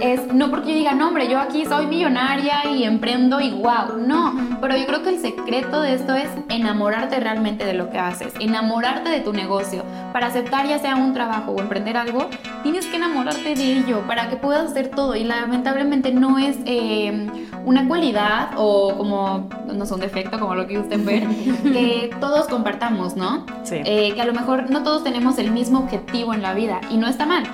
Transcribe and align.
es 0.00 0.32
no 0.32 0.50
porque 0.50 0.72
yo 0.72 0.78
diga, 0.78 0.94
no, 0.94 1.08
hombre, 1.08 1.28
yo 1.28 1.38
aquí 1.38 1.64
soy 1.64 1.86
millonaria 1.86 2.70
y 2.70 2.84
emprendo 2.84 3.40
y 3.40 3.50
wow, 3.50 3.96
no, 3.98 4.34
pero 4.60 4.76
yo 4.76 4.86
creo 4.86 5.02
que 5.02 5.10
el 5.10 5.18
secreto 5.20 5.80
de 5.82 5.94
esto 5.94 6.14
es 6.14 6.28
enamorarte 6.48 7.18
realmente 7.20 7.64
de 7.64 7.74
lo 7.74 7.90
que 7.90 7.98
haces, 7.98 8.32
enamorarte 8.40 9.10
de 9.10 9.20
tu 9.20 9.32
negocio. 9.32 9.84
Para 10.12 10.28
aceptar 10.28 10.66
ya 10.66 10.78
sea 10.78 10.96
un 10.96 11.12
trabajo 11.12 11.52
o 11.52 11.60
emprender 11.60 11.96
algo, 11.96 12.28
tienes 12.62 12.86
que 12.86 12.96
enamorarte 12.96 13.54
de 13.54 13.78
ello 13.78 14.02
para 14.06 14.28
que 14.28 14.36
puedas 14.36 14.70
hacer 14.70 14.88
todo 14.88 15.16
y 15.16 15.24
lamentablemente 15.24 16.12
no 16.12 16.38
es 16.38 16.56
eh, 16.66 17.26
una 17.64 17.88
cualidad 17.88 18.50
o 18.56 18.96
como, 18.96 19.48
no 19.72 19.84
es 19.84 19.90
un 19.90 20.00
defecto 20.00 20.38
como 20.38 20.54
lo 20.54 20.66
que 20.66 20.78
usted 20.78 21.04
ve, 21.04 21.26
que 21.62 22.10
todos 22.20 22.46
compartamos, 22.46 23.16
¿no? 23.16 23.46
Sí. 23.64 23.76
Eh, 23.84 24.12
que 24.14 24.20
a 24.20 24.24
lo 24.24 24.32
mejor 24.32 24.70
no 24.70 24.82
todos 24.82 25.04
tenemos 25.04 25.38
el 25.38 25.50
mismo 25.50 25.80
objetivo 25.80 26.34
en 26.34 26.42
la 26.42 26.54
vida 26.54 26.80
y 26.90 26.96
no 26.96 27.08
está 27.08 27.26
mal. 27.26 27.44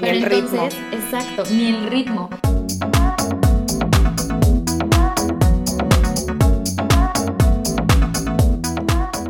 Ni 0.00 0.08
el 0.10 0.22
ritmo. 0.22 0.68
exacto, 0.92 1.44
ni 1.50 1.68
el 1.68 1.86
ritmo. 1.86 2.28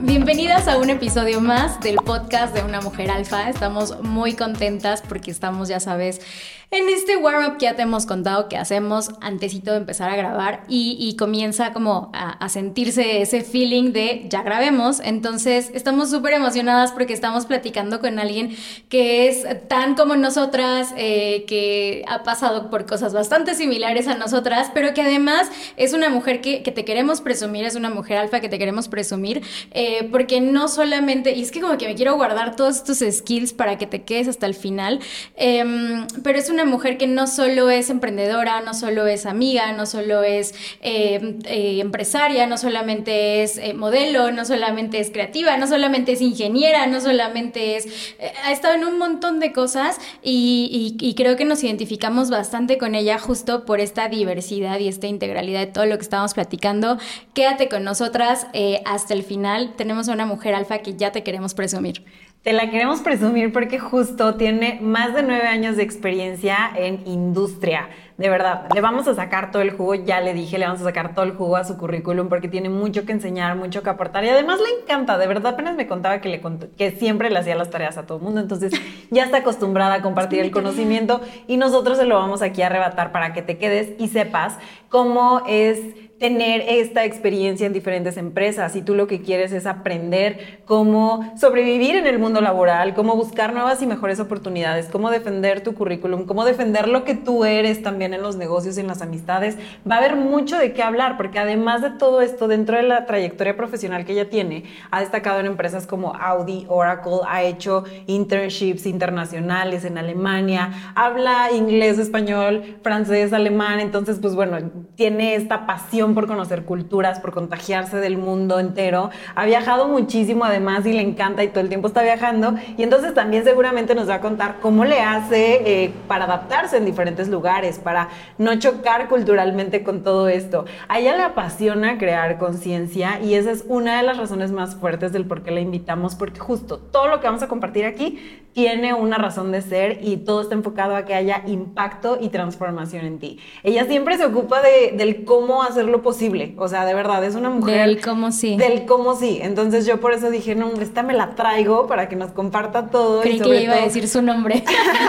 Bienvenidas 0.02 0.66
a 0.66 0.78
un 0.78 0.90
episodio 0.90 1.40
más 1.40 1.80
del 1.80 1.96
podcast 1.96 2.54
de 2.54 2.62
Una 2.62 2.80
Mujer 2.80 3.10
Alfa. 3.10 3.48
Estamos 3.48 4.02
muy 4.02 4.34
contentas 4.34 5.02
porque 5.02 5.30
estamos, 5.30 5.68
ya 5.68 5.78
sabes, 5.78 6.20
en 6.70 6.88
este 6.88 7.16
warm-up 7.16 7.58
ya 7.58 7.76
te 7.76 7.82
hemos 7.82 8.06
contado 8.06 8.48
que 8.48 8.56
hacemos 8.56 9.10
antesito 9.20 9.70
de 9.70 9.78
empezar 9.78 10.10
a 10.10 10.16
grabar 10.16 10.64
y, 10.68 10.96
y 10.98 11.16
comienza 11.16 11.72
como 11.72 12.10
a, 12.12 12.32
a 12.32 12.48
sentirse 12.48 13.22
ese 13.22 13.42
feeling 13.42 13.92
de 13.92 14.26
ya 14.28 14.42
grabemos. 14.42 15.00
Entonces 15.00 15.70
estamos 15.74 16.10
súper 16.10 16.34
emocionadas 16.34 16.92
porque 16.92 17.12
estamos 17.12 17.46
platicando 17.46 18.00
con 18.00 18.18
alguien 18.18 18.56
que 18.88 19.28
es 19.28 19.46
tan 19.68 19.94
como 19.94 20.16
nosotras, 20.16 20.92
eh, 20.96 21.44
que 21.46 22.04
ha 22.08 22.22
pasado 22.24 22.68
por 22.68 22.86
cosas 22.86 23.14
bastante 23.14 23.54
similares 23.54 24.08
a 24.08 24.16
nosotras, 24.16 24.70
pero 24.74 24.92
que 24.92 25.02
además 25.02 25.50
es 25.76 25.92
una 25.92 26.10
mujer 26.10 26.40
que, 26.40 26.62
que 26.62 26.72
te 26.72 26.84
queremos 26.84 27.20
presumir, 27.20 27.64
es 27.64 27.76
una 27.76 27.90
mujer 27.90 28.18
alfa 28.18 28.40
que 28.40 28.48
te 28.48 28.58
queremos 28.58 28.88
presumir, 28.88 29.42
eh, 29.70 30.08
porque 30.10 30.40
no 30.40 30.68
solamente, 30.68 31.32
y 31.32 31.42
es 31.42 31.50
que 31.50 31.60
como 31.60 31.78
que 31.78 31.86
me 31.86 31.94
quiero 31.94 32.16
guardar 32.16 32.56
todos 32.56 32.76
estos 32.76 32.98
skills 32.98 33.52
para 33.52 33.78
que 33.78 33.86
te 33.86 34.02
quedes 34.02 34.28
hasta 34.28 34.46
el 34.46 34.54
final, 34.54 35.00
em, 35.36 36.06
pero 36.22 36.38
es 36.38 36.50
una 36.50 36.55
mujer 36.64 36.98
que 36.98 37.06
no 37.06 37.26
solo 37.26 37.70
es 37.70 37.90
emprendedora, 37.90 38.60
no 38.60 38.74
solo 38.74 39.06
es 39.06 39.26
amiga, 39.26 39.72
no 39.72 39.86
solo 39.86 40.22
es 40.22 40.54
eh, 40.80 41.38
eh, 41.44 41.80
empresaria, 41.80 42.46
no 42.46 42.58
solamente 42.58 43.42
es 43.42 43.58
eh, 43.58 43.74
modelo, 43.74 44.32
no 44.32 44.44
solamente 44.44 45.00
es 45.00 45.10
creativa, 45.10 45.56
no 45.56 45.66
solamente 45.66 46.12
es 46.12 46.20
ingeniera, 46.20 46.86
no 46.86 47.00
solamente 47.00 47.76
es... 47.76 48.14
ha 48.44 48.52
estado 48.52 48.74
en 48.74 48.84
un 48.84 48.98
montón 48.98 49.40
de 49.40 49.52
cosas 49.52 49.98
y, 50.22 51.14
creo 51.16 51.36
que 51.36 51.44
nos 51.44 51.64
identificamos 51.64 52.30
bastante 52.30 52.78
con 52.78 52.94
ella 52.94 53.18
justo 53.18 53.64
por 53.64 53.80
esta 53.80 54.08
diversidad 54.08 54.78
y 54.78 54.88
esta 54.88 55.06
integralidad 55.06 55.60
de 55.60 55.66
todo 55.66 55.86
lo 55.86 55.96
que 55.96 56.02
estamos 56.02 56.34
platicando. 56.34 56.98
Quédate 57.32 57.68
con 57.68 57.84
nosotras 57.84 58.46
hasta 58.84 59.14
el 59.14 59.22
final. 59.22 59.74
Tenemos 59.76 60.08
a 60.08 60.12
una 60.12 60.26
mujer 60.26 60.54
alfa 60.54 60.78
que 60.78 60.94
ya 60.94 61.12
te 61.12 61.22
queremos 61.22 61.54
presumir. 61.54 62.04
Te 62.46 62.52
la 62.52 62.70
queremos 62.70 63.00
presumir 63.00 63.52
porque 63.52 63.80
justo 63.80 64.36
tiene 64.36 64.78
más 64.80 65.12
de 65.14 65.24
nueve 65.24 65.48
años 65.48 65.74
de 65.76 65.82
experiencia 65.82 66.56
en 66.76 67.04
industria. 67.04 67.88
De 68.18 68.28
verdad, 68.28 68.68
le 68.72 68.80
vamos 68.80 69.08
a 69.08 69.16
sacar 69.16 69.50
todo 69.50 69.62
el 69.62 69.72
jugo, 69.72 69.96
ya 69.96 70.20
le 70.20 70.32
dije, 70.32 70.56
le 70.56 70.64
vamos 70.64 70.80
a 70.80 70.84
sacar 70.84 71.12
todo 71.12 71.24
el 71.24 71.32
jugo 71.32 71.56
a 71.56 71.64
su 71.64 71.76
currículum 71.76 72.28
porque 72.28 72.46
tiene 72.46 72.68
mucho 72.68 73.04
que 73.04 73.10
enseñar, 73.10 73.56
mucho 73.56 73.82
que 73.82 73.90
aportar 73.90 74.22
y 74.24 74.28
además 74.28 74.60
le 74.60 74.80
encanta, 74.80 75.18
de 75.18 75.26
verdad 75.26 75.54
apenas 75.54 75.74
me 75.74 75.88
contaba 75.88 76.20
que, 76.20 76.28
le 76.28 76.40
cont- 76.40 76.68
que 76.78 76.92
siempre 76.92 77.30
le 77.30 77.38
hacía 77.40 77.56
las 77.56 77.70
tareas 77.70 77.98
a 77.98 78.06
todo 78.06 78.18
el 78.18 78.24
mundo, 78.24 78.40
entonces 78.40 78.72
ya 79.10 79.24
está 79.24 79.38
acostumbrada 79.38 79.94
a 79.94 80.02
compartir 80.02 80.38
el 80.38 80.52
conocimiento 80.52 81.20
y 81.48 81.56
nosotros 81.56 81.98
se 81.98 82.04
lo 82.06 82.14
vamos 82.14 82.42
aquí 82.42 82.62
a 82.62 82.66
arrebatar 82.66 83.10
para 83.10 83.32
que 83.32 83.42
te 83.42 83.58
quedes 83.58 83.88
y 83.98 84.06
sepas 84.06 84.56
cómo 84.88 85.42
es 85.48 85.80
tener 86.18 86.62
esta 86.66 87.04
experiencia 87.04 87.66
en 87.66 87.72
diferentes 87.72 88.16
empresas 88.16 88.74
y 88.74 88.82
tú 88.82 88.94
lo 88.94 89.06
que 89.06 89.20
quieres 89.20 89.52
es 89.52 89.66
aprender 89.66 90.60
cómo 90.64 91.34
sobrevivir 91.38 91.94
en 91.96 92.06
el 92.06 92.18
mundo 92.18 92.40
laboral, 92.40 92.94
cómo 92.94 93.16
buscar 93.16 93.52
nuevas 93.52 93.82
y 93.82 93.86
mejores 93.86 94.18
oportunidades, 94.18 94.88
cómo 94.90 95.10
defender 95.10 95.62
tu 95.62 95.74
currículum, 95.74 96.24
cómo 96.24 96.44
defender 96.44 96.88
lo 96.88 97.04
que 97.04 97.14
tú 97.14 97.44
eres 97.44 97.82
también 97.82 98.14
en 98.14 98.22
los 98.22 98.36
negocios 98.36 98.76
y 98.76 98.80
en 98.80 98.86
las 98.86 99.02
amistades. 99.02 99.58
Va 99.88 99.96
a 99.96 99.98
haber 99.98 100.16
mucho 100.16 100.56
de 100.58 100.72
qué 100.72 100.82
hablar 100.82 101.16
porque 101.18 101.38
además 101.38 101.82
de 101.82 101.90
todo 101.90 102.22
esto, 102.22 102.48
dentro 102.48 102.76
de 102.76 102.84
la 102.84 103.04
trayectoria 103.04 103.56
profesional 103.56 104.06
que 104.06 104.12
ella 104.12 104.30
tiene, 104.30 104.64
ha 104.90 105.00
destacado 105.00 105.40
en 105.40 105.46
empresas 105.46 105.86
como 105.86 106.14
Audi, 106.14 106.64
Oracle, 106.68 107.20
ha 107.28 107.42
hecho 107.42 107.84
internships 108.06 108.86
internacionales 108.86 109.84
en 109.84 109.98
Alemania, 109.98 110.92
habla 110.94 111.52
inglés, 111.52 111.98
español, 111.98 112.78
francés, 112.82 113.32
alemán, 113.32 113.80
entonces 113.80 114.18
pues 114.20 114.34
bueno, 114.34 114.58
tiene 114.94 115.34
esta 115.34 115.66
pasión 115.66 116.05
por 116.14 116.26
conocer 116.26 116.64
culturas, 116.64 117.20
por 117.20 117.32
contagiarse 117.32 117.98
del 117.98 118.18
mundo 118.18 118.58
entero. 118.58 119.10
Ha 119.34 119.44
viajado 119.46 119.88
muchísimo 119.88 120.44
además 120.44 120.86
y 120.86 120.92
le 120.92 121.02
encanta 121.02 121.44
y 121.44 121.48
todo 121.48 121.60
el 121.60 121.68
tiempo 121.68 121.88
está 121.88 122.02
viajando. 122.02 122.54
Y 122.76 122.82
entonces 122.82 123.14
también 123.14 123.44
seguramente 123.44 123.94
nos 123.94 124.08
va 124.08 124.14
a 124.14 124.20
contar 124.20 124.56
cómo 124.60 124.84
le 124.84 125.00
hace 125.00 125.84
eh, 125.84 125.92
para 126.08 126.24
adaptarse 126.24 126.76
en 126.76 126.84
diferentes 126.84 127.28
lugares, 127.28 127.78
para 127.78 128.08
no 128.38 128.58
chocar 128.58 129.08
culturalmente 129.08 129.82
con 129.82 130.02
todo 130.02 130.28
esto. 130.28 130.64
A 130.88 130.98
ella 130.98 131.16
le 131.16 131.22
apasiona 131.22 131.98
crear 131.98 132.38
conciencia 132.38 133.20
y 133.20 133.34
esa 133.34 133.50
es 133.50 133.64
una 133.68 133.96
de 133.98 134.02
las 134.02 134.18
razones 134.18 134.52
más 134.52 134.76
fuertes 134.76 135.12
del 135.12 135.26
por 135.26 135.42
qué 135.42 135.50
la 135.50 135.60
invitamos, 135.60 136.14
porque 136.14 136.40
justo 136.40 136.78
todo 136.78 137.08
lo 137.08 137.20
que 137.20 137.26
vamos 137.26 137.42
a 137.42 137.48
compartir 137.48 137.84
aquí 137.84 138.42
tiene 138.52 138.94
una 138.94 139.18
razón 139.18 139.52
de 139.52 139.60
ser 139.60 139.98
y 140.02 140.16
todo 140.16 140.40
está 140.40 140.54
enfocado 140.54 140.96
a 140.96 141.04
que 141.04 141.14
haya 141.14 141.42
impacto 141.46 142.16
y 142.18 142.30
transformación 142.30 143.04
en 143.04 143.18
ti. 143.18 143.38
Ella 143.62 143.84
siempre 143.84 144.16
se 144.16 144.24
ocupa 144.24 144.62
de, 144.62 144.92
del 144.96 145.26
cómo 145.26 145.62
hacerlo 145.62 145.95
posible, 146.02 146.54
o 146.58 146.68
sea, 146.68 146.84
de 146.84 146.94
verdad, 146.94 147.24
es 147.24 147.34
una 147.34 147.50
mujer... 147.50 147.86
Del 147.86 148.00
cómo 148.00 148.32
sí. 148.32 148.56
Del 148.56 148.86
cómo 148.86 149.16
sí. 149.16 149.38
Entonces 149.42 149.86
yo 149.86 150.00
por 150.00 150.12
eso 150.12 150.30
dije, 150.30 150.54
no, 150.54 150.66
hombre, 150.66 150.84
esta 150.84 151.02
me 151.02 151.14
la 151.14 151.34
traigo 151.34 151.86
para 151.86 152.08
que 152.08 152.16
nos 152.16 152.32
comparta 152.32 152.88
todo. 152.88 153.20
Creí 153.20 153.34
y 153.34 153.38
que 153.38 153.44
sobre 153.44 153.62
iba 153.62 153.72
a 153.72 153.76
todo 153.76 153.86
decir 153.86 154.08
su 154.08 154.22
nombre. 154.22 154.64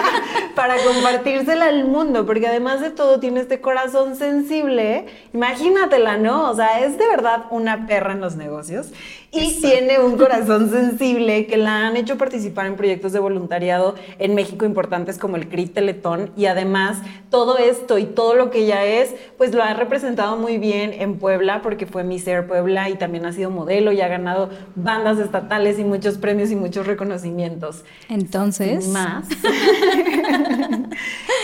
para 0.55 0.75
compartírsela 0.83 1.65
al 1.65 1.85
mundo, 1.85 2.25
porque 2.25 2.47
además 2.47 2.81
de 2.81 2.89
todo 2.89 3.19
tiene 3.19 3.41
este 3.41 3.61
corazón 3.61 4.15
sensible. 4.15 5.05
Imagínatela, 5.33 6.17
¿no? 6.17 6.49
O 6.49 6.55
sea, 6.55 6.79
es 6.79 6.97
de 6.97 7.07
verdad 7.07 7.45
una 7.51 7.85
perra 7.85 8.13
en 8.13 8.21
los 8.21 8.35
negocios 8.35 8.91
y 9.37 9.61
tiene 9.61 9.99
un 9.99 10.17
corazón 10.17 10.69
sensible 10.69 11.45
que 11.45 11.57
la 11.57 11.87
han 11.87 11.97
hecho 11.97 12.17
participar 12.17 12.65
en 12.65 12.75
proyectos 12.75 13.13
de 13.13 13.19
voluntariado 13.19 13.95
en 14.19 14.35
México 14.35 14.65
importantes 14.65 15.17
como 15.17 15.35
el 15.35 15.47
CRIT 15.49 15.73
Teletón 15.73 16.31
y 16.35 16.45
además 16.45 16.99
todo 17.29 17.57
esto 17.57 17.97
y 17.97 18.05
todo 18.05 18.35
lo 18.35 18.49
que 18.49 18.59
ella 18.59 18.85
es, 18.85 19.15
pues 19.37 19.53
lo 19.53 19.63
ha 19.63 19.73
representado 19.73 20.37
muy 20.37 20.57
bien 20.57 20.93
en 20.93 21.17
Puebla 21.17 21.61
porque 21.61 21.85
fue 21.85 22.03
Miss 22.03 22.27
Air 22.27 22.47
Puebla 22.47 22.89
y 22.89 22.95
también 22.95 23.25
ha 23.25 23.33
sido 23.33 23.49
modelo 23.49 23.91
y 23.91 24.01
ha 24.01 24.07
ganado 24.07 24.49
bandas 24.75 25.19
estatales 25.19 25.79
y 25.79 25.83
muchos 25.83 26.17
premios 26.17 26.51
y 26.51 26.55
muchos 26.55 26.87
reconocimientos. 26.87 27.83
Entonces, 28.09 28.87
Más. 28.87 29.27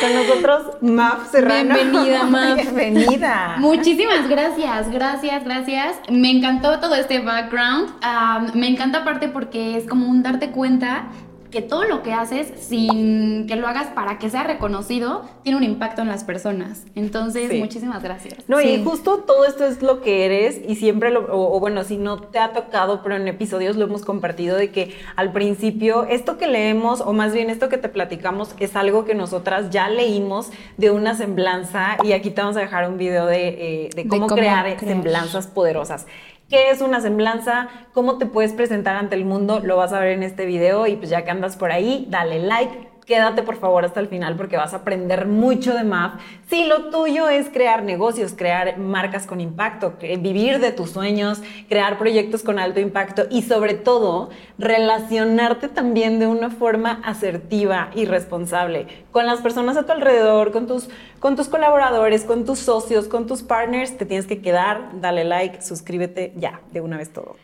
Con 0.02 0.16
nosotros, 0.16 0.78
Maf 0.82 1.32
Serrano. 1.32 1.76
Bienvenida, 1.76 2.24
Maf. 2.30 2.56
Bienvenida. 2.56 3.56
Muchísimas 3.60 4.28
gracias, 4.28 4.92
gracias, 4.92 5.44
gracias. 5.44 5.96
Me 6.10 6.32
encantó 6.32 6.80
todo 6.80 6.96
este 6.96 7.20
background. 7.20 7.83
Me 8.54 8.68
encanta 8.68 9.00
aparte 9.00 9.28
porque 9.30 9.78
es 9.78 9.86
como 9.88 10.08
un 10.10 10.24
darte 10.24 10.52
cuenta 10.52 11.06
que 11.52 11.62
todo 11.62 11.84
lo 11.84 12.02
que 12.02 12.14
haces, 12.14 12.52
sin 12.66 13.46
que 13.46 13.56
lo 13.56 13.68
hagas 13.68 13.86
para 13.90 14.18
que 14.18 14.28
sea 14.32 14.42
reconocido, 14.44 15.22
tiene 15.44 15.60
un 15.60 15.64
impacto 15.64 16.02
en 16.02 16.08
las 16.08 16.24
personas. 16.24 16.84
Entonces, 16.96 17.52
Sí. 17.52 17.60
muchísimas 17.60 18.02
gracias. 18.02 18.40
No, 18.48 18.58
Sí. 18.58 18.70
y 18.70 18.84
justo 18.84 19.20
todo 19.20 19.46
esto 19.46 19.64
es 19.64 19.84
lo 19.84 20.02
que 20.02 20.26
eres 20.26 20.60
y 20.68 20.74
siempre 20.78 21.12
lo, 21.12 21.32
o, 21.32 21.56
o 21.56 21.60
bueno, 21.60 21.84
si 21.84 21.98
no 21.98 22.18
te 22.18 22.40
ha 22.40 22.54
tocado, 22.54 23.04
pero 23.04 23.18
en 23.18 23.28
episodios 23.28 23.76
lo 23.76 23.86
hemos 23.86 24.04
compartido 24.04 24.58
de 24.58 24.72
que 24.72 24.96
al 25.16 25.32
principio 25.32 26.06
esto 26.06 26.40
que 26.40 26.48
leemos, 26.48 27.02
o 27.02 27.14
más 27.14 27.34
bien 27.34 27.52
esto 27.52 27.70
que 27.70 27.78
te 27.78 27.88
platicamos, 27.88 28.56
es 28.58 28.76
algo 28.76 29.06
que 29.06 29.14
nosotras 29.14 29.70
ya 29.70 29.90
leímos 29.90 30.50
de 30.78 30.90
una 30.90 31.14
semblanza 31.14 31.98
y 32.04 32.14
aquí 32.14 32.32
te 32.32 32.42
vamos 32.42 32.58
a 32.58 32.62
dejar 32.62 32.90
un 32.90 32.98
video 32.98 33.28
de, 33.28 33.50
eh, 33.50 33.90
de 33.96 34.04
De 34.06 34.10
cómo, 34.10 34.26
cómo 34.26 34.38
crear, 34.42 34.64
crear. 34.66 34.80
semblanzas 34.80 35.46
poderosas. 35.46 36.08
¿Qué 36.50 36.70
es 36.70 36.82
una 36.82 37.02
semblanza? 37.02 37.70
¿Cómo 37.94 38.18
te 38.18 38.26
puedes 38.26 38.54
presentar 38.54 38.96
ante 38.96 39.16
el 39.16 39.26
mundo? 39.26 39.60
Lo 39.60 39.78
vas 39.78 39.94
a 39.94 40.00
ver 40.00 40.10
en 40.10 40.24
este 40.24 40.46
video 40.46 40.88
y 40.88 40.96
pues 40.98 41.10
ya 41.10 41.24
que 41.24 41.32
andas 41.32 41.58
por 41.58 41.72
ahí, 41.72 42.06
dale 42.10 42.40
like, 42.40 42.93
quédate 43.06 43.44
por 43.44 43.58
favor 43.58 43.86
hasta 43.86 44.00
el 44.00 44.08
final 44.08 44.36
porque 44.36 44.58
vas 44.58 44.74
a 44.74 44.78
aprender 44.78 45.28
mucho 45.28 45.74
de 45.74 45.84
MAF. 45.84 46.14
Si 46.48 46.66
lo 46.66 46.90
tuyo 46.90 47.30
es 47.30 47.50
crear 47.50 47.84
negocios, 47.84 48.34
crear 48.36 48.78
marcas 48.78 49.26
con 49.26 49.42
impacto, 49.42 49.94
vivir 50.00 50.60
de 50.60 50.72
tus 50.72 50.92
sueños, 50.92 51.42
crear 51.70 51.98
proyectos 51.98 52.44
con 52.44 52.60
alto 52.60 52.80
impacto 52.80 53.24
y 53.30 53.44
sobre 53.44 53.74
todo 53.74 54.30
relacionarte 54.58 55.68
también 55.68 56.20
de 56.20 56.28
una 56.28 56.50
forma 56.50 57.02
asertiva 57.04 57.90
y 57.96 58.06
responsable 58.06 58.88
con 59.12 59.26
las 59.26 59.42
personas 59.42 59.78
a 59.78 59.86
tu 59.86 59.92
alrededor, 59.92 60.52
con 60.52 60.68
tus, 60.68 60.90
con 61.20 61.36
tus 61.36 61.48
colaboradores, 61.48 62.24
con 62.24 62.46
tus 62.46 62.60
socios, 62.60 63.08
con 63.08 63.28
tus 63.28 63.44
partners, 63.44 63.98
te 63.98 64.06
tienes 64.06 64.26
que 64.26 64.42
quedar, 64.42 65.00
dale 65.00 65.24
like, 65.24 65.62
suscríbete, 65.62 66.34
ya, 66.36 66.62
de 66.72 66.82
una 66.82 66.98
vez 66.98 67.12
todo. 67.14 67.36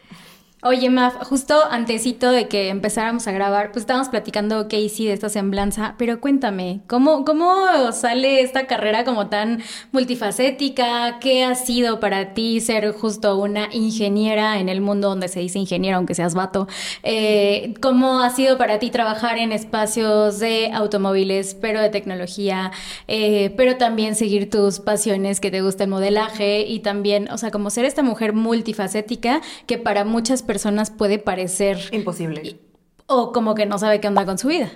Oye, 0.61 0.89
Maf, 0.89 1.15
justo 1.23 1.55
antesito 1.71 2.31
de 2.31 2.49
que 2.49 2.67
empezáramos 2.67 3.25
a 3.27 3.31
grabar, 3.31 3.71
pues 3.71 3.83
estábamos 3.83 4.09
platicando, 4.09 4.67
Casey, 4.67 5.05
de 5.05 5.13
esta 5.13 5.29
semblanza, 5.29 5.95
pero 5.97 6.19
cuéntame, 6.19 6.81
¿cómo, 6.85 7.23
¿cómo 7.23 7.93
sale 7.93 8.41
esta 8.41 8.67
carrera 8.67 9.05
como 9.05 9.27
tan 9.27 9.63
multifacética? 9.93 11.19
¿Qué 11.21 11.45
ha 11.45 11.55
sido 11.55 12.01
para 12.01 12.33
ti 12.33 12.59
ser 12.59 12.91
justo 12.91 13.37
una 13.37 13.69
ingeniera 13.71 14.59
en 14.59 14.67
el 14.67 14.81
mundo 14.81 15.07
donde 15.07 15.29
se 15.29 15.39
dice 15.39 15.59
ingeniera, 15.59 15.95
aunque 15.95 16.13
seas 16.13 16.35
vato? 16.35 16.67
Eh, 17.03 17.73
¿Cómo 17.79 18.19
ha 18.19 18.29
sido 18.29 18.57
para 18.57 18.79
ti 18.79 18.91
trabajar 18.91 19.37
en 19.37 19.53
espacios 19.53 20.39
de 20.39 20.71
automóviles, 20.73 21.55
pero 21.55 21.79
de 21.79 21.87
tecnología, 21.87 22.73
eh, 23.07 23.53
pero 23.55 23.77
también 23.77 24.13
seguir 24.13 24.49
tus 24.49 24.81
pasiones 24.81 25.39
que 25.39 25.51
te 25.51 25.61
gusta 25.61 25.85
el 25.85 25.89
modelaje 25.89 26.65
y 26.67 26.79
también, 26.79 27.31
o 27.31 27.37
sea, 27.37 27.49
como 27.49 27.69
ser 27.69 27.85
esta 27.85 28.03
mujer 28.03 28.33
multifacética 28.33 29.39
que 29.65 29.77
para 29.77 30.03
muchas 30.03 30.43
personas 30.43 30.48
puede 30.97 31.19
parecer 31.19 31.77
imposible. 31.91 32.59
O 33.07 33.31
como 33.31 33.55
que 33.55 33.65
no 33.65 33.77
sabe 33.77 33.99
qué 33.99 34.07
onda 34.07 34.25
con 34.25 34.37
su 34.37 34.47
vida. 34.47 34.71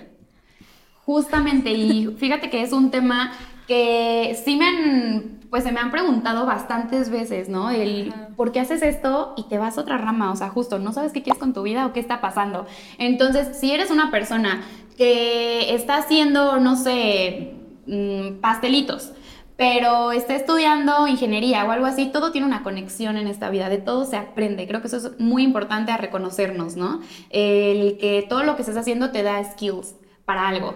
Justamente, 1.04 1.70
y 1.72 2.06
fíjate 2.18 2.50
que 2.50 2.62
es 2.62 2.72
un 2.72 2.90
tema 2.90 3.32
que 3.66 4.38
sí 4.44 4.56
me 4.56 4.66
han, 4.66 5.40
pues 5.50 5.64
se 5.64 5.72
me 5.72 5.80
han 5.80 5.90
preguntado 5.90 6.46
bastantes 6.46 7.10
veces, 7.10 7.48
¿no? 7.48 7.70
El 7.70 8.12
por 8.36 8.52
qué 8.52 8.60
haces 8.60 8.82
esto 8.82 9.34
y 9.36 9.44
te 9.44 9.58
vas 9.58 9.78
a 9.78 9.82
otra 9.82 9.98
rama, 9.98 10.32
o 10.32 10.36
sea, 10.36 10.48
justo, 10.48 10.78
no 10.78 10.92
sabes 10.92 11.12
qué 11.12 11.22
quieres 11.22 11.38
con 11.38 11.52
tu 11.52 11.62
vida 11.62 11.86
o 11.86 11.92
qué 11.92 12.00
está 12.00 12.20
pasando. 12.20 12.66
Entonces, 12.98 13.56
si 13.58 13.72
eres 13.72 13.90
una 13.90 14.10
persona 14.10 14.62
que 14.96 15.74
está 15.74 15.96
haciendo, 15.96 16.58
no 16.58 16.76
sé, 16.76 17.54
mm, 17.86 18.40
pastelitos, 18.40 19.12
pero 19.56 20.12
está 20.12 20.34
estudiando 20.34 21.06
ingeniería 21.06 21.64
o 21.64 21.70
algo 21.70 21.86
así, 21.86 22.06
todo 22.06 22.32
tiene 22.32 22.46
una 22.46 22.62
conexión 22.62 23.16
en 23.16 23.28
esta 23.28 23.50
vida, 23.50 23.68
de 23.68 23.78
todo 23.78 24.04
se 24.04 24.16
aprende. 24.16 24.66
Creo 24.66 24.80
que 24.80 24.88
eso 24.88 24.96
es 24.96 25.20
muy 25.20 25.42
importante 25.42 25.92
a 25.92 25.96
reconocernos, 25.96 26.76
¿no? 26.76 27.00
El 27.30 27.98
que 27.98 28.26
todo 28.28 28.42
lo 28.42 28.56
que 28.56 28.62
estás 28.62 28.76
haciendo 28.76 29.10
te 29.10 29.22
da 29.22 29.42
skills 29.44 29.94
para 30.24 30.48
algo. 30.48 30.74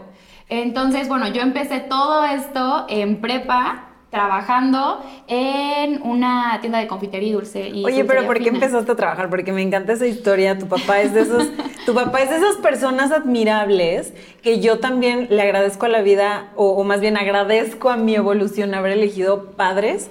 Entonces, 0.49 1.09
bueno, 1.09 1.29
yo 1.29 1.43
empecé 1.43 1.81
todo 1.81 2.25
esto 2.25 2.87
en 2.89 3.21
prepa 3.21 3.88
trabajando 4.11 5.05
en 5.27 6.01
una 6.03 6.59
tienda 6.61 6.79
de 6.79 6.87
confitería 6.87 7.29
y 7.29 7.33
dulce. 7.33 7.69
Y 7.69 7.85
Oye, 7.85 8.05
pero 8.05 8.27
¿por 8.27 8.39
qué 8.39 8.49
empezaste 8.49 8.93
a 8.93 8.97
trabajar? 8.97 9.29
Porque 9.29 9.53
me 9.53 9.61
encanta 9.61 9.93
esa 9.93 10.07
historia. 10.07 10.59
Tu 10.59 10.67
papá 10.67 11.01
es 11.01 11.13
de 11.13 11.21
esos, 11.21 11.49
tu 11.87 11.95
papá 11.95 12.23
es 12.23 12.31
de 12.31 12.37
esas 12.37 12.57
personas 12.57 13.13
admirables 13.13 14.15
que 14.43 14.61
yo 14.61 14.79
también 14.79 15.27
le 15.31 15.43
agradezco 15.43 15.87
a 15.87 15.89
la 15.91 16.01
vida, 16.01 16.49
o, 16.57 16.83
más 16.85 17.01
bien 17.01 17.17
agradezco 17.17 17.91
a 17.91 17.97
mi 17.97 18.15
evolución 18.15 18.75
haber 18.75 18.93
elegido 18.93 19.51
padres 19.53 20.11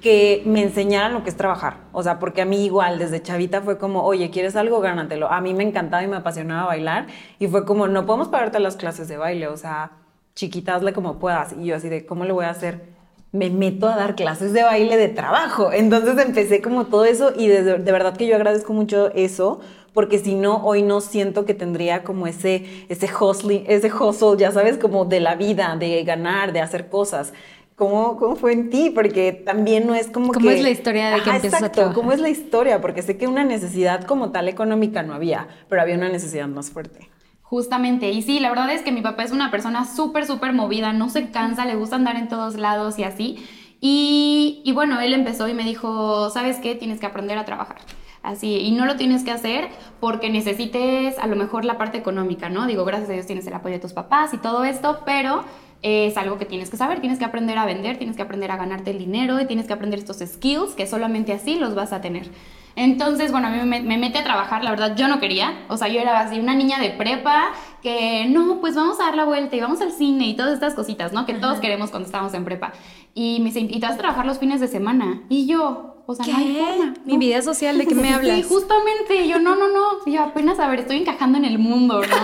que 0.00 0.42
me 0.44 0.62
enseñaran 0.62 1.12
lo 1.12 1.22
que 1.22 1.30
es 1.30 1.36
trabajar. 1.36 1.78
O 1.92 2.02
sea, 2.02 2.18
porque 2.18 2.42
a 2.42 2.44
mí 2.44 2.64
igual 2.64 2.98
desde 2.98 3.22
chavita 3.22 3.60
fue 3.60 3.78
como, 3.78 4.04
oye, 4.04 4.30
¿quieres 4.30 4.56
algo? 4.56 4.80
Gánatelo. 4.80 5.30
A 5.30 5.40
mí 5.40 5.54
me 5.54 5.64
encantaba 5.64 6.02
y 6.02 6.06
me 6.06 6.16
apasionaba 6.16 6.66
bailar 6.66 7.06
y 7.38 7.48
fue 7.48 7.64
como, 7.64 7.88
no 7.88 8.06
podemos 8.06 8.28
pagarte 8.28 8.58
las 8.58 8.76
clases 8.76 9.08
de 9.08 9.16
baile, 9.16 9.48
o 9.48 9.56
sea, 9.56 9.92
chiquita, 10.34 10.74
hazle 10.74 10.92
como 10.92 11.18
puedas. 11.18 11.54
Y 11.58 11.66
yo 11.66 11.76
así 11.76 11.88
de, 11.88 12.04
¿cómo 12.04 12.24
le 12.24 12.32
voy 12.32 12.44
a 12.44 12.50
hacer? 12.50 12.93
Me 13.34 13.50
meto 13.50 13.88
a 13.88 13.96
dar 13.96 14.14
clases 14.14 14.52
de 14.52 14.62
baile 14.62 14.96
de 14.96 15.08
trabajo. 15.08 15.72
Entonces 15.72 16.16
empecé 16.24 16.62
como 16.62 16.86
todo 16.86 17.04
eso 17.04 17.32
y 17.36 17.48
de, 17.48 17.78
verdad 17.78 18.16
que 18.16 18.28
yo 18.28 18.36
agradezco 18.36 18.72
mucho 18.72 19.10
eso, 19.12 19.60
porque 19.92 20.20
si 20.20 20.36
no, 20.36 20.64
hoy 20.64 20.82
no 20.82 21.00
siento 21.00 21.44
que 21.44 21.52
tendría 21.52 22.04
como 22.04 22.28
ese, 22.28 22.86
ese, 22.88 23.08
hustling, 23.12 23.64
ese 23.66 23.92
hustle, 23.92 24.38
ya 24.38 24.52
sabes, 24.52 24.78
como 24.78 25.04
de 25.04 25.18
la 25.18 25.34
vida, 25.34 25.76
de 25.76 26.04
ganar, 26.04 26.52
de 26.52 26.60
hacer 26.60 26.88
cosas. 26.88 27.32
¿Cómo, 27.74 28.16
¿Cómo, 28.18 28.36
fue 28.36 28.52
en 28.52 28.70
ti? 28.70 28.92
Porque 28.94 29.32
también 29.32 29.84
no 29.84 29.96
es 29.96 30.06
como 30.06 30.32
¿Cómo 30.32 30.50
es 30.50 30.62
la 30.62 30.70
historia 30.70 31.10
de 31.10 31.22
que 31.22 31.30
empiezas 31.30 31.60
exacto, 31.60 31.92
¿Cómo 31.92 32.12
es 32.12 32.20
la 32.20 32.28
historia? 32.28 32.80
Porque 32.80 33.02
sé 33.02 33.16
que 33.16 33.26
una 33.26 33.42
necesidad 33.42 34.04
como 34.04 34.30
tal 34.30 34.48
económica 34.48 35.02
no 35.02 35.12
había, 35.12 35.48
pero 35.68 35.82
había 35.82 35.96
una 35.96 36.08
necesidad 36.08 36.46
más 36.46 36.70
fuerte. 36.70 37.10
Justamente, 37.54 38.10
y 38.10 38.20
sí, 38.22 38.40
la 38.40 38.48
verdad 38.48 38.68
es 38.72 38.82
que 38.82 38.90
mi 38.90 39.00
papá 39.00 39.22
es 39.22 39.30
una 39.30 39.52
persona 39.52 39.84
súper, 39.84 40.26
súper 40.26 40.52
movida, 40.52 40.92
no 40.92 41.08
se 41.08 41.30
cansa, 41.30 41.64
le 41.64 41.76
gusta 41.76 41.94
andar 41.94 42.16
en 42.16 42.26
todos 42.26 42.56
lados 42.56 42.98
y 42.98 43.04
así. 43.04 43.46
Y, 43.80 44.60
y, 44.64 44.72
bueno, 44.72 45.00
él 45.00 45.14
empezó 45.14 45.46
y 45.46 45.54
me 45.54 45.62
dijo, 45.62 46.30
¿sabes 46.30 46.56
qué? 46.58 46.74
Tienes 46.74 46.98
que 46.98 47.06
aprender 47.06 47.38
a 47.38 47.44
trabajar. 47.44 47.76
Así, 48.24 48.56
y 48.56 48.72
no 48.72 48.86
lo 48.86 48.96
tienes 48.96 49.22
que 49.22 49.30
hacer 49.30 49.68
porque 50.00 50.30
necesites 50.30 51.16
a 51.20 51.28
lo 51.28 51.36
mejor 51.36 51.64
la 51.64 51.78
parte 51.78 51.96
económica, 51.96 52.48
¿no? 52.48 52.66
Digo, 52.66 52.84
gracias 52.84 53.08
a 53.08 53.12
Dios 53.12 53.26
tienes 53.26 53.46
el 53.46 53.54
apoyo 53.54 53.76
de 53.76 53.80
tus 53.80 53.92
papás 53.92 54.34
y 54.34 54.38
todo 54.38 54.64
esto, 54.64 55.02
pero 55.06 55.44
es 55.84 56.16
algo 56.16 56.38
que 56.38 56.46
tienes 56.46 56.70
que 56.70 56.78
saber, 56.78 57.00
tienes 57.00 57.18
que 57.18 57.26
aprender 57.26 57.58
a 57.58 57.66
vender, 57.66 57.98
tienes 57.98 58.16
que 58.16 58.22
aprender 58.22 58.50
a 58.50 58.56
ganarte 58.56 58.90
el 58.90 58.98
dinero 58.98 59.38
y 59.38 59.44
tienes 59.44 59.66
que 59.66 59.74
aprender 59.74 59.98
estos 59.98 60.16
skills 60.18 60.70
que 60.74 60.86
solamente 60.86 61.34
así 61.34 61.56
los 61.56 61.74
vas 61.74 61.92
a 61.92 62.00
tener. 62.00 62.30
Entonces, 62.74 63.30
bueno, 63.30 63.48
a 63.48 63.50
mí 63.50 63.58
me, 63.64 63.82
me 63.82 63.98
metí 63.98 64.16
a 64.16 64.24
trabajar, 64.24 64.64
la 64.64 64.70
verdad 64.70 64.96
yo 64.96 65.08
no 65.08 65.20
quería, 65.20 65.66
o 65.68 65.76
sea, 65.76 65.88
yo 65.88 66.00
era 66.00 66.20
así 66.20 66.40
una 66.40 66.54
niña 66.54 66.80
de 66.80 66.88
prepa 66.90 67.52
que 67.82 68.26
no, 68.30 68.60
pues 68.62 68.74
vamos 68.74 68.98
a 68.98 69.04
dar 69.04 69.14
la 69.14 69.26
vuelta 69.26 69.54
y 69.56 69.60
vamos 69.60 69.82
al 69.82 69.92
cine 69.92 70.26
y 70.26 70.34
todas 70.34 70.54
estas 70.54 70.74
cositas, 70.74 71.12
¿no? 71.12 71.26
Que 71.26 71.34
todos 71.34 71.60
queremos 71.60 71.90
cuando 71.90 72.06
estamos 72.06 72.32
en 72.32 72.46
prepa. 72.46 72.72
Y 73.14 73.40
me 73.40 73.46
dice, 73.46 73.60
y 73.60 73.78
te 73.78 73.86
vas 73.86 73.96
a 73.96 73.98
trabajar 73.98 74.24
los 74.24 74.38
fines 74.38 74.60
de 74.60 74.68
semana. 74.68 75.20
Y 75.28 75.46
yo, 75.46 75.93
o 76.06 76.14
sea, 76.14 76.26
no 76.26 76.36
hay 76.36 76.56
forma. 76.56 76.94
Mi 77.04 77.16
vida 77.16 77.42
social, 77.42 77.78
¿de 77.78 77.86
qué 77.86 77.94
me 77.94 78.08
hablas? 78.14 78.36
Sí, 78.36 78.42
justamente, 78.42 79.26
yo, 79.28 79.38
no, 79.38 79.56
no, 79.56 79.68
no, 79.68 80.04
yo 80.06 80.22
apenas, 80.22 80.58
a 80.58 80.68
ver, 80.68 80.80
estoy 80.80 80.98
encajando 80.98 81.38
en 81.38 81.44
el 81.44 81.58
mundo, 81.58 82.00
¿no? 82.00 82.16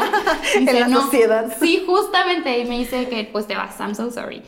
en 0.54 0.66
la 0.66 0.88
sociedad. 0.88 1.56
Sí, 1.60 1.82
justamente, 1.86 2.58
y 2.58 2.66
me 2.66 2.78
dice 2.78 3.08
que, 3.08 3.28
pues 3.30 3.46
te 3.46 3.56
vas, 3.56 3.78
I'm 3.80 3.94
so 3.94 4.10
sorry. 4.10 4.42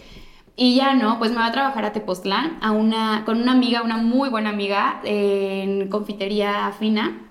Y 0.55 0.77
ya 0.77 0.95
no, 0.95 1.19
pues 1.19 1.31
me 1.31 1.39
voy 1.39 1.47
a 1.47 1.53
trabajar 1.53 1.85
a 1.87 1.93
Tepoztlán 1.93 2.59
a 2.61 2.73
una, 2.73 3.25
con 3.25 3.41
una 3.41 3.53
amiga, 3.53 3.83
una 3.83 3.97
muy 3.97 4.29
buena 4.29 4.51
amiga 4.51 5.01
en 5.03 5.89
confitería 5.89 6.73
fina. 6.79 7.31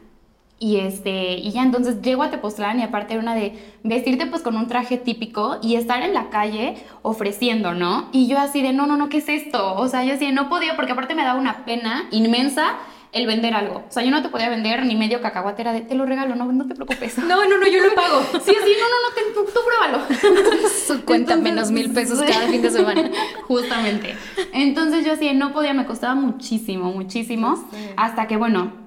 Y, 0.64 0.78
este, 0.78 1.40
y 1.40 1.50
ya 1.50 1.64
entonces 1.64 2.04
llego 2.04 2.22
a 2.22 2.30
Tepoztlán 2.30 2.80
y 2.80 2.84
aparte 2.84 3.14
era 3.16 3.24
una 3.24 3.34
de 3.34 3.54
vestirte 3.82 4.28
pues 4.28 4.44
con 4.44 4.56
un 4.56 4.68
traje 4.68 4.98
típico 4.98 5.58
y 5.64 5.74
estar 5.74 6.04
en 6.04 6.14
la 6.14 6.30
calle 6.30 6.76
ofreciendo, 7.02 7.74
¿no? 7.74 8.10
Y 8.12 8.28
yo 8.28 8.38
así 8.38 8.62
de, 8.62 8.72
no, 8.72 8.86
no, 8.86 8.96
no, 8.96 9.10
¿qué 9.10 9.18
es 9.18 9.28
esto? 9.28 9.74
O 9.74 9.88
sea, 9.88 10.04
yo 10.04 10.14
así 10.14 10.28
de, 10.28 10.34
no 10.34 10.50
podía 10.50 10.76
porque 10.76 10.92
aparte 10.92 11.16
me 11.16 11.24
daba 11.24 11.40
una 11.40 11.66
pena 11.66 12.08
inmensa 12.12 12.76
el 13.12 13.26
vender 13.26 13.56
algo. 13.56 13.86
O 13.90 13.92
sea, 13.92 14.04
yo 14.04 14.12
no 14.12 14.22
te 14.22 14.30
podía 14.30 14.50
vender 14.50 14.86
ni 14.86 14.96
medio 14.96 15.20
cacahuatera 15.20 15.74
de 15.74 15.82
te 15.82 15.96
lo 15.96 16.06
regalo, 16.06 16.36
no, 16.36 16.46
no 16.52 16.68
te 16.68 16.76
preocupes. 16.76 17.18
No, 17.18 17.44
no, 17.44 17.58
no, 17.58 17.68
yo 17.68 17.82
lo 17.82 17.96
pago. 17.96 18.22
Sí, 18.46 18.52
sí, 18.52 18.74
no, 18.80 18.86
no, 18.88 19.34
no, 19.34 19.34
tú, 19.34 19.52
tú, 19.52 19.60
pruébalo. 19.66 20.70
Su 20.88 21.04
cuenta 21.06 21.38
menos 21.38 21.72
mil 21.72 21.92
pesos 21.92 22.22
cada 22.22 22.48
fin 22.48 22.62
de 22.62 22.70
semana. 22.70 23.10
Justamente. 23.48 24.16
Entonces 24.54 25.04
yo 25.06 25.14
así 25.14 25.34
no 25.34 25.54
podía, 25.54 25.74
me 25.74 25.88
costaba 25.88 26.14
muchísimo, 26.14 26.92
muchísimo. 26.92 27.68
Hasta 27.98 28.28
que, 28.28 28.38
bueno, 28.38 28.81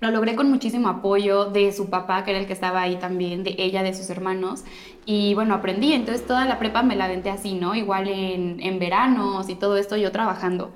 lo 0.00 0.10
logré 0.10 0.36
con 0.36 0.48
muchísimo 0.50 0.88
apoyo 0.88 1.46
de 1.46 1.72
su 1.72 1.90
papá, 1.90 2.24
que 2.24 2.30
era 2.30 2.40
el 2.40 2.46
que 2.46 2.52
estaba 2.52 2.82
ahí 2.82 2.96
también, 2.96 3.42
de 3.42 3.54
ella, 3.58 3.82
de 3.82 3.94
sus 3.94 4.10
hermanos. 4.10 4.64
Y 5.06 5.34
bueno, 5.34 5.54
aprendí. 5.54 5.92
Entonces 5.92 6.26
toda 6.26 6.44
la 6.44 6.58
prepa 6.58 6.82
me 6.82 6.96
la 6.96 7.06
aventé 7.06 7.30
así, 7.30 7.54
¿no? 7.54 7.74
Igual 7.74 8.08
en, 8.08 8.60
en 8.60 8.78
veranos 8.78 9.48
y 9.48 9.54
todo 9.54 9.76
esto 9.76 9.96
yo 9.96 10.12
trabajando. 10.12 10.72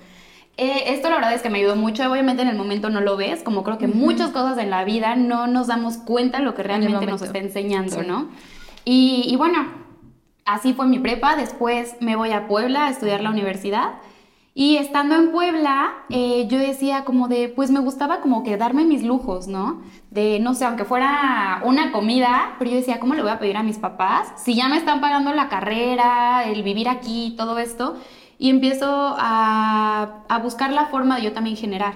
Eh, 0.56 0.84
esto 0.88 1.08
la 1.08 1.16
verdad 1.16 1.32
es 1.32 1.42
que 1.42 1.48
me 1.48 1.58
ayudó 1.58 1.76
mucho, 1.76 2.10
obviamente 2.10 2.42
en 2.42 2.48
el 2.48 2.56
momento 2.56 2.90
no 2.90 3.00
lo 3.00 3.16
ves, 3.16 3.42
como 3.42 3.64
creo 3.64 3.78
que 3.78 3.88
muchas 3.88 4.32
cosas 4.32 4.58
en 4.58 4.68
la 4.68 4.84
vida 4.84 5.16
no 5.16 5.46
nos 5.46 5.66
damos 5.66 5.96
cuenta 5.96 6.38
de 6.38 6.44
lo 6.44 6.54
que 6.54 6.62
realmente 6.62 7.06
nos 7.06 7.22
está 7.22 7.38
enseñando, 7.38 8.02
¿no? 8.02 8.28
Y, 8.84 9.24
y, 9.28 9.36
bueno, 9.36 9.66
así 10.44 10.74
fue 10.74 10.86
mi 10.86 10.98
prepa, 10.98 11.36
después 11.36 11.96
me 12.00 12.16
voy 12.16 12.32
a 12.32 12.48
Puebla 12.48 12.86
a 12.86 12.90
estudiar 12.90 13.22
la 13.22 13.30
universidad 13.30 13.94
y 14.54 14.76
estando 14.76 15.14
en 15.14 15.32
Puebla 15.32 15.92
eh, 16.10 16.46
yo 16.48 16.58
decía 16.58 17.04
como 17.04 17.28
de, 17.28 17.48
pues 17.48 17.70
me 17.70 17.80
gustaba 17.80 18.20
como 18.20 18.42
que 18.42 18.56
darme 18.56 18.84
mis 18.84 19.02
lujos, 19.02 19.48
¿no? 19.48 19.82
De, 20.10 20.40
no 20.40 20.54
sé, 20.54 20.66
aunque 20.66 20.84
fuera 20.84 21.62
una 21.64 21.90
comida, 21.90 22.56
pero 22.58 22.70
yo 22.70 22.76
decía, 22.76 23.00
¿cómo 23.00 23.14
le 23.14 23.22
voy 23.22 23.30
a 23.30 23.38
pedir 23.38 23.56
a 23.56 23.62
mis 23.62 23.78
papás? 23.78 24.32
Si 24.36 24.54
ya 24.54 24.68
me 24.68 24.76
están 24.76 25.00
pagando 25.00 25.32
la 25.32 25.48
carrera, 25.48 26.44
el 26.44 26.62
vivir 26.62 26.88
aquí, 26.88 27.34
todo 27.36 27.58
esto 27.58 27.96
y 28.42 28.50
empiezo 28.50 29.14
a, 29.18 30.24
a, 30.28 30.38
buscar 30.38 30.72
la 30.72 30.86
forma 30.86 31.16
de 31.16 31.22
yo 31.22 31.32
también 31.32 31.56
generar. 31.56 31.94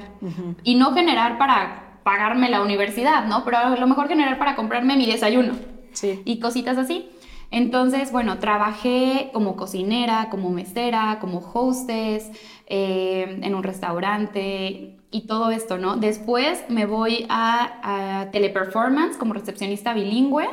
Y 0.63 0.77
no 0.77 0.95
generar 0.95 1.39
para 1.39 1.99
pagarme 2.05 2.49
la 2.49 2.63
universidad, 2.63 3.27
¿no? 3.27 3.45
Pero 3.45 3.59
a 3.59 3.71
lo 3.71 3.87
mejor 3.89 4.07
generar 4.07 4.39
para 4.39 4.55
comprarme 4.55 4.97
mi 4.97 5.07
desayuno. 5.07 5.55
Sí. 5.93 6.23
Y 6.25 6.39
cositas 6.39 6.79
así. 6.79 7.11
Entonces, 7.51 8.13
bueno, 8.13 8.39
trabajé 8.39 9.31
como 9.33 9.57
cocinera, 9.57 10.29
como 10.31 10.51
mesera, 10.51 11.19
como 11.21 11.39
hostess, 11.39 12.31
eh, 12.67 13.41
en 13.43 13.55
un 13.55 13.63
restaurante 13.63 14.97
y 15.11 15.27
todo 15.27 15.51
esto, 15.51 15.79
¿no? 15.79 15.97
Después 15.97 16.65
me 16.69 16.87
voy 16.87 17.27
a, 17.29 18.21
a 18.21 18.31
teleperformance 18.31 19.17
como 19.17 19.35
recepcionista 19.35 19.95
bilingüe 19.95 20.47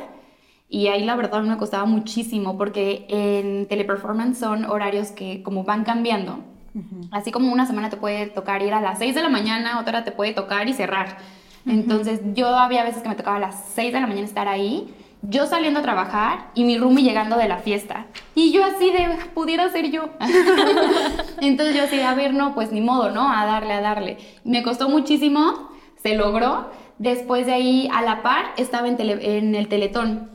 y 0.68 0.88
ahí 0.88 1.04
la 1.04 1.14
verdad 1.14 1.42
me 1.42 1.56
costaba 1.56 1.84
muchísimo 1.84 2.56
porque 2.56 3.06
en 3.08 3.66
teleperformance 3.66 4.38
son 4.38 4.64
horarios 4.64 5.10
que 5.10 5.42
como 5.42 5.64
van 5.64 5.84
cambiando. 5.84 6.40
Así 7.12 7.30
como 7.30 7.52
una 7.52 7.66
semana 7.66 7.88
te 7.88 7.96
puede 7.96 8.26
tocar 8.26 8.60
ir 8.62 8.74
a 8.74 8.80
las 8.80 8.98
6 8.98 9.14
de 9.14 9.22
la 9.22 9.28
mañana, 9.28 9.78
otra 9.78 10.02
te 10.02 10.10
puede 10.10 10.32
tocar 10.32 10.68
y 10.68 10.72
cerrar. 10.72 11.18
Entonces 11.66 12.20
yo 12.34 12.48
había 12.48 12.82
veces 12.82 13.02
que 13.02 13.08
me 13.08 13.14
tocaba 13.14 13.36
a 13.36 13.40
las 13.40 13.64
6 13.74 13.92
de 13.92 14.00
la 14.00 14.08
mañana 14.08 14.26
estar 14.26 14.48
ahí, 14.48 14.92
yo 15.28 15.46
saliendo 15.46 15.80
a 15.80 15.82
trabajar 15.82 16.50
y 16.54 16.64
mi 16.64 16.78
roomie 16.78 17.04
llegando 17.04 17.36
de 17.36 17.48
la 17.48 17.58
fiesta. 17.58 18.06
Y 18.34 18.52
yo 18.52 18.64
así 18.64 18.90
de, 18.90 19.18
pudiera 19.34 19.68
ser 19.70 19.90
yo. 19.90 20.10
Entonces 21.40 21.76
yo 21.76 21.84
así, 21.84 22.00
a 22.00 22.14
ver, 22.14 22.34
no, 22.34 22.54
pues 22.54 22.72
ni 22.72 22.80
modo, 22.80 23.10
¿no? 23.10 23.30
A 23.30 23.46
darle, 23.46 23.74
a 23.74 23.80
darle. 23.80 24.18
Me 24.44 24.62
costó 24.62 24.88
muchísimo, 24.88 25.70
se 26.02 26.14
logró. 26.14 26.70
después 26.98 27.46
de 27.46 27.54
ahí, 27.54 27.88
a 27.92 28.02
la 28.02 28.22
par, 28.22 28.46
estaba 28.56 28.88
en, 28.88 28.96
en 29.00 29.54
el 29.54 29.68
Teletón, 29.68 30.30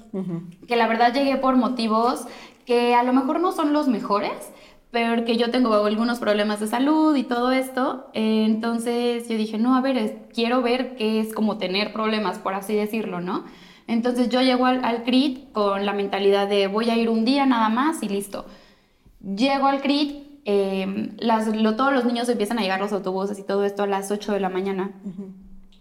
que 0.67 0.75
la 0.75 0.87
verdad 0.87 1.13
llegué 1.13 1.37
por 1.37 1.55
motivos 1.55 2.25
que 2.65 2.93
a 2.93 3.03
lo 3.03 3.13
mejor 3.13 3.39
no 3.39 3.51
son 3.51 3.73
los 3.73 3.87
mejores, 3.87 4.53
pero 4.91 5.25
que 5.25 5.37
yo 5.37 5.51
tengo 5.51 5.73
algunos 5.85 6.19
problemas 6.19 6.59
de 6.59 6.67
salud 6.67 7.15
y 7.15 7.23
todo 7.23 7.51
esto, 7.51 8.07
entonces 8.13 9.27
yo 9.27 9.37
dije, 9.37 9.57
no, 9.57 9.75
a 9.75 9.81
ver, 9.81 10.27
quiero 10.33 10.61
ver 10.61 10.95
qué 10.95 11.19
es 11.19 11.33
como 11.33 11.57
tener 11.57 11.93
problemas, 11.93 12.37
por 12.37 12.53
así 12.53 12.75
decirlo, 12.75 13.21
¿no? 13.21 13.45
Entonces 13.89 14.29
yo 14.29 14.41
llego 14.43 14.67
al, 14.67 14.85
al 14.85 15.03
CRIT 15.03 15.51
con 15.51 15.83
la 15.83 15.93
mentalidad 15.93 16.47
de 16.47 16.67
voy 16.67 16.91
a 16.91 16.95
ir 16.95 17.09
un 17.09 17.25
día 17.25 17.47
nada 17.47 17.69
más 17.69 18.03
y 18.03 18.07
listo. 18.07 18.45
Llego 19.19 19.65
al 19.65 19.81
CRIT, 19.81 20.43
eh, 20.45 21.15
todos 21.75 21.91
los 21.91 22.05
niños 22.05 22.29
empiezan 22.29 22.59
a 22.59 22.61
llegar 22.61 22.79
los 22.79 22.93
autobuses 22.93 23.39
y 23.39 23.43
todo 23.43 23.65
esto 23.65 23.81
a 23.81 23.87
las 23.87 24.11
8 24.11 24.33
de 24.33 24.39
la 24.39 24.49
mañana. 24.49 24.91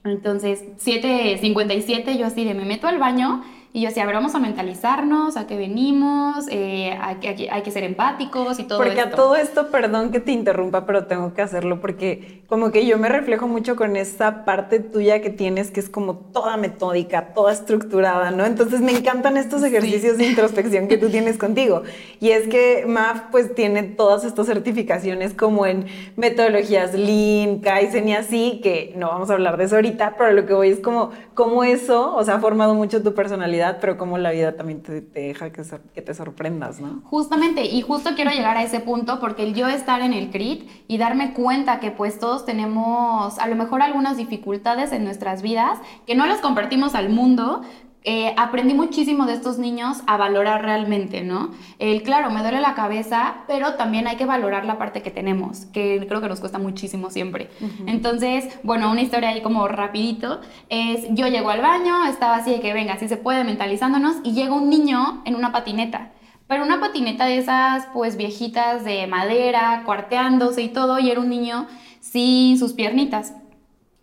Entonces, 0.04 0.64
7.57 0.82 2.16
yo 2.16 2.26
así 2.26 2.44
de 2.44 2.54
me 2.54 2.64
meto 2.64 2.86
al 2.86 2.98
baño 2.98 3.44
y 3.70 3.82
yo 3.82 3.88
decía, 3.88 4.04
a 4.04 4.06
ver, 4.06 4.14
vamos 4.14 4.34
a 4.34 4.38
mentalizarnos, 4.38 5.36
a 5.36 5.46
qué 5.46 5.58
venimos, 5.58 6.46
eh, 6.50 6.96
hay, 7.00 7.16
que, 7.16 7.50
hay, 7.50 7.62
que 7.62 7.70
ser 7.70 7.84
empáticos 7.84 8.58
y 8.58 8.64
todo 8.64 8.78
porque 8.78 8.92
esto. 8.92 9.02
Porque 9.02 9.14
a 9.14 9.16
todo 9.16 9.36
esto, 9.36 9.70
perdón 9.70 10.10
que 10.10 10.20
te 10.20 10.32
interrumpa, 10.32 10.86
pero 10.86 11.04
tengo 11.04 11.34
que 11.34 11.42
hacerlo 11.42 11.78
porque 11.78 12.42
como 12.48 12.72
que 12.72 12.86
yo 12.86 12.96
me 12.96 13.10
reflejo 13.10 13.46
mucho 13.46 13.76
con 13.76 13.96
esa 13.96 14.46
parte 14.46 14.80
tuya 14.80 15.20
que 15.20 15.28
tienes 15.28 15.70
que 15.70 15.80
es 15.80 15.90
como 15.90 16.14
toda 16.14 16.56
metódica, 16.56 17.34
toda 17.34 17.52
estructurada, 17.52 18.30
¿no? 18.30 18.46
Entonces 18.46 18.80
me 18.80 18.92
encantan 18.92 19.36
estos 19.36 19.62
ejercicios 19.62 20.16
de 20.16 20.28
introspección 20.28 20.88
que 20.88 20.96
tú 20.96 21.10
tienes 21.10 21.36
contigo. 21.36 21.82
Y 22.20 22.30
es 22.30 22.48
que 22.48 22.86
MAF 22.86 23.24
pues 23.30 23.54
tiene 23.54 23.82
todas 23.82 24.24
estas 24.24 24.46
certificaciones 24.46 25.34
como 25.34 25.66
en 25.66 25.86
metodologías 26.16 26.94
Lean, 26.94 27.58
Kaizen 27.58 28.08
y 28.08 28.14
así, 28.14 28.60
que 28.62 28.94
no 28.96 29.08
vamos 29.08 29.28
a 29.28 29.34
hablar 29.34 29.58
de 29.58 29.64
eso 29.64 29.74
ahorita, 29.74 30.14
pero 30.16 30.32
lo 30.32 30.46
que 30.46 30.54
voy 30.54 30.70
es 30.70 30.80
como, 30.80 31.10
como 31.34 31.64
eso, 31.64 32.16
o 32.16 32.24
sea, 32.24 32.36
ha 32.36 32.40
formado 32.40 32.72
mucho 32.72 33.02
tu 33.02 33.14
personalidad 33.14 33.57
pero 33.80 33.96
como 33.98 34.18
la 34.18 34.30
vida 34.30 34.56
también 34.56 34.82
te, 34.82 35.00
deja 35.00 35.50
que, 35.50 35.62
que, 35.94 36.02
te 36.02 36.14
sorprendas, 36.14 36.80
¿no? 36.80 37.02
Justamente, 37.04 37.64
y 37.64 37.82
justo 37.82 38.10
quiero 38.14 38.30
llegar 38.30 38.56
a 38.56 38.62
ese 38.62 38.80
punto 38.80 39.20
porque 39.20 39.42
el 39.42 39.54
yo 39.54 39.68
estar 39.68 40.00
en 40.00 40.12
el 40.12 40.30
CRIT 40.30 40.68
y 40.88 40.98
darme 40.98 41.34
cuenta 41.34 41.80
que 41.80 41.90
pues 41.90 42.18
todos 42.18 42.44
tenemos 42.44 43.38
a 43.38 43.46
lo 43.46 43.56
mejor 43.56 43.82
algunas 43.82 44.16
dificultades 44.16 44.92
en 44.92 45.04
nuestras 45.04 45.42
vidas 45.42 45.78
que 46.06 46.14
no 46.14 46.26
las 46.26 46.40
compartimos 46.40 46.94
al 46.94 47.10
mundo, 47.10 47.62
eh, 48.04 48.32
aprendí 48.36 48.74
muchísimo 48.74 49.26
de 49.26 49.34
estos 49.34 49.58
niños 49.58 49.98
a 50.06 50.16
valorar 50.16 50.62
realmente, 50.62 51.22
¿no? 51.22 51.50
El, 51.78 52.02
claro, 52.02 52.30
me 52.30 52.40
duele 52.42 52.60
la 52.60 52.74
cabeza, 52.74 53.38
pero 53.48 53.74
también 53.74 54.06
hay 54.06 54.16
que 54.16 54.24
valorar 54.24 54.64
la 54.64 54.78
parte 54.78 55.02
que 55.02 55.10
tenemos, 55.10 55.66
que 55.66 56.06
creo 56.08 56.20
que 56.20 56.28
nos 56.28 56.40
cuesta 56.40 56.58
muchísimo 56.58 57.10
siempre. 57.10 57.50
Entonces, 57.86 58.58
bueno, 58.62 58.90
una 58.90 59.02
historia 59.02 59.30
ahí 59.30 59.42
como 59.42 59.66
rapidito, 59.66 60.40
es 60.68 61.06
yo 61.10 61.26
llego 61.26 61.50
al 61.50 61.60
baño, 61.60 62.06
estaba 62.06 62.36
así 62.36 62.52
de 62.52 62.60
que 62.60 62.72
venga, 62.72 62.94
así 62.94 63.08
se 63.08 63.16
puede, 63.16 63.42
mentalizándonos, 63.42 64.16
y 64.22 64.32
llega 64.32 64.54
un 64.54 64.70
niño 64.70 65.22
en 65.24 65.34
una 65.34 65.50
patineta. 65.52 66.12
Pero 66.46 66.64
una 66.64 66.80
patineta 66.80 67.26
de 67.26 67.38
esas, 67.38 67.88
pues 67.92 68.16
viejitas 68.16 68.84
de 68.84 69.06
madera, 69.06 69.82
cuarteándose 69.84 70.62
y 70.62 70.68
todo, 70.68 70.98
y 70.98 71.10
era 71.10 71.20
un 71.20 71.28
niño 71.28 71.66
sin 72.00 72.58
sus 72.58 72.72
piernitas. 72.72 73.34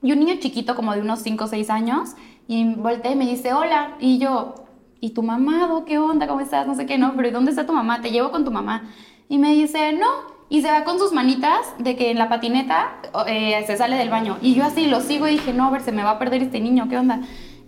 Y 0.03 0.11
un 0.11 0.19
niño 0.19 0.35
chiquito, 0.39 0.75
como 0.75 0.93
de 0.93 1.01
unos 1.01 1.21
5 1.21 1.45
o 1.45 1.47
6 1.47 1.69
años, 1.71 2.11
y 2.47 2.75
volteé 2.75 3.13
y 3.13 3.15
me 3.15 3.25
dice, 3.25 3.53
hola. 3.53 3.95
Y 3.99 4.17
yo, 4.17 4.55
¿y 4.99 5.11
tu 5.11 5.23
mamá? 5.23 5.83
¿Qué 5.85 5.97
onda? 5.97 6.27
¿Cómo 6.27 6.41
estás? 6.41 6.67
No 6.67 6.75
sé 6.75 6.85
qué, 6.85 6.97
no, 6.97 7.13
pero 7.15 7.27
¿y 7.27 7.31
dónde 7.31 7.51
está 7.51 7.65
tu 7.65 7.73
mamá? 7.73 8.01
Te 8.01 8.11
llevo 8.11 8.31
con 8.31 8.45
tu 8.45 8.51
mamá. 8.51 8.91
Y 9.29 9.37
me 9.37 9.53
dice, 9.53 9.93
no. 9.93 10.35
Y 10.47 10.61
se 10.61 10.69
va 10.69 10.83
con 10.83 10.99
sus 10.99 11.11
manitas 11.11 11.73
de 11.79 11.95
que 11.95 12.11
en 12.11 12.19
la 12.19 12.29
patineta 12.29 13.01
eh, 13.27 13.63
se 13.65 13.77
sale 13.77 13.95
del 13.95 14.09
baño. 14.09 14.37
Y 14.41 14.53
yo 14.53 14.63
así 14.63 14.87
lo 14.87 15.01
sigo 15.01 15.27
y 15.27 15.31
dije, 15.31 15.53
no, 15.53 15.65
a 15.65 15.71
ver, 15.71 15.81
se 15.81 15.91
me 15.91 16.03
va 16.03 16.11
a 16.11 16.19
perder 16.19 16.43
este 16.43 16.59
niño, 16.59 16.87
¿qué 16.87 16.97
onda? 16.97 17.21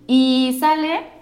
Y 0.05 0.57
sale 0.59 1.17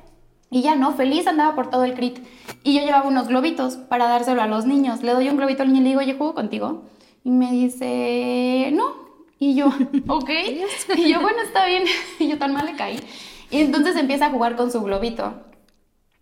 y 0.56 0.62
ya 0.62 0.76
no, 0.76 0.94
feliz 0.94 1.28
andaba 1.28 1.56
por 1.56 1.70
todo 1.70 1.84
el 1.84 1.96
crit. 1.96 2.20
Y 2.64 2.76
yo 2.76 2.82
llevaba 2.82 3.08
unos 3.08 3.28
globitos 3.28 3.78
para 3.78 4.08
dárselo 4.08 4.42
a 4.42 4.48
los 4.48 4.66
niños. 4.66 5.02
Le 5.04 5.14
doy 5.14 5.28
un 5.30 5.38
globito 5.38 5.64
al 5.64 5.70
niño 5.70 5.82
y 5.82 5.84
le 5.84 5.90
digo, 5.90 6.02
oye, 6.02 6.16
¿juego 6.16 6.34
contigo? 6.34 6.84
Y 7.24 7.32
me 7.32 7.52
dice, 7.52 8.72
no. 8.74 8.94
Y 9.40 9.56
yo, 9.56 9.68
ok. 10.08 10.30
y 10.96 11.10
yo, 11.10 11.22
bueno, 11.22 11.42
está 11.42 11.66
bien. 11.66 11.84
y 12.20 12.28
yo 12.28 12.38
tan 12.38 12.54
mal 12.54 12.66
le 12.66 12.76
caí. 12.76 13.00
Y 13.50 13.62
entonces 13.62 13.96
empieza 13.96 14.28
a 14.28 14.32
jugar 14.32 14.56
con 14.56 14.72
su 14.72 14.82
globito. 14.82 15.34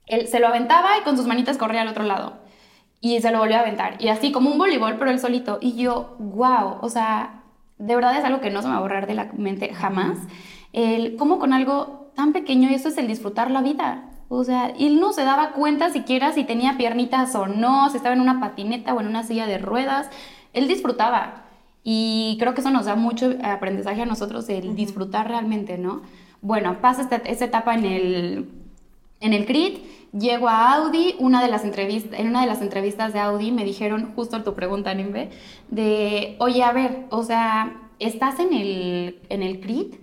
Él 0.05 0.27
se 0.27 0.39
lo 0.39 0.47
aventaba 0.47 0.97
y 0.97 1.03
con 1.03 1.17
sus 1.17 1.27
manitas 1.27 1.57
corría 1.57 1.81
al 1.81 1.87
otro 1.87 2.03
lado. 2.03 2.33
Y 2.99 3.19
se 3.21 3.31
lo 3.31 3.39
volvió 3.39 3.57
a 3.57 3.61
aventar. 3.61 4.01
Y 4.01 4.09
así 4.09 4.31
como 4.31 4.51
un 4.51 4.57
voleibol, 4.57 4.97
pero 4.97 5.11
él 5.11 5.19
solito. 5.19 5.59
Y 5.61 5.75
yo, 5.75 6.15
wow, 6.19 6.77
o 6.81 6.89
sea, 6.89 7.43
de 7.77 7.95
verdad 7.95 8.17
es 8.17 8.23
algo 8.23 8.41
que 8.41 8.49
no 8.49 8.61
se 8.61 8.67
me 8.67 8.73
va 8.73 8.79
a 8.79 8.83
borrar 8.83 9.07
de 9.07 9.13
la 9.13 9.29
mente 9.33 9.73
jamás. 9.73 10.19
El 10.71 11.15
cómo 11.17 11.39
con 11.39 11.53
algo 11.53 12.11
tan 12.15 12.33
pequeño, 12.33 12.69
y 12.69 12.75
eso 12.75 12.89
es 12.89 12.97
el 12.97 13.07
disfrutar 13.07 13.51
la 13.51 13.61
vida. 13.61 14.09
O 14.29 14.43
sea, 14.43 14.67
él 14.79 14.99
no 14.99 15.13
se 15.13 15.23
daba 15.23 15.51
cuenta 15.51 15.89
siquiera 15.89 16.31
si 16.31 16.43
tenía 16.43 16.77
piernitas 16.77 17.35
o 17.35 17.45
no, 17.47 17.89
si 17.89 17.97
estaba 17.97 18.15
en 18.15 18.21
una 18.21 18.39
patineta 18.39 18.93
o 18.93 19.01
en 19.01 19.07
una 19.07 19.23
silla 19.23 19.45
de 19.45 19.57
ruedas. 19.57 20.09
Él 20.53 20.67
disfrutaba. 20.67 21.43
Y 21.83 22.37
creo 22.39 22.53
que 22.53 22.61
eso 22.61 22.71
nos 22.71 22.85
da 22.85 22.95
mucho 22.95 23.33
aprendizaje 23.43 24.01
a 24.01 24.05
nosotros, 24.05 24.47
el 24.49 24.75
disfrutar 24.75 25.27
realmente, 25.27 25.77
¿no? 25.77 26.01
Bueno, 26.43 26.81
pasa 26.81 27.03
esta, 27.03 27.45
etapa 27.45 27.73
en 27.73 27.85
el, 27.85 28.49
en 29.21 29.31
el 29.31 29.45
CRIT, 29.45 29.77
llego 30.11 30.49
a 30.49 30.73
Audi, 30.73 31.15
una 31.19 31.41
de 31.41 31.49
las 31.49 31.63
entrevistas, 31.63 32.19
en 32.19 32.27
una 32.27 32.41
de 32.41 32.47
las 32.47 32.61
entrevistas 32.61 33.13
de 33.13 33.19
Audi 33.21 33.53
me 33.53 33.63
dijeron, 33.63 34.11
justo 34.13 34.43
tu 34.43 34.53
pregunta, 34.53 34.93
Nimbe, 34.93 35.29
de, 35.69 36.35
oye, 36.39 36.61
a 36.61 36.73
ver, 36.73 37.05
o 37.11 37.23
sea, 37.23 37.77
estás 37.97 38.41
en 38.41 38.51
el, 38.51 39.21
en 39.29 39.41
el 39.41 39.61
CRIT 39.61 39.95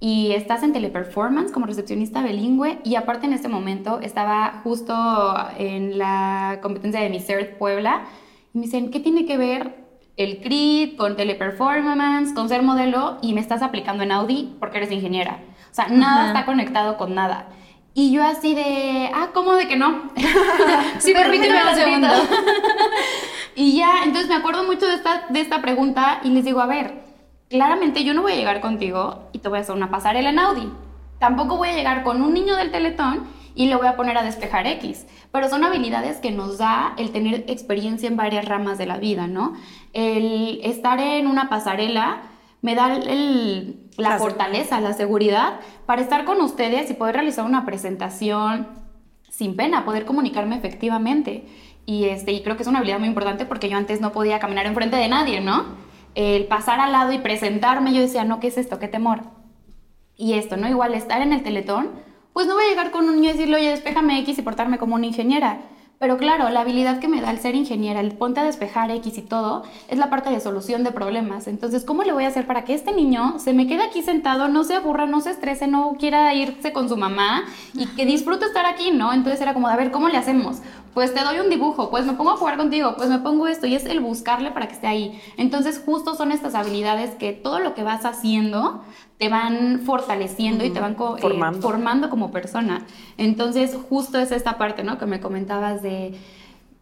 y 0.00 0.32
estás 0.32 0.64
en 0.64 0.72
teleperformance 0.72 1.52
como 1.52 1.66
recepcionista 1.66 2.24
bilingüe 2.24 2.80
y 2.82 2.96
aparte 2.96 3.26
en 3.26 3.32
este 3.32 3.46
momento 3.46 4.00
estaba 4.00 4.62
justo 4.64 4.92
en 5.58 5.96
la 5.96 6.58
competencia 6.60 7.00
de 7.00 7.08
Miss 7.08 7.30
Earth 7.30 7.56
Puebla 7.56 8.06
y 8.52 8.58
me 8.58 8.64
dicen, 8.64 8.90
¿qué 8.90 8.98
tiene 8.98 9.26
que 9.26 9.36
ver 9.36 9.76
el 10.16 10.38
CRIT 10.38 10.96
con 10.96 11.14
teleperformance, 11.14 12.34
con 12.34 12.48
ser 12.48 12.62
modelo 12.64 13.18
y 13.22 13.32
me 13.32 13.40
estás 13.40 13.62
aplicando 13.62 14.02
en 14.02 14.10
Audi 14.10 14.56
porque 14.58 14.78
eres 14.78 14.90
ingeniera? 14.90 15.38
O 15.74 15.76
sea, 15.76 15.88
nada 15.88 16.28
está 16.28 16.46
conectado 16.46 16.96
con 16.96 17.16
nada. 17.16 17.48
Y 17.94 18.12
yo 18.12 18.22
así 18.22 18.54
de, 18.54 19.10
ah, 19.12 19.30
¿cómo 19.34 19.54
de 19.54 19.66
que 19.66 19.74
no? 19.74 20.02
sí, 21.00 21.12
permíteme 21.12 21.68
un 21.68 21.74
segundo. 21.74 22.08
y 23.56 23.76
ya, 23.76 24.04
entonces 24.04 24.28
me 24.28 24.36
acuerdo 24.36 24.62
mucho 24.62 24.86
de 24.86 24.94
esta, 24.94 25.26
de 25.30 25.40
esta 25.40 25.60
pregunta 25.62 26.20
y 26.22 26.28
les 26.28 26.44
digo, 26.44 26.60
a 26.60 26.66
ver, 26.66 27.02
claramente 27.50 28.04
yo 28.04 28.14
no 28.14 28.22
voy 28.22 28.34
a 28.34 28.36
llegar 28.36 28.60
contigo 28.60 29.28
y 29.32 29.40
te 29.40 29.48
voy 29.48 29.58
a 29.58 29.62
hacer 29.62 29.74
una 29.74 29.90
pasarela 29.90 30.30
en 30.30 30.38
Audi. 30.38 30.72
Tampoco 31.18 31.56
voy 31.56 31.70
a 31.70 31.74
llegar 31.74 32.04
con 32.04 32.22
un 32.22 32.34
niño 32.34 32.54
del 32.54 32.70
teletón 32.70 33.26
y 33.56 33.66
le 33.66 33.74
voy 33.74 33.88
a 33.88 33.96
poner 33.96 34.16
a 34.16 34.22
despejar 34.22 34.68
X. 34.68 35.08
Pero 35.32 35.48
son 35.48 35.64
habilidades 35.64 36.18
que 36.18 36.30
nos 36.30 36.56
da 36.58 36.94
el 36.98 37.10
tener 37.10 37.46
experiencia 37.48 38.08
en 38.08 38.16
varias 38.16 38.44
ramas 38.44 38.78
de 38.78 38.86
la 38.86 38.98
vida, 38.98 39.26
¿no? 39.26 39.54
El 39.92 40.60
estar 40.62 41.00
en 41.00 41.26
una 41.26 41.48
pasarela 41.48 42.22
me 42.62 42.74
da 42.74 42.94
la 43.96 44.18
fortaleza, 44.18 44.80
la 44.80 44.92
seguridad 44.92 45.60
para 45.86 46.02
estar 46.02 46.24
con 46.24 46.40
ustedes 46.40 46.90
y 46.90 46.94
poder 46.94 47.16
realizar 47.16 47.44
una 47.44 47.64
presentación 47.64 48.68
sin 49.30 49.56
pena, 49.56 49.84
poder 49.84 50.04
comunicarme 50.04 50.56
efectivamente. 50.56 51.46
Y, 51.86 52.04
este, 52.04 52.32
y 52.32 52.42
creo 52.42 52.56
que 52.56 52.62
es 52.62 52.68
una 52.68 52.78
habilidad 52.78 52.98
muy 52.98 53.08
importante 53.08 53.44
porque 53.44 53.68
yo 53.68 53.76
antes 53.76 54.00
no 54.00 54.12
podía 54.12 54.38
caminar 54.38 54.66
enfrente 54.66 54.96
de 54.96 55.08
nadie, 55.08 55.40
¿no? 55.40 55.64
El 56.14 56.46
pasar 56.46 56.80
al 56.80 56.92
lado 56.92 57.12
y 57.12 57.18
presentarme, 57.18 57.92
yo 57.92 58.00
decía, 58.00 58.24
no, 58.24 58.40
¿qué 58.40 58.46
es 58.46 58.58
esto? 58.58 58.78
¿Qué 58.78 58.88
temor? 58.88 59.22
Y 60.16 60.34
esto, 60.34 60.56
¿no? 60.56 60.68
Igual 60.68 60.94
estar 60.94 61.20
en 61.20 61.32
el 61.32 61.42
teletón, 61.42 61.90
pues 62.32 62.46
no 62.46 62.54
voy 62.54 62.64
a 62.64 62.68
llegar 62.68 62.90
con 62.90 63.08
un 63.08 63.16
niño 63.16 63.30
y 63.30 63.32
decirle, 63.32 63.56
oye, 63.56 63.70
despéjame 63.70 64.18
X 64.20 64.38
y 64.38 64.42
portarme 64.42 64.78
como 64.78 64.94
una 64.94 65.06
ingeniera 65.06 65.60
pero 66.04 66.18
claro, 66.18 66.50
la 66.50 66.60
habilidad 66.60 66.98
que 66.98 67.08
me 67.08 67.22
da 67.22 67.30
el 67.30 67.38
ser 67.38 67.54
ingeniera, 67.54 67.98
el 67.98 68.12
ponte 68.12 68.38
a 68.38 68.44
despejar 68.44 68.90
X 68.90 69.16
y 69.16 69.22
todo, 69.22 69.62
es 69.88 69.96
la 69.96 70.10
parte 70.10 70.28
de 70.28 70.38
solución 70.38 70.84
de 70.84 70.92
problemas. 70.92 71.46
Entonces, 71.46 71.82
¿cómo 71.82 72.02
le 72.02 72.12
voy 72.12 72.24
a 72.24 72.28
hacer 72.28 72.46
para 72.46 72.66
que 72.66 72.74
este 72.74 72.92
niño 72.92 73.38
se 73.38 73.54
me 73.54 73.66
quede 73.66 73.84
aquí 73.84 74.02
sentado, 74.02 74.48
no 74.48 74.64
se 74.64 74.74
aburra, 74.74 75.06
no 75.06 75.22
se 75.22 75.30
estrese, 75.30 75.66
no 75.66 75.96
quiera 75.98 76.34
irse 76.34 76.74
con 76.74 76.90
su 76.90 76.98
mamá 76.98 77.44
y 77.72 77.86
que 77.86 78.04
disfrute 78.04 78.44
estar 78.44 78.66
aquí, 78.66 78.90
¿no? 78.90 79.14
Entonces 79.14 79.40
era 79.40 79.54
como, 79.54 79.66
a 79.66 79.76
ver, 79.76 79.92
¿cómo 79.92 80.10
le 80.10 80.18
hacemos? 80.18 80.58
Pues 80.94 81.12
te 81.12 81.22
doy 81.24 81.40
un 81.40 81.50
dibujo, 81.50 81.90
pues 81.90 82.06
me 82.06 82.12
pongo 82.12 82.30
a 82.30 82.36
jugar 82.36 82.56
contigo, 82.56 82.94
pues 82.96 83.08
me 83.08 83.18
pongo 83.18 83.48
esto 83.48 83.66
y 83.66 83.74
es 83.74 83.84
el 83.84 84.00
buscarle 84.00 84.52
para 84.52 84.68
que 84.68 84.74
esté 84.74 84.86
ahí. 84.86 85.20
Entonces, 85.36 85.82
justo 85.84 86.14
son 86.14 86.30
estas 86.30 86.54
habilidades 86.54 87.16
que 87.16 87.32
todo 87.32 87.58
lo 87.58 87.74
que 87.74 87.82
vas 87.82 88.04
haciendo 88.04 88.82
te 89.18 89.28
van 89.28 89.80
fortaleciendo 89.84 90.64
y 90.64 90.70
te 90.70 90.80
van 90.80 90.92
eh, 90.92 91.60
formando. 91.60 92.10
como 92.10 92.30
persona. 92.30 92.86
Entonces, 93.18 93.76
justo 93.88 94.18
es 94.18 94.30
esta 94.30 94.56
parte, 94.56 94.84
¿no? 94.84 94.98
Que 94.98 95.06
me 95.06 95.20
comentabas 95.20 95.82
de 95.82 96.14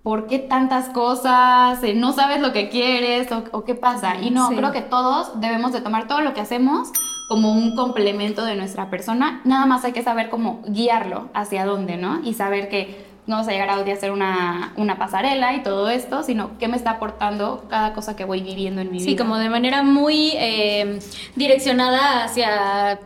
por 0.02 0.26
qué 0.26 0.38
tantas 0.38 0.88
cosas, 0.88 1.82
eh, 1.82 1.94
no 1.94 2.12
sabes 2.12 2.40
lo 2.40 2.52
que 2.52 2.68
quieres 2.68 3.28
o, 3.52 3.64
qué 3.64 3.74
pasa. 3.74 4.16
Y 4.20 4.30
no, 4.30 4.48
creo 4.48 4.72
que 4.72 4.82
todos 4.82 5.40
debemos 5.40 5.72
de 5.72 5.80
tomar 5.80 6.06
todo 6.06 6.20
lo 6.20 6.34
que 6.34 6.40
hacemos 6.40 6.90
como 7.28 7.52
un 7.52 7.76
complemento 7.76 8.44
de 8.44 8.56
nuestra 8.56 8.90
persona. 8.90 9.40
Nada 9.44 9.64
más 9.64 9.84
hay 9.84 9.92
que 9.92 10.02
saber 10.02 10.28
cómo 10.28 10.60
guiarlo 10.66 11.28
hacia 11.34 11.64
dónde, 11.64 11.96
¿no? 11.96 12.20
Y 12.24 12.34
saber 12.34 12.68
que 12.68 13.11
no 13.26 13.36
vas 13.36 13.48
a 13.48 13.52
llegar 13.52 13.70
a 13.70 13.76
a 13.92 13.94
hacer 13.94 14.10
una, 14.10 14.72
una, 14.76 14.98
pasarela 14.98 15.54
y 15.54 15.62
todo 15.62 15.88
esto, 15.88 16.22
sino 16.22 16.58
qué 16.58 16.66
me 16.66 16.76
está 16.76 16.92
aportando 16.92 17.66
cada 17.68 17.92
cosa 17.92 18.16
que 18.16 18.24
voy 18.24 18.42
viviendo 18.42 18.80
en 18.80 18.90
mi 18.90 18.98
vida. 18.98 19.06
Sí, 19.06 19.16
como 19.16 19.38
de 19.38 19.48
manera 19.48 19.82
muy 19.82 20.32
eh, 20.34 20.98
direccionada 21.36 22.24
hacia 22.24 22.98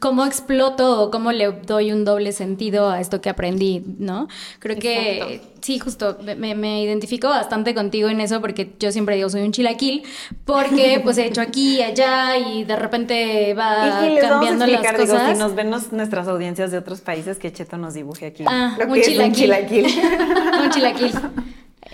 cómo 0.00 0.24
exploto 0.24 1.00
o 1.00 1.10
cómo 1.10 1.30
le 1.30 1.52
doy 1.52 1.92
un 1.92 2.04
doble 2.04 2.32
sentido 2.32 2.90
a 2.90 3.00
esto 3.00 3.20
que 3.20 3.30
aprendí, 3.30 3.84
¿no? 3.98 4.26
Creo 4.58 4.76
que 4.78 5.40
sí, 5.60 5.78
justo, 5.78 6.18
me, 6.36 6.82
identifico 6.82 7.28
bastante 7.28 7.72
contigo 7.72 8.08
en 8.08 8.20
eso 8.20 8.40
porque 8.40 8.72
yo 8.80 8.90
siempre 8.90 9.14
digo 9.14 9.30
soy 9.30 9.42
un 9.42 9.52
chilaquil 9.52 10.02
porque 10.44 11.00
pues 11.04 11.18
he 11.18 11.26
hecho 11.26 11.40
aquí 11.40 11.76
y 11.76 11.82
allá 11.82 12.36
y 12.36 12.64
de 12.64 12.76
repente 12.76 13.54
va 13.54 14.02
cambiando 14.20 14.66
las 14.66 14.92
cosas. 14.92 15.32
si 15.32 15.38
nos 15.38 15.54
ven 15.54 15.70
nuestras 15.70 16.26
audiencias 16.26 16.72
de 16.72 16.78
otros 16.78 17.00
países 17.00 17.38
que 17.38 17.52
Cheto 17.52 17.76
nos 17.76 17.94
dibuje 17.94 18.26
aquí. 18.26 18.44
Ah, 18.46 18.76
un, 18.88 19.00
chilaquil. 19.00 19.24
un 19.24 19.32
chilaquil. 19.32 19.86
un 20.64 20.70
chilaquil. 20.70 21.12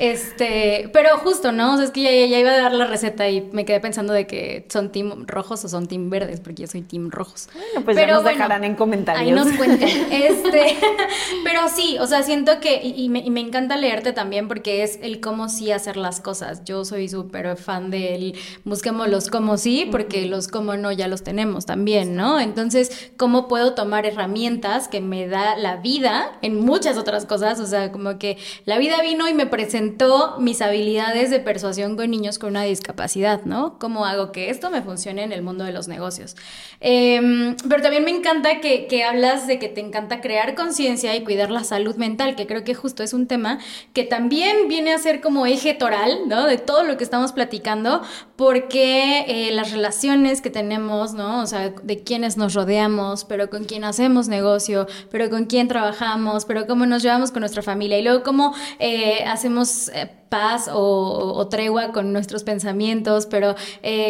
Este, 0.00 0.88
pero 0.94 1.18
justo, 1.18 1.52
¿no? 1.52 1.74
O 1.74 1.76
sea, 1.76 1.84
es 1.84 1.90
que 1.90 2.02
ya, 2.02 2.10
ya, 2.26 2.38
iba 2.38 2.52
a 2.52 2.56
dar 2.56 2.72
la 2.72 2.86
receta 2.86 3.28
y 3.28 3.42
me 3.52 3.66
quedé 3.66 3.80
pensando 3.80 4.14
de 4.14 4.26
que 4.26 4.64
son 4.70 4.90
team 4.90 5.26
rojos 5.26 5.62
o 5.66 5.68
son 5.68 5.88
team 5.88 6.08
verdes, 6.08 6.40
porque 6.40 6.62
yo 6.62 6.68
soy 6.68 6.80
team 6.80 7.10
rojos. 7.10 7.50
Bueno, 7.52 7.84
pues 7.84 7.98
ya 7.98 8.06
nos 8.06 8.24
dejarán 8.24 8.64
en 8.64 8.76
comentarios. 8.76 9.22
Ahí 9.22 9.30
nos 9.30 9.54
cuentan. 9.58 9.90
Este, 10.10 10.78
pero 11.44 11.68
sí, 11.68 11.98
o 12.00 12.06
sea, 12.06 12.22
siento 12.22 12.60
que, 12.60 12.80
y, 12.82 13.10
me, 13.10 13.18
y, 13.18 13.30
me, 13.30 13.40
encanta 13.40 13.76
leerte 13.76 14.14
también 14.14 14.48
porque 14.48 14.82
es 14.82 14.98
el 15.02 15.20
cómo 15.20 15.50
sí 15.50 15.70
hacer 15.70 15.98
las 15.98 16.20
cosas. 16.20 16.64
Yo 16.64 16.86
soy 16.86 17.08
súper 17.10 17.56
fan 17.56 17.90
del 17.90 18.36
busquemos 18.64 19.06
los 19.08 19.28
cómo 19.28 19.58
sí, 19.58 19.86
porque 19.90 20.24
los 20.24 20.48
cómo 20.48 20.76
no 20.76 20.92
ya 20.92 21.08
los 21.08 21.22
tenemos 21.22 21.66
también, 21.66 22.16
¿no? 22.16 22.40
Entonces, 22.40 23.12
¿cómo 23.18 23.48
puedo 23.48 23.74
tomar 23.74 24.06
herramientas 24.06 24.88
que 24.88 25.02
me 25.02 25.28
da 25.28 25.56
la 25.56 25.76
vida 25.76 26.38
en 26.40 26.58
muchas 26.58 26.96
otras 26.96 27.26
cosas? 27.26 27.60
O 27.60 27.66
sea, 27.66 27.92
como 27.92 28.18
que 28.18 28.38
la 28.64 28.78
vida 28.78 29.02
vino 29.02 29.28
y 29.28 29.34
me 29.34 29.44
presentó 29.44 29.89
mis 30.38 30.62
habilidades 30.62 31.30
de 31.30 31.40
persuasión 31.40 31.96
con 31.96 32.10
niños 32.10 32.38
con 32.38 32.50
una 32.50 32.62
discapacidad, 32.62 33.44
¿no? 33.44 33.78
¿Cómo 33.78 34.04
hago 34.04 34.32
que 34.32 34.50
esto 34.50 34.70
me 34.70 34.82
funcione 34.82 35.22
en 35.22 35.32
el 35.32 35.42
mundo 35.42 35.64
de 35.64 35.72
los 35.72 35.88
negocios? 35.88 36.36
Em, 36.80 37.56
pero 37.68 37.82
también 37.82 38.04
me 38.04 38.10
encanta 38.10 38.60
que, 38.60 38.86
que 38.86 39.04
hablas 39.04 39.46
de 39.46 39.58
que 39.58 39.68
te 39.68 39.80
encanta 39.80 40.20
crear 40.20 40.54
conciencia 40.54 41.14
y 41.16 41.24
cuidar 41.24 41.50
la 41.50 41.64
salud 41.64 41.96
mental, 41.96 42.36
que 42.36 42.46
creo 42.46 42.64
que 42.64 42.74
justo 42.74 43.02
es 43.02 43.12
un 43.12 43.26
tema 43.26 43.58
que 43.92 44.04
también 44.04 44.68
viene 44.68 44.92
a 44.92 44.98
ser 44.98 45.20
como 45.20 45.46
eje 45.46 45.74
toral, 45.74 46.28
¿no? 46.28 46.46
De 46.46 46.58
todo 46.58 46.84
lo 46.84 46.96
que 46.96 47.04
estamos 47.04 47.32
platicando, 47.32 48.02
porque 48.40 49.26
eh, 49.28 49.52
las 49.52 49.70
relaciones 49.70 50.40
que 50.40 50.48
tenemos, 50.48 51.12
¿no? 51.12 51.42
O 51.42 51.46
sea, 51.46 51.74
de 51.82 52.02
quienes 52.02 52.38
nos 52.38 52.54
rodeamos, 52.54 53.26
pero 53.26 53.50
con 53.50 53.64
quién 53.64 53.84
hacemos 53.84 54.28
negocio, 54.28 54.86
pero 55.10 55.28
con 55.28 55.44
quién 55.44 55.68
trabajamos, 55.68 56.46
pero 56.46 56.66
cómo 56.66 56.86
nos 56.86 57.02
llevamos 57.02 57.32
con 57.32 57.40
nuestra 57.40 57.60
familia 57.60 57.98
y 57.98 58.02
luego 58.02 58.22
cómo 58.22 58.54
eh, 58.78 59.24
hacemos 59.26 59.90
eh, 59.90 60.10
paz 60.30 60.70
o, 60.72 61.46
tregua 61.50 61.92
con 61.92 62.14
nuestros 62.14 62.42
pensamientos, 62.42 63.26
pero 63.26 63.56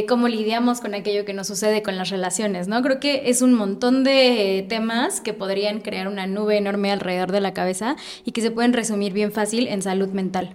cómo 0.06 0.28
lidiamos 0.28 0.80
con 0.80 0.94
aquello 0.94 1.24
que 1.24 1.32
nos 1.32 1.48
sucede 1.48 1.82
con 1.82 1.96
las 1.96 2.10
relaciones, 2.10 2.68
¿no? 2.68 2.82
Creo 2.82 3.00
que 3.00 3.30
es 3.30 3.42
un 3.42 3.54
montón 3.54 4.04
de 4.04 4.64
temas 4.68 5.20
que 5.20 5.32
podrían 5.32 5.80
crear 5.80 6.06
una 6.06 6.28
nube 6.28 6.56
enorme 6.56 6.92
alrededor 6.92 7.32
de 7.32 7.40
la 7.40 7.52
cabeza 7.52 7.96
y 8.24 8.30
que 8.30 8.42
se 8.42 8.52
pueden 8.52 8.74
resumir 8.74 9.12
bien 9.12 9.32
fácil 9.32 9.66
en 9.66 9.82
salud 9.82 10.10
mental. 10.10 10.54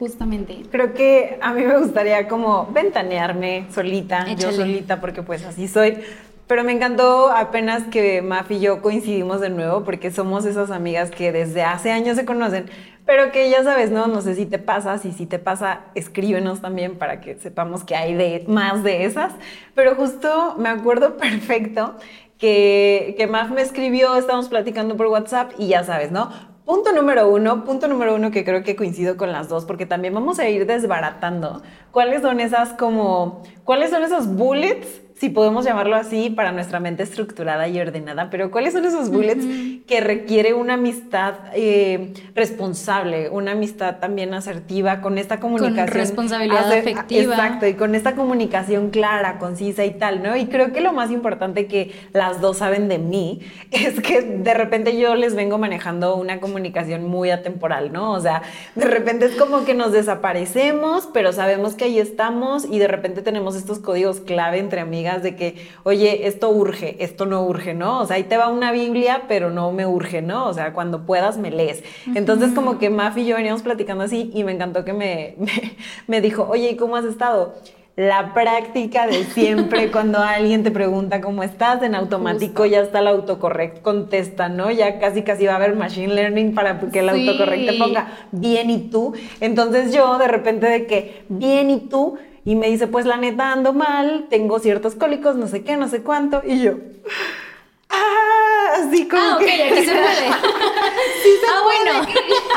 Justamente. 0.00 0.62
Creo 0.70 0.94
que 0.94 1.38
a 1.42 1.52
mí 1.52 1.62
me 1.62 1.76
gustaría 1.76 2.26
como 2.26 2.66
ventanearme 2.72 3.66
solita, 3.70 4.32
yo 4.32 4.50
solita, 4.50 4.98
porque 4.98 5.22
pues 5.22 5.44
así 5.44 5.68
soy. 5.68 5.98
Pero 6.46 6.64
me 6.64 6.72
encantó 6.72 7.30
apenas 7.30 7.82
que 7.84 8.22
Maf 8.22 8.50
y 8.50 8.60
yo 8.60 8.80
coincidimos 8.80 9.42
de 9.42 9.50
nuevo, 9.50 9.84
porque 9.84 10.10
somos 10.10 10.46
esas 10.46 10.70
amigas 10.70 11.10
que 11.10 11.32
desde 11.32 11.64
hace 11.64 11.92
años 11.92 12.16
se 12.16 12.24
conocen, 12.24 12.70
pero 13.04 13.30
que 13.30 13.50
ya 13.50 13.62
sabes, 13.62 13.90
¿no? 13.90 14.06
No 14.06 14.22
sé 14.22 14.34
si 14.34 14.46
te 14.46 14.58
pasa, 14.58 14.96
si 14.96 15.12
sí 15.12 15.26
te 15.26 15.38
pasa, 15.38 15.82
escríbenos 15.94 16.62
también 16.62 16.96
para 16.96 17.20
que 17.20 17.34
sepamos 17.34 17.84
que 17.84 17.94
hay 17.94 18.14
de, 18.14 18.46
más 18.48 18.82
de 18.82 19.04
esas. 19.04 19.34
Pero 19.74 19.96
justo 19.96 20.56
me 20.56 20.70
acuerdo 20.70 21.16
perfecto 21.18 21.96
que, 22.38 23.16
que 23.18 23.26
Maf 23.26 23.50
me 23.50 23.60
escribió, 23.60 24.16
estábamos 24.16 24.48
platicando 24.48 24.96
por 24.96 25.08
WhatsApp 25.08 25.52
y 25.58 25.68
ya 25.68 25.84
sabes, 25.84 26.10
¿no? 26.10 26.30
Punto 26.70 26.92
número 26.92 27.28
uno, 27.28 27.64
punto 27.64 27.88
número 27.88 28.14
uno 28.14 28.30
que 28.30 28.44
creo 28.44 28.62
que 28.62 28.76
coincido 28.76 29.16
con 29.16 29.32
las 29.32 29.48
dos, 29.48 29.64
porque 29.64 29.86
también 29.86 30.14
vamos 30.14 30.38
a 30.38 30.48
ir 30.48 30.66
desbaratando 30.66 31.62
cuáles 31.90 32.22
son 32.22 32.38
esas 32.38 32.74
como, 32.74 33.42
cuáles 33.64 33.90
son 33.90 34.04
esos 34.04 34.28
bullets 34.28 34.99
si 35.20 35.28
podemos 35.28 35.66
llamarlo 35.66 35.96
así, 35.96 36.30
para 36.30 36.50
nuestra 36.50 36.80
mente 36.80 37.02
estructurada 37.02 37.68
y 37.68 37.78
ordenada, 37.78 38.30
pero 38.30 38.50
¿cuáles 38.50 38.72
son 38.72 38.86
esos 38.86 39.10
bullets 39.10 39.44
que 39.86 40.00
requiere 40.00 40.54
una 40.54 40.74
amistad 40.74 41.34
eh, 41.52 42.14
responsable, 42.34 43.28
una 43.28 43.52
amistad 43.52 43.98
también 43.98 44.32
asertiva, 44.32 45.02
con 45.02 45.18
esta 45.18 45.38
comunicación? 45.38 45.88
Con 45.88 45.94
responsabilidad 45.94 46.72
afectiva. 46.72 47.34
Exacto, 47.34 47.66
y 47.66 47.74
con 47.74 47.94
esta 47.94 48.14
comunicación 48.14 48.88
clara, 48.88 49.36
concisa 49.38 49.84
y 49.84 49.90
tal, 49.90 50.22
¿no? 50.22 50.38
Y 50.38 50.46
creo 50.46 50.72
que 50.72 50.80
lo 50.80 50.94
más 50.94 51.10
importante 51.10 51.66
que 51.66 51.92
las 52.14 52.40
dos 52.40 52.56
saben 52.56 52.88
de 52.88 52.96
mí 52.96 53.40
es 53.72 54.00
que 54.00 54.22
de 54.22 54.54
repente 54.54 54.96
yo 54.96 55.14
les 55.16 55.34
vengo 55.34 55.58
manejando 55.58 56.16
una 56.16 56.40
comunicación 56.40 57.06
muy 57.06 57.28
atemporal, 57.28 57.92
¿no? 57.92 58.12
O 58.12 58.20
sea, 58.20 58.40
de 58.74 58.86
repente 58.86 59.26
es 59.26 59.32
como 59.32 59.66
que 59.66 59.74
nos 59.74 59.92
desaparecemos, 59.92 61.10
pero 61.12 61.34
sabemos 61.34 61.74
que 61.74 61.84
ahí 61.84 61.98
estamos 61.98 62.64
y 62.64 62.78
de 62.78 62.88
repente 62.88 63.20
tenemos 63.20 63.54
estos 63.54 63.80
códigos 63.80 64.20
clave 64.20 64.60
entre 64.60 64.80
amigas 64.80 65.09
de 65.18 65.36
que, 65.36 65.68
oye, 65.82 66.26
esto 66.26 66.50
urge, 66.50 66.96
esto 67.02 67.26
no 67.26 67.42
urge, 67.44 67.74
¿no? 67.74 68.00
O 68.00 68.06
sea, 68.06 68.16
ahí 68.16 68.24
te 68.24 68.36
va 68.36 68.48
una 68.48 68.72
Biblia, 68.72 69.22
pero 69.28 69.50
no 69.50 69.72
me 69.72 69.86
urge, 69.86 70.22
¿no? 70.22 70.46
O 70.46 70.54
sea, 70.54 70.72
cuando 70.72 71.04
puedas 71.04 71.36
me 71.36 71.50
lees. 71.50 71.82
Entonces, 72.14 72.52
como 72.52 72.78
que 72.78 72.90
Maf 72.90 73.18
y 73.18 73.26
yo 73.26 73.36
veníamos 73.36 73.62
platicando 73.62 74.04
así 74.04 74.30
y 74.32 74.44
me 74.44 74.52
encantó 74.52 74.84
que 74.84 74.92
me, 74.92 75.36
me, 76.06 76.20
dijo, 76.20 76.46
oye, 76.48 76.70
¿y 76.70 76.76
cómo 76.76 76.96
has 76.96 77.04
estado? 77.04 77.54
la 77.96 78.32
práctica 78.32 79.06
de 79.06 79.24
siempre 79.24 79.90
cuando 79.92 80.20
alguien 80.20 80.62
te 80.62 80.70
pregunta 80.70 81.20
cómo 81.20 81.42
estás, 81.42 81.82
en 81.82 81.94
automático 81.94 82.64
ya 82.64 82.80
está 82.80 83.00
el 83.00 83.08
autocorrect, 83.08 83.82
contesta, 83.82 84.48
¿no? 84.48 84.70
Ya 84.70 84.98
casi 84.98 85.22
casi 85.22 85.44
va 85.44 85.52
a 85.52 85.56
haber 85.56 85.76
machine 85.76 86.14
learning 86.14 86.54
para 86.54 86.80
que 86.80 87.00
el 87.00 87.10
autocorrect 87.10 87.66
te 87.66 87.78
ponga 87.78 88.08
bien 88.32 88.70
y 88.70 88.78
tú. 88.88 89.12
Entonces 89.40 89.92
yo 89.92 90.16
de 90.16 90.28
repente 90.28 90.66
de 90.66 90.86
que 90.86 91.24
bien 91.28 91.68
y 91.68 91.80
tú 91.80 92.16
y 92.44 92.54
me 92.56 92.68
dice, 92.68 92.86
pues 92.86 93.06
la 93.06 93.16
neta 93.16 93.52
ando 93.52 93.72
mal, 93.72 94.26
tengo 94.30 94.58
ciertos 94.58 94.94
cólicos, 94.94 95.36
no 95.36 95.46
sé 95.46 95.62
qué, 95.62 95.76
no 95.76 95.88
sé 95.88 96.02
cuánto. 96.02 96.42
Y 96.44 96.62
yo, 96.62 96.72
ah, 97.90 98.80
así 98.80 99.06
como 99.06 99.22
ah, 99.22 99.36
ok, 99.36 99.42
aquí 99.42 99.84
se 99.84 99.92
puede. 99.92 100.26
sí 101.22 101.30
se 101.40 101.46
ah, 101.50 101.62
bueno. 101.62 102.00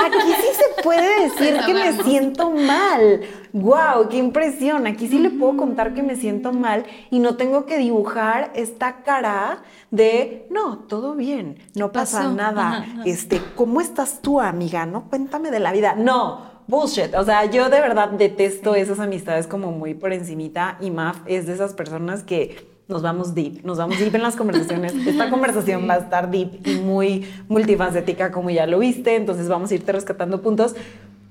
Aquí 0.06 0.34
sí 0.42 0.48
se 0.54 0.84
puede 0.84 1.30
decir 1.30 1.60
que 1.66 1.74
me 1.74 2.04
siento 2.04 2.52
mal. 2.52 3.22
¡Wow! 3.52 4.10
¡Qué 4.10 4.18
impresión! 4.18 4.88
Aquí 4.88 5.08
sí 5.08 5.20
le 5.20 5.30
puedo 5.30 5.58
contar 5.58 5.94
que 5.94 6.02
me 6.02 6.16
siento 6.16 6.54
mal 6.54 6.86
y 7.12 7.20
no 7.20 7.36
tengo 7.36 7.66
que 7.66 7.78
dibujar 7.78 8.52
esta 8.56 9.04
cara 9.04 9.64
de 9.92 10.48
no, 10.50 10.80
todo 10.80 11.14
bien, 11.14 11.60
no 11.76 11.92
pasa 11.92 12.30
nada. 12.30 12.86
Este, 13.06 13.42
¿cómo 13.56 13.82
estás 13.82 14.22
tú, 14.22 14.40
amiga? 14.40 14.86
No, 14.86 15.10
cuéntame 15.10 15.52
de 15.52 15.60
la 15.60 15.72
vida. 15.72 15.94
No, 15.96 16.53
bullshit. 16.68 17.14
O 17.16 17.24
sea, 17.24 17.46
yo 17.46 17.70
de 17.70 17.80
verdad 17.80 18.10
detesto 18.10 18.76
esas 18.76 19.00
amistades 19.00 19.48
como 19.48 19.72
muy 19.72 19.94
por 19.94 20.14
encimita 20.14 20.78
y 20.80 20.92
Maf 20.92 21.18
es 21.26 21.48
de 21.48 21.54
esas 21.54 21.74
personas 21.74 22.24
que 22.24 22.72
nos 22.88 23.02
vamos 23.02 23.34
deep, 23.34 23.64
nos 23.64 23.78
vamos 23.78 23.98
deep 23.98 24.14
en 24.16 24.24
las 24.24 24.36
conversaciones. 24.36 24.94
Esta 24.94 25.30
conversación 25.30 25.88
va 25.90 25.96
a 25.96 25.98
estar 25.98 26.30
deep 26.30 26.68
y 26.68 26.76
muy 26.76 27.28
multifacética 27.48 28.32
como 28.32 28.50
ya 28.50 28.68
lo 28.68 28.80
viste, 28.80 29.16
entonces 29.16 29.48
vamos 29.48 29.72
a 29.72 29.76
irte 29.76 29.92
rescatando 29.92 30.42
puntos. 30.42 30.76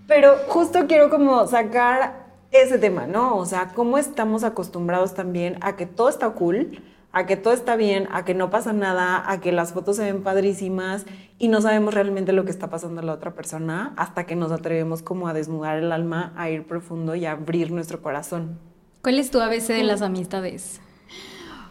Pero 0.07 0.35
justo 0.49 0.87
quiero 0.87 1.11
como 1.11 1.47
sacar 1.47 2.27
ese 2.51 2.79
tema, 2.79 3.07
¿no? 3.07 3.37
O 3.37 3.47
sea, 3.47 3.73
cómo 3.75 3.99
estamos 3.99 4.45
acostumbrados 4.45 5.15
también 5.15 5.57
a 5.61 5.77
que 5.77 5.87
todo 5.87 6.09
está 6.09 6.29
cool, 6.31 6.83
a 7.13 7.27
que 7.27 7.37
todo 7.37 7.53
está 7.55 7.77
bien, 7.77 8.09
a 8.11 8.25
que 8.25 8.35
no 8.35 8.51
pasa 8.51 8.73
nada, 8.73 9.23
a 9.31 9.41
que 9.41 9.53
las 9.53 9.73
fotos 9.73 9.97
se 9.97 10.05
ven 10.05 10.23
padrísimas 10.23 11.05
y 11.39 11.49
no 11.49 11.61
sabemos 11.61 11.95
realmente 11.95 12.33
lo 12.33 12.45
que 12.45 12.51
está 12.51 12.71
pasando 12.71 13.01
a 13.01 13.05
la 13.05 13.13
otra 13.13 13.35
persona 13.35 13.93
hasta 13.97 14.25
que 14.25 14.35
nos 14.35 14.51
atrevemos 14.51 15.03
como 15.03 15.29
a 15.29 15.35
desnudar 15.35 15.79
el 15.79 15.93
alma, 15.93 16.33
a 16.37 16.49
ir 16.51 16.67
profundo 16.67 17.15
y 17.15 17.27
a 17.27 17.33
abrir 17.33 17.71
nuestro 17.71 18.01
corazón. 18.01 18.59
¿Cuál 19.03 19.19
es 19.19 19.31
tu 19.31 19.41
ABC 19.41 19.69
de 19.69 19.85
las 19.85 20.01
amistades? 20.01 20.81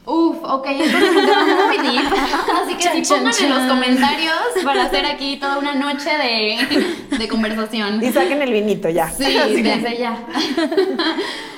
Uf, 0.05 0.37
ok, 0.43 0.65
entonces 0.67 1.09
es 1.09 1.67
muy 1.67 1.77
deep. 1.77 2.13
Así 2.63 2.75
que 2.75 3.03
sí, 3.03 3.13
pongan 3.13 3.33
en 3.39 3.49
los 3.49 3.71
comentarios 3.71 4.33
para 4.63 4.85
hacer 4.85 5.05
aquí 5.05 5.37
toda 5.37 5.59
una 5.59 5.75
noche 5.75 6.09
de, 6.09 7.17
de 7.17 7.27
conversación. 7.27 8.03
Y 8.03 8.11
saquen 8.11 8.41
el 8.41 8.51
vinito 8.51 8.89
ya. 8.89 9.09
Sí, 9.09 9.23
desde 9.63 9.97
ya. 9.97 10.25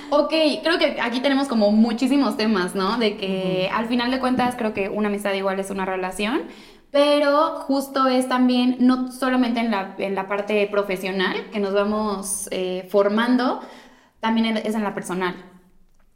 Ok, 0.10 0.34
creo 0.64 0.78
que 0.78 1.00
aquí 1.02 1.22
tenemos 1.22 1.48
como 1.48 1.72
muchísimos 1.72 2.38
temas, 2.38 2.76
¿no? 2.76 2.98
De 2.98 3.18
que 3.18 3.70
al 3.74 3.88
final 3.88 4.12
de 4.12 4.20
cuentas 4.20 4.56
creo 4.56 4.74
que 4.74 4.90
una 4.90 5.08
amistad 5.08 5.34
igual 5.34 5.60
es 5.60 5.70
una 5.70 5.86
relación, 5.86 6.44
pero 6.92 7.56
justo 7.62 8.08
es 8.08 8.28
también, 8.30 8.78
no 8.80 9.12
solamente 9.12 9.60
en 9.60 9.72
la, 9.72 9.96
en 9.98 10.14
la 10.14 10.28
parte 10.28 10.68
profesional 10.68 11.50
que 11.52 11.60
nos 11.60 11.74
vamos 11.74 12.48
eh, 12.52 12.88
formando, 12.92 13.62
también 14.20 14.58
es 14.58 14.76
en 14.76 14.84
la 14.84 14.94
personal. 14.94 15.36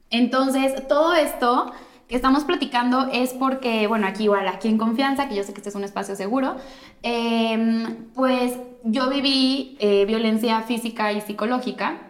Entonces, 0.09 0.87
todo 0.87 1.13
esto 1.15 1.71
que 2.07 2.15
estamos 2.15 2.43
platicando 2.45 3.09
es 3.11 3.33
porque, 3.33 3.87
bueno, 3.87 4.07
aquí 4.07 4.23
igual, 4.25 4.47
aquí 4.47 4.69
en 4.69 4.77
confianza, 4.77 5.27
que 5.27 5.35
yo 5.35 5.43
sé 5.43 5.53
que 5.53 5.59
este 5.59 5.69
es 5.69 5.75
un 5.75 5.83
espacio 5.83 6.15
seguro, 6.15 6.55
em, 7.03 8.05
pues 8.13 8.57
yo 8.83 9.09
viví 9.09 9.75
eh, 9.79 10.05
violencia 10.05 10.61
física 10.61 11.11
y 11.11 11.21
psicológica 11.21 12.06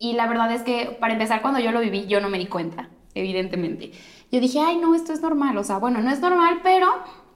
y 0.00 0.14
la 0.14 0.26
verdad 0.26 0.50
es 0.50 0.62
que, 0.62 0.96
para 0.98 1.12
empezar, 1.12 1.42
cuando 1.42 1.60
yo 1.60 1.70
lo 1.70 1.78
viví, 1.80 2.06
yo 2.08 2.20
no 2.20 2.28
me 2.28 2.38
di 2.38 2.46
cuenta, 2.46 2.88
evidentemente. 3.14 3.92
Yo 4.32 4.40
dije, 4.40 4.58
ay, 4.60 4.78
no, 4.78 4.94
esto 4.96 5.12
es 5.12 5.20
normal. 5.20 5.56
O 5.58 5.62
sea, 5.64 5.78
bueno, 5.78 6.00
no 6.00 6.10
es 6.10 6.20
normal, 6.20 6.60
pero 6.64 6.86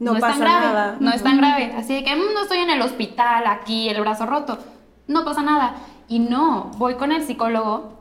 No 0.01 0.13
no, 0.13 0.15
es 0.17 0.21
tan 0.21 0.31
pasa 0.33 0.45
grave. 0.45 0.67
nada. 0.67 0.97
No 0.99 1.11
es 1.13 1.23
tan 1.23 1.37
grave. 1.37 1.73
Así 1.77 1.95
de 1.95 2.03
que 2.05 2.17
"Mm, 2.17 2.35
no 2.35 2.43
estoy 2.43 2.59
en 2.59 2.71
el 2.71 2.81
hospital, 2.83 3.47
aquí, 3.47 3.89
el 3.89 4.01
brazo 4.01 4.27
roto. 4.27 4.59
No 5.07 5.25
pasa 5.25 5.43
nada. 5.43 5.77
Y 6.09 6.19
no, 6.21 6.71
voy 6.79 6.95
con 6.95 7.13
el 7.13 7.23
psicólogo 7.23 7.93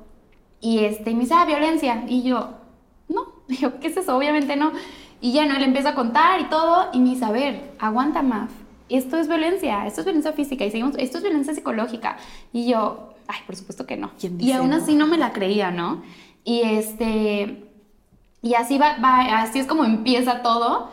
y 0.61 0.79
este, 0.85 1.11
y 1.11 1.15
me 1.15 1.21
dice, 1.21 1.33
ah, 1.35 1.45
violencia. 1.45 2.03
Y 2.07 2.23
yo, 2.23 2.51
no. 3.09 3.33
Y 3.49 3.57
yo, 3.57 3.79
¿qué 3.79 3.87
es 3.87 3.97
eso? 3.97 4.15
Obviamente 4.15 4.55
no. 4.55 4.71
Y 5.21 5.33
ya 5.33 5.45
no, 5.45 5.55
él 5.55 5.63
empieza 5.63 5.89
a 5.89 5.95
contar 5.95 6.39
y 6.39 6.45
todo. 6.45 6.89
Y 6.93 6.99
me 6.99 7.09
dice, 7.09 7.25
a 7.25 7.31
ver, 7.31 7.73
aguanta, 7.79 8.21
Maf. 8.21 8.51
Esto 8.89 9.17
es 9.17 9.27
violencia, 9.27 9.85
esto 9.87 10.01
es 10.01 10.05
violencia 10.05 10.33
física. 10.33 10.63
Y 10.65 10.71
seguimos, 10.71 10.95
esto 10.97 11.17
es 11.17 11.23
violencia 11.23 11.53
psicológica. 11.53 12.17
Y 12.51 12.67
yo, 12.69 13.12
ay, 13.27 13.39
por 13.45 13.55
supuesto 13.55 13.85
que 13.85 13.97
no. 13.97 14.11
¿Quién 14.19 14.33
Y 14.35 14.45
dice 14.45 14.53
aún 14.55 14.69
no? 14.71 14.77
así 14.77 14.95
no 14.95 15.07
me 15.07 15.17
la 15.17 15.33
creía, 15.33 15.71
¿no? 15.71 16.03
Y 16.43 16.61
este. 16.61 17.65
Y 18.41 18.55
así 18.55 18.77
va, 18.77 18.97
va- 18.97 19.41
así 19.41 19.59
es 19.59 19.67
como 19.67 19.85
empieza 19.85 20.41
todo. 20.41 20.89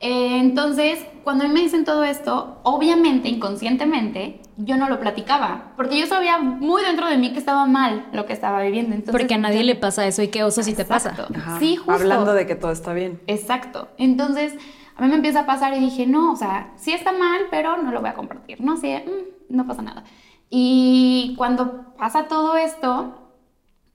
Eh, 0.00 0.38
entonces, 0.40 0.98
cuando 1.22 1.44
a 1.44 1.48
mí 1.48 1.54
me 1.54 1.60
dicen 1.60 1.84
todo 1.84 2.04
esto, 2.04 2.58
obviamente, 2.62 3.28
inconscientemente, 3.28 4.40
yo 4.56 4.76
no 4.76 4.88
lo 4.88 5.00
platicaba, 5.00 5.72
porque 5.76 5.98
yo 5.98 6.06
sabía 6.06 6.38
muy 6.38 6.82
dentro 6.82 7.08
de 7.08 7.16
mí 7.16 7.32
que 7.32 7.38
estaba 7.38 7.66
mal 7.66 8.06
lo 8.12 8.26
que 8.26 8.32
estaba 8.34 8.60
viviendo. 8.62 8.94
Entonces, 8.94 9.12
Porque 9.18 9.34
a 9.34 9.38
nadie 9.38 9.60
yo- 9.60 9.64
le 9.66 9.74
pasa 9.76 10.06
eso 10.06 10.22
y 10.22 10.28
qué 10.28 10.44
oso 10.44 10.62
si 10.62 10.74
te 10.74 10.84
pasa. 10.84 11.14
Ajá, 11.34 11.58
Sí, 11.58 11.76
justo. 11.76 11.92
Hablando 11.92 12.34
de 12.34 12.46
que 12.46 12.54
todo 12.54 12.70
está 12.72 12.92
bien. 12.92 13.20
Exacto. 13.26 13.88
Entonces, 13.98 14.54
a 14.96 15.02
mí 15.02 15.08
me 15.08 15.16
empieza 15.16 15.40
a 15.40 15.46
pasar 15.46 15.74
y 15.76 15.80
dije, 15.80 16.06
no, 16.06 16.32
o 16.32 16.36
sea, 16.36 16.72
sí 16.76 16.92
está 16.92 17.12
mal, 17.12 17.42
pero 17.50 17.76
no 17.78 17.90
lo 17.90 18.00
voy 18.00 18.10
a 18.10 18.14
compartir. 18.14 18.60
No 18.60 18.76
sé, 18.76 19.04
mm, 19.06 19.56
no 19.56 19.66
pasa 19.66 19.82
nada. 19.82 20.04
Y 20.50 21.34
cuando 21.36 21.94
pasa 21.96 22.28
todo 22.28 22.56
esto, 22.56 23.14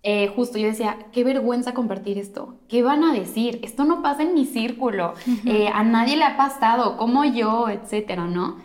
eh, 0.03 0.31
justo 0.35 0.57
yo 0.57 0.67
decía, 0.67 0.97
qué 1.11 1.23
vergüenza 1.23 1.73
compartir 1.73 2.17
esto. 2.17 2.55
¿Qué 2.67 2.83
van 2.83 3.03
a 3.03 3.13
decir? 3.13 3.59
Esto 3.63 3.85
no 3.85 4.01
pasa 4.01 4.23
en 4.23 4.33
mi 4.33 4.45
círculo. 4.45 5.13
Eh, 5.45 5.69
a 5.73 5.83
nadie 5.83 6.17
le 6.17 6.23
ha 6.23 6.37
pasado, 6.37 6.97
como 6.97 7.25
yo, 7.25 7.69
etcétera, 7.69 8.25
¿no? 8.25 8.57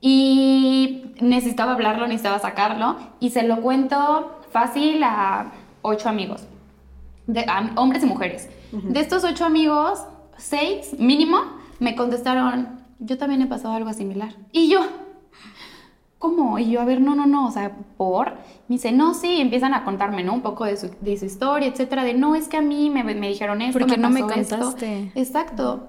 Y 0.00 1.12
necesitaba 1.20 1.72
hablarlo, 1.72 2.06
necesitaba 2.06 2.38
sacarlo. 2.38 2.96
Y 3.20 3.30
se 3.30 3.42
lo 3.42 3.60
cuento 3.60 4.40
fácil 4.50 5.02
a 5.04 5.52
ocho 5.82 6.08
amigos, 6.08 6.44
de, 7.26 7.40
a 7.40 7.70
hombres 7.76 8.02
y 8.02 8.06
mujeres. 8.06 8.48
De 8.72 9.00
estos 9.00 9.24
ocho 9.24 9.44
amigos, 9.44 10.04
seis 10.36 10.94
mínimo 10.98 11.38
me 11.78 11.96
contestaron, 11.96 12.80
yo 12.98 13.18
también 13.18 13.42
he 13.42 13.46
pasado 13.46 13.74
algo 13.74 13.92
similar. 13.92 14.34
Y 14.52 14.68
yo, 14.68 14.80
¿cómo? 16.20 16.60
Y 16.60 16.70
yo, 16.70 16.80
a 16.80 16.84
ver, 16.84 17.00
no, 17.00 17.16
no, 17.16 17.26
no, 17.26 17.48
o 17.48 17.50
sea, 17.50 17.76
¿por? 17.98 18.34
Me 18.68 18.76
dice, 18.76 18.92
no, 18.92 19.14
sí, 19.14 19.40
empiezan 19.40 19.74
a 19.74 19.84
contarme, 19.84 20.22
¿no? 20.22 20.34
Un 20.34 20.42
poco 20.42 20.66
de 20.66 20.76
su, 20.76 20.90
de 21.00 21.18
su 21.18 21.24
historia, 21.26 21.68
etcétera, 21.68 22.04
de, 22.04 22.14
no, 22.14 22.36
es 22.36 22.48
que 22.48 22.58
a 22.58 22.62
mí 22.62 22.90
me, 22.90 23.02
me 23.04 23.28
dijeron 23.28 23.62
esto, 23.62 23.78
¿Por 23.80 23.88
qué 23.88 23.98
no 23.98 24.10
me 24.10 24.20
pasó 24.20 24.34
esto". 24.40 24.56
contaste? 24.56 25.12
Exacto. 25.16 25.88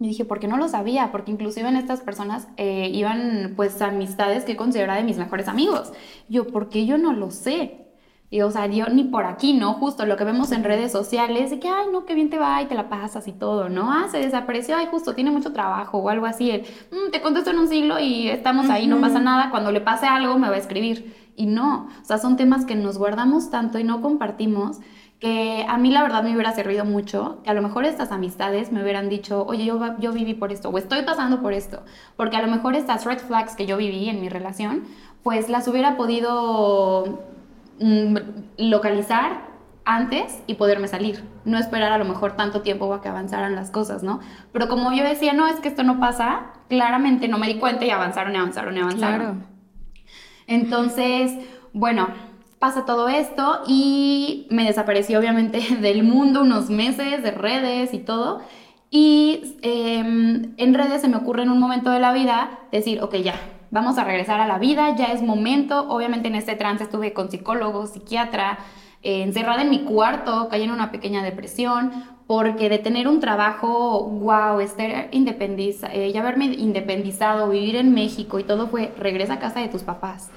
Y 0.00 0.08
dije, 0.08 0.24
¿por 0.24 0.38
qué 0.38 0.46
no 0.48 0.56
lo 0.58 0.68
sabía? 0.68 1.10
Porque 1.10 1.32
inclusive 1.32 1.68
en 1.68 1.76
estas 1.76 2.02
personas 2.02 2.48
eh, 2.56 2.90
iban, 2.94 3.54
pues, 3.56 3.82
amistades 3.82 4.44
que 4.44 4.56
consideraba 4.56 4.98
de 4.98 5.04
mis 5.04 5.18
mejores 5.18 5.48
amigos. 5.48 5.92
Yo, 6.28 6.46
¿por 6.52 6.68
qué 6.68 6.86
yo 6.86 6.98
no 6.98 7.12
lo 7.12 7.32
sé? 7.32 7.87
Y, 8.30 8.42
o 8.42 8.50
sea, 8.50 8.66
yo 8.66 8.86
ni 8.88 9.04
por 9.04 9.24
aquí, 9.24 9.54
¿no? 9.54 9.72
Justo 9.74 10.04
lo 10.04 10.16
que 10.16 10.24
vemos 10.24 10.52
en 10.52 10.62
redes 10.62 10.92
sociales, 10.92 11.50
de 11.50 11.58
que, 11.58 11.68
ay, 11.68 11.86
no, 11.90 12.04
qué 12.04 12.12
bien 12.14 12.28
te 12.28 12.38
va 12.38 12.60
y 12.60 12.66
te 12.66 12.74
la 12.74 12.90
pasas 12.90 13.26
y 13.26 13.32
todo, 13.32 13.70
¿no? 13.70 13.90
Ah, 13.90 14.06
se 14.10 14.18
desapareció, 14.18 14.76
ay, 14.76 14.86
justo, 14.90 15.14
tiene 15.14 15.30
mucho 15.30 15.52
trabajo 15.54 15.96
o 15.98 16.08
algo 16.10 16.26
así. 16.26 16.50
El, 16.50 16.60
"Mm, 16.90 17.10
te 17.10 17.22
contesto 17.22 17.50
en 17.50 17.58
un 17.58 17.68
siglo 17.68 17.98
y 17.98 18.28
estamos 18.28 18.68
ahí, 18.68 18.86
no 18.86 19.00
pasa 19.00 19.18
nada, 19.18 19.50
cuando 19.50 19.72
le 19.72 19.80
pase 19.80 20.06
algo 20.06 20.38
me 20.38 20.48
va 20.50 20.56
a 20.56 20.58
escribir. 20.58 21.14
Y 21.36 21.46
no, 21.46 21.88
o 22.02 22.04
sea, 22.04 22.18
son 22.18 22.36
temas 22.36 22.66
que 22.66 22.74
nos 22.74 22.98
guardamos 22.98 23.48
tanto 23.50 23.78
y 23.78 23.84
no 23.84 24.02
compartimos 24.02 24.78
que 25.20 25.64
a 25.68 25.78
mí 25.78 25.90
la 25.90 26.02
verdad 26.02 26.22
me 26.22 26.32
hubiera 26.32 26.52
servido 26.52 26.84
mucho, 26.84 27.38
que 27.42 27.50
a 27.50 27.54
lo 27.54 27.62
mejor 27.62 27.84
estas 27.84 28.12
amistades 28.12 28.70
me 28.72 28.82
hubieran 28.82 29.08
dicho, 29.08 29.44
oye, 29.46 29.64
yo, 29.64 29.80
yo 29.98 30.12
viví 30.12 30.34
por 30.34 30.52
esto, 30.52 30.68
o 30.68 30.78
estoy 30.78 31.02
pasando 31.02 31.40
por 31.40 31.52
esto, 31.54 31.82
porque 32.16 32.36
a 32.36 32.42
lo 32.42 32.48
mejor 32.48 32.74
estas 32.76 33.04
red 33.04 33.18
flags 33.18 33.56
que 33.56 33.66
yo 33.66 33.76
viví 33.76 34.08
en 34.08 34.20
mi 34.20 34.28
relación, 34.28 34.84
pues 35.24 35.48
las 35.48 35.66
hubiera 35.66 35.96
podido 35.96 37.18
localizar 38.56 39.48
antes 39.84 40.42
y 40.46 40.54
poderme 40.54 40.86
salir, 40.86 41.24
no 41.46 41.58
esperar 41.58 41.92
a 41.92 41.98
lo 41.98 42.04
mejor 42.04 42.32
tanto 42.36 42.60
tiempo 42.60 42.92
a 42.92 43.00
que 43.00 43.08
avanzaran 43.08 43.54
las 43.54 43.70
cosas, 43.70 44.02
¿no? 44.02 44.20
Pero 44.52 44.68
como 44.68 44.92
yo 44.92 45.02
decía, 45.02 45.32
no, 45.32 45.46
es 45.46 45.56
que 45.60 45.68
esto 45.68 45.82
no 45.82 45.98
pasa, 45.98 46.52
claramente 46.68 47.26
no 47.26 47.38
me 47.38 47.46
di 47.46 47.54
cuenta 47.54 47.86
y 47.86 47.90
avanzaron 47.90 48.34
y 48.34 48.36
avanzaron 48.36 48.76
y 48.76 48.80
avanzaron. 48.80 49.18
Claro. 49.18 49.36
Entonces, 50.46 51.32
bueno, 51.72 52.08
pasa 52.58 52.84
todo 52.84 53.08
esto 53.08 53.62
y 53.66 54.46
me 54.50 54.64
desaparecí 54.64 55.16
obviamente 55.16 55.60
del 55.80 56.02
mundo 56.02 56.42
unos 56.42 56.68
meses, 56.68 57.22
de 57.22 57.30
redes 57.30 57.94
y 57.94 57.98
todo. 57.98 58.42
Y 58.90 59.58
em, 59.62 60.54
en 60.56 60.74
redes 60.74 61.02
se 61.02 61.08
me 61.08 61.16
ocurre 61.16 61.42
en 61.42 61.50
un 61.50 61.58
momento 61.58 61.90
de 61.90 62.00
la 62.00 62.12
vida 62.12 62.58
decir, 62.72 63.02
ok, 63.02 63.16
ya, 63.16 63.34
vamos 63.70 63.98
a 63.98 64.04
regresar 64.04 64.40
a 64.40 64.46
la 64.46 64.58
vida, 64.58 64.94
ya 64.96 65.06
es 65.06 65.22
momento. 65.22 65.88
Obviamente 65.88 66.28
en 66.28 66.34
este 66.34 66.54
trance 66.56 66.84
estuve 66.84 67.12
con 67.12 67.30
psicólogo, 67.30 67.86
psiquiatra, 67.86 68.58
eh, 69.02 69.22
encerrada 69.22 69.62
en 69.62 69.70
mi 69.70 69.80
cuarto, 69.84 70.48
caí 70.48 70.62
en 70.62 70.70
una 70.70 70.90
pequeña 70.90 71.22
depresión, 71.22 71.92
porque 72.26 72.68
de 72.68 72.78
tener 72.78 73.08
un 73.08 73.20
trabajo, 73.20 74.04
wow, 74.04 74.60
estar 74.60 75.08
independiza, 75.12 75.92
eh, 75.94 76.12
ya 76.12 76.20
haberme 76.20 76.46
independizado, 76.46 77.48
vivir 77.48 77.76
en 77.76 77.94
México 77.94 78.38
y 78.38 78.44
todo 78.44 78.66
fue, 78.68 78.92
regresa 78.98 79.34
a 79.34 79.38
casa 79.38 79.60
de 79.60 79.68
tus 79.68 79.82
papás. 79.82 80.30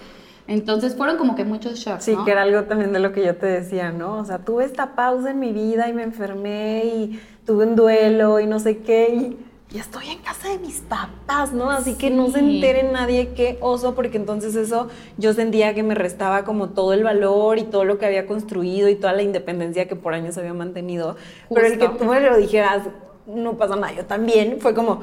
Entonces 0.48 0.96
fueron 0.96 1.18
como 1.18 1.36
que 1.36 1.44
muchos 1.44 1.80
shocks, 1.80 2.04
Sí, 2.04 2.16
¿no? 2.16 2.26
que 2.26 2.32
era 2.32 2.42
algo 2.44 2.64
también 2.64 2.94
de 2.94 3.00
lo 3.00 3.12
que 3.12 3.24
yo 3.26 3.36
te 3.36 3.46
decía, 3.46 3.92
¿no? 3.92 4.18
O 4.18 4.26
sea, 4.26 4.40
tuve 4.40 4.66
esta 4.66 4.96
pausa 4.96 5.32
en 5.32 5.40
mi 5.40 5.52
vida 5.52 5.88
y 5.88 5.94
me 5.94 6.04
enfermé 6.04 6.84
y 6.86 7.22
tuve 7.46 7.66
un 7.66 7.76
duelo 7.76 8.40
y 8.40 8.48
no 8.48 8.60
sé 8.60 8.80
qué 8.80 9.14
y, 9.14 9.38
y 9.74 9.78
estoy 9.80 10.10
en 10.10 10.20
casa 10.20 10.50
de 10.50 10.60
mis 10.60 10.82
papás, 10.82 11.54
¿no? 11.54 11.70
Así 11.70 11.94
que 11.96 12.10
no 12.10 12.30
se 12.30 12.40
entere 12.40 12.84
nadie 12.84 13.30
qué 13.36 13.58
oso, 13.62 13.96
porque 13.96 14.18
entonces 14.18 14.56
eso 14.56 14.90
yo 15.18 15.34
sentía 15.34 15.74
que 15.74 15.82
me 15.84 15.96
restaba 15.96 16.44
como 16.44 16.70
todo 16.72 16.92
el 16.94 17.04
valor 17.04 17.58
y 17.58 17.64
todo 17.64 17.86
lo 17.86 17.98
que 17.98 18.06
había 18.06 18.28
construido 18.28 18.90
y 18.90 18.96
toda 18.96 19.14
la 19.14 19.22
independencia 19.22 19.88
que 19.88 19.96
por 19.96 20.14
años 20.14 20.38
había 20.38 20.54
mantenido. 20.54 21.16
Pero 21.54 21.68
el 21.68 21.78
que 21.80 21.88
tú 21.88 22.04
me 22.06 22.20
lo 22.20 22.36
dijeras, 22.38 22.84
no 23.26 23.56
pasa 23.58 23.76
nada, 23.78 23.94
yo 23.94 24.06
también, 24.06 24.58
fue 24.60 24.74
como... 24.74 25.02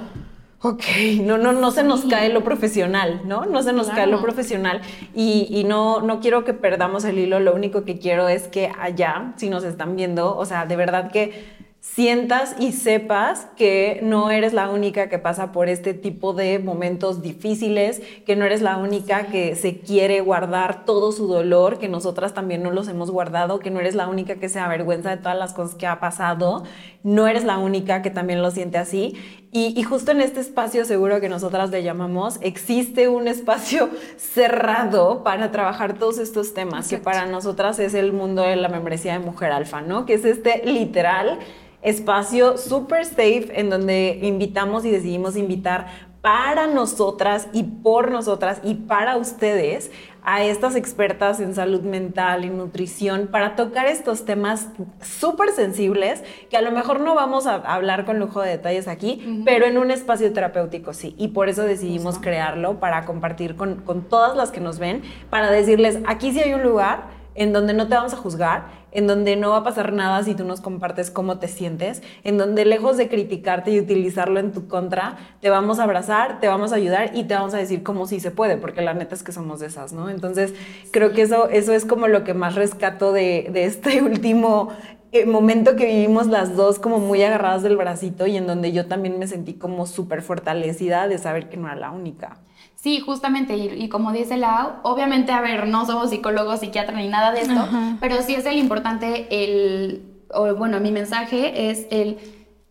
Ok, 0.60 0.82
no, 1.22 1.38
no, 1.38 1.52
no 1.52 1.70
se 1.70 1.84
nos 1.84 2.00
Sí. 2.00 2.08
cae 2.08 2.30
lo 2.30 2.42
profesional, 2.42 3.20
¿no? 3.24 3.46
No 3.46 3.62
se 3.62 3.72
nos 3.72 3.90
cae 3.90 4.08
lo 4.08 4.20
profesional 4.20 4.80
y, 5.14 5.46
y 5.48 5.62
no, 5.62 6.00
no 6.00 6.18
quiero 6.18 6.42
que 6.44 6.52
perdamos 6.52 7.04
el 7.04 7.16
hilo, 7.20 7.38
lo 7.38 7.54
único 7.54 7.84
que 7.84 7.98
quiero 8.00 8.28
es 8.28 8.48
que 8.48 8.72
allá, 8.76 9.34
si 9.36 9.50
nos 9.50 9.62
están 9.62 9.94
viendo, 9.94 10.36
o 10.36 10.44
sea, 10.46 10.66
de 10.66 10.74
verdad 10.74 11.12
que 11.12 11.44
sientas 11.80 12.56
y 12.58 12.72
sepas 12.72 13.46
que 13.56 14.00
no 14.02 14.30
eres 14.30 14.52
la 14.52 14.68
única 14.68 15.08
que 15.08 15.18
pasa 15.18 15.52
por 15.52 15.68
este 15.68 15.94
tipo 15.94 16.32
de 16.32 16.58
momentos 16.58 17.22
difíciles, 17.22 18.02
que 18.26 18.36
no 18.36 18.44
eres 18.44 18.62
la 18.62 18.76
única 18.76 19.26
que 19.26 19.54
se 19.54 19.78
quiere 19.78 20.20
guardar 20.20 20.84
todo 20.84 21.12
su 21.12 21.26
dolor, 21.28 21.78
que 21.78 21.88
nosotras 21.88 22.34
también 22.34 22.62
no 22.62 22.70
los 22.72 22.88
hemos 22.88 23.10
guardado, 23.10 23.60
que 23.60 23.70
no 23.70 23.80
eres 23.80 23.94
la 23.94 24.08
única 24.08 24.36
que 24.36 24.48
se 24.48 24.58
avergüenza 24.58 25.10
de 25.10 25.18
todas 25.18 25.38
las 25.38 25.52
cosas 25.52 25.76
que 25.76 25.86
ha 25.86 26.00
pasado, 26.00 26.64
no 27.04 27.26
eres 27.26 27.44
la 27.44 27.58
única 27.58 28.02
que 28.02 28.10
también 28.10 28.42
lo 28.42 28.50
siente 28.50 28.78
así. 28.78 29.16
Y, 29.50 29.78
y 29.78 29.82
justo 29.82 30.10
en 30.12 30.20
este 30.20 30.40
espacio 30.40 30.84
seguro 30.84 31.20
que 31.20 31.28
nosotras 31.28 31.70
le 31.70 31.82
llamamos, 31.82 32.38
existe 32.42 33.08
un 33.08 33.28
espacio 33.28 33.88
cerrado 34.16 35.22
para 35.24 35.50
trabajar 35.50 35.98
todos 35.98 36.18
estos 36.18 36.52
temas, 36.52 36.88
que 36.88 36.98
para 36.98 37.26
nosotras 37.26 37.78
es 37.78 37.94
el 37.94 38.12
mundo 38.12 38.42
de 38.42 38.56
la 38.56 38.68
membresía 38.68 39.14
de 39.14 39.20
Mujer 39.20 39.52
Alfa, 39.52 39.80
¿no? 39.80 40.04
Que 40.04 40.14
es 40.14 40.24
este 40.24 40.62
literal 40.66 41.38
espacio 41.80 42.58
súper 42.58 43.04
safe 43.04 43.48
en 43.54 43.70
donde 43.70 44.18
invitamos 44.22 44.84
y 44.84 44.90
decidimos 44.90 45.36
invitar 45.36 45.86
para 46.20 46.66
nosotras 46.66 47.48
y 47.52 47.62
por 47.62 48.10
nosotras 48.10 48.60
y 48.64 48.74
para 48.74 49.16
ustedes 49.16 49.90
a 50.24 50.42
estas 50.42 50.76
expertas 50.76 51.40
en 51.40 51.54
salud 51.54 51.82
mental 51.82 52.44
y 52.44 52.50
nutrición 52.50 53.28
para 53.28 53.56
tocar 53.56 53.86
estos 53.86 54.24
temas 54.24 54.68
súper 55.00 55.50
sensibles 55.50 56.22
que 56.50 56.56
a 56.56 56.62
lo 56.62 56.70
mejor 56.70 57.00
no 57.00 57.14
vamos 57.14 57.46
a 57.46 57.54
hablar 57.56 58.04
con 58.04 58.18
lujo 58.18 58.40
de 58.40 58.50
detalles 58.50 58.88
aquí, 58.88 59.42
pero 59.44 59.66
en 59.66 59.78
un 59.78 59.90
espacio 59.90 60.32
terapéutico 60.32 60.92
sí. 60.92 61.14
Y 61.18 61.28
por 61.28 61.48
eso 61.48 61.62
decidimos 61.62 62.18
crearlo 62.18 62.80
para 62.80 63.04
compartir 63.04 63.56
con, 63.56 63.76
con 63.76 64.02
todas 64.02 64.36
las 64.36 64.50
que 64.50 64.60
nos 64.60 64.78
ven, 64.78 65.02
para 65.30 65.50
decirles, 65.50 65.98
aquí 66.06 66.32
sí 66.32 66.40
hay 66.40 66.54
un 66.54 66.62
lugar 66.62 67.18
en 67.34 67.52
donde 67.52 67.72
no 67.72 67.86
te 67.86 67.94
vamos 67.94 68.12
a 68.12 68.16
juzgar, 68.16 68.77
en 68.92 69.06
donde 69.06 69.36
no 69.36 69.50
va 69.50 69.58
a 69.58 69.64
pasar 69.64 69.92
nada 69.92 70.22
si 70.22 70.34
tú 70.34 70.44
nos 70.44 70.60
compartes 70.60 71.10
cómo 71.10 71.38
te 71.38 71.48
sientes, 71.48 72.02
en 72.24 72.38
donde 72.38 72.64
lejos 72.64 72.96
de 72.96 73.08
criticarte 73.08 73.70
y 73.70 73.80
utilizarlo 73.80 74.40
en 74.40 74.52
tu 74.52 74.68
contra, 74.68 75.16
te 75.40 75.50
vamos 75.50 75.78
a 75.78 75.84
abrazar, 75.84 76.40
te 76.40 76.48
vamos 76.48 76.72
a 76.72 76.76
ayudar 76.76 77.10
y 77.14 77.24
te 77.24 77.34
vamos 77.34 77.54
a 77.54 77.58
decir 77.58 77.82
cómo 77.82 78.06
sí 78.06 78.20
se 78.20 78.30
puede, 78.30 78.56
porque 78.56 78.82
la 78.82 78.94
neta 78.94 79.14
es 79.14 79.22
que 79.22 79.32
somos 79.32 79.60
de 79.60 79.66
esas, 79.66 79.92
¿no? 79.92 80.10
Entonces, 80.10 80.54
creo 80.90 81.12
que 81.12 81.22
eso, 81.22 81.48
eso 81.48 81.72
es 81.72 81.84
como 81.84 82.08
lo 82.08 82.24
que 82.24 82.34
más 82.34 82.54
rescato 82.54 83.12
de, 83.12 83.48
de 83.52 83.64
este 83.64 84.02
último 84.02 84.70
eh, 85.10 85.24
momento 85.24 85.74
que 85.74 85.86
vivimos 85.86 86.26
las 86.26 86.54
dos 86.54 86.78
como 86.78 86.98
muy 86.98 87.22
agarradas 87.22 87.62
del 87.62 87.78
bracito 87.78 88.26
y 88.26 88.36
en 88.36 88.46
donde 88.46 88.72
yo 88.72 88.86
también 88.86 89.18
me 89.18 89.26
sentí 89.26 89.54
como 89.54 89.86
súper 89.86 90.20
fortalecida 90.20 91.08
de 91.08 91.16
saber 91.16 91.48
que 91.48 91.56
no 91.56 91.66
era 91.66 91.76
la 91.76 91.90
única. 91.90 92.40
Sí, 92.80 93.00
justamente, 93.00 93.56
y, 93.56 93.84
y 93.84 93.88
como 93.88 94.12
dice 94.12 94.36
Lau, 94.36 94.74
obviamente, 94.84 95.32
a 95.32 95.40
ver, 95.40 95.66
no 95.66 95.84
somos 95.84 96.10
psicólogos, 96.10 96.60
psiquiatras 96.60 96.96
ni 96.96 97.08
nada 97.08 97.32
de 97.32 97.40
esto, 97.40 97.58
Ajá. 97.58 97.96
pero 98.00 98.22
sí 98.22 98.34
es 98.34 98.46
el 98.46 98.56
importante 98.56 99.26
el 99.30 100.08
o 100.32 100.54
bueno, 100.54 100.80
mi 100.80 100.92
mensaje 100.92 101.70
es 101.70 101.86
el, 101.90 102.18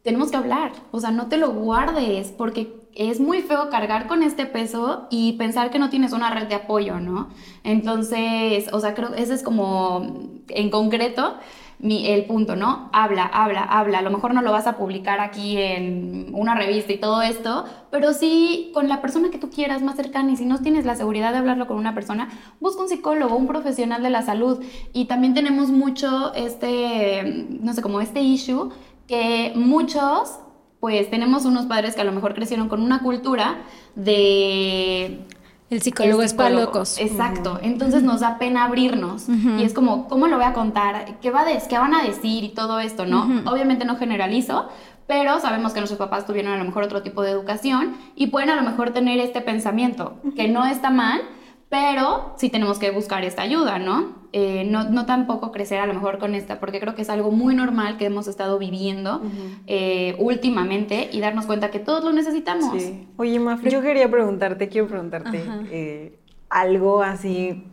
tenemos 0.04 0.32
que 0.32 0.38
hablar, 0.38 0.72
o 0.92 1.00
sea, 1.00 1.12
no 1.12 1.28
te 1.28 1.38
lo 1.38 1.52
guardes, 1.52 2.30
porque 2.30 2.88
es 2.96 3.20
muy 3.20 3.42
feo 3.42 3.70
cargar 3.70 4.08
con 4.08 4.24
este 4.24 4.46
peso 4.46 5.08
y 5.10 5.34
pensar 5.34 5.70
que 5.70 5.80
no 5.80 5.90
tienes 5.90 6.14
una 6.14 6.30
red 6.32 6.48
de 6.48 6.56
apoyo, 6.56 7.00
¿no? 7.00 7.30
Entonces, 7.64 8.72
o 8.74 8.80
sea, 8.80 8.96
creo 8.96 9.14
que 9.14 9.22
ese 9.22 9.34
es 9.34 9.44
como, 9.44 10.42
en 10.50 10.70
concreto, 10.70 11.36
mi, 11.80 12.08
el 12.08 12.26
punto, 12.26 12.56
¿no? 12.56 12.90
Habla, 12.92 13.26
habla, 13.26 13.64
habla. 13.64 14.00
A 14.00 14.02
lo 14.02 14.10
mejor 14.10 14.34
no 14.34 14.42
lo 14.42 14.52
vas 14.52 14.68
a 14.68 14.78
publicar 14.78 15.20
aquí 15.20 15.58
en 15.58 16.30
una 16.34 16.56
revista 16.56 16.94
y 16.94 16.98
todo 16.98 17.22
esto, 17.22 17.66
pero 17.92 18.14
sí 18.14 18.72
con 18.74 18.90
la 18.90 19.02
persona 19.02 19.30
que 19.30 19.38
tú 19.38 19.50
quieras 19.50 19.82
más 19.84 19.96
cercana 19.96 20.32
y 20.32 20.38
si 20.38 20.46
no 20.46 20.60
tienes 20.60 20.86
la 20.86 20.96
seguridad 20.96 21.32
de 21.32 21.38
hablarlo 21.38 21.68
con 21.68 21.78
una 21.78 21.94
persona, 21.94 22.30
busca 22.60 22.82
un 22.82 22.90
psicólogo, 22.90 23.36
un 23.36 23.48
profesional 23.48 24.02
de 24.02 24.10
la 24.10 24.24
salud. 24.24 24.64
Y 24.94 25.06
también 25.06 25.34
tenemos 25.34 25.70
mucho 25.70 26.34
este, 26.34 27.48
no 27.62 27.74
sé, 27.74 27.82
como 27.82 28.02
este 28.02 28.22
issue 28.22 28.72
que 29.08 29.54
muchos 29.56 30.40
pues 30.80 31.10
tenemos 31.10 31.46
unos 31.46 31.66
padres 31.66 31.96
que 31.96 32.02
a 32.02 32.04
lo 32.04 32.12
mejor 32.12 32.36
crecieron 32.36 32.70
con 32.70 32.82
una 32.82 33.00
cultura 33.00 33.64
de 33.96 35.26
el 35.70 35.82
psicólogo, 35.82 36.22
es 36.22 36.34
para 36.34 36.50
locos. 36.52 36.98
Exacto. 36.98 37.60
Entonces 37.62 38.04
nos 38.04 38.22
da 38.22 38.38
pena 38.38 38.64
abrirnos. 38.64 39.28
Y 39.30 39.64
es 39.64 39.74
como, 39.74 40.08
¿cómo 40.08 40.28
lo 40.28 40.38
voy 40.38 40.46
a 40.46 40.54
contar? 40.54 41.20
¿Qué, 41.22 41.32
va 41.32 41.46
¿Qué 41.70 41.78
van 41.78 41.94
a 41.94 42.04
decir? 42.04 42.44
Y 42.44 42.50
todo 42.50 42.80
esto, 42.80 43.06
¿no? 43.06 43.44
Obviamente 43.52 43.86
no 43.86 43.98
generalizo, 43.98 44.70
pero 45.08 45.40
sabemos 45.40 45.74
que 45.74 45.80
nuestros 45.80 45.98
papás 45.98 46.26
tuvieron 46.26 46.54
a 46.54 46.58
lo 46.58 46.66
mejor 46.66 46.84
otro 46.84 47.02
tipo 47.02 47.22
de 47.22 47.32
educación 47.32 47.98
y 48.16 48.28
pueden 48.28 48.50
a 48.50 48.56
lo 48.56 48.64
mejor 48.64 48.92
tener 48.92 49.20
este 49.20 49.42
pensamiento, 49.42 50.16
que 50.36 50.48
no 50.48 50.66
está 50.66 50.90
mal, 50.90 51.22
pero 51.70 52.34
sí 52.38 52.50
tenemos 52.50 52.80
que 52.80 52.92
buscar 52.92 53.24
esta 53.26 53.42
ayuda, 53.42 53.78
¿no? 53.80 54.16
Eh, 54.34 54.66
¿no? 54.66 55.06
tampoco 55.06 55.52
crecer 55.52 55.80
a 55.80 55.88
lo 55.88 55.94
mejor 55.94 56.20
con 56.20 56.36
esta, 56.36 56.60
porque 56.60 56.80
creo 56.80 56.96
que 56.96 57.02
es 57.02 57.10
algo 57.10 57.32
muy 57.32 57.56
normal 57.56 57.98
que 57.98 58.06
hemos 58.06 58.28
estado 58.28 58.60
viviendo 58.60 59.22
eh, 59.66 60.16
últimamente 60.20 61.10
y 61.12 61.20
darnos 61.20 61.46
cuenta 61.46 61.72
que 61.72 61.80
todos 61.80 62.04
lo 62.04 62.12
necesitamos. 62.12 62.82
Sí. 62.82 63.08
Oye, 63.18 63.40
Maf, 63.40 63.64
yo 63.64 63.82
quería 63.82 64.10
preguntarte, 64.10 64.70
quiero 64.70 64.88
preguntarte 64.88 65.44
eh, 65.72 66.20
algo 66.50 67.02
así 67.02 67.64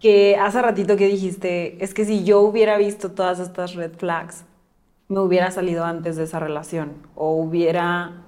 que 0.00 0.36
hace 0.36 0.60
ratito 0.60 0.96
que 0.96 1.06
dijiste, 1.06 1.82
es 1.82 1.94
que 1.94 2.04
si 2.04 2.24
yo 2.24 2.40
hubiera 2.40 2.76
visto 2.76 3.12
todas 3.12 3.38
estas 3.38 3.74
red 3.74 3.92
flags, 3.92 4.44
me 5.08 5.20
hubiera 5.20 5.50
salido 5.50 5.84
antes 5.84 6.16
de 6.16 6.24
esa 6.24 6.40
relación 6.40 6.92
o 7.14 7.36
hubiera 7.36 8.24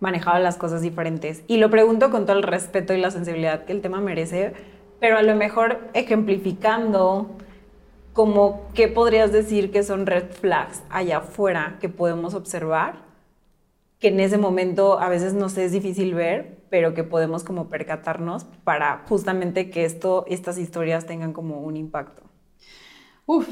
manejado 0.00 0.38
las 0.38 0.56
cosas 0.56 0.82
diferentes. 0.82 1.42
Y 1.46 1.56
lo 1.58 1.70
pregunto 1.70 2.10
con 2.10 2.26
todo 2.26 2.36
el 2.36 2.42
respeto 2.42 2.94
y 2.94 3.00
la 3.00 3.10
sensibilidad 3.10 3.64
que 3.64 3.72
el 3.72 3.80
tema 3.80 4.00
merece, 4.00 4.52
pero 5.00 5.18
a 5.18 5.22
lo 5.22 5.34
mejor 5.34 5.78
ejemplificando 5.94 7.30
como 8.12 8.68
qué 8.74 8.88
podrías 8.88 9.32
decir 9.32 9.70
que 9.70 9.82
son 9.84 10.06
red 10.06 10.30
flags 10.30 10.82
allá 10.90 11.18
afuera 11.18 11.76
que 11.80 11.88
podemos 11.88 12.34
observar, 12.34 13.06
que 14.00 14.08
en 14.08 14.20
ese 14.20 14.38
momento 14.38 14.98
a 14.98 15.08
veces 15.08 15.34
nos 15.34 15.56
es 15.56 15.72
difícil 15.72 16.14
ver, 16.14 16.58
pero 16.70 16.94
que 16.94 17.04
podemos 17.04 17.44
como 17.44 17.68
percatarnos 17.68 18.44
para 18.64 19.04
justamente 19.08 19.70
que 19.70 19.84
esto, 19.84 20.24
estas 20.28 20.58
historias 20.58 21.06
tengan 21.06 21.32
como 21.32 21.60
un 21.60 21.76
impacto. 21.76 22.22
Uf, 23.26 23.48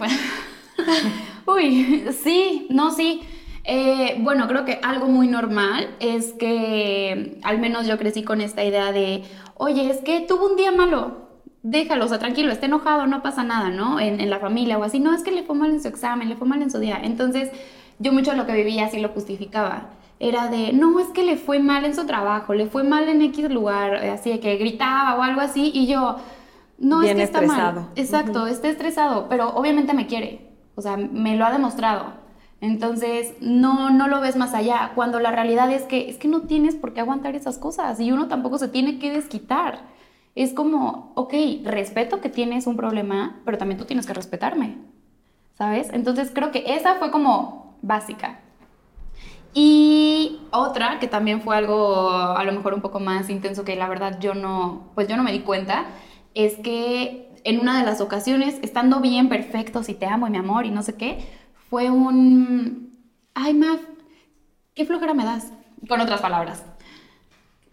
uy, 1.47 2.07
sí, 2.23 2.67
no, 2.71 2.91
sí. 2.93 3.23
Eh, 3.69 4.17
bueno, 4.21 4.47
creo 4.47 4.65
que 4.65 4.79
algo 4.83 5.07
muy 5.09 5.27
normal 5.27 5.89
es 5.99 6.33
que 6.33 7.41
al 7.43 7.59
menos 7.59 7.89
yo 7.89 7.99
crecí 7.99 8.23
con 8.23 8.41
esta 8.41 8.65
idea 8.65 8.93
de, 8.93 9.25
oye, 9.57 9.91
es 9.91 9.99
que 9.99 10.21
tuvo 10.21 10.47
un 10.47 10.57
día 10.57 10.71
malo, 10.71 11.27
déjalo, 11.65 12.05
o 12.05 12.09
sea, 12.09 12.21
tranquilo, 12.21 12.53
esté 12.53 12.67
enojado, 12.67 13.09
no 13.09 13.23
pasa 13.23 13.43
nada, 13.43 13.71
¿no? 13.71 13.99
En, 13.99 14.31
la 14.31 14.39
familia 14.39 14.79
o 14.79 14.85
así, 14.85 15.01
no, 15.01 15.13
es 15.13 15.25
que 15.25 15.33
le 15.33 15.43
fue 15.43 15.57
mal 15.57 15.71
en 15.71 15.83
su 15.83 15.89
examen, 15.89 16.29
le 16.29 16.37
fue 16.37 16.47
mal 16.47 16.63
en 16.63 16.71
su 16.71 16.79
día. 16.79 17.01
Entonces, 17.03 17.51
yo 17.99 18.13
mucho 18.13 18.35
lo 18.35 18.47
que 18.47 18.53
vivía 18.53 18.87
así 18.87 19.01
lo 19.01 19.09
justificaba. 19.09 19.91
Era 20.21 20.47
de, 20.47 20.73
no, 20.73 21.01
es 21.01 21.09
que 21.09 21.25
le 21.25 21.37
fue 21.37 21.59
mal 21.59 21.85
en 21.85 21.97
su 21.97 22.07
trabajo, 22.07 22.55
le 22.55 22.67
fue 22.67 22.85
mal 22.85 23.09
en 23.09 23.21
X 23.21 23.51
lugar, 23.51 23.95
eh, 23.95 24.11
así 24.11 24.31
de 24.31 24.39
que 24.39 24.57
gritaba 24.59 25.17
o 25.17 25.23
algo 25.23 25.41
así, 25.41 25.73
y 25.75 25.89
yo, 25.89 26.17
no, 26.79 27.03
es 27.03 27.17
que 27.17 27.23
está 27.25 27.43
mal. 27.43 27.89
Exacto, 27.97 28.47
está 28.47 28.69
estresado, 28.69 29.29
pero 29.29 29.49
obviamente 29.49 29.93
me 29.93 30.07
quiere, 30.07 30.53
o 30.77 30.83
sea, 30.83 30.97
me 30.97 31.37
lo 31.37 31.45
ha 31.45 31.51
demostrado. 31.51 32.26
Entonces, 32.61 33.35
no, 33.40 33.90
no 33.90 34.09
lo 34.09 34.21
ves 34.21 34.37
más 34.37 34.55
allá, 34.55 34.92
cuando 34.95 35.21
la 35.21 35.31
realidad 35.31 35.71
es 35.71 35.83
que, 35.83 36.09
es 36.09 36.16
que 36.16 36.29
no 36.29 36.42
tienes 36.42 36.75
por 36.75 36.95
qué 36.95 37.01
aguantar 37.01 37.35
esas 37.37 37.59
cosas 37.59 38.01
y 38.01 38.12
uno 38.12 38.29
tampoco 38.29 38.59
se 38.59 38.69
tiene 38.69 38.99
que 38.99 39.12
desquitar. 39.12 39.81
Es 40.35 40.53
como, 40.53 41.12
ok, 41.14 41.35
respeto 41.64 42.21
que 42.21 42.29
tienes 42.29 42.66
un 42.66 42.77
problema, 42.77 43.40
pero 43.45 43.59
también 43.59 43.79
tú 43.79 43.85
tienes 43.85 44.07
que 44.07 44.14
respetarme, 44.14 44.79
¿sabes? 45.57 45.88
Entonces 45.92 46.31
creo 46.35 46.51
que 46.51 46.64
esa 46.75 46.95
fue 46.97 47.11
como 47.11 47.77
básica. 47.83 48.40
Y 49.53 50.40
otra, 50.51 50.99
que 50.99 51.09
también 51.09 51.40
fue 51.40 51.57
algo 51.57 52.11
a 52.11 52.45
lo 52.45 52.53
mejor 52.53 52.75
un 52.75 52.83
poco 52.83 53.01
más 53.01 53.31
intenso 53.31 53.64
que 53.64 53.75
la 53.75 53.88
verdad 53.88 54.19
yo 54.21 54.35
no, 54.35 54.90
pues 54.95 55.09
yo 55.09 55.16
no 55.16 55.23
me 55.23 55.33
di 55.33 55.40
cuenta, 55.40 55.87
es 56.35 56.57
que 56.57 57.31
en 57.45 57.61
una 57.61 57.79
de 57.79 57.87
las 57.87 58.03
ocasiones, 58.03 58.59
estando 58.62 59.01
bien, 59.01 59.29
perfecto, 59.29 59.83
si 59.83 59.95
te 59.95 60.07
amo 60.07 60.27
y 60.27 60.31
mi 60.31 60.37
amor 60.37 60.66
y 60.66 60.71
no 60.71 60.83
sé 60.83 60.97
qué, 60.97 61.27
fue 61.71 61.91
un, 61.91 62.93
ay, 63.35 63.55
Mav, 63.55 63.79
qué 64.75 64.85
flojera 64.85 65.15
me 65.15 65.25
das, 65.25 65.53
con 65.89 66.01
otras 66.01 66.21
palabras. 66.21 66.65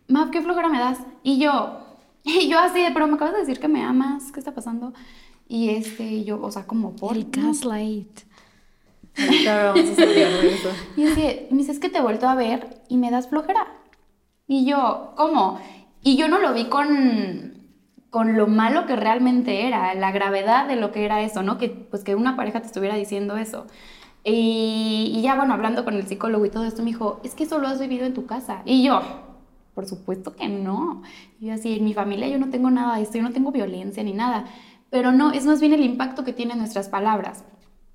Mav, 0.08 0.32
qué 0.32 0.42
flojera 0.42 0.70
me 0.70 0.80
das. 0.80 1.00
Y 1.24 1.40
yo, 1.40 1.80
y 2.24 2.50
yo 2.50 2.60
así, 2.60 2.84
pero 2.94 3.08
me 3.08 3.16
acabas 3.16 3.34
de 3.34 3.42
decir 3.42 3.60
que 3.60 3.68
me 3.68 3.84
amas, 3.84 4.32
¿qué 4.32 4.40
está 4.40 4.54
pasando? 4.54 4.94
Y 5.48 5.70
este, 5.70 6.24
yo, 6.24 6.42
o 6.42 6.52
sea, 6.52 6.66
como 6.66 6.96
por... 6.96 7.16
El 7.16 7.30
gaslight. 7.30 8.22
vamos 9.18 10.00
a 10.00 10.06
de 10.06 10.54
eso. 10.54 10.70
Y 10.98 11.04
es 11.04 11.16
que, 11.16 11.48
me 11.52 11.58
dice, 11.58 11.72
es 11.74 11.80
que 11.80 11.90
te 11.90 12.00
he 12.00 12.02
vuelto 12.02 12.28
a 12.28 12.36
ver 12.36 12.82
y 12.90 12.98
me 12.98 13.12
das 13.12 13.28
flojera. 13.28 13.68
Y 14.48 14.66
yo, 14.66 15.14
¿cómo? 15.16 15.60
Y 16.02 16.18
yo 16.18 16.28
no 16.28 16.40
lo 16.40 16.54
vi 16.54 16.66
con, 16.66 17.54
con 18.14 18.38
lo 18.38 18.46
malo 18.46 18.86
que 18.86 18.96
realmente 18.96 19.66
era, 19.66 19.96
la 19.96 20.12
gravedad 20.12 20.68
de 20.68 20.76
lo 20.76 20.92
que 20.92 21.04
era 21.04 21.24
eso, 21.24 21.42
¿no? 21.42 21.58
Que 21.58 21.70
pues 21.70 22.04
que 22.04 22.14
una 22.14 22.36
pareja 22.36 22.62
te 22.62 22.68
estuviera 22.68 22.96
diciendo 22.96 23.38
eso. 23.38 23.66
Y, 24.24 25.20
ya 25.24 25.34
bueno, 25.34 25.56
hablando 25.56 25.84
con 25.84 25.96
el 25.96 26.06
psicólogo 26.06 26.46
y 26.46 26.52
todo 26.52 26.64
esto, 26.64 26.84
me 26.84 26.92
dijo, 26.92 27.20
es 27.24 27.34
que 27.34 27.46
eso 27.46 27.58
lo 27.58 27.68
has 27.68 27.80
vivido 27.80 28.06
en 28.06 28.14
tu 28.14 28.28
casa. 28.28 28.62
Y 28.66 28.84
yo, 28.84 29.02
por 29.74 29.88
supuesto 29.88 30.36
que 30.36 30.48
no. 30.48 31.02
Y 31.40 31.48
yo 31.48 31.56
así, 31.56 31.76
en 31.76 31.86
mi 31.86 31.96
familia 31.96 32.28
yo 32.28 32.38
no 32.38 32.52
tengo 32.52 32.70
nada 32.70 32.98
de 32.98 33.02
esto, 33.02 33.18
yo 33.18 33.24
no 33.24 33.32
tengo 33.32 33.52
violencia 33.52 34.04
ni 34.04 34.14
nada. 34.14 34.46
Pero 34.92 35.12
no, 35.12 35.32
es 35.32 35.48
más 35.48 35.60
bien 35.60 35.74
el 35.74 35.82
impacto 35.82 36.24
que 36.24 36.34
tienen 36.34 36.60
nuestras 36.60 36.90
palabras. 36.90 37.44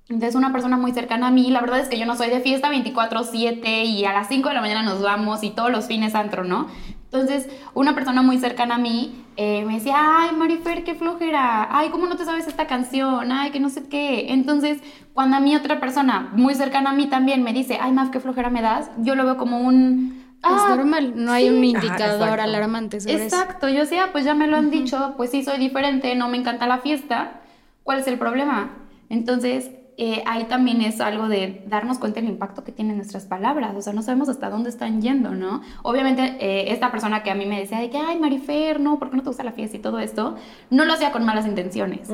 Entonces, 0.09 0.35
una 0.35 0.51
persona 0.51 0.75
muy 0.75 0.91
cercana 0.91 1.27
a 1.27 1.31
mí, 1.31 1.49
la 1.49 1.61
verdad 1.61 1.79
es 1.79 1.87
que 1.87 1.97
yo 1.97 2.05
no 2.05 2.17
soy 2.17 2.29
de 2.29 2.41
fiesta 2.41 2.69
24/7 2.69 3.85
y 3.85 4.03
a 4.03 4.11
las 4.11 4.27
5 4.27 4.49
de 4.49 4.55
la 4.55 4.61
mañana 4.61 4.83
nos 4.83 5.01
vamos 5.01 5.43
y 5.43 5.51
todos 5.51 5.71
los 5.71 5.85
fines 5.87 6.13
antro, 6.13 6.43
¿no? 6.43 6.67
Entonces, 7.11 7.49
una 7.73 7.95
persona 7.95 8.21
muy 8.21 8.37
cercana 8.37 8.75
a 8.75 8.77
mí 8.77 9.25
eh, 9.35 9.65
me 9.65 9.75
decía, 9.75 9.95
ay, 9.97 10.35
Marifer, 10.35 10.83
qué 10.83 10.93
flojera, 10.93 11.67
ay, 11.71 11.89
¿cómo 11.89 12.05
no 12.05 12.15
te 12.15 12.23
sabes 12.23 12.45
esta 12.47 12.67
canción? 12.67 13.31
Ay, 13.31 13.49
que 13.49 13.59
no 13.59 13.69
sé 13.69 13.87
qué. 13.89 14.31
Entonces, 14.31 14.79
cuando 15.13 15.37
a 15.37 15.39
mí 15.39 15.55
otra 15.55 15.79
persona 15.79 16.29
muy 16.33 16.53
cercana 16.53 16.91
a 16.91 16.93
mí 16.93 17.07
también 17.07 17.41
me 17.41 17.51
dice, 17.51 17.79
ay, 17.81 17.93
Maf, 17.93 18.11
qué 18.11 18.19
flojera 18.19 18.51
me 18.51 18.61
das, 18.61 18.91
yo 18.97 19.15
lo 19.15 19.25
veo 19.25 19.37
como 19.37 19.59
un... 19.59 20.23
Ah, 20.43 20.67
es 20.69 20.77
normal, 20.77 21.13
no 21.15 21.31
hay 21.31 21.49
un 21.49 21.63
indicador 21.63 22.39
alarmante 22.39 23.01
sobre 23.01 23.23
Exacto, 23.23 23.67
yo 23.67 23.79
decía, 23.79 24.09
pues 24.11 24.23
ya 24.23 24.35
me 24.35 24.47
lo 24.47 24.55
han 24.55 24.69
dicho, 24.69 25.15
pues 25.17 25.31
sí, 25.31 25.43
soy 25.43 25.57
diferente, 25.57 26.15
no 26.15 26.29
me 26.29 26.37
encanta 26.37 26.67
la 26.67 26.77
fiesta, 26.77 27.41
¿cuál 27.83 27.99
es 27.99 28.07
el 28.07 28.19
problema? 28.19 28.69
Entonces, 29.09 29.71
eh, 30.01 30.23
ahí 30.25 30.45
también 30.45 30.81
es 30.81 31.01
algo 31.01 31.27
de 31.27 31.61
darnos 31.67 31.99
cuenta 31.99 32.21
del 32.21 32.29
impacto 32.29 32.63
que 32.63 32.71
tienen 32.71 32.95
nuestras 32.95 33.25
palabras, 33.25 33.75
o 33.75 33.81
sea, 33.81 33.91
no 33.91 34.01
sabemos 34.01 34.29
hasta 34.29 34.49
dónde 34.49 34.69
están 34.69 35.01
yendo, 35.01 35.31
¿no? 35.31 35.61
Obviamente, 35.83 36.37
eh, 36.39 36.71
esta 36.71 36.89
persona 36.89 37.21
que 37.21 37.31
a 37.31 37.35
mí 37.35 37.45
me 37.45 37.59
decía 37.59 37.79
de 37.79 37.89
que, 37.89 37.97
ay, 37.97 38.17
Marifer, 38.17 38.79
no, 38.79 38.97
¿por 38.97 39.09
qué 39.09 39.17
no 39.17 39.23
te 39.23 39.27
gusta 39.27 39.43
la 39.43 39.51
fiesta 39.51 39.75
y 39.75 39.81
todo 39.81 39.99
esto? 39.99 40.37
No 40.69 40.85
lo 40.85 40.93
hacía 40.93 41.11
con 41.11 41.25
malas 41.25 41.45
intenciones. 41.45 42.09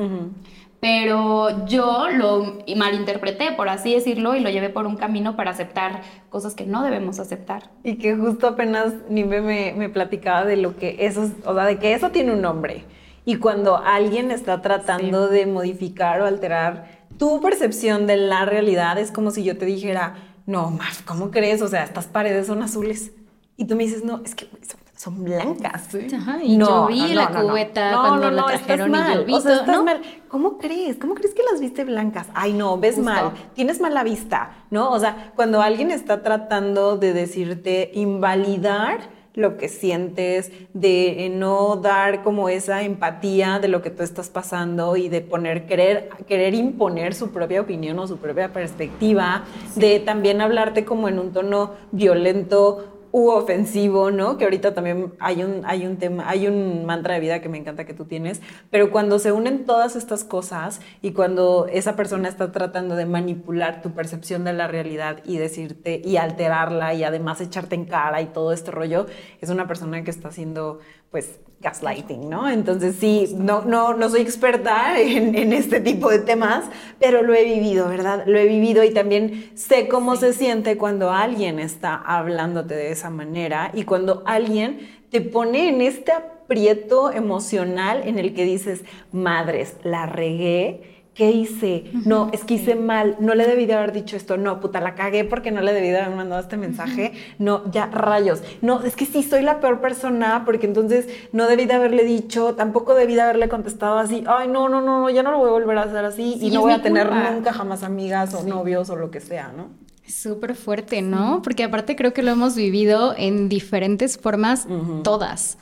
Pero 0.80 1.64
yo 1.66 2.08
lo 2.10 2.58
malinterpreté, 2.76 3.52
por 3.52 3.68
así 3.68 3.94
decirlo, 3.94 4.34
y 4.34 4.40
lo 4.40 4.50
llevé 4.50 4.68
por 4.68 4.86
un 4.86 4.96
camino 4.96 5.36
para 5.36 5.52
aceptar 5.52 6.00
cosas 6.28 6.56
que 6.56 6.66
no 6.66 6.82
debemos 6.82 7.20
aceptar. 7.20 7.70
Y 7.84 7.98
que 7.98 8.16
justo 8.16 8.48
apenas 8.48 8.94
Nimbe 9.08 9.42
me, 9.42 9.74
me 9.76 9.88
platicaba 9.90 10.44
de 10.44 10.56
lo 10.56 10.76
que 10.76 10.96
eso, 11.06 11.30
o 11.44 11.54
sea, 11.54 11.64
de 11.66 11.78
que 11.78 11.94
eso 11.94 12.10
tiene 12.10 12.32
un 12.32 12.42
nombre. 12.42 12.84
Y 13.24 13.36
cuando 13.36 13.76
alguien 13.76 14.30
está 14.30 14.60
tratando 14.62 15.28
de 15.28 15.46
modificar 15.46 16.20
o 16.20 16.26
alterar 16.26 16.95
tu 17.18 17.40
percepción 17.40 18.06
de 18.06 18.16
la 18.16 18.44
realidad 18.44 18.98
es 18.98 19.10
como 19.10 19.30
si 19.30 19.44
yo 19.44 19.56
te 19.56 19.66
dijera, 19.66 20.14
no, 20.46 20.70
Marf, 20.70 21.02
¿cómo 21.02 21.30
crees? 21.30 21.62
O 21.62 21.68
sea, 21.68 21.84
estas 21.84 22.06
paredes 22.06 22.46
son 22.46 22.62
azules. 22.62 23.12
Y 23.56 23.64
tú 23.66 23.74
me 23.74 23.84
dices, 23.84 24.04
no, 24.04 24.22
es 24.24 24.34
que 24.34 24.48
son, 24.96 25.24
blancas. 25.24 25.88
Ajá, 26.14 26.38
y 26.42 26.58
yo 26.58 26.86
vi 26.86 27.14
la 27.14 27.28
cubeta 27.28 27.92
cuando 27.92 28.30
la 28.30 28.46
trajeron 28.46 28.94
y 28.94 29.14
yo 29.14 29.24
vi 29.24 29.34
o 29.34 29.40
sea, 29.40 29.56
estás 29.56 29.82
mal. 29.82 30.00
¿Cómo 30.28 30.58
crees? 30.58 30.96
¿Cómo 30.96 31.14
crees 31.14 31.34
que 31.34 31.42
las 31.50 31.60
viste 31.60 31.84
blancas? 31.84 32.28
Ay, 32.34 32.52
no, 32.52 32.78
ves 32.78 32.98
mal, 32.98 33.32
tienes 33.54 33.80
mala 33.80 34.02
vista, 34.04 34.52
¿no? 34.70 34.90
O 34.90 34.98
sea, 34.98 35.32
cuando 35.36 35.62
alguien 35.62 35.90
está 35.90 36.22
tratando 36.22 36.96
de 36.96 37.12
decirte 37.12 37.90
invalidar 37.94 39.15
lo 39.36 39.58
que 39.58 39.68
sientes, 39.68 40.50
de 40.72 41.30
no 41.32 41.76
dar 41.76 42.24
como 42.24 42.48
esa 42.48 42.82
empatía 42.82 43.60
de 43.60 43.68
lo 43.68 43.82
que 43.82 43.90
tú 43.90 44.02
estás 44.02 44.30
pasando 44.30 44.96
y 44.96 45.08
de 45.08 45.20
poner, 45.20 45.66
querer, 45.66 46.08
querer 46.26 46.54
imponer 46.54 47.14
su 47.14 47.30
propia 47.30 47.60
opinión 47.60 47.98
o 47.98 48.08
su 48.08 48.16
propia 48.16 48.52
perspectiva, 48.52 49.44
de 49.76 50.00
también 50.00 50.40
hablarte 50.40 50.84
como 50.84 51.08
en 51.08 51.18
un 51.18 51.32
tono 51.32 51.72
violento 51.92 52.95
u 53.16 53.30
ofensivo, 53.30 54.10
¿no? 54.10 54.36
Que 54.36 54.44
ahorita 54.44 54.74
también 54.74 55.14
hay 55.20 55.42
un, 55.42 55.62
hay 55.64 55.86
un 55.86 55.96
tema, 55.96 56.28
hay 56.28 56.48
un 56.48 56.84
mantra 56.84 57.14
de 57.14 57.20
vida 57.20 57.40
que 57.40 57.48
me 57.48 57.56
encanta 57.56 57.86
que 57.86 57.94
tú 57.94 58.04
tienes, 58.04 58.42
pero 58.68 58.90
cuando 58.90 59.18
se 59.18 59.32
unen 59.32 59.64
todas 59.64 59.96
estas 59.96 60.22
cosas 60.22 60.82
y 61.00 61.12
cuando 61.12 61.66
esa 61.72 61.96
persona 61.96 62.28
está 62.28 62.52
tratando 62.52 62.94
de 62.94 63.06
manipular 63.06 63.80
tu 63.80 63.92
percepción 63.92 64.44
de 64.44 64.52
la 64.52 64.68
realidad 64.68 65.22
y 65.24 65.38
decirte 65.38 66.02
y 66.04 66.18
alterarla 66.18 66.92
y 66.92 67.04
además 67.04 67.40
echarte 67.40 67.74
en 67.74 67.86
cara 67.86 68.20
y 68.20 68.26
todo 68.26 68.52
este 68.52 68.70
rollo, 68.70 69.06
es 69.40 69.48
una 69.48 69.66
persona 69.66 70.04
que 70.04 70.10
está 70.10 70.28
haciendo 70.28 70.80
pues 71.10 71.40
gaslighting, 71.66 72.30
¿no? 72.30 72.48
Entonces 72.48 72.94
sí, 73.00 73.34
no, 73.36 73.62
no, 73.62 73.94
no 73.94 74.08
soy 74.08 74.20
experta 74.20 75.00
en, 75.00 75.34
en, 75.34 75.52
este 75.52 75.80
tipo 75.80 76.10
de 76.10 76.20
temas, 76.20 76.64
pero 77.00 77.22
lo 77.22 77.34
he 77.34 77.42
vivido, 77.42 77.88
¿verdad? 77.88 78.22
Lo 78.24 78.38
he 78.38 78.46
vivido 78.46 78.84
y 78.84 78.94
también 78.94 79.50
sé 79.54 79.88
cómo 79.88 80.14
se 80.14 80.32
siente 80.32 80.78
cuando 80.78 81.10
alguien 81.10 81.58
está 81.58 81.96
hablándote 81.96 82.76
de 82.76 82.92
esa 82.92 83.10
manera 83.10 83.72
y 83.74 83.82
cuando 83.82 84.22
alguien 84.26 84.78
te 85.10 85.20
pone 85.20 85.68
en 85.68 85.80
este 85.80 86.12
aprieto 86.12 87.10
emocional 87.10 88.02
en 88.04 88.20
el 88.20 88.32
que 88.32 88.44
dices, 88.44 88.84
madres, 89.10 89.74
la 89.82 90.06
regué 90.06 90.95
¿qué 91.16 91.30
hice? 91.30 91.84
No, 92.04 92.30
es 92.32 92.44
que 92.44 92.54
hice 92.54 92.74
mal, 92.74 93.16
no 93.20 93.34
le 93.34 93.46
debí 93.46 93.64
de 93.64 93.74
haber 93.74 93.92
dicho 93.92 94.16
esto, 94.16 94.36
no, 94.36 94.60
puta, 94.60 94.80
la 94.80 94.94
cagué 94.94 95.24
porque 95.24 95.50
no 95.50 95.62
le 95.62 95.72
debí 95.72 95.88
de 95.88 95.98
haber 95.98 96.14
mandado 96.14 96.40
este 96.40 96.58
mensaje, 96.58 97.12
no, 97.38 97.68
ya, 97.72 97.86
rayos, 97.86 98.42
no, 98.60 98.82
es 98.82 98.94
que 98.96 99.06
sí, 99.06 99.22
soy 99.22 99.42
la 99.42 99.58
peor 99.58 99.80
persona 99.80 100.42
porque 100.44 100.66
entonces 100.66 101.08
no 101.32 101.48
debí 101.48 101.64
de 101.64 101.72
haberle 101.72 102.04
dicho, 102.04 102.54
tampoco 102.54 102.94
debí 102.94 103.14
de 103.14 103.22
haberle 103.22 103.48
contestado 103.48 103.98
así, 103.98 104.24
ay, 104.26 104.48
no, 104.48 104.68
no, 104.68 104.82
no, 104.82 105.08
ya 105.08 105.22
no 105.22 105.32
lo 105.32 105.38
voy 105.38 105.48
a 105.48 105.52
volver 105.52 105.78
a 105.78 105.82
hacer 105.82 106.04
así 106.04 106.36
y 106.40 106.50
no 106.50 106.60
voy 106.60 106.72
a 106.72 106.82
tener 106.82 107.10
nunca 107.10 107.52
jamás 107.52 107.82
amigas 107.82 108.34
o 108.34 108.42
novios 108.42 108.90
o 108.90 108.96
lo 108.96 109.10
que 109.10 109.20
sea, 109.20 109.52
¿no? 109.56 109.70
Súper 110.06 110.54
fuerte, 110.54 111.02
¿no? 111.02 111.40
Porque 111.42 111.64
aparte 111.64 111.96
creo 111.96 112.12
que 112.12 112.22
lo 112.22 112.30
hemos 112.30 112.54
vivido 112.54 113.14
en 113.16 113.48
diferentes 113.48 114.18
formas, 114.18 114.68
todas. 115.02 115.58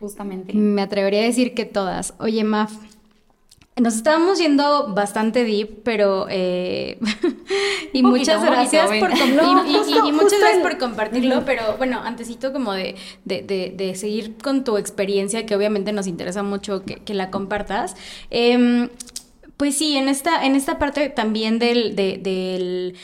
Justamente. 0.00 0.54
Me 0.54 0.82
atrevería 0.82 1.20
a 1.20 1.24
decir 1.24 1.54
que 1.54 1.64
todas. 1.64 2.14
Oye, 2.18 2.44
Maf, 2.44 2.72
nos 3.76 3.96
estábamos 3.96 4.38
yendo 4.38 4.94
bastante 4.94 5.44
deep, 5.44 5.82
pero 5.82 6.26
eh, 6.30 6.98
y, 7.92 8.02
muchas 8.04 8.44
gracias 8.44 8.86
por 9.00 9.10
y, 9.10 10.12
muchas 10.12 10.38
gracias 10.38 10.62
por 10.62 10.78
compartirlo, 10.78 11.44
pero 11.44 11.76
bueno, 11.76 12.00
antesito 12.00 12.52
como 12.52 12.72
de, 12.72 12.94
de, 13.24 13.94
seguir 13.96 14.36
con 14.36 14.62
tu 14.62 14.78
experiencia, 14.78 15.44
que 15.44 15.56
obviamente 15.56 15.92
nos 15.92 16.06
interesa 16.06 16.44
mucho 16.44 16.84
que, 16.84 17.14
la 17.14 17.30
compartas. 17.30 17.96
Em, 18.30 18.90
pues 19.56 19.76
sí, 19.76 19.96
en 19.96 20.08
esta, 20.08 20.44
en 20.44 20.54
esta 20.54 20.78
parte 20.78 21.08
también 21.08 21.58
del, 21.58 21.96
del 21.96 22.94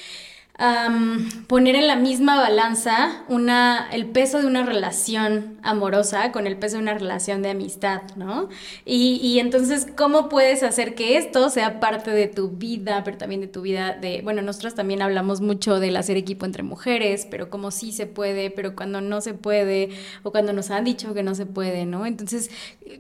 poner 1.46 1.74
en 1.74 1.86
la 1.86 1.96
misma 1.96 2.36
balanza 2.36 3.24
una, 3.28 3.88
el 3.92 4.04
peso 4.06 4.40
de 4.40 4.46
una 4.46 4.62
relación 4.62 5.58
amorosa 5.62 6.32
con 6.32 6.46
el 6.46 6.58
peso 6.58 6.76
de 6.76 6.82
una 6.82 6.92
relación 6.92 7.40
de 7.40 7.48
amistad, 7.48 8.02
¿no? 8.14 8.50
Y, 8.84 9.38
entonces, 9.38 9.86
¿cómo 9.96 10.28
puedes 10.28 10.62
hacer 10.62 10.94
que 10.94 11.16
esto 11.16 11.48
sea 11.48 11.80
parte 11.80 12.10
de 12.10 12.26
tu 12.26 12.50
vida, 12.50 13.02
pero 13.04 13.16
también 13.16 13.40
de 13.40 13.46
tu 13.46 13.62
vida 13.62 13.96
de, 13.98 14.20
bueno, 14.22 14.42
nosotros 14.42 14.74
también 14.74 15.00
hablamos 15.00 15.40
mucho 15.40 15.80
del 15.80 15.96
hacer 15.96 16.18
equipo 16.18 16.44
entre 16.44 16.62
mujeres, 16.62 17.26
pero 17.30 17.48
como 17.48 17.70
sí 17.70 17.90
se 17.90 18.06
puede, 18.06 18.50
pero 18.50 18.76
cuando 18.76 19.00
no 19.00 19.22
se 19.22 19.32
puede, 19.32 19.88
o 20.24 20.30
cuando 20.30 20.52
nos 20.52 20.70
han 20.70 20.84
dicho 20.84 21.14
que 21.14 21.22
no 21.22 21.34
se 21.34 21.46
puede, 21.46 21.86
¿no? 21.86 22.04
Entonces, 22.04 22.50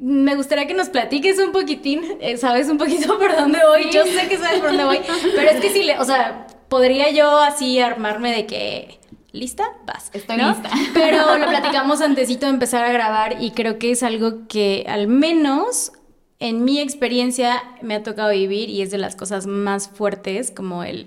me 0.00 0.34
gustaría 0.34 0.66
que 0.66 0.74
nos 0.74 0.88
platiques 0.88 1.38
un 1.38 1.52
poquitín, 1.52 2.04
eh, 2.20 2.38
sabes 2.38 2.70
un 2.70 2.78
poquito 2.78 3.18
por 3.18 3.36
dónde 3.36 3.58
voy, 3.66 3.90
yo 3.92 4.04
sé 4.06 4.28
que 4.28 4.38
sabes 4.38 4.60
por 4.60 4.68
dónde 4.68 4.84
voy, 4.84 5.00
pero 5.36 5.50
es 5.50 5.60
que 5.60 5.68
sí, 5.68 5.82
le, 5.82 5.98
o 5.98 6.04
sea 6.04 6.46
podría 6.70 7.10
yo 7.10 7.38
así 7.38 7.78
armarme 7.80 8.34
de 8.34 8.46
que 8.46 9.00
¿Lista? 9.32 9.64
Vas. 9.86 10.10
Estoy 10.12 10.38
lista. 10.38 10.70
Pero 10.94 11.38
lo 11.38 11.46
platicamos 11.50 12.00
antesito 12.00 12.46
de 12.46 12.52
empezar 12.52 12.84
a 12.84 12.92
grabar 12.92 13.40
y 13.40 13.52
creo 13.52 13.78
que 13.78 13.92
es 13.92 14.02
algo 14.02 14.48
que 14.48 14.84
al 14.88 15.06
menos 15.06 15.92
en 16.40 16.64
mi 16.64 16.80
experiencia 16.80 17.62
me 17.82 17.94
ha 17.94 18.02
tocado 18.02 18.30
vivir 18.30 18.70
y 18.70 18.82
es 18.82 18.90
de 18.90 18.98
las 18.98 19.14
cosas 19.14 19.46
más 19.46 19.88
fuertes 19.88 20.50
como 20.50 20.82
el 20.82 21.06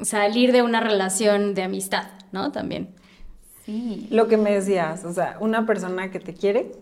salir 0.00 0.52
de 0.52 0.62
una 0.62 0.80
relación 0.80 1.54
de 1.54 1.62
amistad, 1.62 2.08
¿no? 2.32 2.50
También. 2.50 2.88
Sí. 3.64 4.08
Lo 4.10 4.26
que 4.26 4.36
me 4.36 4.52
decías, 4.52 5.04
o 5.04 5.12
sea, 5.12 5.36
una 5.38 5.64
persona 5.64 6.10
que 6.10 6.18
te 6.18 6.34
quiere 6.34 6.72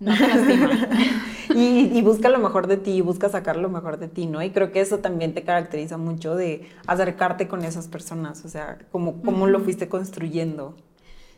no 0.00 0.16
te 0.16 0.28
lastima. 0.28 0.70
y, 1.54 2.00
busca 2.02 2.28
lo 2.28 2.38
mejor 2.38 2.66
de 2.66 2.76
ti, 2.76 3.00
busca 3.00 3.28
sacar 3.28 3.56
lo 3.56 3.68
mejor 3.68 3.98
de 3.98 4.08
ti, 4.08 4.26
¿no? 4.26 4.42
Y 4.42 4.50
creo 4.50 4.72
que 4.72 4.80
eso 4.80 4.98
también 4.98 5.34
te 5.34 5.42
caracteriza 5.42 5.96
mucho 5.96 6.34
de 6.34 6.68
acercarte 6.86 7.48
con 7.48 7.64
esas 7.64 7.88
personas, 7.88 8.44
o 8.44 8.48
sea, 8.48 8.78
como 8.90 9.22
cómo 9.22 9.46
lo 9.46 9.60
fuiste 9.60 9.88
construyendo. 9.88 10.74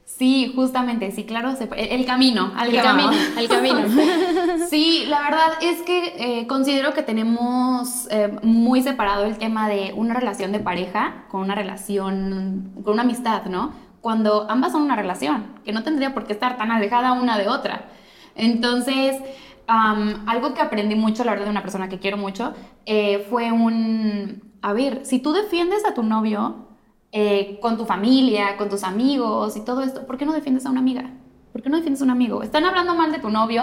Sí, 0.04 0.52
justamente, 0.56 1.12
sí, 1.12 1.24
claro, 1.24 1.54
el, 1.76 2.04
camino, 2.04 2.52
al 2.56 2.74
el 2.74 2.82
camino, 2.82 3.12
al 3.38 3.48
camino. 3.48 3.84
sí, 4.68 5.04
la 5.06 5.22
verdad 5.22 5.52
es 5.62 5.82
que 5.82 6.40
eh, 6.40 6.46
considero 6.48 6.92
que 6.92 7.02
tenemos 7.02 8.08
eh, 8.10 8.36
muy 8.42 8.82
separado 8.82 9.24
el 9.24 9.38
tema 9.38 9.68
de 9.68 9.92
una 9.94 10.14
relación 10.14 10.50
de 10.50 10.58
pareja 10.58 11.24
con 11.30 11.42
una 11.42 11.54
relación, 11.54 12.72
con 12.82 12.94
una 12.94 13.02
amistad, 13.02 13.44
¿no? 13.46 13.72
Cuando 14.00 14.50
ambas 14.50 14.72
son 14.72 14.82
una 14.82 14.96
relación, 14.96 15.60
que 15.64 15.72
no 15.72 15.84
tendría 15.84 16.12
por 16.12 16.26
qué 16.26 16.32
estar 16.32 16.56
tan 16.56 16.72
alejada 16.72 17.12
una 17.12 17.38
de 17.38 17.48
otra. 17.48 17.88
Entonces, 18.40 19.16
algo 19.66 20.54
que 20.54 20.60
aprendí 20.60 20.94
mucho, 20.94 21.24
la 21.24 21.32
verdad, 21.32 21.44
de 21.44 21.50
una 21.50 21.62
persona 21.62 21.88
que 21.88 21.98
quiero 21.98 22.16
mucho, 22.16 22.54
eh, 22.86 23.26
fue 23.30 23.52
un, 23.52 24.42
a 24.62 24.72
ver, 24.72 25.04
si 25.04 25.18
tú 25.20 25.32
defiendes 25.32 25.84
a 25.84 25.94
tu 25.94 26.02
novio 26.02 26.68
eh, 27.12 27.58
con 27.60 27.76
tu 27.76 27.84
familia, 27.84 28.56
con 28.56 28.68
tus 28.68 28.82
amigos 28.82 29.56
y 29.56 29.60
todo 29.60 29.82
esto, 29.82 30.06
¿por 30.06 30.16
qué 30.16 30.24
no 30.24 30.32
defiendes 30.32 30.66
a 30.66 30.70
una 30.70 30.80
amiga? 30.80 31.10
¿Por 31.52 31.62
qué 31.62 31.68
no 31.68 31.76
defiendes 31.76 32.00
a 32.00 32.04
un 32.04 32.10
amigo? 32.10 32.42
Están 32.42 32.64
hablando 32.64 32.94
mal 32.94 33.12
de 33.12 33.18
tu 33.18 33.28
novio 33.28 33.62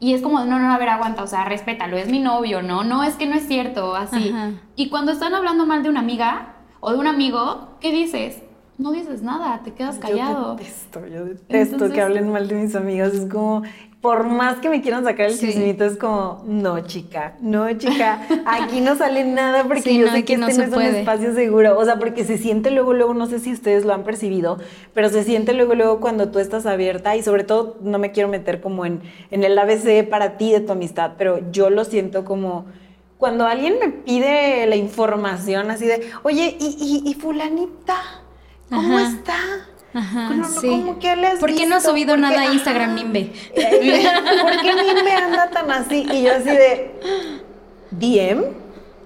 y 0.00 0.14
es 0.14 0.22
como, 0.22 0.44
no, 0.44 0.58
no, 0.58 0.72
a 0.72 0.78
ver, 0.78 0.88
aguanta, 0.88 1.22
o 1.22 1.26
sea, 1.26 1.44
respétalo, 1.44 1.96
es 1.96 2.08
mi 2.08 2.18
novio, 2.18 2.62
no, 2.62 2.82
no, 2.82 3.04
es 3.04 3.14
que 3.14 3.26
no 3.26 3.36
es 3.36 3.46
cierto, 3.46 3.94
así. 3.94 4.34
Y 4.74 4.88
cuando 4.88 5.12
están 5.12 5.34
hablando 5.34 5.66
mal 5.66 5.82
de 5.82 5.88
una 5.88 6.00
amiga 6.00 6.56
o 6.80 6.92
de 6.92 6.98
un 6.98 7.06
amigo, 7.06 7.76
¿qué 7.80 7.92
dices? 7.92 8.42
no 8.78 8.92
dices 8.92 9.22
nada, 9.22 9.62
te 9.62 9.72
quedas 9.72 9.98
callado. 9.98 10.52
Yo 10.52 10.56
detesto, 10.56 11.06
yo 11.06 11.24
detesto 11.24 11.90
que 11.90 12.00
hablen 12.00 12.30
mal 12.30 12.46
de 12.48 12.56
mis 12.56 12.74
amigos. 12.74 13.14
Es 13.14 13.30
como, 13.30 13.62
por 14.00 14.24
más 14.24 14.58
que 14.58 14.68
me 14.68 14.82
quieran 14.82 15.04
sacar 15.04 15.26
el 15.26 15.38
chismito, 15.38 15.84
es 15.84 15.96
como, 15.96 16.44
no, 16.46 16.80
chica, 16.86 17.34
no, 17.40 17.72
chica, 17.76 18.20
aquí 18.46 18.80
no 18.80 18.94
sale 18.94 19.24
nada 19.24 19.64
porque 19.64 19.96
yo 19.96 20.08
sé 20.08 20.24
que, 20.24 20.34
este 20.34 20.36
no 20.36 20.62
es 20.62 20.72
un 20.72 20.82
espacio 20.82 21.34
seguro. 21.34 21.78
O 21.78 21.84
sea, 21.84 21.98
porque 21.98 22.24
se 22.24 22.38
siente 22.38 22.70
luego, 22.70 22.92
luego, 22.92 23.14
no 23.14 23.26
sé 23.26 23.40
si 23.40 23.52
ustedes 23.52 23.84
lo 23.84 23.94
han 23.94 24.04
percibido, 24.04 24.58
pero 24.94 25.08
se 25.08 25.24
siente 25.24 25.54
luego, 25.54 25.74
luego 25.74 26.00
cuando 26.00 26.28
tú 26.28 26.38
estás 26.38 26.66
abierta 26.66 27.16
y 27.16 27.22
sobre 27.22 27.42
todo 27.42 27.78
no 27.82 27.98
me 27.98 28.12
quiero 28.12 28.28
meter 28.28 28.60
como 28.60 28.86
en, 28.86 29.00
en 29.30 29.44
el 29.44 29.58
ABC 29.58 30.08
para 30.08 30.36
ti 30.36 30.52
de 30.52 30.60
tu 30.60 30.72
amistad, 30.72 31.12
pero 31.18 31.50
yo 31.50 31.70
lo 31.70 31.84
siento 31.84 32.24
como 32.24 32.66
cuando 33.18 33.46
alguien 33.46 33.78
me 33.80 33.88
pide 33.88 34.66
la 34.66 34.76
información 34.76 35.70
así 35.70 35.86
de, 35.86 36.10
oye, 36.22 36.56
¿y, 36.60 37.02
y, 37.04 37.10
y 37.10 37.14
fulanita? 37.14 37.96
¿Cómo 38.68 38.98
está? 38.98 39.36
Ajá, 39.96 40.28
¿Cómo 40.60 40.98
que 40.98 41.16
¿Por 41.40 41.54
qué 41.54 41.64
no 41.64 41.76
ha 41.76 41.80
subido 41.80 42.18
nada 42.18 42.42
a 42.42 42.52
Instagram, 42.52 42.94
Nimbe? 42.94 43.32
¿Por 43.54 44.60
qué 44.60 44.74
Nimbe 44.74 45.10
anda 45.10 45.48
tan 45.48 45.70
así? 45.70 46.06
Y 46.12 46.22
yo 46.24 46.34
así 46.34 46.50
de, 46.50 47.00
¿DM? 47.92 48.44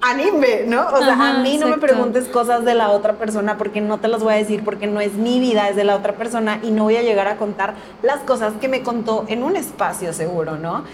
Anime, 0.03 0.64
¿no? 0.66 0.88
O 0.88 0.98
sea, 0.98 1.12
a 1.12 1.38
mí 1.42 1.59
no 1.59 1.68
me 1.68 1.79
preguntes 1.79 2.26
cosas 2.26 2.64
de 2.64 2.74
la 2.74 2.90
otra 2.90 3.12
persona 3.18 3.57
porque 3.57 3.81
no 3.81 4.00
te 4.00 4.09
las 4.09 4.20
voy 4.20 4.33
a 4.33 4.37
decir 4.37 4.64
porque 4.64 4.88
no 4.88 5.00
es 5.00 5.12
mi 5.12 5.38
vida, 5.38 5.68
es 5.68 5.76
de 5.76 5.85
la 5.85 5.94
otra 5.94 6.14
persona 6.14 6.59
y 6.62 6.72
no 6.72 6.85
voy 6.85 6.96
a 6.96 7.03
llegar 7.03 7.29
a 7.29 7.37
contar 7.37 7.74
las 8.03 8.20
cosas 8.20 8.55
que 8.61 8.66
me 8.66 8.83
contó 8.83 9.26
en 9.29 9.44
un 9.44 9.55
espacio 9.55 10.12
seguro, 10.12 10.57
¿no? 10.57 10.85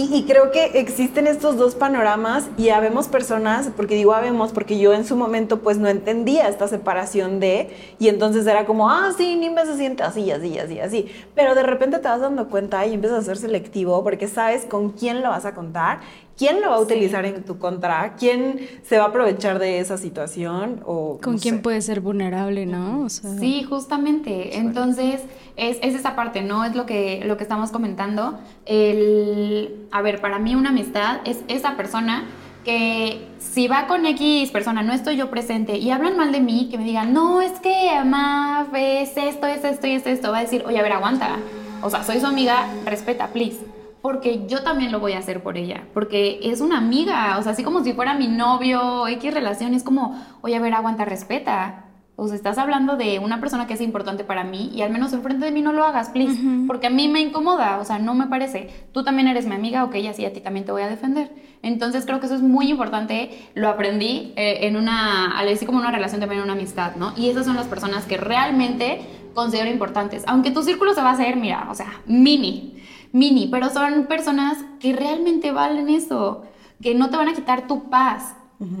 Y, 0.00 0.22
creo 0.28 0.52
que 0.52 0.78
existen 0.78 1.26
estos 1.26 1.56
dos 1.56 1.74
panoramas 1.74 2.46
y 2.56 2.68
habemos 2.68 3.08
personas, 3.08 3.68
porque 3.76 3.96
digo 3.96 4.14
habemos, 4.14 4.52
porque 4.52 4.78
yo 4.78 4.92
en 4.92 5.04
su 5.04 5.16
momento 5.16 5.58
pues 5.58 5.76
no 5.78 5.88
entendía 5.88 6.46
esta 6.46 6.68
separación 6.68 7.40
de, 7.40 7.70
y 7.98 8.06
entonces 8.06 8.46
era 8.46 8.64
como, 8.64 8.88
ah, 8.88 9.10
sí, 9.16 9.34
Nimbe 9.34 9.66
se 9.66 9.76
siente 9.76 10.04
así, 10.04 10.30
así, 10.30 10.56
así, 10.56 10.78
así. 10.78 11.08
Pero 11.34 11.56
de 11.56 11.64
repente 11.64 11.98
te 11.98 12.06
vas 12.06 12.20
dando 12.20 12.48
cuenta 12.48 12.86
y 12.86 12.94
empiezas 12.94 13.18
a 13.18 13.22
ser 13.22 13.38
selectivo 13.38 14.04
porque 14.04 14.28
sabes 14.28 14.66
con 14.66 14.90
quién 14.90 15.20
lo 15.20 15.30
vas 15.30 15.44
a 15.44 15.54
contar 15.56 15.98
¿Quién 16.38 16.60
lo 16.60 16.70
va 16.70 16.76
a 16.76 16.80
utilizar 16.80 17.26
en 17.26 17.42
tu 17.42 17.58
contra? 17.58 18.14
¿Quién 18.16 18.60
se 18.84 18.96
va 18.96 19.06
a 19.06 19.08
aprovechar 19.08 19.58
de 19.58 19.80
esa 19.80 19.98
situación? 19.98 20.82
O, 20.86 21.18
¿Con 21.20 21.38
quién 21.38 21.62
puede 21.62 21.82
ser 21.82 22.00
vulnerable, 22.00 22.64
no? 22.64 23.08
sí, 23.08 23.64
justamente. 23.64 24.56
Entonces, 24.56 25.22
es, 25.56 25.78
esa 25.82 26.14
parte, 26.14 26.42
¿no? 26.42 26.64
Es 26.64 26.76
lo 26.76 26.86
que, 26.86 27.22
lo 27.24 27.36
que 27.36 27.42
estamos 27.42 27.72
comentando. 27.72 28.38
El, 28.66 29.88
a 29.90 30.00
ver, 30.00 30.20
para 30.20 30.38
mí 30.38 30.54
una 30.54 30.70
amistad 30.70 31.22
es 31.24 31.40
esa 31.48 31.76
persona 31.76 32.24
que 32.64 33.26
si 33.40 33.66
va 33.66 33.88
con 33.88 34.06
X 34.06 34.52
persona, 34.52 34.82
no 34.82 34.92
estoy 34.92 35.16
yo 35.16 35.30
presente 35.30 35.76
y 35.76 35.90
hablan 35.90 36.16
mal 36.16 36.30
de 36.30 36.40
mí, 36.40 36.68
que 36.70 36.78
me 36.78 36.84
digan, 36.84 37.12
no, 37.12 37.40
es 37.40 37.58
que 37.58 37.90
Amaf 37.90 38.68
es 38.74 39.16
esto, 39.16 39.48
es 39.48 39.64
esto 39.64 39.88
y 39.88 39.92
es 39.92 40.06
esto, 40.06 40.30
va 40.30 40.38
a 40.38 40.42
decir, 40.42 40.62
oye, 40.66 40.78
a 40.78 40.82
ver, 40.82 40.92
aguanta. 40.92 41.38
O 41.82 41.90
sea, 41.90 42.04
soy 42.04 42.20
su 42.20 42.26
amiga, 42.26 42.68
respeta, 42.84 43.28
please. 43.28 43.77
Porque 44.02 44.46
yo 44.46 44.62
también 44.62 44.92
lo 44.92 45.00
voy 45.00 45.12
a 45.12 45.18
hacer 45.18 45.42
por 45.42 45.56
ella. 45.56 45.86
Porque 45.92 46.40
es 46.42 46.60
una 46.60 46.78
amiga. 46.78 47.36
O 47.38 47.42
sea, 47.42 47.52
así 47.52 47.62
como 47.62 47.82
si 47.82 47.92
fuera 47.92 48.14
mi 48.14 48.28
novio, 48.28 49.08
X 49.08 49.34
relación, 49.34 49.74
es 49.74 49.82
como, 49.82 50.20
oye, 50.40 50.56
a 50.56 50.60
ver, 50.60 50.74
aguanta, 50.74 51.04
respeta. 51.04 51.84
O 52.20 52.26
sea, 52.26 52.34
estás 52.34 52.58
hablando 52.58 52.96
de 52.96 53.20
una 53.20 53.38
persona 53.38 53.68
que 53.68 53.74
es 53.74 53.80
importante 53.80 54.24
para 54.24 54.42
mí 54.42 54.72
y 54.74 54.82
al 54.82 54.90
menos 54.90 55.12
enfrente 55.12 55.44
de 55.44 55.52
mí 55.52 55.62
no 55.62 55.72
lo 55.72 55.84
hagas, 55.84 56.08
please. 56.10 56.36
Porque 56.66 56.88
a 56.88 56.90
mí 56.90 57.06
me 57.06 57.20
incomoda, 57.20 57.78
o 57.78 57.84
sea, 57.84 58.00
no 58.00 58.12
me 58.14 58.26
parece. 58.26 58.88
Tú 58.90 59.04
también 59.04 59.28
eres 59.28 59.46
mi 59.46 59.54
amiga, 59.54 59.84
ok, 59.84 59.94
así 60.10 60.24
a 60.24 60.32
ti 60.32 60.40
también 60.40 60.66
te 60.66 60.72
voy 60.72 60.82
a 60.82 60.88
defender. 60.88 61.30
Entonces 61.62 62.06
creo 62.06 62.18
que 62.18 62.26
eso 62.26 62.34
es 62.34 62.42
muy 62.42 62.70
importante. 62.70 63.30
Lo 63.54 63.68
aprendí 63.68 64.32
eh, 64.34 64.66
en 64.66 64.74
una, 64.74 65.38
así 65.38 65.64
como 65.64 65.78
una 65.78 65.92
relación 65.92 66.20
también, 66.20 66.42
una 66.42 66.54
amistad, 66.54 66.96
¿no? 66.96 67.12
Y 67.16 67.30
esas 67.30 67.46
son 67.46 67.54
las 67.54 67.68
personas 67.68 68.04
que 68.04 68.16
realmente 68.16 69.00
considero 69.32 69.70
importantes. 69.70 70.24
Aunque 70.26 70.50
tu 70.50 70.64
círculo 70.64 70.94
se 70.94 71.02
va 71.02 71.10
a 71.10 71.12
hacer, 71.12 71.36
mira, 71.36 71.68
o 71.70 71.74
sea, 71.76 72.00
mini, 72.06 72.82
mini, 73.12 73.48
pero 73.48 73.70
son 73.70 74.06
personas 74.06 74.58
que 74.80 74.92
realmente 74.92 75.52
valen 75.52 75.88
eso, 75.88 76.44
que 76.82 76.94
no 76.94 77.10
te 77.10 77.16
van 77.16 77.28
a 77.28 77.34
quitar 77.34 77.66
tu 77.66 77.88
paz 77.90 78.34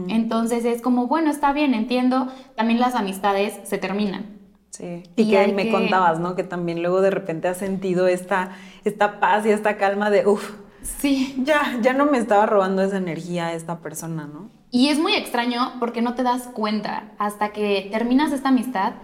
entonces 0.08 0.64
es 0.64 0.82
como, 0.82 1.06
bueno, 1.06 1.30
está 1.30 1.52
bien, 1.52 1.72
entiendo, 1.72 2.28
también 2.56 2.80
las 2.80 2.94
amistades 2.94 3.58
se 3.62 3.78
terminan. 3.78 4.38
Sí. 4.70 5.04
Y, 5.16 5.30
que 5.30 5.52
me 5.52 5.70
contabas, 5.70 6.18
¿no? 6.18 6.34
Que 6.34 6.42
también 6.42 6.82
luego 6.82 7.00
de 7.00 7.10
repente 7.10 7.48
has 7.48 7.58
sentido 7.58 8.08
esta, 8.08 8.50
esta 8.84 9.20
paz 9.20 9.46
y 9.46 9.50
esta 9.50 9.76
calma 9.76 10.10
de, 10.10 10.26
uff, 10.26 10.52
sí, 10.82 11.36
ya, 11.44 11.78
ya 11.80 11.92
no 11.92 12.06
me 12.06 12.18
estaba 12.18 12.46
robando 12.46 12.82
esa 12.82 12.96
energía 12.96 13.52
esta 13.54 13.78
persona, 13.78 14.26
¿no? 14.26 14.50
Y 14.70 14.88
es 14.88 14.98
muy 14.98 15.14
extraño 15.14 15.74
porque 15.78 16.02
no 16.02 16.14
te 16.14 16.22
das 16.22 16.48
cuenta 16.48 17.12
hasta 17.18 17.50
que 17.50 17.88
terminas 17.90 18.32
esta 18.32 18.50
amistad. 18.50 18.94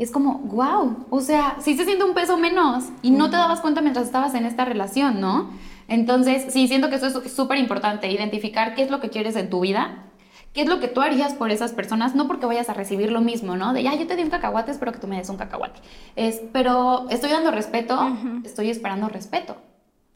Es 0.00 0.10
como, 0.10 0.38
wow, 0.38 1.06
o 1.10 1.20
sea, 1.20 1.58
sí 1.60 1.76
se 1.76 1.84
siente 1.84 2.04
un 2.04 2.14
peso 2.14 2.36
menos 2.36 2.84
y 3.02 3.10
no 3.10 3.30
te 3.30 3.36
dabas 3.36 3.60
cuenta 3.60 3.80
mientras 3.80 4.06
estabas 4.06 4.34
en 4.34 4.46
esta 4.46 4.64
relación, 4.64 5.20
¿no? 5.20 5.50
Entonces, 5.86 6.52
sí, 6.52 6.66
siento 6.66 6.88
que 6.88 6.96
eso 6.96 7.06
es 7.06 7.32
súper 7.32 7.58
importante, 7.58 8.10
identificar 8.10 8.74
qué 8.74 8.82
es 8.82 8.90
lo 8.90 9.00
que 9.00 9.10
quieres 9.10 9.36
en 9.36 9.50
tu 9.50 9.60
vida 9.60 10.10
¿Qué 10.52 10.62
es 10.62 10.68
lo 10.68 10.80
que 10.80 10.88
tú 10.88 11.00
harías 11.00 11.34
por 11.34 11.52
esas 11.52 11.72
personas? 11.72 12.16
No 12.16 12.26
porque 12.26 12.44
vayas 12.44 12.68
a 12.68 12.74
recibir 12.74 13.12
lo 13.12 13.20
mismo, 13.20 13.56
¿no? 13.56 13.72
De, 13.72 13.84
ya, 13.84 13.94
yo 13.94 14.06
te 14.08 14.16
di 14.16 14.22
un 14.22 14.30
cacahuate, 14.30 14.72
espero 14.72 14.90
que 14.90 14.98
tú 14.98 15.06
me 15.06 15.16
des 15.16 15.28
un 15.28 15.36
cacahuate. 15.36 15.80
Es, 16.16 16.40
pero 16.52 17.08
estoy 17.08 17.30
dando 17.30 17.52
respeto, 17.52 17.96
estoy 18.44 18.70
esperando 18.70 19.08
respeto. 19.08 19.56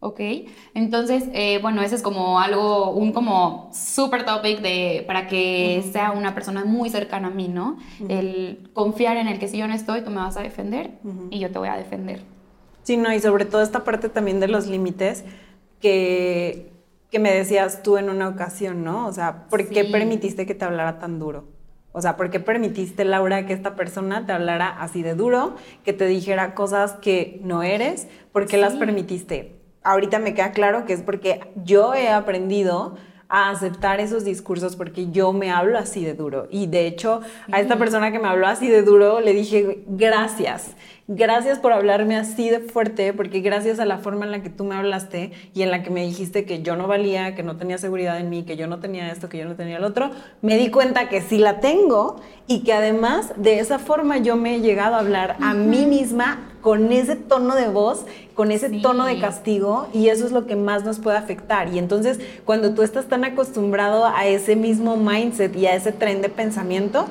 ¿Ok? 0.05 0.21
Entonces, 0.75 1.25
eh, 1.33 1.59
bueno, 1.63 1.83
ese 1.83 1.95
es 1.95 2.03
como 2.03 2.39
algo, 2.39 2.91
un 2.93 3.13
como 3.13 3.71
super 3.73 4.25
topic 4.25 4.61
de, 4.61 5.03
para 5.07 5.27
que 5.27 5.83
sea 5.93 6.13
una 6.13 6.35
persona 6.35 6.65
muy 6.65 6.91
cercana 6.91 7.29
a 7.29 7.31
mí, 7.31 7.49
¿no? 7.49 7.79
El 8.09 8.71
confiar 8.73 9.17
en 9.17 9.29
el 9.29 9.39
que 9.39 9.49
si 9.49 9.59
yo 9.59 9.67
no 9.67 9.75
estoy, 9.75 10.03
tú 10.03 10.11
me 10.11 10.17
vas 10.17 10.37
a 10.37 10.43
defender 10.43 10.93
y 11.31 11.41
yo 11.41 11.51
te 11.51 11.59
voy 11.59 11.69
a 11.69 11.77
defender. 11.77 12.23
Sí, 12.83 12.97
no, 12.97 13.13
y 13.13 13.21
sobre 13.21 13.47
todo 13.47 13.63
esta 13.63 13.83
parte 13.83 14.09
también 14.11 14.41
de 14.41 14.49
los 14.49 14.67
límites, 14.67 15.25
que 15.81 16.75
que 17.15 17.21
me 17.21 17.33
decías 17.33 17.85
tú 17.85 17.97
en 17.97 18.11
una 18.11 18.27
ocasión, 18.27 18.83
¿no? 18.83 19.07
O 19.07 19.13
sea, 19.13 19.47
¿por 19.49 19.69
qué 19.69 19.85
permitiste 19.85 20.47
que 20.47 20.55
te 20.57 20.65
hablara 20.65 20.99
tan 20.99 21.21
duro? 21.21 21.45
O 21.93 22.03
sea, 22.03 22.17
¿por 22.17 22.29
qué 22.29 22.41
permitiste, 22.41 23.05
Laura, 23.05 23.47
que 23.47 23.53
esta 23.53 23.77
persona 23.77 24.27
te 24.27 24.33
hablara 24.33 24.69
así 24.69 25.01
de 25.05 25.15
duro, 25.15 25.55
que 25.85 25.93
te 25.93 26.09
dijera 26.09 26.57
cosas 26.57 26.95
que 26.95 27.39
no 27.45 27.63
eres? 27.63 28.09
¿Por 28.33 28.49
qué 28.49 28.57
las 28.57 28.75
permitiste? 28.75 29.55
Ahorita 29.85 30.19
me 30.19 30.35
queda 30.35 30.53
claro 30.53 30.87
que 30.87 30.95
es 30.95 31.03
porque 31.03 31.53
yo 31.63 31.95
he 31.95 32.09
aprendido 32.09 32.97
a 33.29 33.51
aceptar 33.51 34.01
esos 34.01 34.25
discursos 34.25 34.77
porque 34.77 35.11
yo 35.11 35.33
me 35.33 35.51
hablo 35.51 35.79
así 35.79 36.05
de 36.05 36.15
duro. 36.15 36.47
Y 36.51 36.67
de 36.67 36.87
hecho, 36.87 37.21
a 37.51 37.61
esta 37.61 37.77
persona 37.77 38.13
que 38.13 38.19
me 38.19 38.29
habló 38.29 38.47
así 38.47 38.69
de 38.69 38.83
duro, 38.83 39.21
le 39.21 39.33
dije, 39.33 39.85
gracias. 39.87 40.75
Gracias 41.07 41.59
por 41.59 41.75
hablarme 41.75 42.17
así 42.17 42.49
de 42.49 42.61
fuerte, 42.61 43.13
porque 43.13 43.41
gracias 43.41 43.79
a 43.79 43.85
la 43.85 43.99
forma 43.99 44.25
en 44.25 44.31
la 44.31 44.43
que 44.43 44.49
tú 44.49 44.65
me 44.65 44.75
hablaste 44.75 45.33
y 45.53 45.61
en 45.61 45.71
la 45.71 45.83
que 45.83 45.91
me 45.91 46.03
dijiste 46.03 46.47
que 46.47 46.63
yo 46.63 46.77
no 46.77 46.87
valía, 46.89 47.35
que 47.35 47.43
no 47.43 47.59
tenía 47.59 47.77
seguridad 47.77 48.19
en 48.19 48.31
mí, 48.31 48.45
que 48.45 48.57
yo 48.57 48.69
no 48.69 48.81
tenía 48.81 49.13
esto, 49.13 49.29
que 49.29 49.37
yo 49.37 49.45
no 49.45 49.55
tenía 49.55 49.77
el 49.77 49.85
otro, 49.85 50.11
me 50.41 50.57
di 50.57 50.71
cuenta 50.71 51.11
que 51.11 51.21
sí 51.21 51.37
la 51.37 51.61
tengo 51.61 52.17
y 52.47 52.61
que 52.61 52.73
además 52.73 53.35
de 53.37 53.59
esa 53.59 53.79
forma 53.79 54.17
yo 54.17 54.37
me 54.37 54.55
he 54.55 54.61
llegado 54.61 54.95
a 54.95 55.01
hablar 55.01 55.37
a 55.43 55.53
mí 55.53 55.85
misma 55.85 56.51
con 56.63 56.91
ese 56.91 57.17
tono 57.17 57.55
de 57.55 57.69
voz, 57.69 58.07
con 58.33 58.51
ese 58.51 58.71
tono 58.81 59.05
de 59.05 59.21
castigo 59.21 59.89
y 59.93 60.09
eso 60.09 60.25
es 60.25 60.33
lo 60.33 60.47
que 60.47 60.57
más 60.57 60.85
nos 60.85 61.01
puede 61.01 61.19
afectar. 61.19 61.69
Y 61.69 61.79
entonces 61.79 62.19
cuando 62.47 62.73
tú 62.73 62.81
estás 62.81 63.09
tan 63.09 63.25
acostumbrado 63.25 64.07
a 64.07 64.27
ese 64.27 64.57
mismo 64.57 64.97
mindset 64.97 65.55
y 65.55 65.67
a 65.67 65.75
ese 65.75 65.93
tren 65.93 66.23
de 66.23 66.31
pensamiento, 66.31 67.05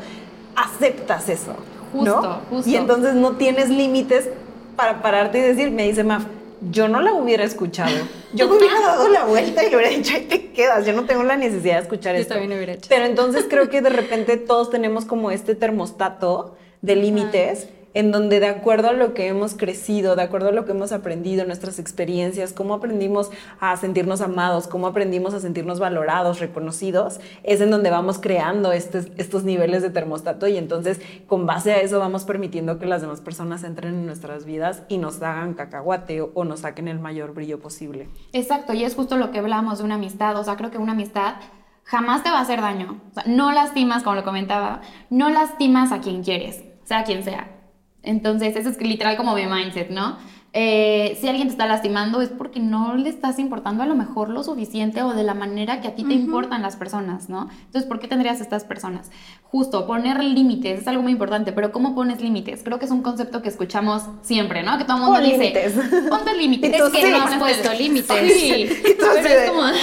aceptas 0.55 1.29
eso. 1.29 1.55
Justo, 1.93 2.41
justo. 2.49 2.69
Y 2.69 2.75
entonces 2.75 3.13
no 3.13 3.33
tienes 3.33 3.69
límites 3.69 4.29
para 4.75 5.01
pararte 5.01 5.37
y 5.37 5.41
decir, 5.41 5.71
me 5.71 5.87
dice 5.87 6.03
Maf, 6.03 6.25
yo 6.71 6.87
no 6.87 7.01
la 7.01 7.13
hubiera 7.13 7.43
escuchado. 7.43 7.91
Yo 8.33 8.47
me 8.47 8.57
hubiera 8.57 8.79
dado 8.79 9.07
la 9.09 9.25
vuelta 9.25 9.63
y 9.63 9.69
le 9.69 9.75
hubiera 9.75 9.91
dicho, 9.91 10.13
ahí 10.15 10.21
te 10.21 10.51
quedas, 10.51 10.85
yo 10.85 10.93
no 10.93 11.05
tengo 11.05 11.23
la 11.23 11.37
necesidad 11.37 11.75
de 11.75 11.81
escuchar 11.83 12.15
esto. 12.15 12.33
También 12.33 12.53
hubiera 12.53 12.73
hecho. 12.73 12.87
Pero 12.89 13.05
entonces 13.05 13.45
creo 13.49 13.69
que 13.69 13.81
de 13.81 13.89
repente 13.89 14.37
todos 14.37 14.69
tenemos 14.69 15.05
como 15.05 15.31
este 15.31 15.55
termostato 15.55 16.55
de 16.81 16.95
límites 16.95 17.67
en 17.93 18.11
donde 18.11 18.39
de 18.39 18.47
acuerdo 18.47 18.89
a 18.89 18.93
lo 18.93 19.13
que 19.13 19.27
hemos 19.27 19.55
crecido, 19.55 20.15
de 20.15 20.23
acuerdo 20.23 20.49
a 20.49 20.51
lo 20.51 20.65
que 20.65 20.71
hemos 20.71 20.91
aprendido, 20.91 21.45
nuestras 21.45 21.79
experiencias, 21.79 22.53
cómo 22.53 22.73
aprendimos 22.73 23.29
a 23.59 23.75
sentirnos 23.77 24.21
amados, 24.21 24.67
cómo 24.67 24.87
aprendimos 24.87 25.33
a 25.33 25.39
sentirnos 25.39 25.79
valorados, 25.79 26.39
reconocidos, 26.39 27.19
es 27.43 27.61
en 27.61 27.71
donde 27.71 27.89
vamos 27.89 28.19
creando 28.19 28.71
estos 28.71 29.43
niveles 29.43 29.81
de 29.81 29.89
termostato 29.89 30.47
y 30.47 30.57
entonces 30.57 31.01
con 31.27 31.45
base 31.45 31.73
a 31.73 31.81
eso 31.81 31.99
vamos 31.99 32.25
permitiendo 32.25 32.79
que 32.79 32.85
las 32.85 33.01
demás 33.01 33.21
personas 33.21 33.63
entren 33.63 33.93
en 33.93 34.05
nuestras 34.05 34.45
vidas 34.45 34.83
y 34.87 34.97
nos 34.97 35.21
hagan 35.21 35.53
cacahuate 35.53 36.21
o, 36.21 36.43
nos 36.43 36.61
saquen 36.61 36.87
el 36.87 36.99
mayor 36.99 37.33
brillo 37.33 37.59
posible. 37.59 38.09
Exacto, 38.33 38.73
y 38.73 38.83
es 38.83 38.95
justo 38.95 39.17
lo 39.17 39.31
que 39.31 39.39
hablamos 39.39 39.77
de 39.77 39.85
una 39.85 39.95
amistad, 39.95 40.35
o 40.37 40.43
sea, 40.43 40.57
creo 40.57 40.71
que 40.71 40.77
una 40.77 40.91
amistad 40.91 41.35
jamás 41.83 42.23
te 42.23 42.29
va 42.29 42.39
a 42.39 42.41
hacer 42.41 42.61
daño, 42.61 43.01
o 43.11 43.13
sea, 43.13 43.23
no 43.27 43.51
lastimas, 43.51 44.03
como 44.03 44.15
lo 44.15 44.23
comentaba, 44.23 44.81
no 45.09 45.29
lastimas 45.29 45.91
a 45.91 45.99
quien 45.99 46.23
quieres, 46.23 46.63
sea 46.83 47.03
quien 47.03 47.23
sea 47.23 47.62
entonces, 48.03 48.55
eso 48.55 48.69
es 48.69 48.81
literal 48.81 49.17
como 49.17 49.33
mi 49.33 49.45
mindset, 49.45 49.89
¿no? 49.89 50.17
Eh, 50.55 51.17
si 51.19 51.27
alguien 51.27 51.47
te 51.47 51.53
está 51.53 51.65
lastimando 51.65 52.21
es 52.21 52.29
porque 52.29 52.59
no 52.59 52.95
le 52.95 53.09
estás 53.09 53.39
importando 53.39 53.81
a 53.81 53.87
lo 53.87 53.95
mejor 53.95 54.29
lo 54.29 54.43
suficiente 54.43 55.01
o 55.01 55.15
de 55.15 55.23
la 55.23 55.33
manera 55.33 55.81
que 55.81 55.87
a 55.87 55.95
ti 55.95 56.03
te 56.03 56.13
importan 56.13 56.61
las 56.61 56.75
personas, 56.75 57.27
¿no? 57.27 57.49
Entonces, 57.65 57.85
¿por 57.85 57.99
qué 57.99 58.07
tendrías 58.07 58.39
estas 58.39 58.63
personas? 58.63 59.09
Justo, 59.41 59.87
poner 59.87 60.23
límites 60.23 60.81
es 60.81 60.87
algo 60.87 61.01
muy 61.01 61.11
importante, 61.11 61.53
pero 61.53 61.71
¿cómo 61.71 61.95
pones 61.95 62.21
límites? 62.21 62.61
Creo 62.63 62.77
que 62.77 62.85
es 62.85 62.91
un 62.91 63.01
concepto 63.01 63.41
que 63.41 63.49
escuchamos 63.49 64.03
siempre, 64.21 64.61
¿no? 64.61 64.77
Que 64.77 64.83
todo 64.83 64.97
el 64.97 65.03
mundo 65.03 65.19
dice, 65.21 65.37
límites. 65.37 65.73
ponte 66.07 66.37
límites. 66.37 66.71
Es 66.83 66.89
que 66.91 67.09
no 67.09 67.17
has 67.17 67.35
puesto 67.35 67.73
límites. 67.73 68.33
Sí, 68.33 68.69
pero 68.99 69.27
es 69.27 69.49
como... 69.49 69.63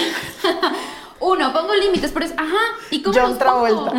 Uno, 1.21 1.53
pongo 1.53 1.75
límites, 1.75 2.13
pero 2.13 2.25
es, 2.25 2.33
ajá, 2.33 2.57
¿y 2.91 3.03
cómo 3.03 3.19
John 3.19 3.31
los 3.31 3.39
pongo? 3.39 3.93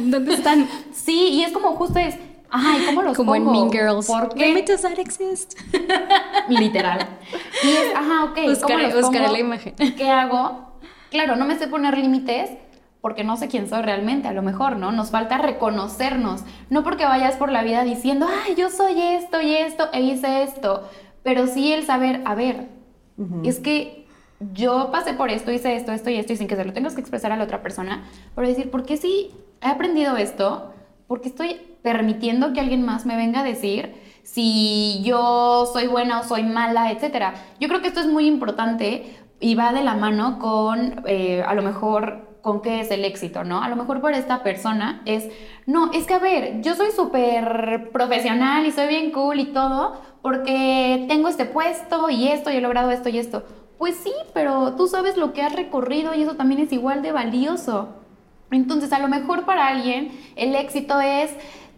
¿Dónde 0.00 0.34
están? 0.34 0.66
Sí, 0.92 1.30
y 1.32 1.42
es 1.42 1.52
como 1.52 1.72
justo 1.72 1.98
es, 1.98 2.14
Ay, 2.50 2.84
¿cómo 2.86 3.02
los 3.02 3.16
Como 3.16 3.34
en 3.34 3.50
Mean 3.50 3.70
Girls. 3.70 4.06
¿Por 4.06 4.34
qué? 4.34 4.46
Limites 4.46 4.82
that 4.82 4.98
exist. 4.98 5.58
Literal. 6.48 7.06
Y 7.62 7.68
es, 7.68 7.94
ajá, 7.94 8.24
ok. 8.24 8.38
Buscaré, 8.48 8.90
¿cómo 8.90 9.00
buscaré 9.02 9.28
la 9.28 9.38
imagen. 9.38 9.74
¿Qué 9.76 10.10
hago? 10.10 10.70
Claro, 11.10 11.36
no 11.36 11.44
me 11.46 11.58
sé 11.58 11.68
poner 11.68 11.96
límites 11.98 12.50
porque 13.00 13.24
no 13.24 13.36
sé 13.36 13.48
quién 13.48 13.68
soy 13.68 13.82
realmente, 13.82 14.28
a 14.28 14.32
lo 14.32 14.42
mejor, 14.42 14.76
¿no? 14.76 14.92
Nos 14.92 15.10
falta 15.10 15.38
reconocernos. 15.38 16.42
No 16.68 16.84
porque 16.84 17.04
vayas 17.04 17.36
por 17.36 17.50
la 17.50 17.62
vida 17.62 17.82
diciendo, 17.82 18.26
ay, 18.28 18.54
yo 18.56 18.70
soy 18.70 19.00
esto 19.00 19.40
y 19.40 19.54
esto 19.54 19.88
e 19.92 20.02
hice 20.02 20.42
esto. 20.42 20.88
Pero 21.22 21.46
sí 21.46 21.72
el 21.72 21.84
saber, 21.84 22.22
a 22.24 22.34
ver, 22.34 22.68
es 23.44 23.58
que 23.58 24.06
yo 24.52 24.90
pasé 24.90 25.14
por 25.14 25.30
esto, 25.30 25.50
hice 25.50 25.76
esto, 25.76 25.92
esto 25.92 26.10
y 26.10 26.16
esto, 26.16 26.32
y 26.32 26.36
sin 26.36 26.48
que 26.48 26.56
se 26.56 26.64
lo 26.64 26.72
tengas 26.72 26.94
que 26.94 27.00
expresar 27.00 27.32
a 27.32 27.36
la 27.36 27.44
otra 27.44 27.62
persona, 27.62 28.04
pero 28.34 28.48
decir, 28.48 28.70
¿por 28.70 28.84
qué 28.84 28.96
sí 28.96 29.30
he 29.62 29.68
aprendido 29.68 30.16
esto? 30.16 30.72
Porque 31.10 31.28
estoy 31.28 31.60
permitiendo 31.82 32.52
que 32.52 32.60
alguien 32.60 32.84
más 32.84 33.04
me 33.04 33.16
venga 33.16 33.40
a 33.40 33.42
decir 33.42 33.96
si 34.22 35.02
yo 35.02 35.66
soy 35.72 35.88
buena 35.88 36.20
o 36.20 36.22
soy 36.22 36.44
mala, 36.44 36.92
etcétera. 36.92 37.34
Yo 37.58 37.66
creo 37.66 37.82
que 37.82 37.88
esto 37.88 37.98
es 37.98 38.06
muy 38.06 38.28
importante 38.28 39.18
y 39.40 39.56
va 39.56 39.72
de 39.72 39.82
la 39.82 39.96
mano 39.96 40.38
con, 40.38 41.02
eh, 41.08 41.42
a 41.44 41.54
lo 41.54 41.62
mejor, 41.62 42.38
con 42.42 42.62
qué 42.62 42.78
es 42.78 42.92
el 42.92 43.04
éxito, 43.04 43.42
¿no? 43.42 43.60
A 43.60 43.68
lo 43.68 43.74
mejor 43.74 44.00
por 44.00 44.12
esta 44.12 44.44
persona 44.44 45.02
es, 45.04 45.28
no, 45.66 45.90
es 45.92 46.06
que 46.06 46.14
a 46.14 46.20
ver, 46.20 46.60
yo 46.60 46.76
soy 46.76 46.92
súper 46.92 47.90
profesional 47.92 48.64
y 48.64 48.70
soy 48.70 48.86
bien 48.86 49.10
cool 49.10 49.40
y 49.40 49.46
todo, 49.46 50.00
porque 50.22 51.06
tengo 51.08 51.26
este 51.26 51.44
puesto 51.44 52.08
y 52.08 52.28
esto 52.28 52.52
y 52.52 52.58
he 52.58 52.60
logrado 52.60 52.92
esto 52.92 53.08
y 53.08 53.18
esto. 53.18 53.42
Pues 53.78 53.96
sí, 53.96 54.12
pero 54.32 54.76
tú 54.76 54.86
sabes 54.86 55.16
lo 55.16 55.32
que 55.32 55.42
has 55.42 55.56
recorrido 55.56 56.14
y 56.14 56.22
eso 56.22 56.36
también 56.36 56.60
es 56.60 56.72
igual 56.72 57.02
de 57.02 57.10
valioso. 57.10 57.99
Entonces, 58.50 58.92
a 58.92 58.98
lo 58.98 59.08
mejor 59.08 59.44
para 59.44 59.68
alguien 59.68 60.10
el 60.36 60.54
éxito 60.54 61.00
es 61.00 61.30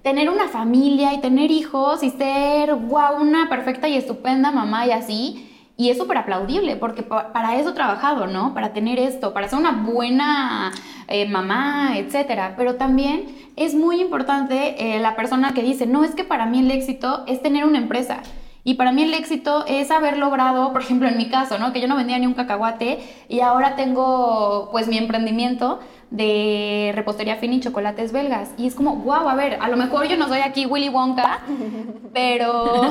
tener 0.03 0.29
una 0.31 0.49
familia 0.49 1.15
y 1.15 1.21
tener 1.21 1.51
hijos 1.51 2.03
y 2.03 2.11
ser, 2.11 2.75
una 2.75 3.49
perfecta 3.49 3.89
y 3.89 3.97
estupenda 3.97 4.51
mamá 4.51 4.87
y 4.87 4.91
así. 4.91 5.49
Y 5.77 5.89
es 5.89 5.97
súper 5.99 6.19
aplaudible, 6.19 6.77
porque 6.77 7.03
para 7.03 7.57
eso 7.57 7.71
he 7.71 7.73
trabajado, 7.73 8.27
¿no? 8.27 8.53
Para 8.53 8.73
tener 8.73 8.99
esto, 8.99 9.33
para 9.33 9.49
ser 9.49 9.59
una 9.59 9.73
buena 9.73 10.71
eh, 11.09 11.29
mamá, 11.29 11.97
etcétera. 11.97 12.55
Pero 12.57 12.77
también 12.77 13.25
es 13.57 13.75
muy 13.75 14.01
importante 14.01 14.97
eh, 14.97 15.01
la 15.01 15.17
persona 15.17 15.55
que 15.55 15.63
dice, 15.63 15.87
no, 15.87 16.05
es 16.05 16.15
que 16.15 16.25
para 16.25 16.47
mí 16.47 16.61
el 16.61 16.71
éxito 16.71 17.25
es 17.27 17.43
tener 17.43 17.65
una 17.65 17.79
empresa. 17.79 18.19
Y 18.65 18.75
para 18.75 18.93
mí 18.93 19.03
el 19.03 19.15
éxito 19.15 19.65
es 19.67 19.91
haber 19.91 20.19
logrado, 20.19 20.73
por 20.73 20.83
ejemplo, 20.83 21.09
en 21.09 21.17
mi 21.17 21.29
caso, 21.29 21.59
¿no? 21.59 21.73
Que 21.73 21.81
yo 21.81 21.89
no 21.89 21.97
vendía 21.97 22.19
ni 22.19 22.27
un 22.27 22.35
cacahuate 22.35 23.01
y 23.29 23.41
ahora 23.41 23.75
tengo 23.75 24.69
pues 24.71 24.89
mi 24.89 24.99
emprendimiento 24.99 25.81
de 26.13 26.93
repostería 26.95 27.37
fina 27.37 27.55
y 27.55 27.61
chocolates 27.61 28.13
belgas. 28.13 28.51
Y 28.59 28.67
es 28.67 28.75
como, 28.75 28.97
wow, 28.97 29.29
a 29.29 29.35
ver, 29.35 29.59
a 29.61 29.69
lo 29.69 29.77
mejor 29.77 30.07
yo 30.07 30.17
no 30.17 30.29
soy 30.29 30.41
aquí 30.41 30.67
Willy 30.67 30.91
Wonka, 30.91 31.41
pero, 32.13 32.83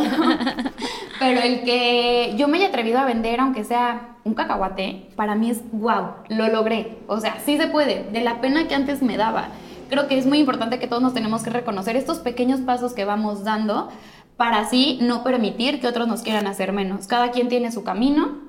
pero 1.20 1.42
el 1.42 1.62
que 1.62 2.34
yo 2.36 2.48
me 2.48 2.58
haya 2.58 2.68
atrevido 2.68 3.00
a 3.00 3.06
vender, 3.06 3.40
aunque 3.40 3.64
sea 3.64 4.18
un 4.24 4.34
cacahuate, 4.34 5.10
para 5.16 5.36
mí 5.36 5.52
es 5.52 5.62
wow, 5.72 6.16
lo 6.30 6.48
logré. 6.48 6.98
O 7.08 7.20
sea, 7.20 7.38
sí 7.46 7.58
se 7.58 7.68
puede, 7.68 8.10
de 8.12 8.22
la 8.22 8.42
pena 8.42 8.68
que 8.68 8.76
antes 8.76 9.04
me 9.04 9.18
daba. 9.18 9.50
Creo 9.90 10.08
que 10.08 10.18
es 10.18 10.26
muy 10.26 10.40
importante 10.40 10.80
que 10.80 10.88
todos 10.88 11.04
nos 11.04 11.14
tenemos 11.14 11.44
que 11.44 11.50
reconocer 11.52 11.96
estos 11.96 12.20
pequeños 12.20 12.62
pasos 12.62 12.94
que 12.94 13.06
vamos 13.06 13.44
dando 13.44 13.90
para 14.36 14.60
así 14.60 14.98
no 15.02 15.24
permitir 15.24 15.80
que 15.80 15.88
otros 15.88 16.08
nos 16.08 16.24
quieran 16.24 16.48
hacer 16.48 16.74
menos. 16.74 17.06
Cada 17.06 17.30
quien 17.30 17.50
tiene 17.50 17.72
su 17.72 17.84
camino 17.84 18.40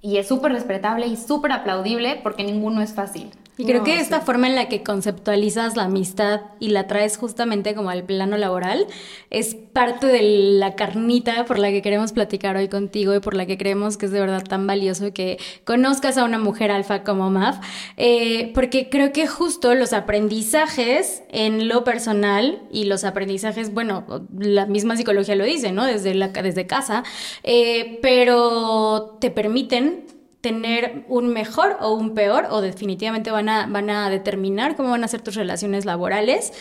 y 0.00 0.16
es 0.16 0.28
súper 0.28 0.52
respetable 0.52 1.06
y 1.06 1.16
súper 1.16 1.52
aplaudible 1.52 2.20
porque 2.22 2.44
ninguno 2.44 2.80
es 2.80 2.94
fácil. 2.94 3.30
Y 3.58 3.64
creo 3.64 3.84
que 3.84 3.98
esta 3.98 4.20
forma 4.20 4.48
en 4.48 4.54
la 4.54 4.68
que 4.68 4.82
conceptualizas 4.82 5.76
la 5.76 5.84
amistad 5.84 6.42
y 6.60 6.68
la 6.68 6.86
traes 6.86 7.16
justamente 7.16 7.74
como 7.74 7.88
al 7.88 8.04
plano 8.04 8.36
laboral 8.36 8.86
es 9.30 9.54
parte 9.54 10.06
de 10.06 10.20
la 10.58 10.74
carnita 10.74 11.46
por 11.46 11.58
la 11.58 11.70
que 11.70 11.80
queremos 11.80 12.12
platicar 12.12 12.56
hoy 12.56 12.68
contigo 12.68 13.14
y 13.14 13.20
por 13.20 13.34
la 13.34 13.46
que 13.46 13.56
creemos 13.56 13.96
que 13.96 14.06
es 14.06 14.12
de 14.12 14.20
verdad 14.20 14.44
tan 14.44 14.66
valioso 14.66 15.14
que 15.14 15.38
conozcas 15.64 16.18
a 16.18 16.24
una 16.24 16.38
mujer 16.38 16.70
alfa 16.70 17.02
como 17.02 17.30
Maf, 17.30 17.56
eh, 17.96 18.52
porque 18.52 18.90
creo 18.90 19.12
que 19.14 19.26
justo 19.26 19.74
los 19.74 19.94
aprendizajes 19.94 21.22
en 21.30 21.68
lo 21.68 21.82
personal 21.82 22.60
y 22.70 22.84
los 22.84 23.04
aprendizajes, 23.04 23.72
bueno, 23.72 24.26
la 24.38 24.66
misma 24.66 24.98
psicología 24.98 25.34
lo 25.34 25.44
dice, 25.44 25.72
¿no? 25.72 25.86
Desde, 25.86 26.14
la, 26.14 26.28
desde 26.28 26.66
casa, 26.66 27.04
eh, 27.42 27.98
pero 28.02 29.16
te 29.18 29.30
permiten 29.30 30.15
tener 30.46 31.02
un 31.08 31.32
mejor 31.32 31.76
o 31.80 31.90
un 31.90 32.14
peor 32.14 32.46
o 32.50 32.60
definitivamente 32.60 33.32
van 33.32 33.48
a, 33.48 33.66
van 33.66 33.90
a 33.90 34.08
determinar 34.10 34.76
cómo 34.76 34.90
van 34.90 35.02
a 35.02 35.08
ser 35.08 35.20
tus 35.20 35.34
relaciones 35.34 35.84
laborales 35.84 36.52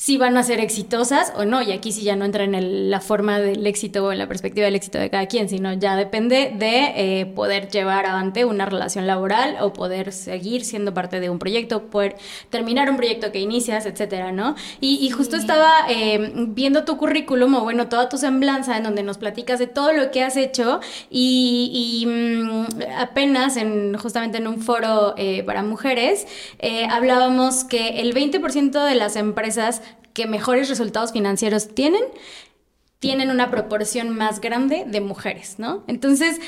si 0.00 0.16
van 0.16 0.38
a 0.38 0.42
ser 0.42 0.60
exitosas 0.60 1.30
o 1.36 1.44
no. 1.44 1.60
Y 1.60 1.72
aquí 1.72 1.92
sí 1.92 2.02
ya 2.02 2.16
no 2.16 2.24
entra 2.24 2.44
en 2.44 2.90
la 2.90 3.00
forma 3.00 3.38
del 3.38 3.66
éxito 3.66 4.06
o 4.06 4.12
en 4.12 4.18
la 4.18 4.26
perspectiva 4.26 4.64
del 4.64 4.74
éxito 4.74 4.98
de 4.98 5.10
cada 5.10 5.26
quien, 5.26 5.50
sino 5.50 5.74
ya 5.74 5.94
depende 5.94 6.54
de 6.56 6.92
eh, 6.96 7.26
poder 7.26 7.68
llevar 7.68 8.06
adelante 8.06 8.46
una 8.46 8.64
relación 8.64 9.06
laboral 9.06 9.58
o 9.60 9.74
poder 9.74 10.12
seguir 10.12 10.64
siendo 10.64 10.94
parte 10.94 11.20
de 11.20 11.28
un 11.28 11.38
proyecto, 11.38 11.90
poder 11.90 12.16
terminar 12.48 12.88
un 12.88 12.96
proyecto 12.96 13.30
que 13.30 13.40
inicias, 13.40 13.84
etcétera, 13.84 14.32
¿no? 14.32 14.54
Y, 14.80 15.10
justo 15.10 15.36
estaba 15.36 15.70
eh, 15.90 16.32
viendo 16.48 16.84
tu 16.84 16.96
currículum 16.96 17.54
o 17.56 17.60
bueno, 17.62 17.88
toda 17.88 18.08
tu 18.08 18.16
semblanza 18.16 18.78
en 18.78 18.84
donde 18.84 19.02
nos 19.02 19.18
platicas 19.18 19.58
de 19.58 19.66
todo 19.66 19.92
lo 19.92 20.10
que 20.10 20.22
has 20.22 20.36
hecho 20.36 20.80
y, 21.10 22.06
mm, 22.06 22.68
apenas 22.96 23.29
en 23.36 23.96
justamente 23.96 24.38
en 24.38 24.46
un 24.46 24.60
foro 24.60 25.14
eh, 25.16 25.42
para 25.44 25.62
mujeres 25.62 26.26
hablábamos 26.90 27.64
que 27.64 28.00
el 28.00 28.14
20% 28.14 28.84
de 28.84 28.94
las 28.94 29.16
empresas 29.16 29.82
que 30.12 30.26
mejores 30.26 30.68
resultados 30.68 31.12
financieros 31.12 31.74
tienen, 31.74 32.02
tienen 32.98 33.30
una 33.30 33.50
proporción 33.50 34.10
más 34.10 34.40
grande 34.40 34.84
de 34.86 35.00
mujeres, 35.00 35.58
¿no? 35.58 35.84
Entonces, 35.86 36.40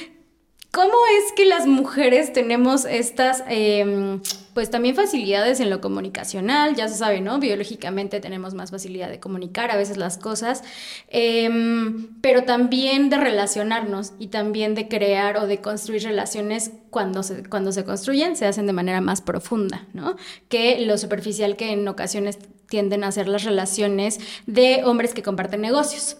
¿Cómo 0.72 0.94
es 1.18 1.32
que 1.32 1.44
las 1.44 1.66
mujeres 1.66 2.32
tenemos 2.32 2.86
estas, 2.86 3.44
em, 3.46 4.22
pues 4.54 4.70
también 4.70 4.94
facilidades 4.94 5.60
en 5.60 5.68
lo 5.68 5.82
comunicacional? 5.82 6.74
Ya 6.74 6.88
se 6.88 6.96
sabe, 6.96 7.20
¿no? 7.20 7.38
Biológicamente 7.38 8.20
tenemos 8.20 8.54
más 8.54 8.70
facilidad 8.70 9.10
de 9.10 9.20
comunicar 9.20 9.70
a 9.70 9.76
veces 9.76 9.98
las 9.98 10.16
cosas, 10.16 10.64
em, 11.08 12.18
pero 12.22 12.44
también 12.44 13.10
de 13.10 13.18
relacionarnos 13.18 14.14
y 14.18 14.28
también 14.28 14.74
de 14.74 14.88
crear 14.88 15.36
o 15.36 15.46
de 15.46 15.60
construir 15.60 16.04
relaciones 16.04 16.70
cuando 16.88 17.22
se, 17.22 17.44
cuando 17.44 17.70
se 17.70 17.84
construyen, 17.84 18.34
se 18.34 18.46
hacen 18.46 18.66
de 18.66 18.72
manera 18.72 19.02
más 19.02 19.20
profunda, 19.20 19.86
¿no? 19.92 20.16
Que 20.48 20.80
lo 20.86 20.96
superficial 20.96 21.56
que 21.56 21.72
en 21.72 21.86
ocasiones 21.86 22.38
tienden 22.70 23.04
a 23.04 23.12
ser 23.12 23.28
las 23.28 23.44
relaciones 23.44 24.20
de 24.46 24.84
hombres 24.84 25.12
que 25.12 25.22
comparten 25.22 25.60
negocios. 25.60 26.16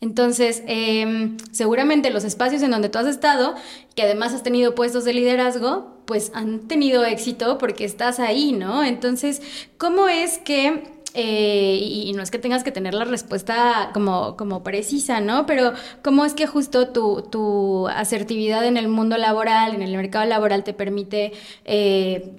Entonces, 0.00 0.62
em, 0.66 1.36
seguramente 1.50 2.10
los 2.10 2.24
espacios 2.24 2.62
en 2.62 2.70
donde 2.70 2.88
tú 2.88 2.98
has 2.98 3.06
estado, 3.06 3.54
que 3.96 4.02
además 4.02 4.32
has 4.32 4.42
tenido 4.42 4.74
puestos 4.74 5.04
de 5.04 5.12
liderazgo, 5.12 5.96
pues 6.04 6.30
han 6.34 6.68
tenido 6.68 7.04
éxito 7.04 7.58
porque 7.58 7.84
estás 7.84 8.20
ahí, 8.20 8.52
¿no? 8.52 8.84
Entonces, 8.84 9.42
¿cómo 9.76 10.08
es 10.08 10.38
que 10.38 10.98
eh, 11.14 11.78
y, 11.82 12.12
no 12.12 12.22
es 12.22 12.30
que 12.30 12.38
tengas 12.38 12.62
que 12.62 12.70
tener 12.70 12.94
la 12.94 13.04
respuesta 13.04 13.90
como, 13.92 14.36
como 14.36 14.62
precisa, 14.62 15.20
¿no? 15.20 15.46
Pero 15.46 15.72
¿cómo 16.02 16.24
es 16.24 16.34
que 16.34 16.46
justo 16.46 16.88
tu, 16.90 17.22
tu 17.22 17.88
asertividad 17.88 18.64
en 18.66 18.76
el 18.76 18.88
mundo 18.88 19.16
laboral, 19.16 19.74
en 19.74 19.82
el 19.82 19.96
mercado 19.96 20.26
laboral, 20.26 20.64
te 20.64 20.74
permite 20.74 21.32
eh, 21.64 22.36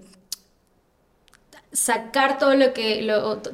sacar 1.72 2.40
todo 2.40 2.56
lo 2.56 2.74
que, 2.74 3.08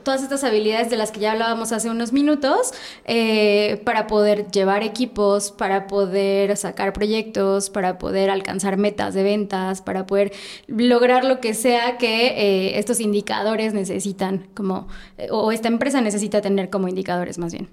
todas 0.03 0.23
estas 0.23 0.43
habilidades 0.43 0.89
de 0.89 0.95
las 0.95 1.11
que 1.11 1.19
ya 1.19 1.33
hablábamos 1.33 1.71
hace 1.71 1.89
unos 1.89 2.13
minutos 2.13 2.73
eh, 3.03 3.81
para 3.83 4.07
poder 4.07 4.49
llevar 4.51 4.83
equipos, 4.83 5.51
para 5.51 5.87
poder 5.87 6.55
sacar 6.55 6.93
proyectos, 6.93 7.69
para 7.69 7.97
poder 7.97 8.29
alcanzar 8.29 8.77
metas 8.77 9.13
de 9.13 9.23
ventas, 9.23 9.81
para 9.81 10.05
poder 10.05 10.31
lograr 10.67 11.25
lo 11.25 11.41
que 11.41 11.53
sea 11.53 11.97
que 11.97 12.27
eh, 12.27 12.79
estos 12.79 13.01
indicadores 13.01 13.73
necesitan, 13.73 14.47
como, 14.53 14.87
o 15.29 15.51
esta 15.51 15.67
empresa 15.67 15.99
necesita 15.99 16.41
tener 16.41 16.69
como 16.69 16.87
indicadores 16.87 17.37
más 17.37 17.51
bien. 17.51 17.67